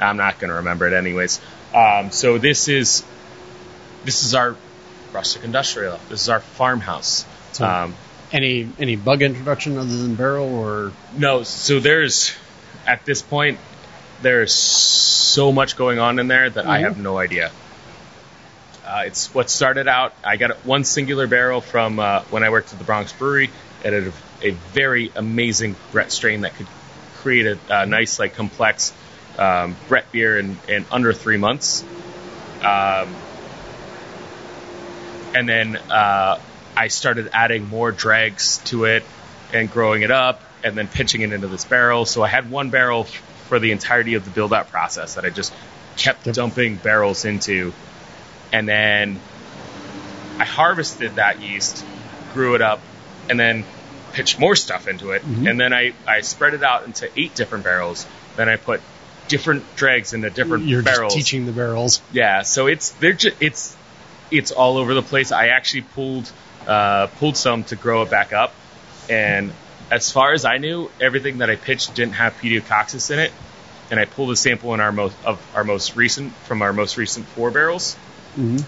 I'm 0.00 0.16
not 0.16 0.38
going 0.38 0.48
to 0.50 0.56
remember 0.56 0.86
it 0.86 0.92
anyways. 0.92 1.40
Um, 1.74 2.10
so 2.10 2.38
this 2.38 2.68
is 2.68 3.04
this 4.04 4.24
is 4.24 4.34
our 4.34 4.56
rustic 5.12 5.44
industrial. 5.44 5.98
This 6.08 6.22
is 6.22 6.28
our 6.28 6.40
farmhouse. 6.40 7.24
So- 7.52 7.66
Um, 7.66 7.94
any 8.32 8.68
any 8.80 8.96
bug 8.96 9.22
introduction 9.22 9.78
other 9.78 9.96
than 9.96 10.16
barrel 10.16 10.52
or 10.52 10.92
no, 11.16 11.44
so 11.44 11.78
there's 11.78 12.32
at 12.86 13.04
this 13.04 13.22
point 13.22 13.58
there's 14.22 14.52
so 14.54 15.52
much 15.52 15.76
going 15.76 15.98
on 15.98 16.18
in 16.18 16.28
there 16.28 16.48
that 16.48 16.66
I 16.66 16.78
Mhm. 16.80 16.84
have 16.84 16.98
no 16.98 17.18
idea. 17.18 17.50
Uh, 18.86 19.02
it's 19.06 19.34
what 19.34 19.50
started 19.50 19.88
out. 19.88 20.14
I 20.24 20.36
got 20.36 20.64
one 20.64 20.84
singular 20.84 21.26
barrel 21.26 21.60
from 21.60 21.98
uh, 21.98 22.22
when 22.30 22.44
I 22.44 22.50
worked 22.50 22.72
at 22.72 22.78
the 22.78 22.84
Bronx 22.84 23.12
Brewery. 23.12 23.50
It 23.84 23.92
had 23.92 24.04
a, 24.04 24.12
a 24.42 24.50
very 24.50 25.10
amazing 25.14 25.76
Brett 25.92 26.12
strain 26.12 26.42
that 26.42 26.54
could 26.54 26.68
create 27.16 27.46
a, 27.46 27.58
a 27.82 27.86
nice, 27.86 28.18
like, 28.18 28.34
complex 28.34 28.92
um, 29.38 29.76
Brett 29.88 30.10
beer 30.12 30.38
in, 30.38 30.56
in 30.68 30.86
under 30.90 31.12
three 31.12 31.36
months. 31.36 31.84
Um, 32.62 33.14
and 35.34 35.48
then 35.48 35.76
uh, 35.90 36.38
I 36.76 36.88
started 36.88 37.30
adding 37.32 37.68
more 37.68 37.90
dregs 37.92 38.58
to 38.66 38.84
it 38.84 39.04
and 39.52 39.70
growing 39.70 40.02
it 40.02 40.10
up 40.10 40.40
and 40.64 40.76
then 40.76 40.88
pitching 40.88 41.20
it 41.20 41.32
into 41.32 41.48
this 41.48 41.64
barrel. 41.64 42.06
So 42.06 42.22
I 42.22 42.28
had 42.28 42.50
one 42.50 42.70
barrel 42.70 43.06
for 43.48 43.58
the 43.58 43.72
entirety 43.72 44.14
of 44.14 44.24
the 44.24 44.30
build 44.30 44.52
out 44.52 44.68
process 44.70 45.14
that 45.14 45.24
I 45.24 45.30
just 45.30 45.52
kept 45.96 46.24
dumping 46.32 46.76
barrels 46.76 47.24
into. 47.24 47.72
And 48.52 48.68
then 48.68 49.18
I 50.38 50.44
harvested 50.44 51.16
that 51.16 51.40
yeast, 51.40 51.84
grew 52.34 52.54
it 52.54 52.62
up, 52.62 52.80
and 53.30 53.38
then 53.40 53.64
pitched 54.12 54.38
more 54.38 54.54
stuff 54.56 54.88
into 54.88 55.10
it. 55.10 55.22
Mhm. 55.22 55.50
And 55.50 55.60
then 55.60 55.72
I, 55.72 55.92
I 56.06 56.20
spread 56.20 56.54
it 56.54 56.62
out 56.62 56.84
into 56.84 57.08
eight 57.18 57.34
different 57.34 57.64
barrels. 57.64 58.06
Then 58.36 58.48
I 58.48 58.56
put 58.56 58.80
different 59.28 59.74
dregs 59.76 60.12
into 60.14 60.30
different 60.30 60.66
you're 60.66 60.82
barrels. 60.82 61.14
just 61.14 61.26
teaching 61.26 61.46
the 61.46 61.52
barrels? 61.52 62.00
Yeah, 62.12 62.42
so 62.42 62.66
it's 62.66 62.90
they're 62.90 63.12
ju- 63.14 63.34
it's 63.40 63.76
it's 64.30 64.52
all 64.52 64.76
over 64.76 64.94
the 64.94 65.02
place. 65.02 65.32
I 65.32 65.48
actually 65.48 65.82
pulled 65.82 66.30
uh, 66.66 67.08
pulled 67.18 67.36
some 67.36 67.64
to 67.64 67.76
grow 67.76 68.02
it 68.02 68.10
back 68.10 68.32
up, 68.32 68.54
and 69.10 69.52
as 69.90 70.10
far 70.10 70.32
as 70.32 70.44
I 70.44 70.58
knew, 70.58 70.90
everything 71.00 71.38
that 71.38 71.50
I 71.50 71.56
pitched 71.56 71.94
didn't 71.94 72.14
have 72.14 72.34
pediococcus 72.34 73.10
in 73.10 73.18
it. 73.18 73.32
And 73.90 74.00
I 74.00 74.04
pulled 74.04 74.32
a 74.32 74.36
sample 74.36 74.74
in 74.74 74.80
our 74.80 74.90
most 74.90 75.16
of 75.24 75.40
our 75.54 75.62
most 75.62 75.94
recent 75.94 76.32
from 76.32 76.60
our 76.62 76.72
most 76.72 76.96
recent 76.96 77.24
four 77.26 77.52
barrels. 77.52 77.94
Mm-hmm. 78.36 78.58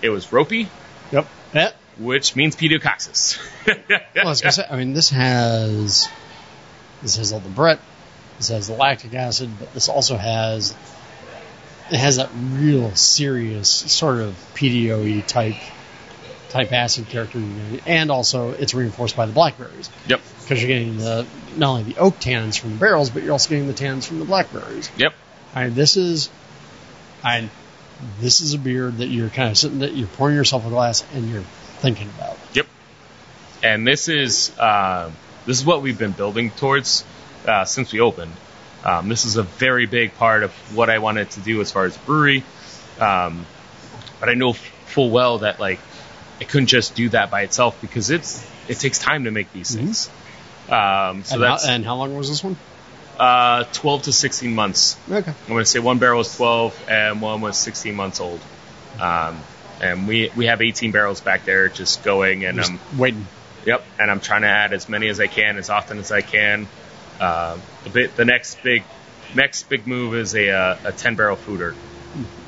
It 0.00 0.08
was 0.08 0.32
ropey, 0.32 0.68
Yep. 1.12 1.26
Yeah. 1.52 1.72
which 1.98 2.34
means 2.34 2.56
pediococcus. 2.56 3.38
Well, 3.66 4.26
I 4.26 4.28
was 4.28 4.40
gonna 4.40 4.52
say, 4.52 4.64
I 4.70 4.76
mean, 4.76 4.94
this 4.94 5.10
has 5.10 6.08
this 7.02 7.16
has 7.16 7.32
all 7.32 7.40
the 7.40 7.50
Brett, 7.50 7.78
this 8.38 8.48
has 8.48 8.68
the 8.68 8.72
lactic 8.74 9.12
acid, 9.12 9.50
but 9.58 9.74
this 9.74 9.90
also 9.90 10.16
has 10.16 10.74
it 11.90 11.96
has 11.98 12.16
that 12.16 12.30
real 12.34 12.94
serious 12.94 13.68
sort 13.68 14.20
of 14.20 14.34
pedio 14.54 15.26
type 15.26 15.56
type 16.48 16.72
acid 16.72 17.06
character, 17.08 17.42
and 17.84 18.10
also 18.10 18.52
it's 18.52 18.72
reinforced 18.72 19.14
by 19.14 19.26
the 19.26 19.32
blackberries 19.32 19.90
yep, 20.06 20.22
because 20.48 20.62
you're 20.62 20.68
getting 20.68 20.96
the 20.96 21.26
not 21.56 21.70
only 21.70 21.82
the 21.92 21.98
oak 21.98 22.18
tannins 22.18 22.58
from 22.58 22.70
the 22.70 22.76
barrels, 22.76 23.10
but 23.10 23.22
you're 23.22 23.32
also 23.32 23.50
getting 23.50 23.66
the 23.66 23.74
tannins 23.74 24.06
from 24.06 24.18
the 24.18 24.24
blackberries. 24.24 24.90
yep. 24.96 25.12
I 25.54 25.64
mean, 25.64 25.74
this 25.74 25.96
is, 25.96 26.30
I, 27.22 27.50
this 28.20 28.40
is 28.40 28.54
a 28.54 28.58
beer 28.58 28.90
that 28.90 29.08
you're 29.08 29.28
kind 29.28 29.50
of 29.50 29.58
sitting, 29.58 29.80
that 29.80 29.94
you're 29.94 30.08
pouring 30.08 30.36
yourself 30.36 30.64
a 30.66 30.70
glass 30.70 31.04
and 31.12 31.28
you're 31.28 31.42
thinking 31.42 32.08
about. 32.16 32.38
Yep. 32.54 32.66
And 33.62 33.86
this 33.86 34.08
is 34.08 34.56
uh, 34.58 35.10
this 35.44 35.58
is 35.58 35.66
what 35.66 35.82
we've 35.82 35.98
been 35.98 36.12
building 36.12 36.50
towards 36.50 37.04
uh, 37.46 37.64
since 37.64 37.92
we 37.92 38.00
opened. 38.00 38.32
Um, 38.84 39.08
this 39.08 39.24
is 39.24 39.36
a 39.36 39.42
very 39.42 39.86
big 39.86 40.14
part 40.14 40.44
of 40.44 40.52
what 40.74 40.88
I 40.88 40.98
wanted 40.98 41.30
to 41.32 41.40
do 41.40 41.60
as 41.60 41.72
far 41.72 41.84
as 41.84 41.96
brewery. 41.98 42.44
Um, 43.00 43.44
but 44.20 44.28
I 44.28 44.34
know 44.34 44.52
full 44.52 45.10
well 45.10 45.38
that 45.38 45.60
like 45.60 45.80
I 46.40 46.44
couldn't 46.44 46.68
just 46.68 46.94
do 46.94 47.08
that 47.10 47.30
by 47.30 47.42
itself 47.42 47.80
because 47.80 48.10
it's 48.10 48.48
it 48.68 48.78
takes 48.78 48.98
time 48.98 49.24
to 49.24 49.30
make 49.30 49.52
these 49.52 49.74
things. 49.74 50.08
Um, 50.70 51.24
so 51.24 51.36
and, 51.36 51.44
how, 51.44 51.58
and 51.68 51.84
how 51.84 51.96
long 51.96 52.16
was 52.16 52.28
this 52.28 52.44
one? 52.44 52.56
Uh, 53.18 53.64
12 53.72 54.02
to 54.02 54.12
16 54.12 54.54
months. 54.54 54.96
Okay. 55.10 55.30
I'm 55.30 55.48
going 55.48 55.62
to 55.62 55.66
say 55.66 55.80
one 55.80 55.98
barrel 55.98 56.18
was 56.18 56.34
12 56.36 56.86
and 56.88 57.20
one 57.20 57.40
was 57.40 57.56
16 57.56 57.94
months 57.94 58.20
old. 58.20 58.40
Um, 59.00 59.40
and 59.80 60.08
we 60.08 60.30
we 60.36 60.46
have 60.46 60.60
18 60.60 60.92
barrels 60.92 61.20
back 61.20 61.44
there 61.44 61.68
just 61.68 62.02
going, 62.02 62.44
and 62.44 62.58
Just 62.58 62.72
um, 62.72 62.80
waiting. 62.96 63.26
yep, 63.64 63.84
and 63.98 64.10
I'm 64.10 64.20
trying 64.20 64.42
to 64.42 64.48
add 64.48 64.72
as 64.72 64.88
many 64.88 65.08
as 65.08 65.20
I 65.20 65.26
can 65.26 65.56
as 65.56 65.70
often 65.70 65.98
as 65.98 66.10
I 66.10 66.20
can. 66.20 66.66
Uh, 67.20 67.58
the 67.84 67.90
bit 67.90 68.16
the 68.16 68.24
next 68.24 68.62
big 68.62 68.82
next 69.34 69.68
big 69.68 69.86
move 69.86 70.14
is 70.14 70.34
a 70.34 70.50
uh, 70.50 70.76
a 70.84 70.92
10 70.92 71.14
barrel 71.14 71.36
foeder. 71.36 71.74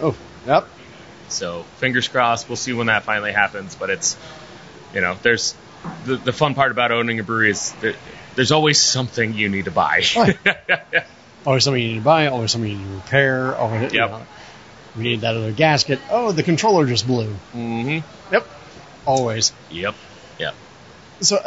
Oh, 0.01 0.17
yep. 0.47 0.67
So 1.29 1.63
fingers 1.79 2.09
crossed, 2.09 2.49
we'll 2.49 2.57
see 2.57 2.73
when 2.73 2.89
that 2.89 3.05
finally 3.05 3.33
happens. 3.33 3.77
But 3.77 3.91
it's 3.91 4.17
you 4.95 5.01
know 5.01 5.17
there's 5.23 5.55
the 6.05 6.17
the 6.17 6.33
fun 6.33 6.55
part 6.55 6.71
about 6.71 6.93
owning 6.93 7.19
a 7.21 7.23
brewery 7.23 7.51
is 7.51 7.73
that 7.81 7.97
there's 8.37 8.53
always 8.53 8.81
something 8.81 9.35
you 9.35 9.49
need 9.49 9.65
to 9.67 9.71
buy. 9.71 10.03
Right. 10.17 10.39
Always 11.47 11.65
something 11.65 11.81
you 11.83 11.89
need 11.89 11.95
to 11.97 12.01
buy. 12.05 12.27
Always 12.27 12.53
something 12.53 12.71
you 12.71 12.77
need 12.77 12.85
to 12.89 12.95
repair. 12.97 13.57
Always, 13.57 13.93
you 13.95 13.99
Yep. 14.01 14.11
know, 14.11 14.27
we 14.97 15.05
need 15.05 15.21
that 15.23 15.37
other 15.37 15.53
gasket. 15.53 15.99
Oh, 16.11 16.33
the 16.33 16.43
controller 16.43 16.87
just 16.87 17.07
blew. 17.07 17.29
Mm-hmm. 17.55 18.33
Yep. 18.35 18.47
Always. 19.07 19.53
Yep. 19.71 19.95
Yep. 20.39 20.55
So, 21.23 21.39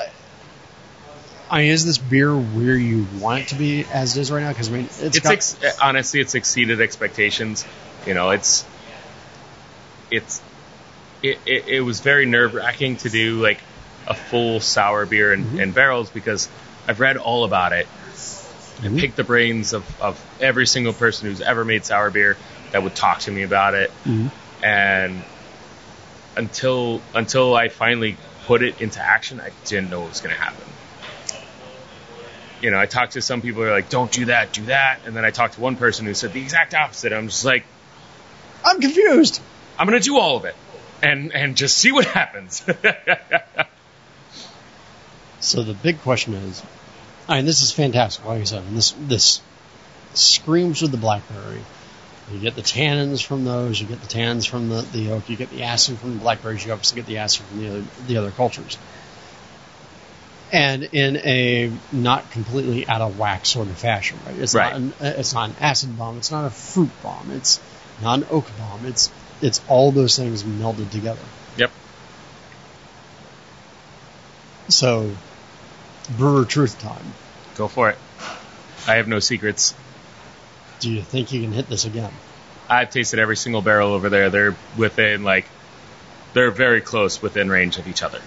I 1.49 1.61
mean, 1.61 1.72
is 1.72 1.85
this 1.85 1.99
beer 1.99 2.35
where 2.35 2.76
you 2.76 3.05
want 3.19 3.43
it 3.43 3.47
to 3.49 3.55
be 3.55 3.85
as 3.85 4.18
it 4.18 4.22
is 4.22 4.31
right 4.31 4.41
now? 4.41 4.49
Because 4.49 4.69
I 4.69 4.72
mean, 4.73 4.85
it's, 4.85 4.99
it's 5.01 5.19
got, 5.19 5.34
ex- 5.34 5.80
honestly 5.81 6.19
it's 6.19 6.34
exceeded 6.34 6.81
expectations 6.81 7.65
you 8.05 8.14
know 8.14 8.31
it's 8.31 8.65
it's 10.11 10.41
it, 11.22 11.39
it, 11.45 11.68
it 11.68 11.81
was 11.81 11.99
very 12.01 12.26
nerve 12.26 12.53
wracking 12.53 12.97
to 12.97 13.10
do 13.10 13.41
like 13.41 13.60
a 14.07 14.13
full 14.13 14.59
sour 14.59 15.05
beer 15.05 15.34
in, 15.34 15.59
in 15.59 15.71
barrels 15.71 16.09
because 16.09 16.49
I've 16.88 16.99
read 16.99 17.17
all 17.17 17.43
about 17.45 17.73
it 17.73 17.88
and 18.81 18.95
Mhm. 18.95 18.99
picked 18.99 19.15
the 19.15 19.23
brains 19.23 19.73
of, 19.73 19.84
of 20.01 20.23
every 20.39 20.65
single 20.67 20.93
person 20.93 21.30
who's 21.30 21.41
ever 21.41 21.63
made 21.63 21.85
sour 21.85 22.09
beer 22.09 22.38
that 22.71 22.84
would 22.84 22.95
talk 22.95 23.19
to 23.21 23.31
me 23.31 23.43
about 23.43 23.75
it 23.75 23.91
Mhm. 24.05 24.31
and 24.63 25.23
until 26.35 27.01
until 27.13 27.55
I 27.55 27.69
finally 27.69 28.17
put 28.45 28.63
it 28.63 28.81
into 28.81 28.99
action 28.99 29.39
I 29.39 29.51
didn't 29.65 29.89
know 29.89 30.01
what 30.01 30.09
was 30.09 30.21
going 30.21 30.35
to 30.35 30.41
happen 30.41 30.59
you 32.61 32.71
know, 32.71 32.80
I 32.80 32.85
talked 32.85 33.13
to 33.13 33.21
some 33.21 33.41
people 33.41 33.61
who 33.61 33.67
are 33.67 33.73
like, 33.73 33.89
don't 33.89 34.09
do 34.09 34.23
that, 34.25 34.53
do 34.53 34.67
that. 34.67 35.01
And 35.05 35.13
then 35.17 35.25
I 35.25 35.31
talked 35.31 35.55
to 35.55 35.59
one 35.59 35.75
person 35.75 36.05
who 36.05 36.13
said 36.13 36.31
the 36.31 36.39
exact 36.41 36.73
opposite. 36.73 37.11
I'm 37.11 37.27
just 37.27 37.43
like, 37.43 37.65
I'm 38.63 38.80
confused. 38.80 39.41
I'm 39.77 39.85
going 39.85 39.99
to 39.99 40.05
do 40.05 40.17
all 40.17 40.38
of 40.38 40.45
it 40.45 40.55
and, 41.01 41.34
and 41.34 41.57
just 41.57 41.77
see 41.77 41.91
what 41.91 42.05
happens. 42.05 42.63
So 45.44 45.61
the 45.61 45.74
big 45.74 46.02
question 46.02 46.34
is, 46.36 46.64
I 47.28 47.36
mean, 47.36 47.45
this 47.45 47.61
is 47.61 47.72
fantastic. 47.74 48.26
Like 48.26 48.41
I 48.41 48.44
said, 48.45 48.64
and 48.64 48.78
this 48.78 48.91
this 48.98 49.41
screams 50.14 50.82
with 50.82 50.91
the 50.91 50.98
blackberry. 50.98 51.61
You 52.32 52.40
get 52.40 52.56
the 52.56 52.61
tannins 52.61 53.24
from 53.24 53.44
those. 53.44 53.80
You 53.80 53.86
get 53.86 53.99
the 54.02 54.07
tannins 54.07 54.48
from 54.48 54.70
the, 54.70 54.82
the 54.82 55.11
oak. 55.11 55.30
You 55.30 55.36
get 55.36 55.49
the 55.49 55.64
acid 55.64 55.98
from 55.99 56.14
the 56.14 56.20
blackberries. 56.20 56.65
You 56.65 56.72
obviously 56.72 56.95
get 56.95 57.06
the 57.06 57.18
acid 57.18 57.45
from 57.45 57.60
the 57.60 57.68
other 57.70 57.84
the 58.07 58.18
other 58.18 58.32
cultures. 58.32 58.78
And 60.53 60.84
in 60.84 61.18
a 61.18 61.72
not 61.91 62.32
completely 62.32 62.88
out 62.88 63.02
of 63.02 63.20
whack 63.20 63.45
sort 63.45 63.68
of 63.68 63.78
fashion, 63.78 64.20
right? 64.26 64.38
It's 64.38 64.53
Right. 64.56 64.72
not 64.72 64.80
an, 64.80 64.94
it's 65.02 65.34
not 65.34 65.49
an 65.49 65.56
acid 65.60 65.98
bomb. 65.98 66.18
It's 66.18 66.32
not 66.32 66.45
a 66.45 66.49
fruit 66.52 66.91
bomb. 67.02 67.32
It's 67.32 67.60
not 68.02 68.20
an 68.20 68.28
oak 68.32 68.45
bomb. 68.57 68.86
It's 68.86 69.11
it's 69.41 69.61
all 69.68 69.91
those 69.91 70.15
things 70.15 70.44
melded 70.44 70.90
together. 70.91 71.20
yep. 71.57 71.72
So, 74.70 75.11
brewer 76.09 76.45
truth 76.45 76.80
time. 76.80 77.13
Go 77.55 77.67
for 77.67 77.89
it. 77.89 77.97
I 78.88 78.95
have 78.95 79.07
no 79.07 79.19
secrets. 79.19 79.73
Do 80.80 80.91
you 80.91 81.01
think 81.01 81.31
you 81.31 81.41
can 81.41 81.51
hit 81.51 81.69
this 81.69 81.85
again? 81.85 82.11
I've 82.69 82.89
tasted 82.89 83.19
every 83.19 83.38
single 83.38 83.61
barrel 83.61 83.93
over 83.93 84.09
there. 84.09 84.30
They're 84.30 84.55
within 84.77 85.23
like, 85.23 85.45
they're 86.34 86.51
very 86.51 86.81
close 86.81 87.21
within 87.21 87.49
range 87.49 87.77
of 87.77 87.88
each 87.88 88.03
other. 88.03 88.19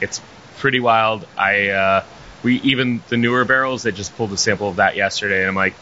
It's 0.00 0.20
pretty 0.58 0.80
wild. 0.80 1.26
I, 1.36 1.68
uh, 1.68 2.04
we, 2.42 2.60
even 2.60 3.02
the 3.08 3.16
newer 3.16 3.44
barrels, 3.44 3.82
they 3.82 3.92
just 3.92 4.16
pulled 4.16 4.32
a 4.32 4.36
sample 4.36 4.68
of 4.68 4.76
that 4.76 4.96
yesterday 4.96 5.40
and 5.40 5.48
I'm 5.48 5.54
like, 5.54 5.74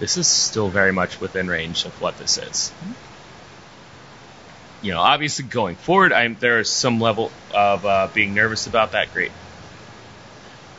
this 0.00 0.16
is 0.16 0.26
still 0.26 0.68
very 0.68 0.92
much 0.92 1.20
within 1.20 1.48
range 1.48 1.84
of 1.84 2.00
what 2.00 2.18
this 2.18 2.38
is. 2.38 2.72
You 4.82 4.92
know, 4.92 5.00
obviously 5.00 5.44
going 5.44 5.76
forward, 5.76 6.12
I'm, 6.12 6.36
there 6.40 6.58
is 6.58 6.68
some 6.68 6.98
level 6.98 7.30
of 7.54 7.86
uh, 7.86 8.08
being 8.12 8.34
nervous 8.34 8.66
about 8.66 8.92
that. 8.92 9.12
Great. 9.12 9.30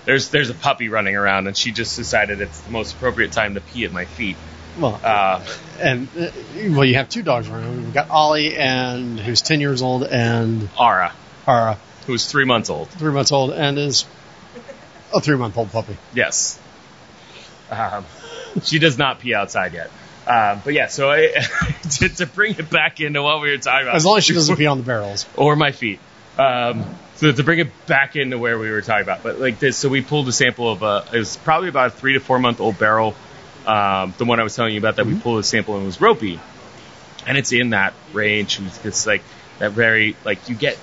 There's 0.05 0.29
there's 0.29 0.49
a 0.49 0.53
puppy 0.53 0.89
running 0.89 1.15
around, 1.15 1.47
and 1.47 1.55
she 1.55 1.71
just 1.71 1.95
decided 1.95 2.41
it's 2.41 2.59
the 2.61 2.71
most 2.71 2.93
appropriate 2.95 3.31
time 3.31 3.53
to 3.55 3.61
pee 3.61 3.85
at 3.85 3.91
my 3.91 4.05
feet. 4.05 4.35
Well, 4.79 4.99
Uh, 5.03 5.45
and 5.79 6.07
uh, 6.19 6.31
well, 6.71 6.83
you 6.85 6.95
have 6.95 7.07
two 7.09 7.21
dogs 7.21 7.47
around. 7.47 7.83
We've 7.85 7.93
got 7.93 8.09
Ollie, 8.09 8.55
and 8.57 9.19
who's 9.19 9.41
ten 9.41 9.61
years 9.61 9.81
old, 9.81 10.03
and 10.03 10.67
Ara, 10.79 11.13
Ara, 11.47 11.77
who's 12.07 12.25
three 12.25 12.45
months 12.45 12.69
old. 12.69 12.89
three 12.89 13.11
months 13.11 13.31
old, 13.31 13.51
and 13.51 13.77
is 13.77 14.05
a 15.15 15.21
three-month-old 15.21 15.71
puppy. 15.71 15.95
Yes. 16.15 16.59
Um, 17.69 18.03
she 18.63 18.79
does 18.79 18.97
not 18.97 19.19
pee 19.19 19.35
outside 19.35 19.73
yet. 19.73 19.91
Um, 20.25 20.61
but 20.63 20.73
yeah, 20.73 20.87
so 20.87 21.11
I, 21.11 21.27
to, 21.99 22.09
to 22.09 22.25
bring 22.25 22.55
it 22.55 22.69
back 22.69 22.99
into 22.99 23.21
what 23.21 23.41
we 23.41 23.51
were 23.51 23.57
talking 23.57 23.83
about, 23.87 23.95
As 23.95 24.05
long 24.05 24.17
as 24.17 24.23
she 24.23 24.33
doesn't 24.33 24.55
pee 24.55 24.65
on 24.65 24.77
the 24.79 24.83
barrels. 24.83 25.27
or 25.37 25.55
my 25.55 25.71
feet. 25.71 25.99
Um, 26.37 26.83
so 27.23 27.31
to 27.31 27.43
bring 27.43 27.59
it 27.59 27.85
back 27.87 28.17
into 28.17 28.37
where 28.37 28.59
we 28.59 28.69
were 28.69 28.81
talking 28.81 29.03
about, 29.03 29.23
but 29.23 29.39
like 29.39 29.57
this, 29.57 29.77
so 29.77 29.87
we 29.87 30.01
pulled 30.01 30.27
a 30.27 30.33
sample 30.33 30.69
of 30.69 30.83
a, 30.83 31.05
it 31.13 31.19
was 31.19 31.37
probably 31.37 31.69
about 31.69 31.87
a 31.87 31.89
three 31.91 32.13
to 32.13 32.19
four 32.19 32.37
month 32.37 32.59
old 32.59 32.77
barrel. 32.77 33.15
Um, 33.65 34.13
the 34.17 34.25
one 34.25 34.41
I 34.41 34.43
was 34.43 34.57
telling 34.57 34.73
you 34.73 34.79
about 34.79 34.97
that 34.97 35.05
we 35.05 35.17
pulled 35.17 35.39
a 35.39 35.43
sample 35.43 35.75
and 35.75 35.83
it 35.83 35.85
was 35.85 36.01
ropey, 36.01 36.37
and 37.25 37.37
it's 37.37 37.53
in 37.53 37.69
that 37.69 37.93
range. 38.11 38.59
It's 38.83 39.07
like 39.07 39.23
that 39.59 39.71
very 39.71 40.17
like 40.25 40.49
you 40.49 40.55
get 40.55 40.77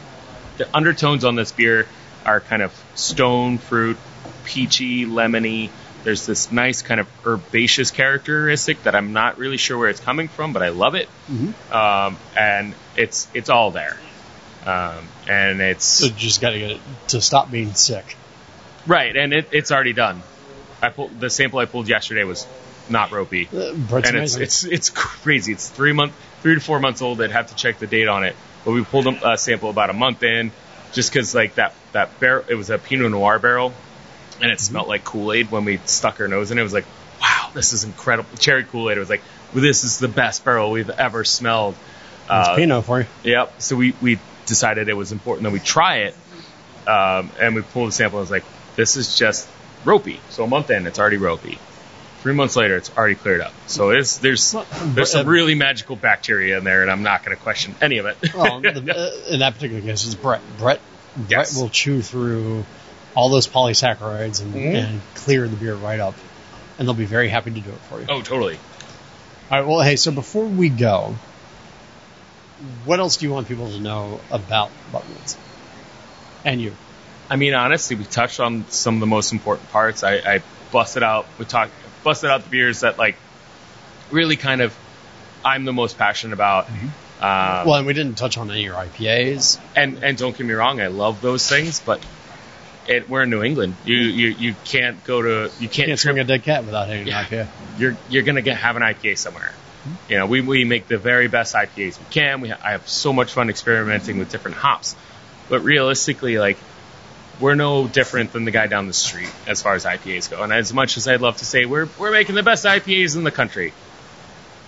the 0.56 0.74
undertones 0.74 1.26
on 1.26 1.34
this 1.34 1.52
beer 1.52 1.86
are 2.24 2.40
kind 2.40 2.62
of 2.62 2.72
stone 2.94 3.58
fruit, 3.58 3.98
peachy, 4.44 5.04
lemony. 5.04 5.68
There's 6.04 6.24
this 6.24 6.50
nice 6.50 6.80
kind 6.80 7.00
of 7.00 7.08
herbaceous 7.26 7.90
characteristic 7.90 8.84
that 8.84 8.94
I'm 8.94 9.12
not 9.12 9.36
really 9.36 9.58
sure 9.58 9.76
where 9.76 9.90
it's 9.90 10.00
coming 10.00 10.28
from, 10.28 10.54
but 10.54 10.62
I 10.62 10.70
love 10.70 10.94
it. 10.94 11.10
Mhm. 11.30 11.52
Um, 11.70 12.16
and 12.34 12.74
it's 12.96 13.28
it's 13.34 13.50
all 13.50 13.72
there. 13.72 13.98
Um, 14.66 15.08
and 15.28 15.60
it's 15.60 15.84
So 15.84 16.08
just 16.08 16.40
got 16.40 16.50
to 16.50 16.58
get 16.58 16.70
it 16.72 16.80
to 17.08 17.20
stop 17.20 17.50
being 17.50 17.72
sick. 17.74 18.16
right, 18.86 19.14
and 19.16 19.32
it, 19.32 19.48
it's 19.52 19.72
already 19.72 19.92
done. 19.94 20.22
I 20.82 20.88
pulled 20.90 21.18
the 21.18 21.30
sample 21.30 21.58
I 21.58 21.66
pulled 21.66 21.88
yesterday 21.88 22.24
was 22.24 22.46
not 22.88 23.10
ropey, 23.10 23.48
Uh, 23.54 23.72
and 24.08 24.16
it's 24.16 24.36
it's 24.36 24.64
it's 24.64 24.90
crazy. 24.90 25.52
It's 25.52 25.68
three 25.68 25.92
month, 25.92 26.12
three 26.42 26.54
to 26.54 26.60
four 26.60 26.80
months 26.80 27.02
old. 27.02 27.20
I'd 27.22 27.30
have 27.30 27.48
to 27.48 27.54
check 27.54 27.78
the 27.78 27.86
date 27.86 28.08
on 28.08 28.24
it, 28.24 28.34
but 28.64 28.72
we 28.72 28.82
pulled 28.84 29.06
a, 29.06 29.32
a 29.32 29.38
sample 29.38 29.70
about 29.70 29.90
a 29.90 29.94
month 29.94 30.22
in, 30.22 30.50
just 30.92 31.12
because 31.12 31.34
like 31.34 31.54
that 31.54 31.74
that 31.92 32.18
barrel, 32.20 32.44
it 32.48 32.54
was 32.54 32.70
a 32.70 32.78
Pinot 32.78 33.10
Noir 33.10 33.38
barrel, 33.38 33.72
and 34.42 34.50
it 34.50 34.60
smelled 34.60 34.88
like 34.88 35.04
Kool 35.04 35.32
Aid 35.32 35.50
when 35.50 35.64
we 35.64 35.78
stuck 35.86 36.20
our 36.20 36.28
nose 36.28 36.50
in 36.50 36.58
it. 36.58 36.60
It 36.60 36.64
was 36.64 36.72
like, 36.74 36.86
wow, 37.20 37.50
this 37.54 37.72
is 37.72 37.84
incredible. 37.84 38.28
Cherry 38.38 38.64
Kool 38.64 38.90
Aid. 38.90 38.96
It 38.96 39.00
was 39.00 39.10
like, 39.10 39.22
well, 39.54 39.62
this 39.62 39.84
is 39.84 39.98
the 39.98 40.08
best 40.08 40.44
barrel 40.44 40.70
we've 40.70 40.90
ever 40.90 41.24
smelled. 41.24 41.76
Uh, 42.28 42.56
Pinot 42.56 42.84
for 42.84 43.00
you. 43.00 43.06
Yep. 43.24 43.60
So 43.60 43.76
we, 43.76 43.94
we 44.00 44.18
decided 44.50 44.88
it 44.90 44.94
was 44.94 45.12
important 45.12 45.44
that 45.44 45.52
we 45.52 45.60
try 45.60 45.98
it, 46.08 46.14
um, 46.86 47.30
and 47.40 47.54
we 47.54 47.62
pulled 47.62 47.88
the 47.88 47.92
sample. 47.92 48.18
and 48.18 48.24
was 48.24 48.30
like, 48.30 48.44
this 48.76 48.96
is 48.96 49.16
just 49.16 49.48
ropey. 49.86 50.20
So 50.28 50.44
a 50.44 50.46
month 50.46 50.68
in, 50.70 50.86
it's 50.86 50.98
already 50.98 51.16
ropey. 51.16 51.58
Three 52.20 52.34
months 52.34 52.54
later, 52.54 52.76
it's 52.76 52.94
already 52.94 53.14
cleared 53.14 53.40
up. 53.40 53.54
So 53.66 53.90
it's, 53.90 54.18
there's 54.18 54.54
there's 54.84 55.10
some 55.10 55.26
uh, 55.26 55.30
really 55.30 55.54
magical 55.54 55.96
bacteria 55.96 56.58
in 56.58 56.64
there, 56.64 56.82
and 56.82 56.90
I'm 56.90 57.02
not 57.02 57.24
going 57.24 57.34
to 57.34 57.42
question 57.42 57.74
any 57.80 57.96
of 57.96 58.04
it. 58.04 58.18
Well, 58.34 58.60
the, 58.60 58.94
uh, 58.94 59.32
in 59.32 59.40
that 59.40 59.54
particular 59.54 59.80
case, 59.80 60.04
it's 60.04 60.14
Brett. 60.14 60.42
Brett, 60.58 60.80
Brett 61.16 61.28
Yes. 61.30 61.56
will 61.56 61.70
chew 61.70 62.02
through 62.02 62.64
all 63.14 63.30
those 63.30 63.48
polysaccharides 63.48 64.42
and, 64.42 64.54
Mhm. 64.54 64.74
and 64.74 65.00
clear 65.14 65.48
the 65.48 65.56
beer 65.56 65.74
right 65.74 65.98
up, 65.98 66.14
and 66.78 66.86
they'll 66.86 66.94
be 66.94 67.06
very 67.06 67.28
happy 67.28 67.50
to 67.52 67.60
do 67.60 67.70
it 67.70 67.80
for 67.88 68.00
you. 68.00 68.06
oh, 68.10 68.20
totally. 68.20 68.58
All 69.50 69.58
right. 69.58 69.66
Well, 69.66 69.80
hey. 69.80 69.96
So 69.96 70.12
before 70.12 70.44
we 70.44 70.68
go, 70.68 71.16
what 72.84 72.98
else 73.00 73.16
do 73.16 73.26
you 73.26 73.32
want 73.32 73.48
people 73.48 73.70
to 73.70 73.80
know 73.80 74.20
about 74.30 74.70
Buttonwoods 74.92 75.36
and 76.44 76.60
you? 76.60 76.72
I 77.28 77.36
mean, 77.36 77.54
honestly, 77.54 77.96
we 77.96 78.04
touched 78.04 78.40
on 78.40 78.64
some 78.68 78.94
of 78.94 79.00
the 79.00 79.06
most 79.06 79.32
important 79.32 79.70
parts. 79.70 80.02
I, 80.02 80.14
I 80.16 80.42
busted 80.72 81.02
out, 81.02 81.26
we 81.38 81.44
talked, 81.44 81.72
busted 82.02 82.28
out 82.30 82.42
the 82.44 82.50
beers 82.50 82.80
that 82.80 82.98
like 82.98 83.16
really 84.10 84.36
kind 84.36 84.60
of 84.60 84.76
I'm 85.44 85.64
the 85.64 85.72
most 85.72 85.96
passionate 85.96 86.34
about. 86.34 86.68
Um, 86.68 86.78
Well, 87.20 87.74
and 87.76 87.86
we 87.86 87.94
didn't 87.94 88.16
touch 88.16 88.36
on 88.36 88.50
any 88.50 88.60
of 88.60 88.64
your 88.66 88.74
IPAs. 88.76 89.58
and 89.76 90.02
and 90.02 90.18
don't 90.18 90.36
get 90.36 90.44
me 90.46 90.52
wrong, 90.52 90.80
I 90.80 90.88
love 90.88 91.20
those 91.20 91.48
things, 91.48 91.80
but 91.80 92.00
it, 92.86 93.08
we're 93.08 93.22
in 93.22 93.30
New 93.30 93.42
England. 93.42 93.76
You 93.84 93.96
you 93.96 94.28
you 94.28 94.54
can't 94.64 95.02
go 95.04 95.22
to 95.22 95.50
you 95.60 95.68
can't, 95.68 95.86
Can't 95.88 95.98
swing 95.98 96.18
a 96.18 96.24
dead 96.24 96.42
cat 96.42 96.64
without 96.64 96.88
hitting 96.88 97.06
Yeah. 97.06 97.20
an 97.20 97.26
IPA. 97.26 97.48
you're 97.78 97.96
you're 98.08 98.22
gonna 98.22 98.42
get 98.42 98.56
have 98.56 98.76
an 98.76 98.82
IPA 98.82 99.16
somewhere. 99.18 99.52
You 100.08 100.18
know, 100.18 100.26
we 100.26 100.40
we 100.42 100.64
make 100.64 100.88
the 100.88 100.98
very 100.98 101.28
best 101.28 101.54
IPAs 101.54 101.98
we 101.98 102.04
can. 102.10 102.40
We 102.42 102.48
ha- 102.50 102.58
I 102.62 102.72
have 102.72 102.86
so 102.88 103.12
much 103.12 103.32
fun 103.32 103.48
experimenting 103.48 104.18
with 104.18 104.30
different 104.30 104.56
hops, 104.58 104.94
but 105.48 105.60
realistically, 105.62 106.38
like 106.38 106.58
we're 107.40 107.54
no 107.54 107.86
different 107.88 108.32
than 108.34 108.44
the 108.44 108.50
guy 108.50 108.66
down 108.66 108.86
the 108.86 108.92
street 108.92 109.30
as 109.46 109.62
far 109.62 109.74
as 109.74 109.86
IPAs 109.86 110.30
go. 110.30 110.42
And 110.42 110.52
as 110.52 110.74
much 110.74 110.98
as 110.98 111.08
I'd 111.08 111.22
love 111.22 111.38
to 111.38 111.44
say 111.46 111.64
we're 111.64 111.88
we're 111.98 112.12
making 112.12 112.34
the 112.34 112.42
best 112.42 112.64
IPAs 112.66 113.16
in 113.16 113.24
the 113.24 113.30
country, 113.30 113.72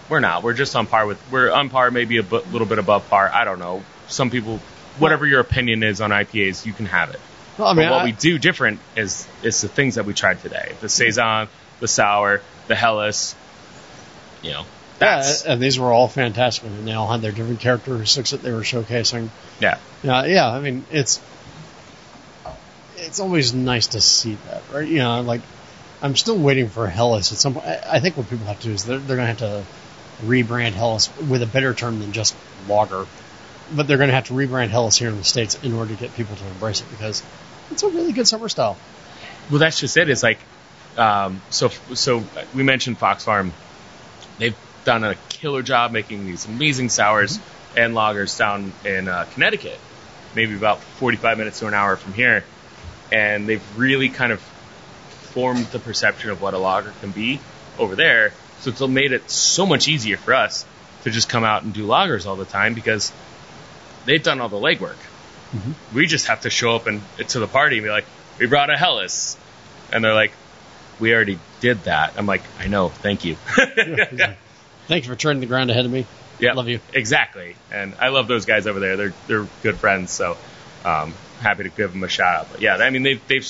we're 0.09 0.21
not. 0.21 0.43
We're 0.43 0.55
just 0.55 0.75
on 0.77 0.87
par 0.87 1.07
with 1.07 1.21
we're 1.31 1.51
on 1.51 1.69
par, 1.69 1.91
maybe 1.91 2.17
a 2.17 2.23
bu- 2.23 2.43
little 2.51 2.67
bit 2.67 2.79
above 2.79 3.09
par. 3.11 3.31
I 3.33 3.45
don't 3.45 3.59
know. 3.59 3.83
Some 4.09 4.31
people, 4.31 4.61
whatever 4.99 5.27
your 5.27 5.41
opinion 5.41 5.83
is 5.83 6.01
on 6.01 6.11
IPAs, 6.11 6.65
you 6.65 6.73
can 6.73 6.87
have 6.87 7.11
it. 7.11 7.21
Well, 7.59 7.69
I 7.69 7.75
mean, 7.75 7.87
but 7.89 7.93
what 7.93 8.01
I- 8.01 8.05
we 8.07 8.13
do 8.13 8.39
different 8.39 8.81
is 8.97 9.27
is 9.43 9.61
the 9.61 9.69
things 9.69 9.97
that 9.97 10.07
we 10.07 10.15
tried 10.15 10.41
today: 10.41 10.73
the 10.81 10.89
saison, 10.89 11.49
the 11.81 11.89
sour, 11.89 12.41
the 12.69 12.75
Helles. 12.75 13.35
You 14.43 14.53
know, 14.53 14.65
that's 15.03 15.45
yeah, 15.45 15.53
and 15.53 15.63
these 15.63 15.79
were 15.79 15.93
all 15.93 16.09
fantastic, 16.09 16.65
and 16.65 16.87
they 16.87 16.93
all 16.93 17.11
had 17.11 17.21
their 17.21 17.33
different 17.33 17.61
characteristics 17.61 18.31
that 18.31 18.43
they 18.43 18.53
were 18.53 18.61
showcasing. 18.61 19.29
yeah. 19.61 19.79
Yeah, 20.03 20.25
yeah. 20.25 20.51
I 20.51 20.61
mean, 20.61 20.85
it's 20.91 21.21
it's 22.97 23.21
always 23.21 23.53
nice 23.55 23.89
to 23.89 24.01
see 24.01 24.37
that, 24.47 24.63
right? 24.73 24.87
You 24.87 24.99
know, 24.99 25.21
like 25.23 25.43
I'm 26.01 26.17
still 26.17 26.39
waiting 26.39 26.69
for 26.69 26.87
Helles 26.89 27.33
at 27.33 27.39
some 27.39 27.55
point. 27.55 27.67
I 27.67 27.81
I 27.93 28.01
think 28.01 28.17
what 28.17 28.29
people 28.29 28.47
have 28.47 28.59
to 28.61 28.67
do 28.69 28.73
is 28.73 28.85
they're, 28.85 28.99
they're 28.99 29.17
going 29.17 29.37
to 29.37 29.45
have 29.45 29.67
to 30.21 30.27
rebrand 30.27 30.73
Helles 30.73 31.11
with 31.29 31.43
a 31.43 31.47
better 31.47 31.75
term 31.75 32.01
than 32.01 32.13
just 32.13 32.35
lager, 32.69 33.07
but 33.75 33.87
they're 33.87 33.97
going 33.99 34.09
to 34.09 34.15
have 34.15 34.27
to 34.27 34.35
rebrand 34.35 34.69
Helles 34.69 34.97
here 34.97 35.09
in 35.09 35.17
the 35.17 35.25
states 35.25 35.59
in 35.63 35.73
order 35.75 35.95
to 35.95 36.01
get 36.01 36.15
people 36.15 36.37
to 36.37 36.47
embrace 36.47 36.81
it 36.81 36.91
because 36.91 37.23
it's 37.71 37.83
a 37.83 37.89
really 37.89 38.13
good 38.13 38.27
summer 38.27 38.49
style. 38.49 38.77
Well, 39.51 39.59
that's 39.59 39.79
just 39.79 39.97
it. 39.97 40.09
It's 40.09 40.23
like, 40.23 40.39
um, 40.97 41.41
so 41.51 41.69
so 41.95 42.25
we 42.55 42.63
mentioned 42.63 42.99
Fox 42.99 43.25
Farm. 43.25 43.53
They've 44.39 44.57
done 44.85 45.05
a 45.05 45.15
killer 45.29 45.63
job 45.63 45.93
making 45.93 46.27
these 46.27 46.47
amazing 46.47 46.89
sours 46.89 47.39
and 47.77 47.95
lagers 47.95 48.37
down 48.39 48.73
in 48.85 49.09
uh, 49.09 49.27
Connecticut, 49.33 49.79
maybe 50.35 50.55
about 50.55 50.81
45 50.81 51.39
minutes 51.39 51.59
to 51.61 51.67
an 51.67 51.75
hour 51.75 51.97
from 51.97 52.13
here, 52.13 52.45
and 53.11 53.49
they've 53.49 53.79
really 53.79 54.09
kind 54.09 54.33
of 54.33 54.41
formed 54.41 55.67
the 55.67 55.79
perception 55.79 56.31
of 56.31 56.43
what 56.43 56.55
a 56.55 56.59
lager 56.59 56.93
can 57.01 57.11
be 57.11 57.41
over 57.79 57.97
there. 57.97 58.33
So 58.61 58.71
it's 58.71 58.81
made 58.81 59.13
it 59.13 59.31
so 59.31 59.67
much 59.67 59.89
easier 59.89 60.17
for 60.17 60.35
us 60.35 60.65
to 61.05 61.11
just 61.11 61.29
come 61.29 61.45
out 61.45 61.63
and 61.63 61.73
do 61.73 61.87
lagers 61.87 62.27
all 62.27 62.37
the 62.37 62.45
time 62.45 62.75
because 62.75 63.13
they've 64.05 64.23
done 64.23 64.41
all 64.41 64.49
the 64.49 64.57
legwork. 64.57 64.99
We 65.95 66.07
just 66.07 66.27
have 66.27 66.43
to 66.43 66.51
show 66.51 66.77
up 66.77 66.87
and 66.87 67.03
to 67.29 67.39
the 67.39 67.47
party 67.47 67.77
and 67.79 67.85
be 67.85 67.91
like, 67.91 68.07
"We 68.39 68.47
brought 68.47 68.71
a 68.71 68.77
Helles," 68.77 69.37
and 69.93 70.03
they're 70.03 70.15
like, 70.15 70.33
"We 70.99 71.13
already 71.13 71.39
did 71.61 71.85
that." 71.85 72.15
I'm 72.17 72.27
like, 72.27 72.43
"I 72.59 72.69
know, 72.69 72.89
thank 72.89 73.25
you." 73.25 73.35
Thank 73.45 74.37
you 74.97 75.11
for 75.11 75.17
turning 75.17 75.41
the 75.41 75.47
ground 75.47 75.71
ahead 75.71 75.85
of 75.85 75.91
me. 75.91 76.07
Yeah, 76.39 76.55
Love 76.55 76.69
you. 76.69 76.81
Exactly, 76.93 77.57
and 77.71 77.95
I 78.01 78.09
love 78.09 78.27
those 78.27 78.47
guys 78.47 78.67
over 78.67 78.81
there. 78.81 78.97
They're 78.97 79.15
they're 79.29 79.47
good 79.63 79.77
friends, 79.77 80.11
so 80.11 80.37
um, 80.85 81.15
happy 81.41 81.65
to 81.65 81.69
give 81.69 81.93
them 81.93 82.03
a 82.03 82.09
shout 82.09 82.35
out. 82.35 82.49
But 82.51 82.61
yeah, 82.61 82.77
I 82.77 82.91
mean 82.91 83.03
they've 83.03 83.27
they've 83.29 83.47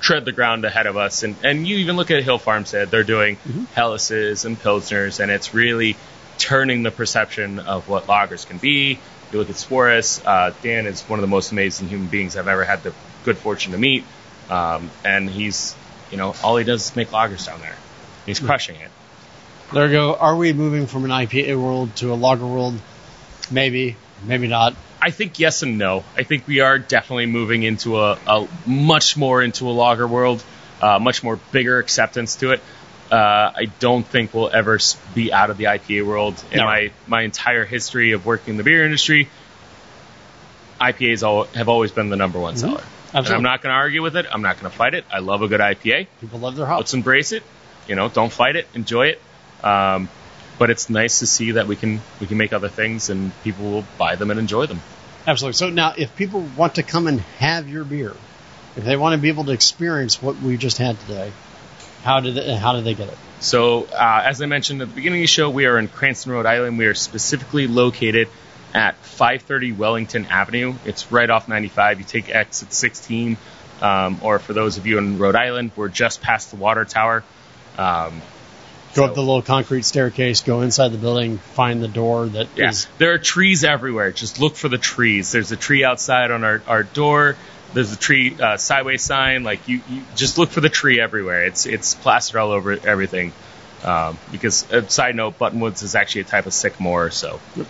tread 0.00 0.24
the 0.24 0.32
ground 0.32 0.64
ahead 0.64 0.86
of 0.86 0.96
us, 0.96 1.22
and 1.22 1.34
and 1.42 1.66
you 1.66 1.78
even 1.78 1.96
look 1.96 2.10
at 2.10 2.22
Hill 2.22 2.38
Farmstead, 2.38 2.90
they're 2.90 3.04
doing 3.04 3.36
Helleses 3.74 4.44
and 4.44 4.58
Pilsners, 4.60 5.20
and 5.20 5.30
it's 5.30 5.54
really 5.54 5.96
turning 6.38 6.82
the 6.82 6.90
perception 6.90 7.58
of 7.58 7.88
what 7.88 8.06
lagers 8.06 8.46
can 8.46 8.58
be. 8.58 8.98
You 9.32 9.38
look 9.38 9.50
at 9.50 9.56
Suarez, 9.56 10.22
uh, 10.24 10.52
Dan 10.62 10.86
is 10.86 11.02
one 11.02 11.18
of 11.18 11.22
the 11.22 11.28
most 11.28 11.50
amazing 11.50 11.88
human 11.88 12.06
beings 12.06 12.36
I've 12.36 12.48
ever 12.48 12.64
had 12.64 12.82
the 12.82 12.92
good 13.24 13.38
fortune 13.38 13.72
to 13.72 13.78
meet, 13.78 14.04
um, 14.50 14.90
and 15.04 15.28
he's 15.28 15.74
you 16.10 16.16
know 16.16 16.34
all 16.44 16.56
he 16.56 16.64
does 16.64 16.90
is 16.90 16.96
make 16.96 17.08
lagers 17.08 17.46
down 17.46 17.60
there. 17.60 17.76
He's 18.24 18.40
crushing 18.40 18.76
it. 18.76 18.90
There 19.72 19.86
we 19.86 19.92
go. 19.92 20.14
Are 20.14 20.36
we 20.36 20.52
moving 20.52 20.86
from 20.86 21.04
an 21.04 21.10
IPA 21.10 21.60
world 21.60 21.94
to 21.96 22.12
a 22.12 22.14
lager 22.14 22.46
world? 22.46 22.74
Maybe, 23.50 23.96
maybe 24.24 24.46
not. 24.48 24.74
I 25.00 25.10
think 25.10 25.38
yes 25.38 25.62
and 25.62 25.76
no. 25.78 26.04
I 26.16 26.22
think 26.22 26.46
we 26.46 26.60
are 26.60 26.78
definitely 26.78 27.26
moving 27.26 27.62
into 27.62 27.98
a, 28.00 28.18
a 28.26 28.48
much 28.66 29.16
more 29.16 29.42
into 29.42 29.68
a 29.68 29.72
lager 29.72 30.06
world, 30.06 30.42
uh, 30.80 30.98
much 30.98 31.22
more 31.22 31.36
bigger 31.52 31.78
acceptance 31.78 32.36
to 32.36 32.52
it. 32.52 32.60
Uh, 33.10 33.14
I 33.16 33.66
don't 33.78 34.04
think 34.04 34.34
we'll 34.34 34.50
ever 34.52 34.78
be 35.14 35.32
out 35.32 35.50
of 35.50 35.58
the 35.58 35.64
IPA 35.64 36.06
world. 36.06 36.42
In 36.50 36.58
No. 36.58 36.64
my 36.64 36.90
my 37.06 37.22
entire 37.22 37.64
history 37.64 38.12
of 38.12 38.26
working 38.26 38.54
in 38.54 38.56
the 38.58 38.64
beer 38.64 38.84
industry, 38.84 39.28
IPAs 40.80 41.22
all, 41.22 41.44
have 41.44 41.68
always 41.68 41.92
been 41.92 42.08
the 42.08 42.16
number 42.16 42.38
one 42.40 42.56
seller. 42.56 42.78
Mm-hmm. 42.78 43.16
Absolutely. 43.16 43.34
I'm 43.36 43.42
not 43.42 43.62
going 43.62 43.70
to 43.72 43.76
argue 43.76 44.02
with 44.02 44.16
it. 44.16 44.26
I'm 44.30 44.42
not 44.42 44.58
going 44.60 44.70
to 44.70 44.76
fight 44.76 44.94
it. 44.94 45.04
I 45.10 45.20
love 45.20 45.42
a 45.42 45.48
good 45.48 45.60
IPA. 45.60 46.08
People 46.20 46.40
love 46.40 46.56
their 46.56 46.66
hops. 46.66 46.80
Let's 46.80 46.94
embrace 46.94 47.32
it. 47.32 47.42
You 47.86 47.94
know, 47.94 48.08
don't 48.08 48.32
fight 48.32 48.56
it. 48.56 48.66
Enjoy 48.74 49.06
it. 49.06 49.22
Um, 49.62 50.08
but 50.58 50.70
it's 50.70 50.88
nice 50.88 51.18
to 51.18 51.26
see 51.26 51.52
that 51.52 51.66
we 51.66 51.76
can 51.76 52.00
we 52.20 52.26
can 52.26 52.38
make 52.38 52.52
other 52.52 52.68
things 52.68 53.10
and 53.10 53.32
people 53.42 53.70
will 53.70 53.84
buy 53.98 54.16
them 54.16 54.30
and 54.30 54.40
enjoy 54.40 54.66
them. 54.66 54.80
Absolutely. 55.26 55.54
So 55.54 55.70
now, 55.70 55.94
if 55.96 56.14
people 56.14 56.40
want 56.56 56.76
to 56.76 56.82
come 56.82 57.06
and 57.06 57.20
have 57.38 57.68
your 57.68 57.84
beer, 57.84 58.14
if 58.76 58.84
they 58.84 58.96
want 58.96 59.14
to 59.14 59.20
be 59.20 59.28
able 59.28 59.44
to 59.44 59.52
experience 59.52 60.22
what 60.22 60.40
we 60.40 60.56
just 60.56 60.78
had 60.78 60.98
today, 61.00 61.32
how 62.02 62.20
did 62.20 62.36
they, 62.36 62.54
how 62.54 62.74
do 62.74 62.82
they 62.82 62.94
get 62.94 63.08
it? 63.08 63.18
So, 63.40 63.84
uh, 63.84 64.22
as 64.24 64.40
I 64.40 64.46
mentioned 64.46 64.80
at 64.80 64.88
the 64.88 64.94
beginning 64.94 65.20
of 65.20 65.24
the 65.24 65.26
show, 65.26 65.50
we 65.50 65.66
are 65.66 65.78
in 65.78 65.88
Cranston, 65.88 66.32
Rhode 66.32 66.46
Island. 66.46 66.78
We 66.78 66.86
are 66.86 66.94
specifically 66.94 67.66
located 67.66 68.28
at 68.72 68.96
530 68.96 69.72
Wellington 69.72 70.26
Avenue. 70.26 70.74
It's 70.84 71.10
right 71.10 71.28
off 71.28 71.48
95. 71.48 71.98
You 71.98 72.04
take 72.04 72.30
exit 72.30 72.72
16, 72.72 73.36
um, 73.82 74.20
or 74.22 74.38
for 74.38 74.52
those 74.52 74.78
of 74.78 74.86
you 74.86 74.98
in 74.98 75.18
Rhode 75.18 75.36
Island, 75.36 75.72
we're 75.74 75.88
just 75.88 76.22
past 76.22 76.50
the 76.50 76.56
water 76.56 76.84
tower. 76.84 77.24
Um, 77.76 78.22
Go 78.96 79.02
So- 79.02 79.08
up 79.08 79.14
the 79.14 79.20
little 79.20 79.42
concrete 79.42 79.84
staircase, 79.84 80.40
go 80.40 80.62
inside 80.62 80.88
the 80.88 80.98
building, 80.98 81.38
find 81.54 81.82
the 81.82 81.88
door 81.88 82.26
that 82.26 82.48
is. 82.56 82.84
yeah, 82.84 82.90
there 82.98 83.12
are 83.12 83.18
trees 83.18 83.62
everywhere. 83.62 84.10
Just 84.10 84.40
look 84.40 84.56
for 84.56 84.68
the 84.68 84.78
trees. 84.78 85.30
There's 85.32 85.52
a 85.52 85.56
tree 85.56 85.84
outside 85.84 86.30
on 86.30 86.42
our, 86.44 86.62
our 86.66 86.82
door. 86.82 87.36
There's 87.74 87.92
a 87.92 87.96
tree 87.96 88.34
uh, 88.40 88.56
sideway 88.56 88.96
sign. 88.96 89.44
Like 89.44 89.68
you, 89.68 89.80
you 89.90 90.02
just 90.14 90.38
look 90.38 90.48
for 90.50 90.60
the 90.62 90.70
tree 90.70 90.98
everywhere. 91.00 91.44
It's 91.44 91.66
it's 91.66 91.94
plastered 91.94 92.40
all 92.40 92.52
over 92.52 92.72
everything. 92.72 93.32
Um, 93.84 94.18
because 94.32 94.70
uh, 94.72 94.86
side 94.88 95.14
note, 95.14 95.38
buttonwoods 95.38 95.82
is 95.82 95.94
actually 95.94 96.22
a 96.22 96.24
type 96.24 96.46
of 96.46 96.54
sycamore. 96.54 97.10
So 97.10 97.38
Yep. 97.54 97.66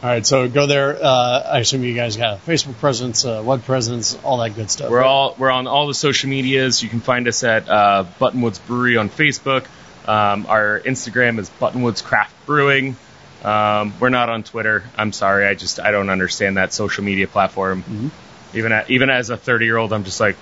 All 0.00 0.08
right, 0.08 0.24
so 0.24 0.48
go 0.48 0.66
there. 0.68 0.96
Uh, 1.02 1.42
I 1.54 1.58
assume 1.58 1.82
you 1.82 1.92
guys 1.96 2.16
got 2.16 2.34
a 2.34 2.40
Facebook 2.48 2.78
presence, 2.78 3.24
uh, 3.24 3.42
web 3.44 3.64
presence, 3.64 4.16
all 4.22 4.38
that 4.38 4.54
good 4.54 4.70
stuff. 4.70 4.88
We're 4.90 5.02
all 5.02 5.34
we're 5.36 5.50
on 5.50 5.66
all 5.66 5.88
the 5.88 5.94
social 5.94 6.30
medias. 6.30 6.80
You 6.84 6.88
can 6.88 7.00
find 7.00 7.26
us 7.26 7.42
at 7.42 7.68
uh, 7.68 8.04
Buttonwoods 8.20 8.64
Brewery 8.64 8.96
on 8.96 9.10
Facebook. 9.10 9.64
Um, 10.08 10.46
our 10.46 10.80
Instagram 10.80 11.38
is 11.38 11.50
Buttonwoods 11.50 12.02
Craft 12.02 12.34
Brewing. 12.46 12.96
Um, 13.44 13.92
we're 14.00 14.08
not 14.08 14.30
on 14.30 14.42
Twitter. 14.42 14.84
I'm 14.96 15.12
sorry. 15.12 15.46
I 15.46 15.54
just 15.54 15.78
I 15.78 15.90
don't 15.90 16.08
understand 16.08 16.56
that 16.56 16.72
social 16.72 17.04
media 17.04 17.28
platform. 17.28 17.82
Mm-hmm. 17.82 18.08
Even 18.56 18.72
at, 18.72 18.90
even 18.90 19.10
as 19.10 19.28
a 19.28 19.36
30 19.36 19.66
year 19.66 19.76
old, 19.76 19.92
I'm 19.92 20.04
just 20.04 20.18
like, 20.18 20.36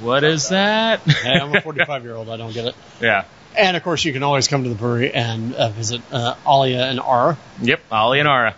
what 0.00 0.24
is 0.24 0.48
that? 0.48 1.00
Hey, 1.00 1.38
I'm 1.38 1.54
a 1.54 1.60
45 1.62 2.04
year 2.04 2.14
old. 2.14 2.30
I 2.30 2.38
don't 2.38 2.54
get 2.54 2.64
it. 2.66 2.74
yeah. 3.00 3.24
And 3.54 3.76
of 3.76 3.82
course, 3.82 4.02
you 4.02 4.14
can 4.14 4.22
always 4.22 4.48
come 4.48 4.62
to 4.62 4.70
the 4.70 4.74
brewery 4.74 5.12
and 5.12 5.54
uh, 5.54 5.68
visit 5.68 6.00
uh, 6.10 6.34
Alia 6.48 6.86
and 6.86 6.98
Ara. 6.98 7.36
Yep. 7.60 7.80
Ollie 7.92 8.20
and 8.20 8.28
Ara. 8.28 8.54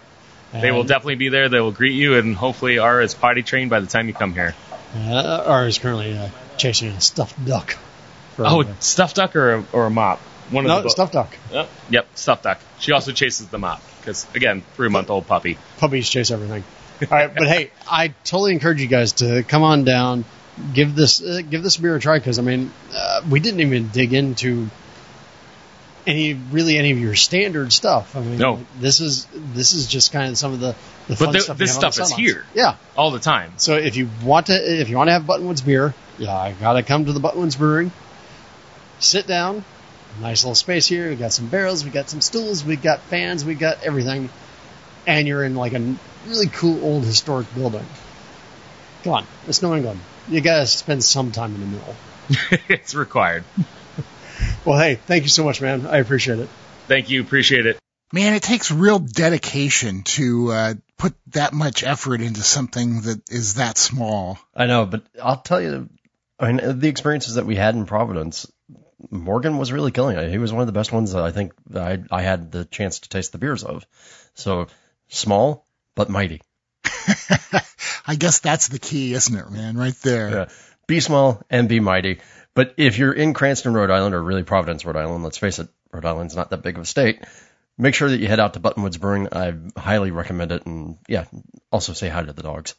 They 0.52 0.70
will 0.70 0.84
definitely 0.84 1.16
be 1.16 1.30
there. 1.30 1.48
They 1.48 1.58
will 1.58 1.72
greet 1.72 1.94
you, 1.94 2.14
and 2.16 2.36
hopefully 2.36 2.78
Ara 2.78 3.02
is 3.02 3.12
potty 3.12 3.42
trained 3.42 3.70
by 3.70 3.80
the 3.80 3.88
time 3.88 4.06
you 4.06 4.14
come 4.14 4.34
here. 4.34 4.54
Uh, 4.94 5.42
Ara 5.48 5.66
is 5.66 5.78
currently 5.78 6.16
uh, 6.16 6.28
chasing 6.56 6.90
a 6.90 7.00
stuffed 7.00 7.44
duck. 7.44 7.76
Oh, 8.38 8.60
everybody. 8.60 8.76
stuffed 8.78 9.16
duck 9.16 9.34
or 9.34 9.54
a, 9.54 9.64
or 9.72 9.86
a 9.86 9.90
mop? 9.90 10.20
One 10.50 10.64
of 10.64 10.68
no, 10.68 10.76
the 10.78 10.82
bo- 10.84 10.88
stuffed 10.88 11.12
duck. 11.14 11.36
Yep. 11.52 11.70
Yep. 11.90 12.06
Stuffed 12.14 12.42
duck. 12.44 12.60
She 12.78 12.92
also 12.92 13.12
chases 13.12 13.48
the 13.48 13.58
mop 13.58 13.80
because 14.00 14.26
again, 14.34 14.62
three 14.74 14.88
month 14.88 15.10
old 15.10 15.26
puppy. 15.26 15.56
Puppies 15.78 16.08
chase 16.08 16.30
everything. 16.30 16.62
All 17.02 17.08
right, 17.10 17.34
but 17.34 17.48
hey, 17.48 17.70
I 17.90 18.08
totally 18.24 18.52
encourage 18.52 18.80
you 18.80 18.86
guys 18.86 19.12
to 19.14 19.42
come 19.42 19.62
on 19.62 19.84
down, 19.84 20.24
give 20.74 20.94
this 20.94 21.22
uh, 21.22 21.40
give 21.48 21.62
this 21.62 21.76
beer 21.76 21.96
a 21.96 22.00
try 22.00 22.18
because 22.18 22.38
I 22.38 22.42
mean, 22.42 22.70
uh, 22.94 23.22
we 23.28 23.40
didn't 23.40 23.60
even 23.60 23.88
dig 23.88 24.12
into 24.12 24.68
any 26.06 26.34
really 26.34 26.76
any 26.78 26.90
of 26.92 26.98
your 26.98 27.14
standard 27.14 27.72
stuff. 27.72 28.14
I 28.14 28.20
mean, 28.20 28.38
No. 28.38 28.60
this 28.78 29.00
is 29.00 29.26
this 29.34 29.72
is 29.72 29.86
just 29.86 30.12
kind 30.12 30.30
of 30.30 30.38
some 30.38 30.52
of 30.52 30.60
the 30.60 30.72
the 31.08 31.16
But 31.16 31.18
fun 31.18 31.32
the- 31.32 31.40
stuff. 31.40 31.58
this 31.58 31.74
stuff 31.74 31.98
is 31.98 32.12
here. 32.12 32.44
Yeah. 32.54 32.76
all 32.96 33.10
the 33.10 33.18
time. 33.18 33.52
So 33.56 33.74
if 33.76 33.96
you 33.96 34.08
want 34.22 34.46
to 34.46 34.52
if 34.80 34.88
you 34.88 34.96
want 34.96 35.08
to 35.08 35.12
have 35.12 35.22
Buttonwoods 35.24 35.64
beer, 35.64 35.94
yeah, 36.18 36.34
I 36.36 36.52
gotta 36.52 36.82
come 36.82 37.06
to 37.06 37.12
the 37.12 37.20
Buttonwoods 37.20 37.56
Brewing. 37.58 37.90
Sit 39.00 39.26
down. 39.26 39.64
Nice 40.20 40.44
little 40.44 40.54
space 40.54 40.86
here. 40.86 41.10
We 41.10 41.16
got 41.16 41.32
some 41.32 41.46
barrels. 41.48 41.84
We 41.84 41.90
got 41.90 42.08
some 42.08 42.20
stools. 42.20 42.64
We 42.64 42.76
got 42.76 43.00
fans. 43.00 43.44
We 43.44 43.54
got 43.54 43.82
everything. 43.82 44.30
And 45.06 45.26
you're 45.28 45.44
in 45.44 45.54
like 45.54 45.74
a 45.74 45.96
really 46.26 46.46
cool 46.46 46.82
old 46.84 47.04
historic 47.04 47.52
building. 47.54 47.84
Come 49.02 49.12
on, 49.12 49.26
it's 49.46 49.62
New 49.62 49.74
England. 49.74 50.00
You 50.28 50.40
gotta 50.40 50.66
spend 50.66 51.04
some 51.04 51.30
time 51.30 51.54
in 51.54 51.60
the 51.60 51.66
middle. 51.66 51.96
it's 52.68 52.94
required. 52.94 53.44
Well, 54.64 54.78
hey, 54.78 54.96
thank 54.96 55.24
you 55.24 55.28
so 55.28 55.44
much, 55.44 55.60
man. 55.60 55.86
I 55.86 55.98
appreciate 55.98 56.38
it. 56.38 56.48
Thank 56.88 57.10
you. 57.10 57.20
Appreciate 57.20 57.66
it. 57.66 57.78
Man, 58.12 58.34
it 58.34 58.42
takes 58.42 58.70
real 58.70 58.98
dedication 58.98 60.02
to 60.04 60.52
uh, 60.52 60.74
put 60.96 61.14
that 61.28 61.52
much 61.52 61.84
effort 61.84 62.20
into 62.20 62.42
something 62.42 63.02
that 63.02 63.28
is 63.30 63.54
that 63.54 63.76
small. 63.76 64.38
I 64.54 64.66
know, 64.66 64.86
but 64.86 65.02
I'll 65.22 65.40
tell 65.40 65.60
you, 65.60 65.88
I 66.38 66.52
mean, 66.52 66.78
the 66.78 66.88
experiences 66.88 67.34
that 67.34 67.46
we 67.46 67.56
had 67.56 67.74
in 67.74 67.86
Providence, 67.86 68.46
Morgan 69.10 69.58
was 69.58 69.72
really 69.72 69.90
killing 69.90 70.16
it. 70.16 70.30
He 70.30 70.38
was 70.38 70.52
one 70.52 70.60
of 70.60 70.66
the 70.66 70.72
best 70.72 70.92
ones 70.92 71.12
that 71.12 71.22
I 71.22 71.30
think 71.30 71.52
I, 71.74 72.02
I 72.10 72.22
had 72.22 72.52
the 72.52 72.64
chance 72.64 73.00
to 73.00 73.08
taste 73.08 73.32
the 73.32 73.38
beers 73.38 73.64
of. 73.64 73.86
So 74.34 74.66
small 75.08 75.66
but 75.94 76.08
mighty. 76.08 76.42
I 78.06 78.16
guess 78.16 78.40
that's 78.40 78.68
the 78.68 78.78
key, 78.78 79.14
isn't 79.14 79.34
it, 79.36 79.50
man? 79.50 79.76
Right 79.76 79.94
there. 80.02 80.30
Yeah. 80.30 80.48
Be 80.86 81.00
small 81.00 81.42
and 81.48 81.68
be 81.68 81.80
mighty. 81.80 82.20
But 82.54 82.74
if 82.76 82.98
you're 82.98 83.12
in 83.12 83.34
Cranston, 83.34 83.74
Rhode 83.74 83.90
Island, 83.90 84.14
or 84.14 84.22
really 84.22 84.42
Providence, 84.42 84.84
Rhode 84.84 84.96
Island, 84.96 85.24
let's 85.24 85.38
face 85.38 85.58
it, 85.58 85.68
Rhode 85.92 86.04
Island's 86.04 86.36
not 86.36 86.50
that 86.50 86.62
big 86.62 86.76
of 86.76 86.82
a 86.82 86.86
state. 86.86 87.24
Make 87.76 87.94
sure 87.94 88.08
that 88.08 88.18
you 88.18 88.28
head 88.28 88.38
out 88.38 88.54
to 88.54 88.60
Buttonwoods 88.60 89.00
Brewing. 89.00 89.28
I 89.32 89.54
highly 89.76 90.12
recommend 90.12 90.52
it. 90.52 90.64
And 90.66 90.98
yeah, 91.08 91.24
also 91.72 91.92
say 91.92 92.08
hi 92.08 92.22
to 92.22 92.32
the 92.32 92.42
dogs. 92.42 92.74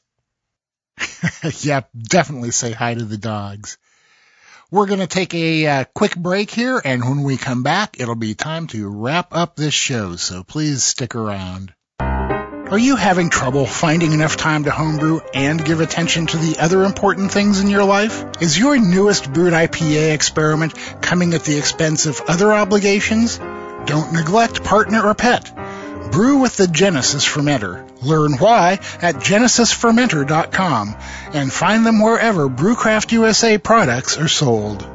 yeah, 1.62 1.82
definitely 1.98 2.52
say 2.52 2.72
hi 2.72 2.94
to 2.94 3.04
the 3.04 3.18
dogs. 3.18 3.78
We're 4.72 4.88
going 4.88 5.00
to 5.00 5.08
take 5.08 5.36
a 5.36 5.68
uh, 5.68 5.84
quick 5.94 6.16
break 6.16 6.50
here, 6.50 6.82
and 6.84 7.04
when 7.04 7.22
we 7.22 7.38
come 7.38 7.62
back, 7.62 8.00
it'll 8.00 8.16
be 8.16 8.34
time 8.34 8.66
to 8.68 8.90
wrap 8.90 9.28
up 9.32 9.56
this 9.56 9.76
show, 9.76 10.16
so 10.16 10.44
please 10.44 10.84
stick 10.84 11.14
around. 11.14 11.72
Are 12.00 12.80
you 12.80 12.96
having 12.96 13.30
trouble 13.30 13.68
finding 13.68 14.12
enough 14.12 14.38
time 14.38 14.64
to 14.64 14.72
homebrew 14.72 15.20
and 15.36 15.64
give 15.64 15.82
attention 15.82 16.26
to 16.26 16.38
the 16.38 16.58
other 16.60 16.84
important 16.84 17.32
things 17.32 17.60
in 17.62 17.70
your 17.70 17.84
life? 17.84 18.26
Is 18.42 18.58
your 18.58 18.76
newest 18.76 19.32
brewed 19.32 19.54
IPA 19.54 20.16
experiment 20.16 20.74
coming 21.00 21.36
at 21.36 21.44
the 21.44 21.60
expense 21.60 22.08
of 22.08 22.22
other 22.22 22.52
obligations? 22.52 23.38
Don't 23.38 24.14
neglect 24.14 24.64
partner 24.64 25.06
or 25.06 25.14
pet. 25.14 25.52
Brew 26.12 26.38
with 26.38 26.58
the 26.58 26.68
Genesis 26.68 27.26
Fermenter. 27.28 27.88
Learn 28.02 28.34
why 28.34 28.80
at 29.02 29.16
genesisfermenter.com 29.16 30.96
and 31.34 31.52
find 31.52 31.86
them 31.86 32.02
wherever 32.02 32.48
Brewcraft 32.50 33.12
USA 33.12 33.58
products 33.58 34.18
are 34.18 34.28
sold. 34.28 34.95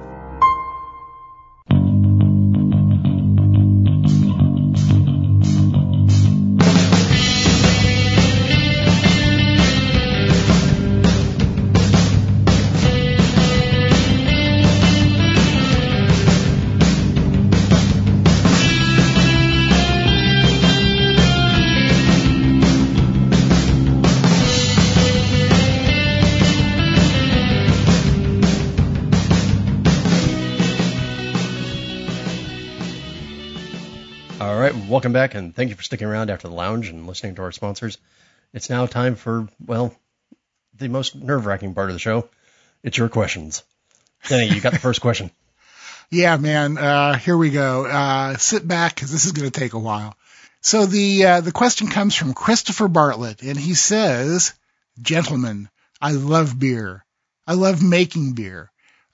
Welcome 35.01 35.15
back, 35.15 35.35
and 35.35 35.57
thank 35.57 35.71
you 35.71 35.77
for 35.77 35.83
sticking 35.83 36.09
around 36.09 36.29
after 36.29 36.47
the 36.47 36.53
lounge 36.53 36.91
and 36.91 37.07
listening 37.07 37.35
to 37.37 37.43
our 37.43 37.53
sponsors. 37.53 37.97
It's 38.53 38.69
now 38.69 38.85
time 38.85 39.15
for, 39.15 39.49
well, 39.65 39.95
the 40.77 40.89
most 40.89 41.15
nerve 41.15 41.47
wracking 41.47 41.73
part 41.73 41.89
of 41.89 41.95
the 41.95 41.99
show. 41.99 42.29
It's 42.83 42.99
your 42.99 43.09
questions. 43.09 43.63
Denny, 44.29 44.55
you 44.55 44.61
got 44.61 44.75
the 44.75 44.79
first 44.79 45.01
question. 45.01 45.31
yeah, 46.11 46.37
man. 46.37 46.77
Uh, 46.77 47.17
here 47.17 47.35
we 47.35 47.49
go. 47.49 47.87
Uh, 47.87 48.37
sit 48.37 48.69
back 48.69 48.95
because 48.95 49.11
this 49.11 49.25
is 49.25 49.33
going 49.33 49.51
to 49.51 49.59
take 49.59 49.73
a 49.73 49.79
while. 49.79 50.15
So 50.61 50.85
the 50.85 51.25
uh, 51.25 51.41
the 51.41 51.51
question 51.51 51.89
comes 51.89 52.15
from 52.15 52.35
Christopher 52.35 52.87
Bartlett, 52.87 53.41
and 53.41 53.59
he 53.59 53.73
says, 53.73 54.53
"Gentlemen, 55.01 55.71
I 55.99 56.13
love 56.13 56.59
beer. 56.59 57.07
I 57.47 57.55
love 57.55 57.83
making 57.83 58.35
beer. 58.35 58.71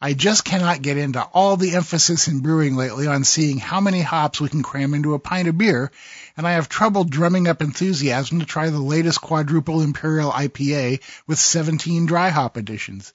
I 0.07 0.13
just 0.13 0.45
cannot 0.45 0.83
get 0.83 0.99
into 0.99 1.21
all 1.21 1.57
the 1.57 1.75
emphasis 1.75 2.29
in 2.29 2.39
brewing 2.39 2.77
lately 2.77 3.09
on 3.09 3.25
seeing 3.25 3.59
how 3.59 3.81
many 3.81 4.03
hops 4.03 4.41
we 4.41 4.49
can 4.49 4.63
cram 4.63 4.95
into 4.95 5.15
a 5.15 5.19
pint 5.19 5.49
of 5.49 5.59
beer, 5.59 5.91
and 6.37 6.47
I 6.47 6.53
have 6.53 6.69
trouble 6.69 7.03
drumming 7.03 7.49
up 7.49 7.61
enthusiasm 7.61 8.39
to 8.39 8.47
try 8.47 8.71
the 8.71 8.79
latest 8.79 9.21
quadruple 9.21 9.83
imperial 9.83 10.31
IPA 10.31 11.01
with 11.27 11.41
17 11.41 12.07
dry 12.07 12.29
hop 12.29 12.57
additions. 12.57 13.13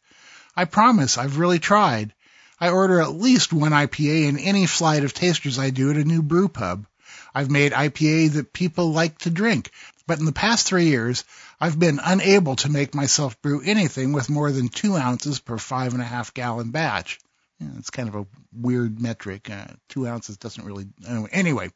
I 0.54 0.66
promise 0.66 1.18
I've 1.18 1.38
really 1.38 1.60
tried. 1.60 2.14
I 2.60 2.68
order 2.68 3.00
at 3.00 3.16
least 3.16 3.54
one 3.54 3.72
IPA 3.72 4.28
in 4.28 4.38
any 4.38 4.66
flight 4.66 5.06
of 5.06 5.14
tasters 5.14 5.58
I 5.58 5.70
do 5.70 5.92
at 5.92 5.96
a 5.96 6.04
new 6.04 6.22
brew 6.22 6.50
pub. 6.50 6.86
I've 7.34 7.50
made 7.50 7.72
IPA 7.72 8.34
that 8.34 8.52
people 8.52 8.92
like 8.92 9.18
to 9.20 9.30
drink, 9.30 9.72
but 10.12 10.20
in 10.20 10.26
the 10.26 10.34
past 10.34 10.68
three 10.68 10.88
years, 10.88 11.24
I've 11.58 11.80
been 11.80 12.02
unable 12.04 12.58
to 12.58 12.70
make 12.70 12.94
myself 12.94 13.42
brew 13.42 13.62
anything 13.64 14.12
with 14.12 14.30
more 14.30 14.52
than 14.52 14.68
two 14.68 14.98
ounces 14.98 15.40
per 15.40 15.58
five 15.58 15.94
and 15.94 16.02
a 16.02 16.06
half 16.06 16.34
gallon 16.34 16.72
batch. 16.72 17.18
Yeah, 17.62 17.70
it's 17.78 17.92
kind 17.92 18.10
of 18.10 18.16
a 18.16 18.28
weird 18.52 19.00
metric. 19.00 19.50
Uh, 19.50 19.68
two 19.88 20.06
ounces 20.06 20.36
doesn't 20.36 20.66
really. 20.66 20.88
Anyway, 21.08 21.30
anyway, 21.32 21.72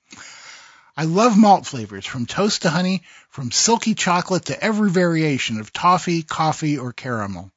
I 0.97 1.05
love 1.05 1.37
malt 1.37 1.65
flavors 1.65 2.05
from 2.05 2.25
toast 2.25 2.63
to 2.63 2.69
honey, 2.69 3.03
from 3.29 3.51
silky 3.51 3.95
chocolate 3.95 4.47
to 4.47 4.61
every 4.61 4.89
variation 4.89 5.61
of 5.61 5.71
toffee, 5.71 6.21
coffee, 6.21 6.77
or 6.77 6.91
caramel. 6.91 7.53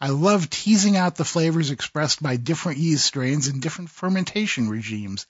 I 0.00 0.08
love 0.08 0.50
teasing 0.50 0.96
out 0.96 1.14
the 1.14 1.24
flavors 1.24 1.70
expressed 1.70 2.20
by 2.20 2.34
different 2.34 2.78
yeast 2.78 3.04
strains 3.04 3.46
and 3.46 3.62
different 3.62 3.90
fermentation 3.90 4.70
regimes. 4.70 5.24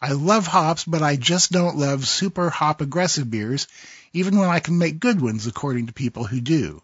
I 0.00 0.12
love 0.12 0.46
hops, 0.46 0.84
but 0.84 1.02
I 1.02 1.16
just 1.16 1.50
don't 1.50 1.76
love 1.76 2.06
super 2.06 2.50
hop 2.50 2.80
aggressive 2.80 3.28
beers, 3.28 3.66
even 4.12 4.38
when 4.38 4.48
I 4.48 4.60
can 4.60 4.78
make 4.78 5.00
good 5.00 5.20
ones 5.20 5.46
according 5.46 5.86
to 5.86 5.92
people 5.92 6.24
who 6.24 6.40
do. 6.40 6.82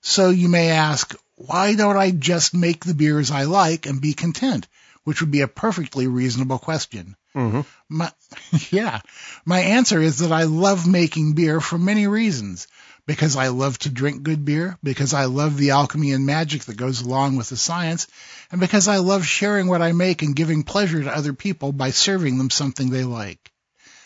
So 0.00 0.30
you 0.30 0.48
may 0.48 0.70
ask, 0.70 1.14
why 1.34 1.74
don't 1.74 1.96
I 1.96 2.10
just 2.10 2.54
make 2.54 2.84
the 2.84 2.94
beers 2.94 3.30
I 3.30 3.44
like 3.44 3.86
and 3.86 4.00
be 4.00 4.12
content? 4.12 4.66
Which 5.04 5.20
would 5.20 5.30
be 5.30 5.40
a 5.40 5.48
perfectly 5.48 6.06
reasonable 6.06 6.58
question. 6.58 7.16
Mm-hmm. 7.34 7.60
My, 7.88 8.12
yeah, 8.70 9.00
my 9.44 9.60
answer 9.60 10.00
is 10.00 10.18
that 10.18 10.32
I 10.32 10.44
love 10.44 10.86
making 10.86 11.32
beer 11.32 11.60
for 11.60 11.78
many 11.78 12.06
reasons. 12.06 12.66
Because 13.06 13.36
I 13.36 13.48
love 13.48 13.78
to 13.78 13.88
drink 13.88 14.22
good 14.22 14.44
beer, 14.44 14.76
because 14.82 15.14
I 15.14 15.24
love 15.24 15.56
the 15.56 15.70
alchemy 15.70 16.12
and 16.12 16.26
magic 16.26 16.64
that 16.64 16.76
goes 16.76 17.00
along 17.00 17.36
with 17.36 17.48
the 17.48 17.56
science, 17.56 18.06
and 18.52 18.60
because 18.60 18.86
I 18.86 18.98
love 18.98 19.24
sharing 19.24 19.66
what 19.66 19.80
I 19.80 19.92
make 19.92 20.20
and 20.20 20.36
giving 20.36 20.62
pleasure 20.62 21.02
to 21.02 21.16
other 21.16 21.32
people 21.32 21.72
by 21.72 21.90
serving 21.90 22.36
them 22.36 22.50
something 22.50 22.90
they 22.90 23.04
like. 23.04 23.50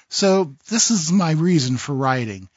So 0.08 0.54
this 0.68 0.92
is 0.92 1.10
my 1.10 1.32
reason 1.32 1.78
for 1.78 1.94
writing. 1.94 2.48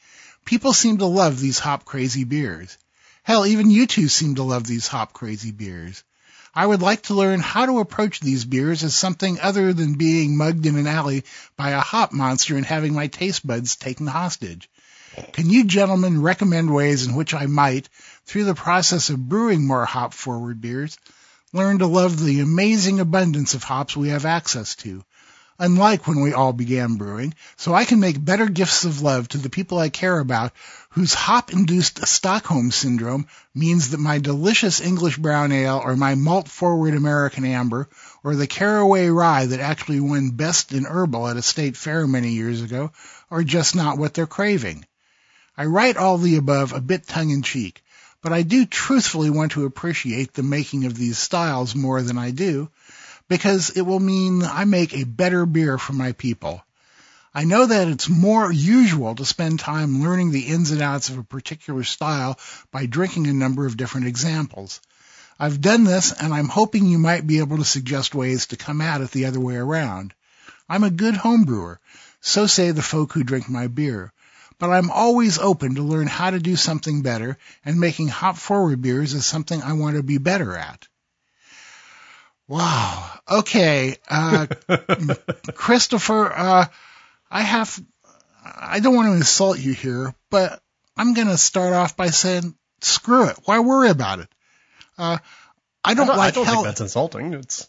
People 0.46 0.72
seem 0.72 0.98
to 0.98 1.06
love 1.06 1.40
these 1.40 1.58
hop 1.58 1.84
crazy 1.84 2.22
beers. 2.22 2.78
Hell, 3.24 3.44
even 3.44 3.68
you 3.68 3.84
two 3.88 4.06
seem 4.06 4.36
to 4.36 4.44
love 4.44 4.64
these 4.64 4.86
hop 4.86 5.12
crazy 5.12 5.50
beers. 5.50 6.04
I 6.54 6.64
would 6.64 6.80
like 6.80 7.02
to 7.02 7.14
learn 7.14 7.40
how 7.40 7.66
to 7.66 7.80
approach 7.80 8.20
these 8.20 8.44
beers 8.44 8.84
as 8.84 8.94
something 8.94 9.40
other 9.40 9.72
than 9.72 9.94
being 9.94 10.36
mugged 10.36 10.64
in 10.64 10.78
an 10.78 10.86
alley 10.86 11.24
by 11.56 11.70
a 11.70 11.80
hop 11.80 12.12
monster 12.12 12.56
and 12.56 12.64
having 12.64 12.94
my 12.94 13.08
taste 13.08 13.44
buds 13.44 13.74
taken 13.74 14.06
hostage. 14.06 14.70
Can 15.32 15.50
you 15.50 15.64
gentlemen 15.64 16.22
recommend 16.22 16.72
ways 16.72 17.04
in 17.04 17.16
which 17.16 17.34
I 17.34 17.46
might, 17.46 17.88
through 18.24 18.44
the 18.44 18.54
process 18.54 19.10
of 19.10 19.28
brewing 19.28 19.66
more 19.66 19.84
hop 19.84 20.14
forward 20.14 20.60
beers, 20.60 20.96
learn 21.52 21.80
to 21.80 21.88
love 21.88 22.24
the 22.24 22.38
amazing 22.38 23.00
abundance 23.00 23.54
of 23.54 23.64
hops 23.64 23.96
we 23.96 24.10
have 24.10 24.24
access 24.24 24.76
to? 24.76 25.04
Unlike 25.58 26.06
when 26.06 26.20
we 26.20 26.32
all 26.32 26.52
began 26.52 26.96
brewing, 26.96 27.34
so 27.56 27.74
I 27.74 27.84
can 27.84 28.00
make 28.00 28.22
better 28.22 28.46
gifts 28.46 28.84
of 28.84 29.02
love 29.02 29.28
to 29.28 29.38
the 29.38 29.50
people 29.50 29.78
I 29.78 29.88
care 29.88 30.18
about 30.18 30.52
whose 30.90 31.14
hop-induced 31.14 32.06
Stockholm 32.06 32.70
syndrome 32.70 33.26
means 33.54 33.90
that 33.90 34.00
my 34.00 34.18
delicious 34.18 34.80
English 34.80 35.18
brown 35.18 35.52
ale 35.52 35.80
or 35.84 35.96
my 35.96 36.14
malt-forward 36.14 36.94
American 36.94 37.44
amber 37.44 37.88
or 38.24 38.34
the 38.34 38.46
caraway 38.46 39.08
rye 39.08 39.46
that 39.46 39.60
actually 39.60 40.00
won 40.00 40.30
best 40.30 40.72
in 40.72 40.84
herbal 40.84 41.28
at 41.28 41.36
a 41.36 41.42
state 41.42 41.76
fair 41.76 42.06
many 42.06 42.30
years 42.30 42.62
ago 42.62 42.90
are 43.30 43.44
just 43.44 43.74
not 43.76 43.98
what 43.98 44.14
they're 44.14 44.26
craving. 44.26 44.84
I 45.56 45.66
write 45.66 45.96
all 45.96 46.18
the 46.18 46.36
above 46.36 46.72
a 46.72 46.80
bit 46.80 47.06
tongue-in-cheek, 47.06 47.82
but 48.22 48.32
I 48.32 48.42
do 48.42 48.66
truthfully 48.66 49.30
want 49.30 49.52
to 49.52 49.66
appreciate 49.66 50.34
the 50.34 50.42
making 50.42 50.84
of 50.84 50.96
these 50.96 51.18
styles 51.18 51.74
more 51.74 52.02
than 52.02 52.18
I 52.18 52.30
do, 52.30 52.70
because 53.28 53.70
it 53.70 53.82
will 53.82 54.00
mean 54.00 54.42
I 54.42 54.64
make 54.64 54.94
a 54.94 55.04
better 55.04 55.46
beer 55.46 55.78
for 55.78 55.92
my 55.92 56.12
people. 56.12 56.62
I 57.34 57.44
know 57.44 57.66
that 57.66 57.88
it's 57.88 58.08
more 58.08 58.50
usual 58.50 59.14
to 59.14 59.24
spend 59.26 59.60
time 59.60 60.02
learning 60.02 60.30
the 60.30 60.46
ins 60.46 60.70
and 60.70 60.80
outs 60.80 61.10
of 61.10 61.18
a 61.18 61.22
particular 61.22 61.84
style 61.84 62.38
by 62.70 62.86
drinking 62.86 63.26
a 63.26 63.32
number 63.32 63.66
of 63.66 63.76
different 63.76 64.06
examples. 64.06 64.80
I've 65.38 65.60
done 65.60 65.84
this 65.84 66.12
and 66.12 66.32
I'm 66.32 66.48
hoping 66.48 66.86
you 66.86 66.98
might 66.98 67.26
be 67.26 67.40
able 67.40 67.58
to 67.58 67.64
suggest 67.64 68.14
ways 68.14 68.46
to 68.46 68.56
come 68.56 68.80
at 68.80 69.02
it 69.02 69.10
the 69.10 69.26
other 69.26 69.40
way 69.40 69.56
around. 69.56 70.14
I'm 70.68 70.82
a 70.82 70.90
good 70.90 71.14
home 71.14 71.44
brewer, 71.44 71.78
so 72.22 72.46
say 72.46 72.70
the 72.70 72.80
folk 72.80 73.12
who 73.12 73.22
drink 73.22 73.48
my 73.48 73.66
beer, 73.66 74.12
but 74.58 74.70
I'm 74.70 74.90
always 74.90 75.38
open 75.38 75.74
to 75.74 75.82
learn 75.82 76.06
how 76.06 76.30
to 76.30 76.38
do 76.38 76.56
something 76.56 77.02
better 77.02 77.36
and 77.64 77.78
making 77.78 78.08
hop 78.08 78.38
forward 78.38 78.80
beers 78.80 79.12
is 79.12 79.26
something 79.26 79.62
I 79.62 79.74
want 79.74 79.96
to 79.96 80.02
be 80.02 80.16
better 80.16 80.56
at. 80.56 80.88
Wow. 82.48 83.10
Okay. 83.30 83.96
Uh, 84.08 84.46
Christopher, 85.54 86.32
uh, 86.32 86.66
I 87.30 87.42
have, 87.42 87.80
I 88.44 88.80
don't 88.80 88.94
want 88.94 89.08
to 89.08 89.16
insult 89.16 89.58
you 89.58 89.72
here, 89.72 90.14
but 90.30 90.60
I'm 90.96 91.14
going 91.14 91.28
to 91.28 91.38
start 91.38 91.72
off 91.72 91.96
by 91.96 92.08
saying, 92.10 92.54
screw 92.80 93.28
it. 93.28 93.36
Why 93.44 93.60
worry 93.60 93.90
about 93.90 94.20
it? 94.20 94.28
Uh, 94.96 95.18
I 95.84 95.94
don't, 95.94 96.04
I 96.04 96.06
don't 96.06 96.16
like 96.16 96.28
I 96.28 96.30
don't 96.30 96.44
Hell- 96.44 96.54
think 96.54 96.66
that's 96.66 96.80
insulting. 96.80 97.34
It's, 97.34 97.68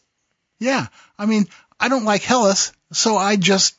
yeah. 0.60 0.88
I 1.18 1.26
mean, 1.26 1.48
I 1.80 1.90
don't 1.90 2.06
like 2.06 2.24
Helles, 2.24 2.74
so 2.92 3.18
I 3.18 3.36
just 3.36 3.76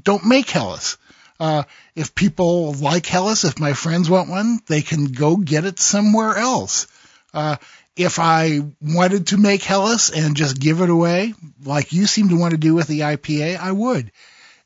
don't 0.00 0.26
make 0.26 0.50
Helles. 0.50 0.98
Uh, 1.38 1.64
if 1.94 2.14
people 2.14 2.72
like 2.72 3.06
Helles, 3.06 3.44
if 3.44 3.60
my 3.60 3.74
friends 3.74 4.08
want 4.08 4.30
one, 4.30 4.58
they 4.68 4.82
can 4.82 5.06
go 5.06 5.36
get 5.36 5.64
it 5.64 5.78
somewhere 5.78 6.36
else. 6.36 6.86
Uh, 7.34 7.56
if 7.96 8.18
I 8.18 8.60
wanted 8.80 9.28
to 9.28 9.38
make 9.38 9.62
Helles 9.62 10.10
and 10.10 10.36
just 10.36 10.60
give 10.60 10.82
it 10.82 10.90
away, 10.90 11.32
like 11.64 11.92
you 11.92 12.06
seem 12.06 12.28
to 12.28 12.38
want 12.38 12.52
to 12.52 12.58
do 12.58 12.74
with 12.74 12.86
the 12.86 13.00
IPA, 13.00 13.58
I 13.58 13.72
would. 13.72 14.12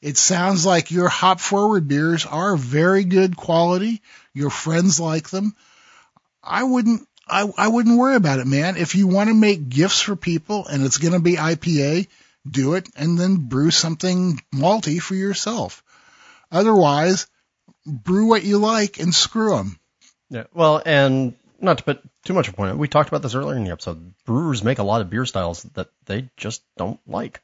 It 0.03 0.17
sounds 0.17 0.67
like 0.67 0.91
your 0.91 1.09
hop 1.09 1.41
forward 1.41 1.87
beers 1.87 2.27
are 2.27 2.57
very 2.57 3.05
good 3.05 3.37
quality. 3.37 4.03
Your 4.35 4.51
friends 4.51 4.99
like 4.99 5.29
them. 5.29 5.55
I 6.43 6.65
wouldn't 6.65 7.07
I, 7.29 7.49
I 7.57 7.69
wouldn't 7.69 7.99
worry 7.99 8.17
about 8.17 8.41
it, 8.41 8.47
man. 8.47 8.77
If 8.77 8.97
you 8.97 9.07
want 9.07 9.29
to 9.29 9.35
make 9.35 9.69
gifts 9.69 10.01
for 10.01 10.17
people 10.17 10.67
and 10.67 10.85
it's 10.85 10.99
going 10.99 11.13
to 11.13 11.21
be 11.21 11.37
IPA, 11.37 12.09
do 12.51 12.75
it 12.75 12.89
and 12.97 13.17
then 13.17 13.37
brew 13.37 13.71
something 13.71 14.41
malty 14.53 15.01
for 15.01 15.15
yourself. 15.15 15.85
Otherwise, 16.51 17.29
brew 17.87 18.27
what 18.27 18.43
you 18.43 18.59
like 18.59 18.99
and 18.99 19.15
screw 19.15 19.57
them. 19.57 19.79
Yeah. 20.31 20.45
Well, 20.53 20.83
and 20.85 21.35
not 21.61 21.79
to 21.79 21.85
put 21.85 22.03
too 22.25 22.33
much 22.33 22.49
of 22.49 22.55
a 22.55 22.57
point, 22.57 22.79
we 22.79 22.89
talked 22.89 23.09
about 23.09 23.23
this 23.23 23.35
earlier 23.35 23.57
in 23.57 23.65
the 23.65 23.73
episode. 23.73 24.15
Brewers 24.25 24.65
make 24.65 24.79
a 24.79 24.83
lot 24.85 25.01
of 25.01 25.11
beer 25.11 25.27
styles 25.27 25.63
that 25.75 25.89
they 26.07 26.29
just 26.37 26.63
don't 26.77 27.01
like. 27.07 27.41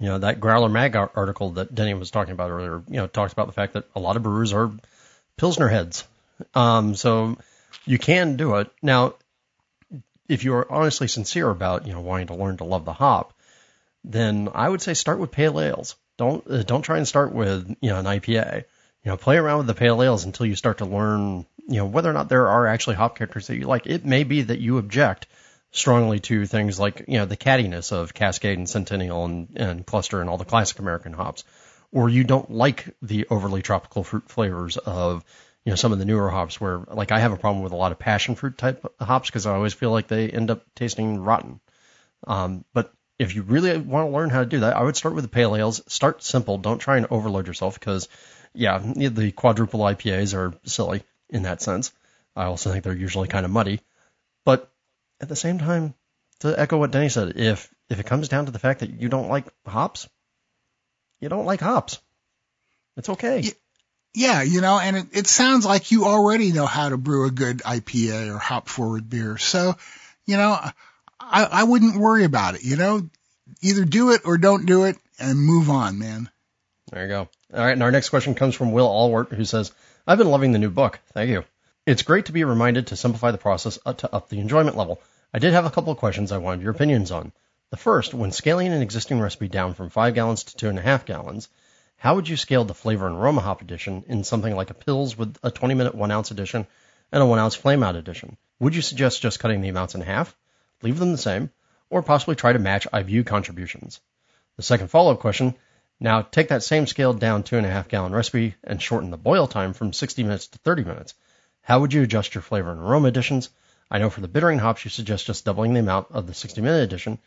You 0.00 0.06
know, 0.06 0.18
that 0.18 0.40
Growler 0.40 0.68
Mag 0.68 0.94
article 0.94 1.50
that 1.52 1.74
Denny 1.74 1.94
was 1.94 2.10
talking 2.10 2.32
about 2.32 2.50
earlier, 2.50 2.82
you 2.88 2.96
know, 2.96 3.06
talks 3.06 3.32
about 3.32 3.46
the 3.46 3.52
fact 3.52 3.74
that 3.74 3.84
a 3.96 4.00
lot 4.00 4.16
of 4.16 4.22
brewers 4.22 4.52
are 4.52 4.70
Pilsner 5.36 5.68
heads. 5.68 6.06
Um, 6.54 6.94
so 6.94 7.36
you 7.84 7.98
can 7.98 8.36
do 8.36 8.56
it. 8.56 8.70
Now, 8.80 9.14
if 10.28 10.44
you're 10.44 10.70
honestly 10.70 11.08
sincere 11.08 11.50
about, 11.50 11.86
you 11.86 11.92
know, 11.92 12.00
wanting 12.00 12.28
to 12.28 12.34
learn 12.34 12.58
to 12.58 12.64
love 12.64 12.84
the 12.84 12.92
hop, 12.92 13.32
then 14.04 14.48
I 14.54 14.68
would 14.68 14.82
say 14.82 14.94
start 14.94 15.18
with 15.18 15.32
pale 15.32 15.60
ales. 15.60 15.96
Don't 16.16 16.48
uh, 16.48 16.62
don't 16.62 16.82
try 16.82 16.98
and 16.98 17.08
start 17.08 17.32
with 17.32 17.76
you 17.80 17.90
know 17.90 17.98
an 17.98 18.04
IPA. 18.04 18.64
You 19.04 19.12
know, 19.12 19.16
play 19.16 19.36
around 19.36 19.58
with 19.58 19.66
the 19.68 19.74
pale 19.74 20.02
ales 20.02 20.24
until 20.24 20.46
you 20.46 20.56
start 20.56 20.78
to 20.78 20.84
learn 20.84 21.46
you 21.68 21.76
know 21.76 21.86
whether 21.86 22.08
or 22.10 22.14
not 22.14 22.28
there 22.28 22.48
are 22.48 22.66
actually 22.66 22.96
hop 22.96 23.16
characters 23.16 23.46
that 23.46 23.56
you 23.56 23.66
like. 23.66 23.86
It 23.86 24.04
may 24.04 24.24
be 24.24 24.42
that 24.42 24.58
you 24.58 24.78
object 24.78 25.26
strongly 25.70 26.18
to 26.20 26.46
things 26.46 26.80
like 26.80 27.04
you 27.06 27.18
know 27.18 27.26
the 27.26 27.36
cattiness 27.36 27.92
of 27.92 28.14
Cascade 28.14 28.58
and 28.58 28.68
Centennial 28.68 29.24
and, 29.24 29.48
and 29.56 29.86
Cluster 29.86 30.20
and 30.20 30.30
all 30.30 30.38
the 30.38 30.46
classic 30.46 30.78
American 30.78 31.12
hops, 31.12 31.44
or 31.92 32.08
you 32.08 32.24
don't 32.24 32.50
like 32.50 32.96
the 33.02 33.26
overly 33.30 33.60
tropical 33.62 34.02
fruit 34.02 34.28
flavors 34.30 34.78
of 34.78 35.24
you 35.64 35.70
know 35.70 35.76
some 35.76 35.92
of 35.92 35.98
the 35.98 36.06
newer 36.06 36.30
hops 36.30 36.58
where 36.58 36.78
like 36.90 37.12
I 37.12 37.18
have 37.18 37.32
a 37.32 37.36
problem 37.36 37.62
with 37.62 37.72
a 37.72 37.76
lot 37.76 37.92
of 37.92 37.98
passion 37.98 38.34
fruit 38.34 38.56
type 38.56 38.84
hops 38.98 39.28
because 39.28 39.46
I 39.46 39.54
always 39.54 39.74
feel 39.74 39.90
like 39.90 40.08
they 40.08 40.30
end 40.30 40.50
up 40.50 40.64
tasting 40.74 41.20
rotten. 41.20 41.60
Um, 42.26 42.64
but 42.72 42.92
if 43.18 43.34
you 43.34 43.42
really 43.42 43.76
want 43.76 44.08
to 44.08 44.16
learn 44.16 44.30
how 44.30 44.40
to 44.40 44.46
do 44.46 44.60
that, 44.60 44.76
I 44.76 44.82
would 44.82 44.96
start 44.96 45.14
with 45.14 45.24
the 45.24 45.28
pale 45.28 45.54
ales. 45.54 45.82
Start 45.92 46.22
simple. 46.22 46.56
Don't 46.56 46.78
try 46.78 46.96
and 46.96 47.06
overload 47.10 47.46
yourself 47.46 47.78
because, 47.78 48.08
yeah, 48.58 48.78
the 48.82 49.30
quadruple 49.30 49.80
IPAs 49.80 50.34
are 50.34 50.52
silly 50.64 51.04
in 51.30 51.44
that 51.44 51.62
sense. 51.62 51.92
I 52.34 52.46
also 52.46 52.72
think 52.72 52.82
they're 52.82 52.92
usually 52.92 53.28
kind 53.28 53.44
of 53.44 53.52
muddy. 53.52 53.80
But 54.44 54.68
at 55.20 55.28
the 55.28 55.36
same 55.36 55.58
time, 55.58 55.94
to 56.40 56.58
echo 56.58 56.76
what 56.76 56.90
Denny 56.90 57.08
said, 57.08 57.36
if 57.36 57.72
if 57.88 58.00
it 58.00 58.06
comes 58.06 58.28
down 58.28 58.46
to 58.46 58.52
the 58.52 58.58
fact 58.58 58.80
that 58.80 58.90
you 58.90 59.08
don't 59.08 59.28
like 59.28 59.46
hops, 59.64 60.08
you 61.20 61.28
don't 61.28 61.46
like 61.46 61.60
hops. 61.60 62.00
It's 62.96 63.08
okay. 63.08 63.52
Yeah, 64.12 64.42
you 64.42 64.60
know, 64.60 64.80
and 64.80 64.96
it, 64.96 65.06
it 65.12 65.26
sounds 65.28 65.64
like 65.64 65.92
you 65.92 66.06
already 66.06 66.50
know 66.50 66.66
how 66.66 66.88
to 66.88 66.96
brew 66.96 67.28
a 67.28 67.30
good 67.30 67.58
IPA 67.58 68.34
or 68.34 68.38
hop 68.38 68.68
forward 68.68 69.08
beer. 69.08 69.38
So, 69.38 69.76
you 70.26 70.36
know, 70.36 70.58
I, 71.20 71.44
I 71.44 71.64
wouldn't 71.64 71.96
worry 71.96 72.24
about 72.24 72.56
it. 72.56 72.64
You 72.64 72.76
know, 72.76 73.08
either 73.60 73.84
do 73.84 74.10
it 74.10 74.22
or 74.24 74.36
don't 74.36 74.66
do 74.66 74.84
it 74.84 74.96
and 75.20 75.38
move 75.38 75.70
on, 75.70 76.00
man. 76.00 76.28
There 76.90 77.02
you 77.02 77.08
go. 77.08 77.28
All 77.52 77.60
right. 77.60 77.72
And 77.72 77.82
our 77.82 77.90
next 77.90 78.10
question 78.10 78.34
comes 78.34 78.54
from 78.54 78.72
Will 78.72 78.88
Alworth, 78.88 79.30
who 79.30 79.44
says, 79.44 79.72
I've 80.06 80.18
been 80.18 80.30
loving 80.30 80.52
the 80.52 80.58
new 80.58 80.70
book. 80.70 81.00
Thank 81.12 81.30
you. 81.30 81.44
It's 81.86 82.02
great 82.02 82.26
to 82.26 82.32
be 82.32 82.44
reminded 82.44 82.88
to 82.88 82.96
simplify 82.96 83.30
the 83.30 83.38
process 83.38 83.78
to 83.84 84.14
up 84.14 84.28
the 84.28 84.40
enjoyment 84.40 84.76
level. 84.76 85.00
I 85.32 85.38
did 85.38 85.52
have 85.52 85.64
a 85.64 85.70
couple 85.70 85.92
of 85.92 85.98
questions 85.98 86.32
I 86.32 86.38
wanted 86.38 86.62
your 86.62 86.72
opinions 86.72 87.10
on. 87.10 87.32
The 87.70 87.76
first, 87.76 88.14
when 88.14 88.32
scaling 88.32 88.68
an 88.68 88.82
existing 88.82 89.20
recipe 89.20 89.48
down 89.48 89.74
from 89.74 89.90
5 89.90 90.14
gallons 90.14 90.44
to 90.44 90.72
2.5 90.72 91.04
gallons, 91.04 91.48
how 91.96 92.14
would 92.14 92.28
you 92.28 92.36
scale 92.36 92.64
the 92.64 92.74
flavor 92.74 93.06
and 93.06 93.16
aroma 93.16 93.40
hop 93.40 93.62
edition 93.62 94.04
in 94.08 94.24
something 94.24 94.54
like 94.54 94.70
a 94.70 94.74
Pils 94.74 95.16
with 95.16 95.36
a 95.42 95.50
20 95.50 95.74
minute 95.74 95.94
1 95.94 96.10
ounce 96.10 96.30
edition 96.30 96.66
and 97.12 97.22
a 97.22 97.26
1 97.26 97.38
ounce 97.38 97.54
flame 97.54 97.82
out 97.82 97.96
edition? 97.96 98.36
Would 98.60 98.74
you 98.74 98.82
suggest 98.82 99.22
just 99.22 99.40
cutting 99.40 99.60
the 99.60 99.68
amounts 99.68 99.94
in 99.94 100.00
half? 100.00 100.36
leave 100.82 100.98
them 100.98 101.12
the 101.12 101.18
same, 101.18 101.50
or 101.90 102.02
possibly 102.02 102.36
try 102.36 102.52
to 102.52 102.58
match 102.58 102.86
IBU 102.92 103.26
contributions. 103.26 104.00
The 104.56 104.62
second 104.62 104.88
follow-up 104.88 105.20
question, 105.20 105.54
now 106.00 106.22
take 106.22 106.48
that 106.48 106.62
same 106.62 106.86
scaled 106.86 107.20
down 107.20 107.42
two 107.42 107.56
and 107.56 107.66
a 107.66 107.70
half 107.70 107.88
gallon 107.88 108.12
recipe 108.12 108.54
and 108.64 108.80
shorten 108.80 109.10
the 109.10 109.16
boil 109.16 109.46
time 109.46 109.72
from 109.72 109.92
60 109.92 110.22
minutes 110.22 110.46
to 110.48 110.58
30 110.58 110.84
minutes. 110.84 111.14
How 111.62 111.80
would 111.80 111.92
you 111.92 112.02
adjust 112.02 112.34
your 112.34 112.42
flavor 112.42 112.70
and 112.70 112.80
aroma 112.80 113.08
additions? 113.08 113.50
I 113.90 113.98
know 113.98 114.10
for 114.10 114.20
the 114.20 114.28
bittering 114.28 114.58
hops 114.58 114.84
you 114.84 114.90
suggest 114.90 115.26
just 115.26 115.44
doubling 115.44 115.74
the 115.74 115.80
amount 115.80 116.08
of 116.10 116.26
the 116.26 116.34
60 116.34 116.60
minute 116.60 116.82
addition, 116.82 117.18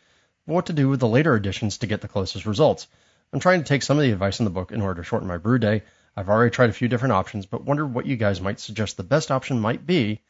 but 0.46 0.54
what 0.54 0.66
to 0.66 0.72
do 0.72 0.88
with 0.88 1.00
the 1.00 1.08
later 1.08 1.34
additions 1.34 1.78
to 1.78 1.86
get 1.86 2.00
the 2.00 2.08
closest 2.08 2.46
results? 2.46 2.86
I'm 3.32 3.40
trying 3.40 3.62
to 3.62 3.68
take 3.68 3.82
some 3.82 3.98
of 3.98 4.02
the 4.02 4.12
advice 4.12 4.40
in 4.40 4.44
the 4.44 4.50
book 4.50 4.72
in 4.72 4.82
order 4.82 5.02
to 5.02 5.06
shorten 5.06 5.28
my 5.28 5.38
brew 5.38 5.58
day. 5.58 5.82
I've 6.16 6.28
already 6.28 6.50
tried 6.50 6.70
a 6.70 6.74
few 6.74 6.88
different 6.88 7.12
options, 7.12 7.46
but 7.46 7.64
wonder 7.64 7.86
what 7.86 8.06
you 8.06 8.16
guys 8.16 8.40
might 8.40 8.60
suggest 8.60 8.96
the 8.96 9.02
best 9.02 9.30
option 9.30 9.60
might 9.60 9.86
be 9.86 10.20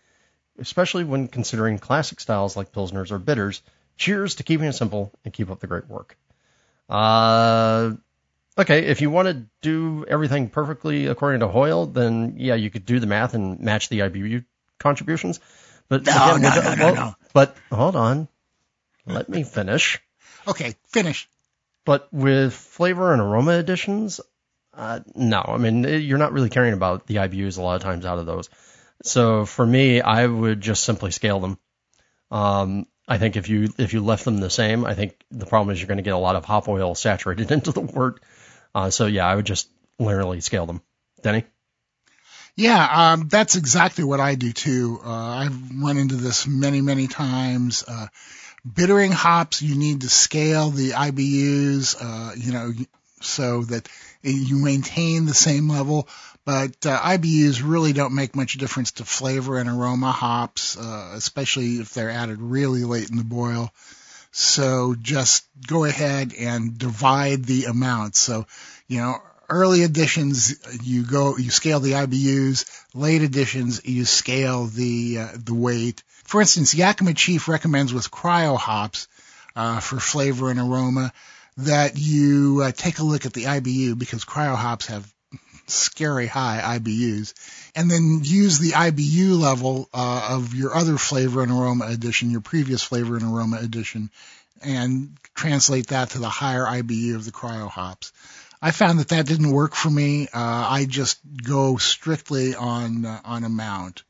especially 0.59 1.05
when 1.05 1.29
considering 1.29 1.79
classic 1.79 2.21
styles 2.21 2.57
like 2.57 2.73
Pilsners 2.73 3.11
or 3.11 3.19
bitters. 3.19 3.63
Cheers 3.97 4.37
to 4.37 4.43
keeping 4.43 4.67
it 4.67 4.73
simple 4.73 5.13
and 5.25 5.33
keep 5.33 5.51
up 5.51 5.61
the 5.61 5.67
great 5.67 5.89
work. 5.89 6.17
Uh, 6.89 7.93
okay, 8.59 8.87
if 8.87 9.01
you 9.01 9.11
want 9.11 9.29
to 9.29 9.47
do 9.61 10.05
everything 10.09 10.49
perfectly 10.49 11.07
according 11.07 11.41
to 11.41 11.49
Hoyle, 11.49 11.87
then 11.87 12.35
yeah, 12.37 12.55
you 12.55 12.71
could 12.71 12.85
do 12.85 13.01
the 13.01 13.07
math 13.07 13.35
and 13.35 13.61
match 13.61 13.89
the 13.89 14.01
IBU 14.01 14.45
contributions. 14.79 15.41
But 15.89 16.07
no, 16.07 16.37
again, 16.37 16.43
no, 16.43 16.63
no, 16.63 16.75
no, 16.75 16.85
well, 16.85 16.95
no. 16.95 17.15
But 17.33 17.57
hold 17.71 17.97
on, 17.97 18.29
let 19.07 19.29
me 19.29 19.43
finish. 19.43 20.01
Okay, 20.47 20.75
finish. 20.89 21.29
But 21.85 22.09
with 22.13 22.55
flavor 22.55 23.13
and 23.13 23.21
aroma 23.21 23.53
additions, 23.53 24.21
uh, 24.75 25.01
no, 25.15 25.45
I 25.47 25.57
mean 25.59 25.85
you're 25.85 26.19
not 26.19 26.33
really 26.33 26.49
caring 26.49 26.73
about 26.73 27.07
the 27.07 27.17
IBUs 27.17 27.59
a 27.59 27.63
lot 27.63 27.77
of 27.77 27.83
times 27.83 28.07
out 28.07 28.19
of 28.19 28.27
those. 28.27 28.49
So 29.03 29.45
for 29.45 29.67
me, 29.67 30.01
I 30.01 30.27
would 30.27 30.61
just 30.61 30.85
simply 30.85 31.11
scale 31.11 31.41
them. 31.41 31.59
Um, 32.31 32.87
I 33.07 33.19
think 33.19 33.37
if 33.37 33.49
you 33.49 33.69
if 33.79 33.93
you 33.93 34.01
left 34.03 34.25
them 34.25 34.39
the 34.39 34.51
same, 34.51 34.85
I 34.85 34.95
think 34.95 35.17
the 35.31 35.47
problem 35.47 35.73
is 35.73 35.81
you're 35.81 35.89
going 35.89 35.99
to 35.99 36.05
get 36.05 36.15
a 36.15 36.19
lot 36.19 36.37
of 36.37 36.45
hop 36.45 36.69
oil 36.69 36.95
saturated 36.95 37.51
into 37.57 37.73
the 37.73 37.81
wort. 37.81 38.21
Uh, 38.75 38.91
so 38.91 39.07
yeah, 39.07 39.27
I 39.27 39.35
would 39.35 39.47
just 39.47 39.69
literally 39.99 40.41
scale 40.41 40.67
them. 40.67 40.83
Denny. 41.23 41.45
Yeah, 42.55 43.13
um, 43.13 43.29
that's 43.29 43.57
exactly 43.57 44.05
what 44.05 44.21
I 44.21 44.35
do 44.35 44.53
too. 44.53 45.01
Uh, 45.05 45.11
I've 45.11 45.81
run 45.81 45.97
into 45.97 46.17
this 46.17 46.47
many, 46.47 46.83
many 46.83 47.07
times. 47.07 47.83
Uh, 47.87 48.09
bittering 48.71 49.13
hops, 49.13 49.63
you 49.63 49.75
need 49.75 50.03
to 50.03 50.09
scale 50.09 50.71
the 50.71 50.91
IBUs, 50.91 51.97
uh, 51.99 52.35
you 52.37 52.53
know, 52.53 52.73
so 53.23 53.63
that 53.63 53.89
you 54.23 54.57
maintain 54.57 55.25
the 55.25 55.35
same 55.35 55.69
level 55.69 56.09
but 56.45 56.87
uh, 56.87 56.99
IBUs 56.99 57.63
really 57.65 57.93
don't 57.93 58.15
make 58.15 58.35
much 58.35 58.55
difference 58.55 58.93
to 58.93 59.05
flavor 59.05 59.59
and 59.59 59.69
aroma 59.69 60.11
hops, 60.11 60.77
uh, 60.77 61.13
especially 61.15 61.77
if 61.77 61.95
they're 61.95 62.11
added 62.11 62.41
really 62.41 62.85
late 62.85 63.11
in 63.11 63.17
the 63.17 63.25
boil. 63.25 63.73
So 64.33 64.95
just 65.01 65.45
go 65.67 65.85
ahead 65.85 66.33
and 66.39 66.79
divide 66.79 67.45
the 67.45 67.67
amount. 67.67 68.17
So, 68.17 68.47
you 68.89 68.99
know, 68.99 69.19
early 69.49 69.83
additions 69.83 70.57
you 70.83 71.05
go 71.05 71.37
you 71.37 71.51
scale 71.51 71.81
the 71.81 71.93
IBUs, 71.93 72.65
late 72.95 73.21
additions 73.21 73.85
you 73.85 74.07
scale 74.07 74.65
the 74.65 75.19
uh, 75.19 75.29
the 75.37 75.55
weight. 75.55 76.03
For 76.25 76.41
instance, 76.41 76.75
Yakima 76.75 77.13
Chief 77.13 77.47
recommends 77.47 77.93
with 77.93 78.11
cryo 78.11 78.57
hops 78.57 79.07
uh, 79.55 79.81
for 79.81 80.01
flavor 80.01 80.51
and 80.51 80.59
aroma 80.59 81.13
that 81.59 81.99
you 81.99 82.63
uh, 82.65 82.73
take 82.73 82.99
a 82.99 83.05
look 83.05 83.27
at 83.27 83.35
the 83.35 83.45
IBU 83.45 83.99
because 83.99 84.25
cryo 84.25 84.57
hops 84.57 84.87
have 84.87 85.12
scary 85.73 86.27
high 86.27 86.79
IBUs, 86.79 87.35
and 87.75 87.91
then 87.91 88.21
use 88.23 88.59
the 88.59 88.73
IBU 88.73 89.39
level 89.39 89.89
uh, 89.93 90.29
of 90.33 90.55
your 90.55 90.75
other 90.75 90.99
flavor 90.99 91.43
and 91.43 91.51
aroma 91.53 91.87
addition, 91.87 92.31
your 92.31 92.41
previous 92.41 92.83
flavor 92.83 93.17
and 93.17 93.25
aroma 93.25 93.59
addition, 93.61 94.11
and 94.63 95.17
translate 95.35 95.89
that 95.89 96.11
to 96.11 96.19
the 96.19 96.29
higher 96.29 96.65
IBU 96.65 97.15
of 97.15 97.25
the 97.25 97.33
cryo 97.33 97.69
hops. 97.69 98.13
I 98.61 98.71
found 98.71 99.01
that 99.01 99.09
that 99.09 99.27
didn't 99.27 99.51
work 99.51 99.75
for 99.75 99.91
me. 99.91 100.29
Uh, 100.33 100.67
I 100.71 100.87
just 100.89 101.19
go 101.43 101.79
strictly 101.79 102.55
on 102.55 103.05
uh, 103.05 103.21
on 103.25 103.43
amount. 103.43 104.05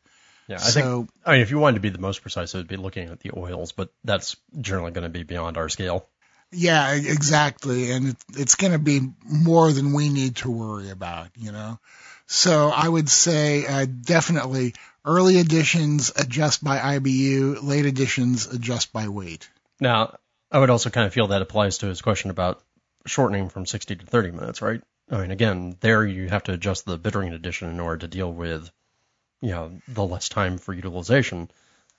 Yeah, 0.47 0.57
I 0.57 0.59
so, 0.59 0.99
think. 0.99 1.11
I 1.25 1.33
mean, 1.33 1.41
if 1.41 1.51
you 1.51 1.59
wanted 1.59 1.77
to 1.77 1.81
be 1.81 1.89
the 1.89 1.99
most 1.99 2.21
precise, 2.21 2.55
it 2.55 2.59
would 2.59 2.69
be 2.69 2.77
looking 2.77 3.09
at 3.09 3.21
the 3.21 3.31
oils, 3.35 3.73
but 3.73 3.91
that's 4.05 4.37
generally 4.61 4.91
going 4.91 5.05
to 5.05 5.09
be 5.09 5.23
beyond 5.23 5.57
our 5.57 5.71
scale. 5.71 6.07
Yeah, 6.53 6.93
exactly. 6.93 7.91
And 7.91 8.09
it, 8.09 8.17
it's 8.37 8.55
going 8.57 8.73
to 8.73 8.79
be 8.79 9.01
more 9.25 9.73
than 9.73 9.93
we 9.93 10.09
need 10.09 10.37
to 10.37 10.51
worry 10.51 10.91
about, 10.91 11.29
you 11.37 11.51
know? 11.51 11.79
So 12.27 12.69
I 12.69 12.89
would 12.89 13.09
say 13.09 13.67
uh, 13.67 13.87
definitely 13.87 14.75
early 15.05 15.39
editions 15.39 16.13
adjust 16.15 16.63
by 16.63 16.79
IBU, 16.79 17.63
late 17.63 17.87
editions 17.87 18.47
adjust 18.47 18.93
by 18.93 19.09
weight. 19.09 19.49
Now, 19.81 20.17
I 20.51 20.59
would 20.59 20.71
also 20.71 20.91
kind 20.91 21.07
of 21.07 21.13
feel 21.13 21.29
that 21.29 21.43
applies 21.43 21.79
to 21.79 21.87
his 21.87 22.03
question 22.03 22.31
about 22.31 22.63
shortening 23.07 23.49
from 23.49 23.67
60 23.67 23.97
to 23.97 24.07
30 24.07 24.31
minutes, 24.31 24.63
right? 24.63 24.83
I 25.11 25.21
mean, 25.21 25.31
again, 25.31 25.77
there 25.81 26.05
you 26.07 26.29
have 26.29 26.45
to 26.45 26.53
adjust 26.53 26.85
the 26.85 26.99
bittering 26.99 27.33
addition 27.33 27.69
in 27.71 27.81
order 27.81 27.99
to 27.99 28.09
deal 28.09 28.33
with, 28.33 28.71
you 29.41 29.51
know, 29.51 29.81
the 29.89 30.05
less 30.05 30.29
time 30.29 30.59
for 30.59 30.73
utilization. 30.73 31.51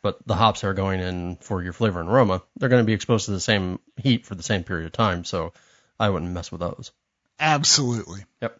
But 0.03 0.19
the 0.27 0.35
hops 0.35 0.63
are 0.65 0.73
going 0.73 0.99
in 0.99 1.37
for 1.37 1.63
your 1.63 1.71
flavor 1.73 2.01
and 2.01 2.09
aroma, 2.09 2.43
they're 2.57 2.69
going 2.69 2.83
to 2.83 2.85
be 2.85 2.93
exposed 2.93 3.25
to 3.25 3.31
the 3.31 3.39
same 3.39 3.79
heat 3.95 4.25
for 4.25 4.35
the 4.35 4.43
same 4.43 4.63
period 4.63 4.85
of 4.85 4.91
time. 4.91 5.23
So 5.23 5.53
I 5.97 6.09
wouldn't 6.09 6.31
mess 6.31 6.51
with 6.51 6.59
those. 6.59 6.91
Absolutely. 7.39 8.25
Yep. 8.41 8.59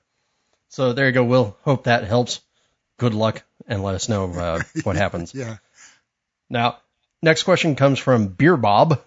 So 0.70 0.94
there 0.94 1.06
you 1.06 1.12
go, 1.12 1.26
Will. 1.26 1.58
Hope 1.64 1.84
that 1.84 2.06
helps. 2.06 2.40
Good 2.98 3.14
luck 3.14 3.44
and 3.68 3.84
let 3.84 3.94
us 3.94 4.08
know 4.08 4.32
uh, 4.32 4.62
what 4.84 4.96
happens. 4.96 5.36
Yeah. 5.36 5.58
Now, 6.50 6.78
next 7.22 7.44
question 7.44 7.76
comes 7.76 8.00
from 8.00 8.30
Beer 8.30 8.58
Bob. 8.58 9.02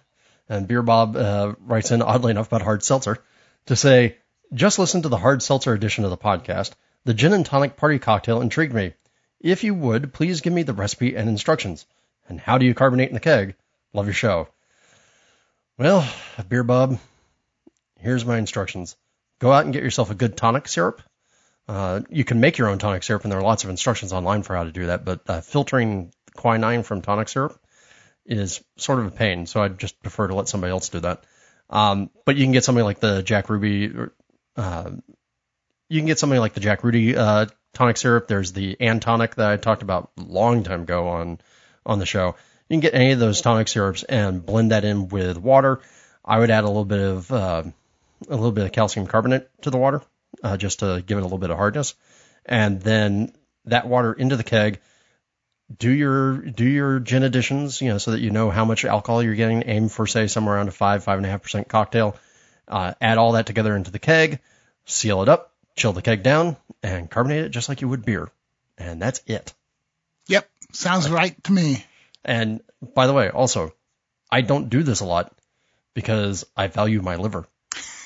And 0.48 0.68
Beer 0.68 0.82
Bob 0.82 1.16
uh, 1.16 1.54
writes 1.58 1.90
in, 1.90 2.02
oddly 2.02 2.30
enough, 2.30 2.48
about 2.48 2.62
hard 2.62 2.84
seltzer 2.84 3.18
to 3.66 3.76
say, 3.76 4.18
just 4.52 4.78
listen 4.78 5.02
to 5.02 5.08
the 5.08 5.16
hard 5.16 5.42
seltzer 5.42 5.72
edition 5.72 6.04
of 6.04 6.10
the 6.10 6.16
podcast. 6.18 6.72
The 7.04 7.14
gin 7.14 7.32
and 7.32 7.46
tonic 7.46 7.76
party 7.76 7.98
cocktail 7.98 8.42
intrigued 8.42 8.74
me. 8.74 8.92
If 9.40 9.64
you 9.64 9.74
would, 9.74 10.12
please 10.12 10.42
give 10.42 10.52
me 10.52 10.62
the 10.62 10.72
recipe 10.72 11.16
and 11.16 11.28
instructions. 11.28 11.86
And 12.28 12.40
how 12.40 12.58
do 12.58 12.66
you 12.66 12.74
carbonate 12.74 13.08
in 13.08 13.14
the 13.14 13.20
keg? 13.20 13.54
Love 13.92 14.06
your 14.06 14.14
show. 14.14 14.48
Well, 15.78 16.08
Beer 16.48 16.64
Bob, 16.64 16.98
here's 17.98 18.24
my 18.24 18.38
instructions. 18.38 18.96
Go 19.38 19.52
out 19.52 19.64
and 19.64 19.72
get 19.72 19.82
yourself 19.82 20.10
a 20.10 20.14
good 20.14 20.36
tonic 20.36 20.68
syrup. 20.68 21.02
Uh, 21.68 22.00
you 22.08 22.24
can 22.24 22.40
make 22.40 22.58
your 22.58 22.68
own 22.68 22.78
tonic 22.78 23.02
syrup, 23.02 23.24
and 23.24 23.32
there 23.32 23.38
are 23.38 23.44
lots 23.44 23.64
of 23.64 23.70
instructions 23.70 24.12
online 24.12 24.42
for 24.42 24.56
how 24.56 24.64
to 24.64 24.72
do 24.72 24.86
that. 24.86 25.04
But 25.04 25.20
uh, 25.26 25.40
filtering 25.40 26.12
quinine 26.34 26.82
from 26.82 27.02
tonic 27.02 27.28
syrup 27.28 27.58
is 28.24 28.62
sort 28.76 29.00
of 29.00 29.06
a 29.06 29.10
pain, 29.10 29.46
so 29.46 29.62
I'd 29.62 29.78
just 29.78 30.00
prefer 30.02 30.28
to 30.28 30.34
let 30.34 30.48
somebody 30.48 30.70
else 30.70 30.88
do 30.88 31.00
that. 31.00 31.24
Um, 31.68 32.10
but 32.24 32.36
you 32.36 32.44
can 32.44 32.52
get 32.52 32.64
something 32.64 32.84
like 32.84 33.00
the 33.00 33.22
Jack 33.22 33.50
Ruby. 33.50 33.92
Uh, 34.56 34.90
you 35.88 36.00
can 36.00 36.06
get 36.06 36.18
something 36.18 36.38
like 36.38 36.54
the 36.54 36.60
Jack 36.60 36.84
Rudy 36.84 37.16
uh, 37.16 37.46
tonic 37.74 37.96
syrup. 37.96 38.28
There's 38.28 38.52
the 38.52 38.76
Antonic 38.80 39.34
that 39.34 39.50
I 39.50 39.56
talked 39.56 39.82
about 39.82 40.10
long 40.16 40.62
time 40.62 40.82
ago 40.82 41.08
on 41.08 41.40
on 41.86 41.98
the 41.98 42.06
show. 42.06 42.34
You 42.68 42.74
can 42.74 42.80
get 42.80 42.94
any 42.94 43.12
of 43.12 43.18
those 43.18 43.40
tonic 43.40 43.68
syrups 43.68 44.02
and 44.02 44.44
blend 44.44 44.72
that 44.72 44.84
in 44.84 45.08
with 45.08 45.38
water. 45.38 45.80
I 46.24 46.38
would 46.38 46.50
add 46.50 46.64
a 46.64 46.68
little 46.68 46.84
bit 46.84 46.98
of 46.98 47.32
uh, 47.32 47.62
a 48.28 48.34
little 48.34 48.52
bit 48.52 48.64
of 48.64 48.72
calcium 48.72 49.06
carbonate 49.06 49.48
to 49.62 49.70
the 49.70 49.78
water 49.78 50.02
uh, 50.42 50.56
just 50.56 50.80
to 50.80 51.02
give 51.06 51.18
it 51.18 51.20
a 51.20 51.24
little 51.24 51.38
bit 51.38 51.50
of 51.50 51.56
hardness, 51.56 51.94
and 52.44 52.80
then 52.80 53.32
that 53.66 53.86
water 53.86 54.12
into 54.12 54.36
the 54.36 54.44
keg. 54.44 54.80
Do 55.76 55.90
your 55.90 56.36
do 56.36 56.64
your 56.64 57.00
gin 57.00 57.24
additions, 57.24 57.80
you 57.80 57.88
know, 57.88 57.98
so 57.98 58.12
that 58.12 58.20
you 58.20 58.30
know 58.30 58.50
how 58.50 58.64
much 58.64 58.84
alcohol 58.84 59.22
you're 59.22 59.34
getting. 59.34 59.64
Aim 59.66 59.88
for 59.88 60.06
say 60.06 60.28
somewhere 60.28 60.56
around 60.56 60.68
a 60.68 60.72
five 60.72 61.02
five 61.02 61.18
and 61.18 61.26
a 61.26 61.30
half 61.30 61.42
percent 61.42 61.68
cocktail. 61.68 62.16
Uh, 62.68 62.94
add 63.00 63.18
all 63.18 63.32
that 63.32 63.46
together 63.46 63.74
into 63.74 63.90
the 63.90 63.98
keg, 63.98 64.40
seal 64.84 65.22
it 65.22 65.28
up, 65.28 65.52
chill 65.76 65.92
the 65.92 66.02
keg 66.02 66.22
down, 66.22 66.56
and 66.82 67.10
carbonate 67.10 67.44
it 67.44 67.48
just 67.50 67.68
like 67.68 67.80
you 67.80 67.88
would 67.88 68.04
beer. 68.04 68.28
And 68.78 69.00
that's 69.00 69.20
it. 69.26 69.54
Yep. 70.28 70.48
Sounds 70.72 71.10
right 71.10 71.42
to 71.44 71.52
me. 71.52 71.84
And 72.24 72.60
by 72.94 73.06
the 73.06 73.12
way, 73.12 73.30
also, 73.30 73.72
I 74.30 74.40
don't 74.40 74.68
do 74.68 74.82
this 74.82 75.00
a 75.00 75.06
lot 75.06 75.32
because 75.94 76.44
I 76.56 76.66
value 76.66 77.02
my 77.02 77.16
liver. 77.16 77.46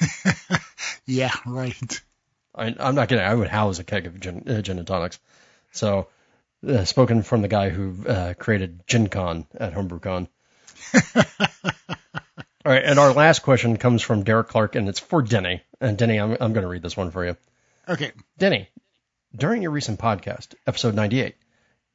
Yeah, 1.11 1.35
right. 1.45 2.01
I, 2.55 2.74
I'm 2.78 2.95
not 2.95 3.09
kidding. 3.09 3.24
I 3.24 3.35
would 3.35 3.49
house 3.49 3.81
a 3.81 3.85
keg 3.85 4.07
of 4.07 4.20
gin, 4.20 4.45
uh, 4.49 4.62
gin 4.62 4.78
and 4.78 4.87
tonics. 4.87 5.19
So, 5.73 6.07
uh, 6.66 6.85
spoken 6.85 7.23
from 7.23 7.43
the 7.43 7.49
guy 7.49 7.70
who 7.70 8.07
uh, 8.07 8.35
created 8.35 8.87
GinCon 8.87 9.47
at 9.59 9.74
HomebrewCon. 9.74 10.28
All 12.65 12.73
right, 12.73 12.85
and 12.85 12.99
our 12.99 13.12
last 13.12 13.41
question 13.43 13.77
comes 13.77 14.03
from 14.03 14.23
Derek 14.23 14.49
Clark, 14.49 14.77
and 14.77 14.89
it's 14.89 15.01
for 15.01 15.20
Denny. 15.20 15.62
And 15.81 15.99
Denny, 15.99 16.19
I'm, 16.19 16.37
I'm 16.41 16.53
going 16.53 16.62
to 16.62 16.69
read 16.69 16.82
this 16.82 16.97
one 16.97 17.11
for 17.11 17.24
you. 17.24 17.37
Okay. 17.89 18.12
Denny, 18.39 18.69
during 19.35 19.62
your 19.62 19.73
recent 19.73 19.99
podcast, 19.99 20.55
episode 20.66 20.95
98, 20.95 21.35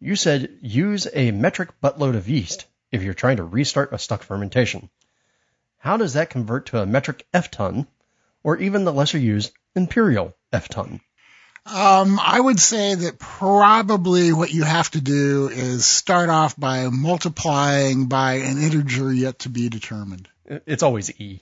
you 0.06 0.16
said 0.16 0.60
use 0.62 1.08
a 1.12 1.32
metric 1.32 1.70
buttload 1.84 2.16
of 2.16 2.30
yeast 2.30 2.68
if 2.92 3.02
you're 3.02 3.16
trying 3.16 3.38
to 3.38 3.44
restart 3.44 3.92
a 3.92 3.98
stuck 3.98 4.22
fermentation. 4.22 4.88
How 5.80 5.98
does 5.98 6.14
that 6.14 6.30
convert 6.30 6.68
to 6.68 6.80
a 6.80 6.86
metric 6.86 7.26
F 7.34 7.50
ton, 7.50 7.88
or 8.44 8.58
even 8.58 8.86
the 8.86 8.94
lesser 8.94 9.18
used 9.18 9.52
imperial 9.76 10.36
F 10.54 10.70
ton? 10.70 11.02
Um, 11.66 12.20
I 12.24 12.40
would 12.40 12.60
say 12.60 12.94
that 12.94 13.18
probably 13.18 14.32
what 14.32 14.54
you 14.54 14.64
have 14.64 14.92
to 14.92 15.02
do 15.02 15.50
is 15.50 15.88
start 15.88 16.30
off 16.30 16.56
by 16.56 16.88
multiplying 16.90 18.06
by 18.06 18.34
an 18.36 18.62
integer 18.62 19.12
yet 19.12 19.40
to 19.40 19.50
be 19.50 19.70
determined. 19.70 20.30
It's 20.46 20.84
always 20.84 21.10
E. 21.20 21.42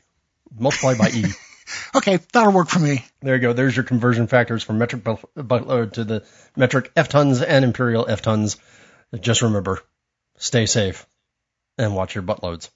Multiply 0.58 0.96
by 0.96 1.10
E. 1.10 1.26
Okay, 1.96 2.20
that'll 2.32 2.52
work 2.54 2.70
for 2.70 2.80
me. 2.80 3.06
There 3.22 3.36
you 3.36 3.42
go. 3.42 3.54
There's 3.54 3.76
your 3.76 3.86
conversion 3.86 4.28
factors 4.28 4.64
from 4.64 4.78
metric 4.78 5.04
bu- 5.04 5.18
buttload 5.38 5.94
to 5.94 6.04
the 6.04 6.24
metric 6.56 6.92
F 6.96 7.10
tons 7.10 7.42
and 7.42 7.64
imperial 7.64 8.06
F 8.08 8.22
tons. 8.22 8.58
Just 9.20 9.42
remember, 9.42 9.80
stay 10.38 10.66
safe 10.66 11.06
and 11.78 11.96
watch 11.96 12.16
your 12.16 12.24
buttloads. 12.24 12.70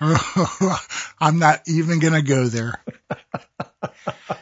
I'm 1.20 1.38
not 1.38 1.60
even 1.66 1.98
going 1.98 2.14
to 2.14 2.22
go 2.22 2.46
there. 2.46 2.82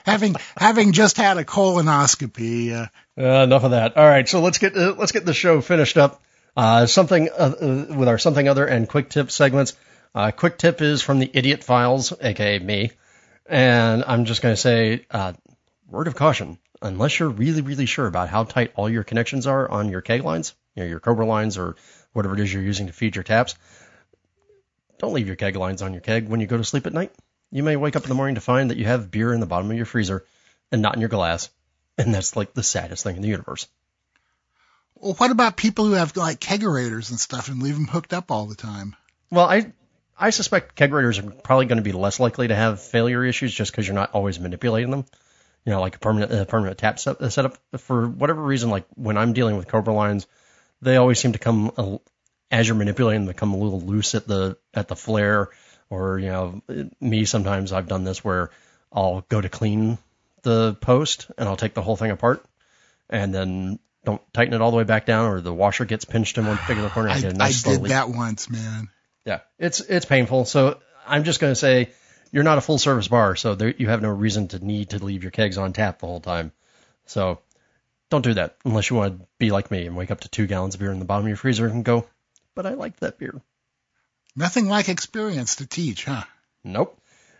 having 0.06 0.36
having 0.56 0.93
just 0.93 1.16
had 1.16 1.39
a 1.39 1.44
colonoscopy, 1.44 2.72
uh, 2.72 2.86
Uh, 3.20 3.43
enough 3.44 3.64
of 3.64 3.72
that. 3.72 3.97
All 3.97 4.06
right, 4.06 4.28
so 4.28 4.40
let's 4.40 4.59
get 4.59 4.76
uh, 4.76 4.94
let's 4.97 5.12
get 5.12 5.24
the 5.24 5.35
show 5.35 5.60
finished 5.60 5.97
up. 5.97 6.22
Uh, 6.56 6.86
something 6.86 7.28
uh, 7.30 7.55
uh, 7.60 7.94
with 7.94 8.09
our 8.09 8.18
something 8.18 8.48
other 8.48 8.66
and 8.66 8.89
quick 8.89 9.10
tip 9.10 9.30
segments. 9.30 9.74
Uh, 10.14 10.30
quick 10.30 10.59
tip 10.59 10.80
is 10.80 11.02
from 11.02 11.18
the 11.18 11.30
Idiot 11.32 11.62
Files, 11.62 12.12
aka 12.20 12.59
me, 12.59 12.93
and 13.47 14.05
I'm 14.06 14.24
just 14.24 14.43
going 14.43 14.55
to 14.55 14.60
say, 14.60 15.06
uh, 15.10 15.35
word 15.89 16.09
of 16.09 16.16
caution: 16.16 16.59
unless 16.80 17.18
you're 17.18 17.28
really 17.28 17.60
really 17.60 17.86
sure 17.86 18.06
about 18.06 18.28
how 18.28 18.44
tight 18.44 18.72
all 18.74 18.89
your 18.89 19.05
connections 19.05 19.47
are 19.47 19.70
on 19.70 19.90
your 19.90 20.01
keg 20.01 20.22
lines, 20.22 20.55
you 20.74 20.82
know, 20.82 20.89
your 20.89 21.01
Cobra 21.01 21.26
lines 21.26 21.59
or 21.59 21.76
whatever 22.12 22.35
it 22.35 22.40
is 22.40 22.52
you're 22.52 22.62
using 22.62 22.86
to 22.86 22.93
feed 22.93 23.16
your 23.16 23.22
taps, 23.22 23.55
don't 24.98 25.12
leave 25.12 25.26
your 25.26 25.36
keg 25.36 25.56
lines 25.56 25.82
on 25.82 25.93
your 25.93 26.01
keg 26.01 26.28
when 26.28 26.40
you 26.40 26.47
go 26.47 26.56
to 26.56 26.64
sleep 26.64 26.86
at 26.86 26.93
night. 26.93 27.12
You 27.51 27.62
may 27.62 27.76
wake 27.76 27.97
up 27.97 28.02
in 28.02 28.09
the 28.09 28.14
morning 28.14 28.35
to 28.35 28.40
find 28.40 28.70
that 28.70 28.78
you 28.78 28.85
have 28.85 29.10
beer 29.10 29.32
in 29.32 29.40
the 29.40 29.47
bottom 29.47 29.70
of 29.70 29.76
your 29.76 29.86
freezer 29.86 30.24
and 30.72 30.82
not 30.82 30.94
in 30.94 31.01
your 31.01 31.09
glass, 31.09 31.51
and 31.97 32.12
that's 32.14 32.36
like 32.36 32.55
the 32.55 32.62
saddest 32.62 33.05
thing 33.05 33.16
in 33.16 33.22
the 33.22 33.28
universe. 33.28 33.66
well, 34.94 35.14
what 35.14 35.30
about 35.30 35.56
people 35.56 35.86
who 35.86 35.93
have 35.93 36.16
like 36.16 36.40
kegerators 36.40 37.10
and 37.10 37.20
stuff 37.20 37.48
and 37.48 37.62
leave 37.62 37.74
them 37.74 37.86
hooked 37.86 38.12
up 38.12 38.30
all 38.30 38.47
the 38.47 38.55
time? 38.55 38.97
Well, 39.30 39.47
I 39.47 39.72
I 40.19 40.31
suspect 40.31 40.74
keg 40.74 40.90
kegerators 40.90 41.19
are 41.19 41.31
probably 41.31 41.66
going 41.66 41.78
to 41.78 41.82
be 41.82 41.93
less 41.93 42.19
likely 42.19 42.49
to 42.49 42.55
have 42.55 42.81
failure 42.81 43.24
issues 43.24 43.55
just 43.55 43.70
because 43.70 43.86
you're 43.86 43.95
not 43.95 44.12
always 44.12 44.40
manipulating 44.40 44.90
them. 44.90 45.05
You 45.65 45.73
know, 45.73 45.81
like 45.81 45.97
a 45.97 45.99
permanent 45.99 46.32
uh, 46.32 46.45
permanent 46.45 46.78
tap 46.78 46.99
set, 46.99 47.32
setup. 47.32 47.59
For 47.78 48.09
whatever 48.09 48.43
reason, 48.43 48.70
like 48.70 48.86
when 48.95 49.16
I'm 49.19 49.32
dealing 49.32 49.57
with 49.57 49.69
Cobra 49.69 49.93
lines, 49.93 50.27
they 50.81 50.97
always 50.97 51.19
seem 51.19 51.32
to 51.32 51.39
come 51.39 51.70
a, 51.77 51.99
as 52.51 52.66
you're 52.66 52.77
manipulating 52.77 53.27
them, 53.27 53.35
come 53.35 53.53
a 53.53 53.59
little 53.59 53.81
loose 53.81 54.15
at 54.15 54.27
the 54.27 54.57
at 54.74 54.89
the 54.89 54.97
flare. 54.97 55.49
Or 55.90 56.19
you 56.19 56.28
know, 56.28 56.62
me 57.01 57.24
sometimes 57.24 57.73
I've 57.73 57.89
done 57.89 58.05
this 58.05 58.24
where 58.24 58.51
I'll 58.93 59.24
go 59.28 59.40
to 59.40 59.49
clean 59.49 59.99
the 60.43 60.74
post 60.81 61.31
and 61.36 61.49
I'll 61.49 61.57
take 61.57 61.74
the 61.74 61.82
whole 61.82 61.97
thing 61.97 62.11
apart 62.11 62.45
and 63.11 63.35
then 63.35 63.78
don't 64.05 64.23
tighten 64.32 64.55
it 64.55 64.61
all 64.61 64.70
the 64.70 64.77
way 64.77 64.85
back 64.85 65.07
down, 65.07 65.31
or 65.31 65.40
the 65.40 65.53
washer 65.53 65.85
gets 65.85 66.05
pinched 66.05 66.39
in 66.39 66.47
one 66.47 66.57
particular 66.57 66.89
corner. 66.89 67.11
I, 67.11 67.19
a 67.19 67.35
I 67.39 67.53
did 67.53 67.82
leak. 67.82 67.90
that 67.90 68.09
once, 68.09 68.49
man. 68.49 68.89
Yeah, 69.28 69.40
it's 69.59 69.80
it's 69.80 70.06
painful. 70.06 70.46
So 70.46 70.78
I'm 71.06 71.24
just 71.24 71.38
going 71.38 71.50
to 71.50 71.55
say 71.55 71.90
you're 72.32 72.44
not 72.44 72.56
a 72.56 72.62
full 72.62 72.78
service 72.78 73.09
bar, 73.09 73.36
so 73.36 73.55
there, 73.55 73.74
you 73.76 73.86
have 73.88 74.00
no 74.00 74.09
reason 74.09 74.48
to 74.48 74.64
need 74.64 74.90
to 74.90 75.05
leave 75.05 75.22
your 75.22 75.30
kegs 75.30 75.59
on 75.59 75.74
tap 75.74 75.98
the 75.98 76.06
whole 76.06 76.20
time. 76.20 76.50
So 77.05 77.40
don't 78.09 78.24
do 78.24 78.32
that 78.34 78.56
unless 78.64 78.88
you 78.88 78.96
want 78.96 79.20
to 79.20 79.26
be 79.38 79.50
like 79.50 79.70
me 79.70 79.86
and 79.86 79.96
wake 79.96 80.10
up 80.10 80.20
to 80.20 80.30
two 80.30 80.46
gallons 80.46 80.74
of 80.74 80.80
beer 80.80 80.92
in 80.92 80.98
the 80.98 81.05
bottom 81.05 81.26
of 81.26 81.28
your 81.28 81.36
freezer 81.36 81.66
and 81.66 81.84
go, 81.84 82.06
but 82.55 82.64
I 82.64 82.72
like 82.72 82.96
that 83.00 83.18
beer. 83.18 83.38
Nothing 84.34 84.66
like 84.66 84.88
experience 84.88 85.56
to 85.56 85.66
teach, 85.66 86.06
huh? 86.06 86.24
Nope. 86.64 86.98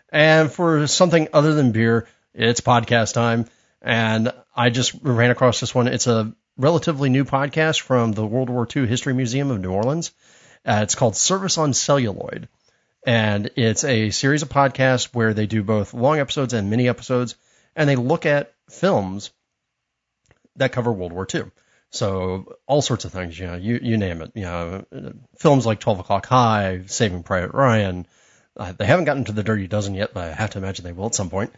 And 0.09 0.51
for 0.51 0.85
something 0.85 1.29
other 1.33 1.55
than 1.55 1.71
beer, 1.71 2.07
it's 2.35 2.61
podcast 2.61 3.15
time. 3.15 3.47
And 3.81 4.31
I 4.55 4.69
just 4.69 4.93
ran 5.01 5.31
across 5.31 5.59
this 5.59 5.73
one. 5.73 5.87
It's 5.87 6.05
a 6.05 6.35
relatively 6.55 7.09
new 7.09 7.25
podcast 7.25 7.81
from 7.81 8.11
the 8.11 8.27
World 8.27 8.51
War 8.51 8.67
II 8.75 8.85
History 8.85 9.15
Museum 9.15 9.49
of 9.49 9.59
New 9.59 9.71
Orleans. 9.71 10.11
Uh, 10.65 10.81
it's 10.83 10.95
called 10.95 11.15
Service 11.15 11.57
on 11.57 11.73
Celluloid. 11.73 12.47
And 13.05 13.51
it's 13.55 13.83
a 13.83 14.09
series 14.09 14.41
of 14.41 14.49
podcasts 14.49 15.13
where 15.13 15.33
they 15.33 15.47
do 15.47 15.63
both 15.63 15.93
long 15.93 16.19
episodes 16.19 16.53
and 16.53 16.69
mini 16.69 16.89
episodes. 16.89 17.35
And 17.75 17.89
they 17.89 17.95
look 17.95 18.25
at 18.25 18.53
films 18.69 19.31
that 20.57 20.71
cover 20.71 20.91
World 20.91 21.13
War 21.13 21.27
II. 21.33 21.43
So 21.91 22.57
all 22.67 22.81
sorts 22.81 23.05
of 23.05 23.11
things, 23.11 23.39
you 23.39 23.47
know, 23.47 23.55
you, 23.55 23.79
you 23.81 23.97
name 23.97 24.21
it. 24.21 24.31
You 24.35 24.43
know, 24.43 24.85
films 25.37 25.65
like 25.65 25.79
12 25.79 26.01
O'Clock 26.01 26.25
High, 26.25 26.83
Saving 26.85 27.23
Private 27.23 27.53
Ryan. 27.53 28.05
Uh, 28.55 28.73
they 28.73 28.85
haven't 28.85 29.05
gotten 29.05 29.23
to 29.25 29.31
the 29.31 29.43
Dirty 29.43 29.67
Dozen 29.67 29.95
yet, 29.95 30.13
but 30.13 30.25
I 30.25 30.33
have 30.33 30.51
to 30.51 30.57
imagine 30.59 30.85
they 30.85 30.91
will 30.91 31.07
at 31.07 31.15
some 31.15 31.29
point. 31.29 31.53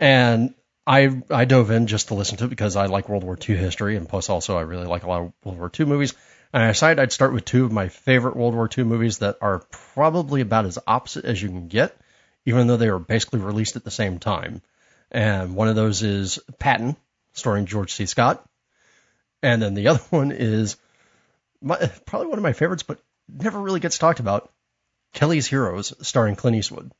And 0.00 0.54
I 0.86 1.22
I 1.30 1.44
dove 1.44 1.70
in 1.70 1.86
just 1.86 2.08
to 2.08 2.14
listen 2.14 2.36
to 2.38 2.44
it 2.44 2.50
because 2.50 2.76
I 2.76 2.86
like 2.86 3.08
World 3.08 3.24
War 3.24 3.38
II 3.40 3.56
history, 3.56 3.96
and 3.96 4.08
plus 4.08 4.28
also 4.28 4.58
I 4.58 4.62
really 4.62 4.86
like 4.86 5.04
a 5.04 5.08
lot 5.08 5.22
of 5.22 5.32
World 5.44 5.58
War 5.58 5.70
II 5.78 5.86
movies. 5.86 6.14
And 6.54 6.62
I 6.62 6.68
decided 6.68 7.00
I'd 7.00 7.12
start 7.12 7.34
with 7.34 7.44
two 7.44 7.66
of 7.66 7.72
my 7.72 7.88
favorite 7.88 8.36
World 8.36 8.54
War 8.54 8.70
II 8.76 8.84
movies 8.84 9.18
that 9.18 9.36
are 9.42 9.58
probably 9.70 10.40
about 10.40 10.64
as 10.64 10.78
opposite 10.86 11.26
as 11.26 11.42
you 11.42 11.48
can 11.48 11.68
get 11.68 11.94
even 12.46 12.66
though 12.66 12.76
they 12.76 12.90
were 12.90 12.98
basically 12.98 13.40
released 13.40 13.76
at 13.76 13.84
the 13.84 13.90
same 13.90 14.18
time. 14.18 14.62
And 15.10 15.54
one 15.54 15.68
of 15.68 15.76
those 15.76 16.02
is 16.02 16.38
Patton, 16.58 16.96
starring 17.32 17.66
George 17.66 17.92
C. 17.92 18.06
Scott. 18.06 18.44
And 19.42 19.60
then 19.62 19.74
the 19.74 19.88
other 19.88 20.02
one 20.10 20.32
is 20.32 20.76
my, 21.60 21.76
probably 22.06 22.28
one 22.28 22.38
of 22.38 22.42
my 22.42 22.52
favorites, 22.52 22.82
but 22.82 22.98
never 23.28 23.60
really 23.60 23.80
gets 23.80 23.98
talked 23.98 24.20
about. 24.20 24.50
Kelly's 25.12 25.46
Heroes, 25.46 25.94
starring 26.06 26.34
Clint 26.36 26.56
Eastwood. 26.56 26.90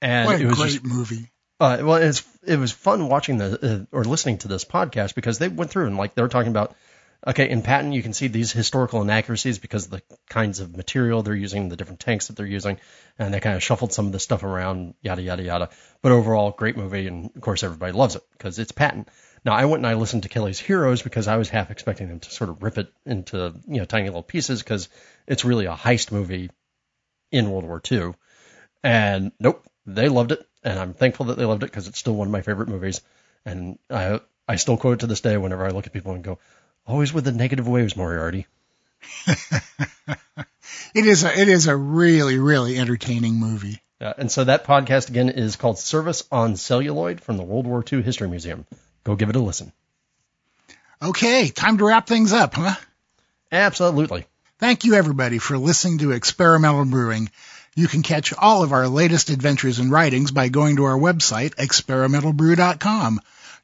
And 0.00 0.26
what 0.26 0.40
a 0.40 0.42
it 0.42 0.46
was 0.46 0.56
great 0.56 0.72
just, 0.72 0.84
movie. 0.84 1.30
uh, 1.60 1.78
well, 1.82 1.96
it's 1.96 2.24
it 2.46 2.58
was 2.58 2.72
fun 2.72 3.08
watching 3.08 3.38
the 3.38 3.86
uh, 3.92 3.96
or 3.96 4.04
listening 4.04 4.38
to 4.38 4.48
this 4.48 4.64
podcast 4.64 5.14
because 5.14 5.38
they 5.38 5.48
went 5.48 5.70
through 5.70 5.86
and 5.86 5.96
like 5.96 6.14
they 6.14 6.22
were 6.22 6.28
talking 6.28 6.50
about. 6.50 6.74
Okay, 7.26 7.48
in 7.48 7.62
Patton, 7.62 7.92
you 7.92 8.02
can 8.02 8.12
see 8.12 8.28
these 8.28 8.52
historical 8.52 9.00
inaccuracies 9.00 9.58
because 9.58 9.86
of 9.86 9.92
the 9.92 10.02
kinds 10.28 10.60
of 10.60 10.76
material 10.76 11.22
they're 11.22 11.34
using, 11.34 11.70
the 11.70 11.76
different 11.76 12.00
tanks 12.00 12.26
that 12.26 12.36
they're 12.36 12.44
using, 12.44 12.78
and 13.18 13.32
they 13.32 13.40
kind 13.40 13.56
of 13.56 13.62
shuffled 13.62 13.94
some 13.94 14.06
of 14.06 14.12
the 14.12 14.20
stuff 14.20 14.42
around, 14.42 14.94
yada 15.00 15.22
yada 15.22 15.42
yada. 15.42 15.70
But 16.02 16.12
overall, 16.12 16.50
great 16.50 16.76
movie, 16.76 17.06
and 17.06 17.30
of 17.34 17.40
course 17.40 17.62
everybody 17.62 17.92
loves 17.92 18.16
it 18.16 18.22
because 18.32 18.58
it's 18.58 18.72
Patton. 18.72 19.06
Now 19.42 19.52
I 19.54 19.64
went 19.64 19.78
and 19.78 19.86
I 19.86 19.94
listened 19.94 20.24
to 20.24 20.28
Kelly's 20.28 20.58
Heroes 20.58 21.00
because 21.00 21.26
I 21.26 21.36
was 21.36 21.48
half 21.48 21.70
expecting 21.70 22.08
them 22.08 22.20
to 22.20 22.30
sort 22.30 22.50
of 22.50 22.62
rip 22.62 22.76
it 22.76 22.92
into 23.06 23.54
you 23.66 23.78
know 23.78 23.84
tiny 23.86 24.08
little 24.08 24.22
pieces 24.22 24.62
because 24.62 24.90
it's 25.26 25.46
really 25.46 25.64
a 25.64 25.74
heist 25.74 26.12
movie 26.12 26.50
in 27.30 27.50
World 27.50 27.64
War 27.64 27.80
II. 27.90 28.14
And 28.82 29.32
nope, 29.40 29.64
they 29.86 30.10
loved 30.10 30.32
it, 30.32 30.46
and 30.62 30.78
I'm 30.78 30.92
thankful 30.92 31.26
that 31.26 31.38
they 31.38 31.46
loved 31.46 31.62
it 31.62 31.70
because 31.70 31.88
it's 31.88 31.98
still 31.98 32.14
one 32.16 32.28
of 32.28 32.32
my 32.32 32.42
favorite 32.42 32.68
movies. 32.68 33.00
And 33.46 33.78
I 33.88 34.20
I 34.46 34.56
still 34.56 34.76
quote 34.76 34.94
it 34.94 35.00
to 35.00 35.06
this 35.06 35.22
day 35.22 35.38
whenever 35.38 35.64
I 35.64 35.70
look 35.70 35.86
at 35.86 35.92
people 35.94 36.12
and 36.12 36.22
go, 36.22 36.38
"Always 36.86 37.12
with 37.12 37.24
the 37.24 37.32
negative 37.32 37.68
waves, 37.68 37.96
Moriarty." 37.96 38.46
It 40.94 41.06
is 41.06 41.24
a 41.24 41.40
it 41.40 41.48
is 41.48 41.66
a 41.66 41.76
really 41.76 42.38
really 42.38 42.78
entertaining 42.78 43.34
movie. 43.34 43.82
Uh, 44.00 44.12
and 44.16 44.30
so 44.30 44.44
that 44.44 44.64
podcast 44.64 45.08
again 45.08 45.28
is 45.28 45.56
called 45.56 45.78
Service 45.78 46.22
on 46.30 46.56
Celluloid 46.56 47.20
from 47.20 47.36
the 47.36 47.42
World 47.42 47.66
War 47.66 47.84
II 47.92 48.00
History 48.00 48.28
Museum. 48.28 48.64
Go 49.02 49.16
give 49.16 49.28
it 49.28 49.36
a 49.36 49.40
listen. 49.40 49.72
Okay, 51.02 51.48
time 51.48 51.78
to 51.78 51.84
wrap 51.84 52.06
things 52.06 52.32
up, 52.32 52.54
huh? 52.54 52.76
Absolutely. 53.50 54.24
Thank 54.60 54.84
you 54.84 54.94
everybody 54.94 55.38
for 55.38 55.58
listening 55.58 55.98
to 55.98 56.12
Experimental 56.12 56.84
Brewing. 56.84 57.28
You 57.74 57.88
can 57.88 58.02
catch 58.02 58.32
all 58.32 58.62
of 58.62 58.72
our 58.72 58.86
latest 58.86 59.30
adventures 59.30 59.80
and 59.80 59.90
writings 59.90 60.30
by 60.30 60.48
going 60.48 60.76
to 60.76 60.84
our 60.84 60.96
website, 60.96 61.56
experimentalbrew.com. 61.56 63.20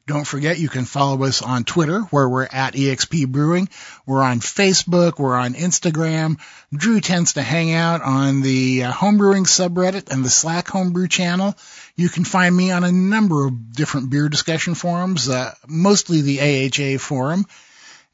Don't 0.07 0.25
forget 0.25 0.59
you 0.59 0.67
can 0.67 0.85
follow 0.85 1.23
us 1.23 1.41
on 1.41 1.63
Twitter 1.63 2.01
where 2.01 2.27
we're 2.27 2.47
at 2.51 2.73
EXP 2.73 3.27
Brewing. 3.27 3.69
We're 4.05 4.23
on 4.23 4.39
Facebook. 4.39 5.19
We're 5.19 5.35
on 5.35 5.53
Instagram. 5.53 6.39
Drew 6.73 6.99
tends 7.01 7.33
to 7.33 7.41
hang 7.41 7.71
out 7.73 8.01
on 8.01 8.41
the 8.41 8.85
uh, 8.85 8.91
homebrewing 8.91 9.45
subreddit 9.45 10.11
and 10.11 10.25
the 10.25 10.29
Slack 10.29 10.67
homebrew 10.67 11.07
channel. 11.07 11.55
You 11.95 12.09
can 12.09 12.23
find 12.23 12.55
me 12.55 12.71
on 12.71 12.83
a 12.83 12.91
number 12.91 13.45
of 13.45 13.73
different 13.73 14.09
beer 14.09 14.27
discussion 14.27 14.73
forums, 14.73 15.29
uh, 15.29 15.53
mostly 15.67 16.21
the 16.21 16.41
AHA 16.41 16.97
forum. 16.97 17.45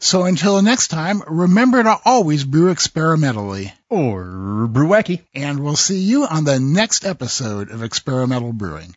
So 0.04 0.24
until 0.24 0.60
next 0.64 0.88
time, 0.88 1.22
remember 1.28 1.84
to 1.84 1.96
always 2.04 2.44
brew 2.44 2.72
experimentally. 2.72 3.72
Or 3.88 4.68
brew 4.68 4.88
wacky. 4.88 5.22
And 5.36 5.60
we'll 5.60 5.76
see 5.76 6.00
you 6.00 6.26
on 6.26 6.44
the 6.44 6.60
next 6.60 7.06
episode 7.06 7.70
of 7.70 7.84
Experimental 7.84 8.52
Brewing. 8.52 8.96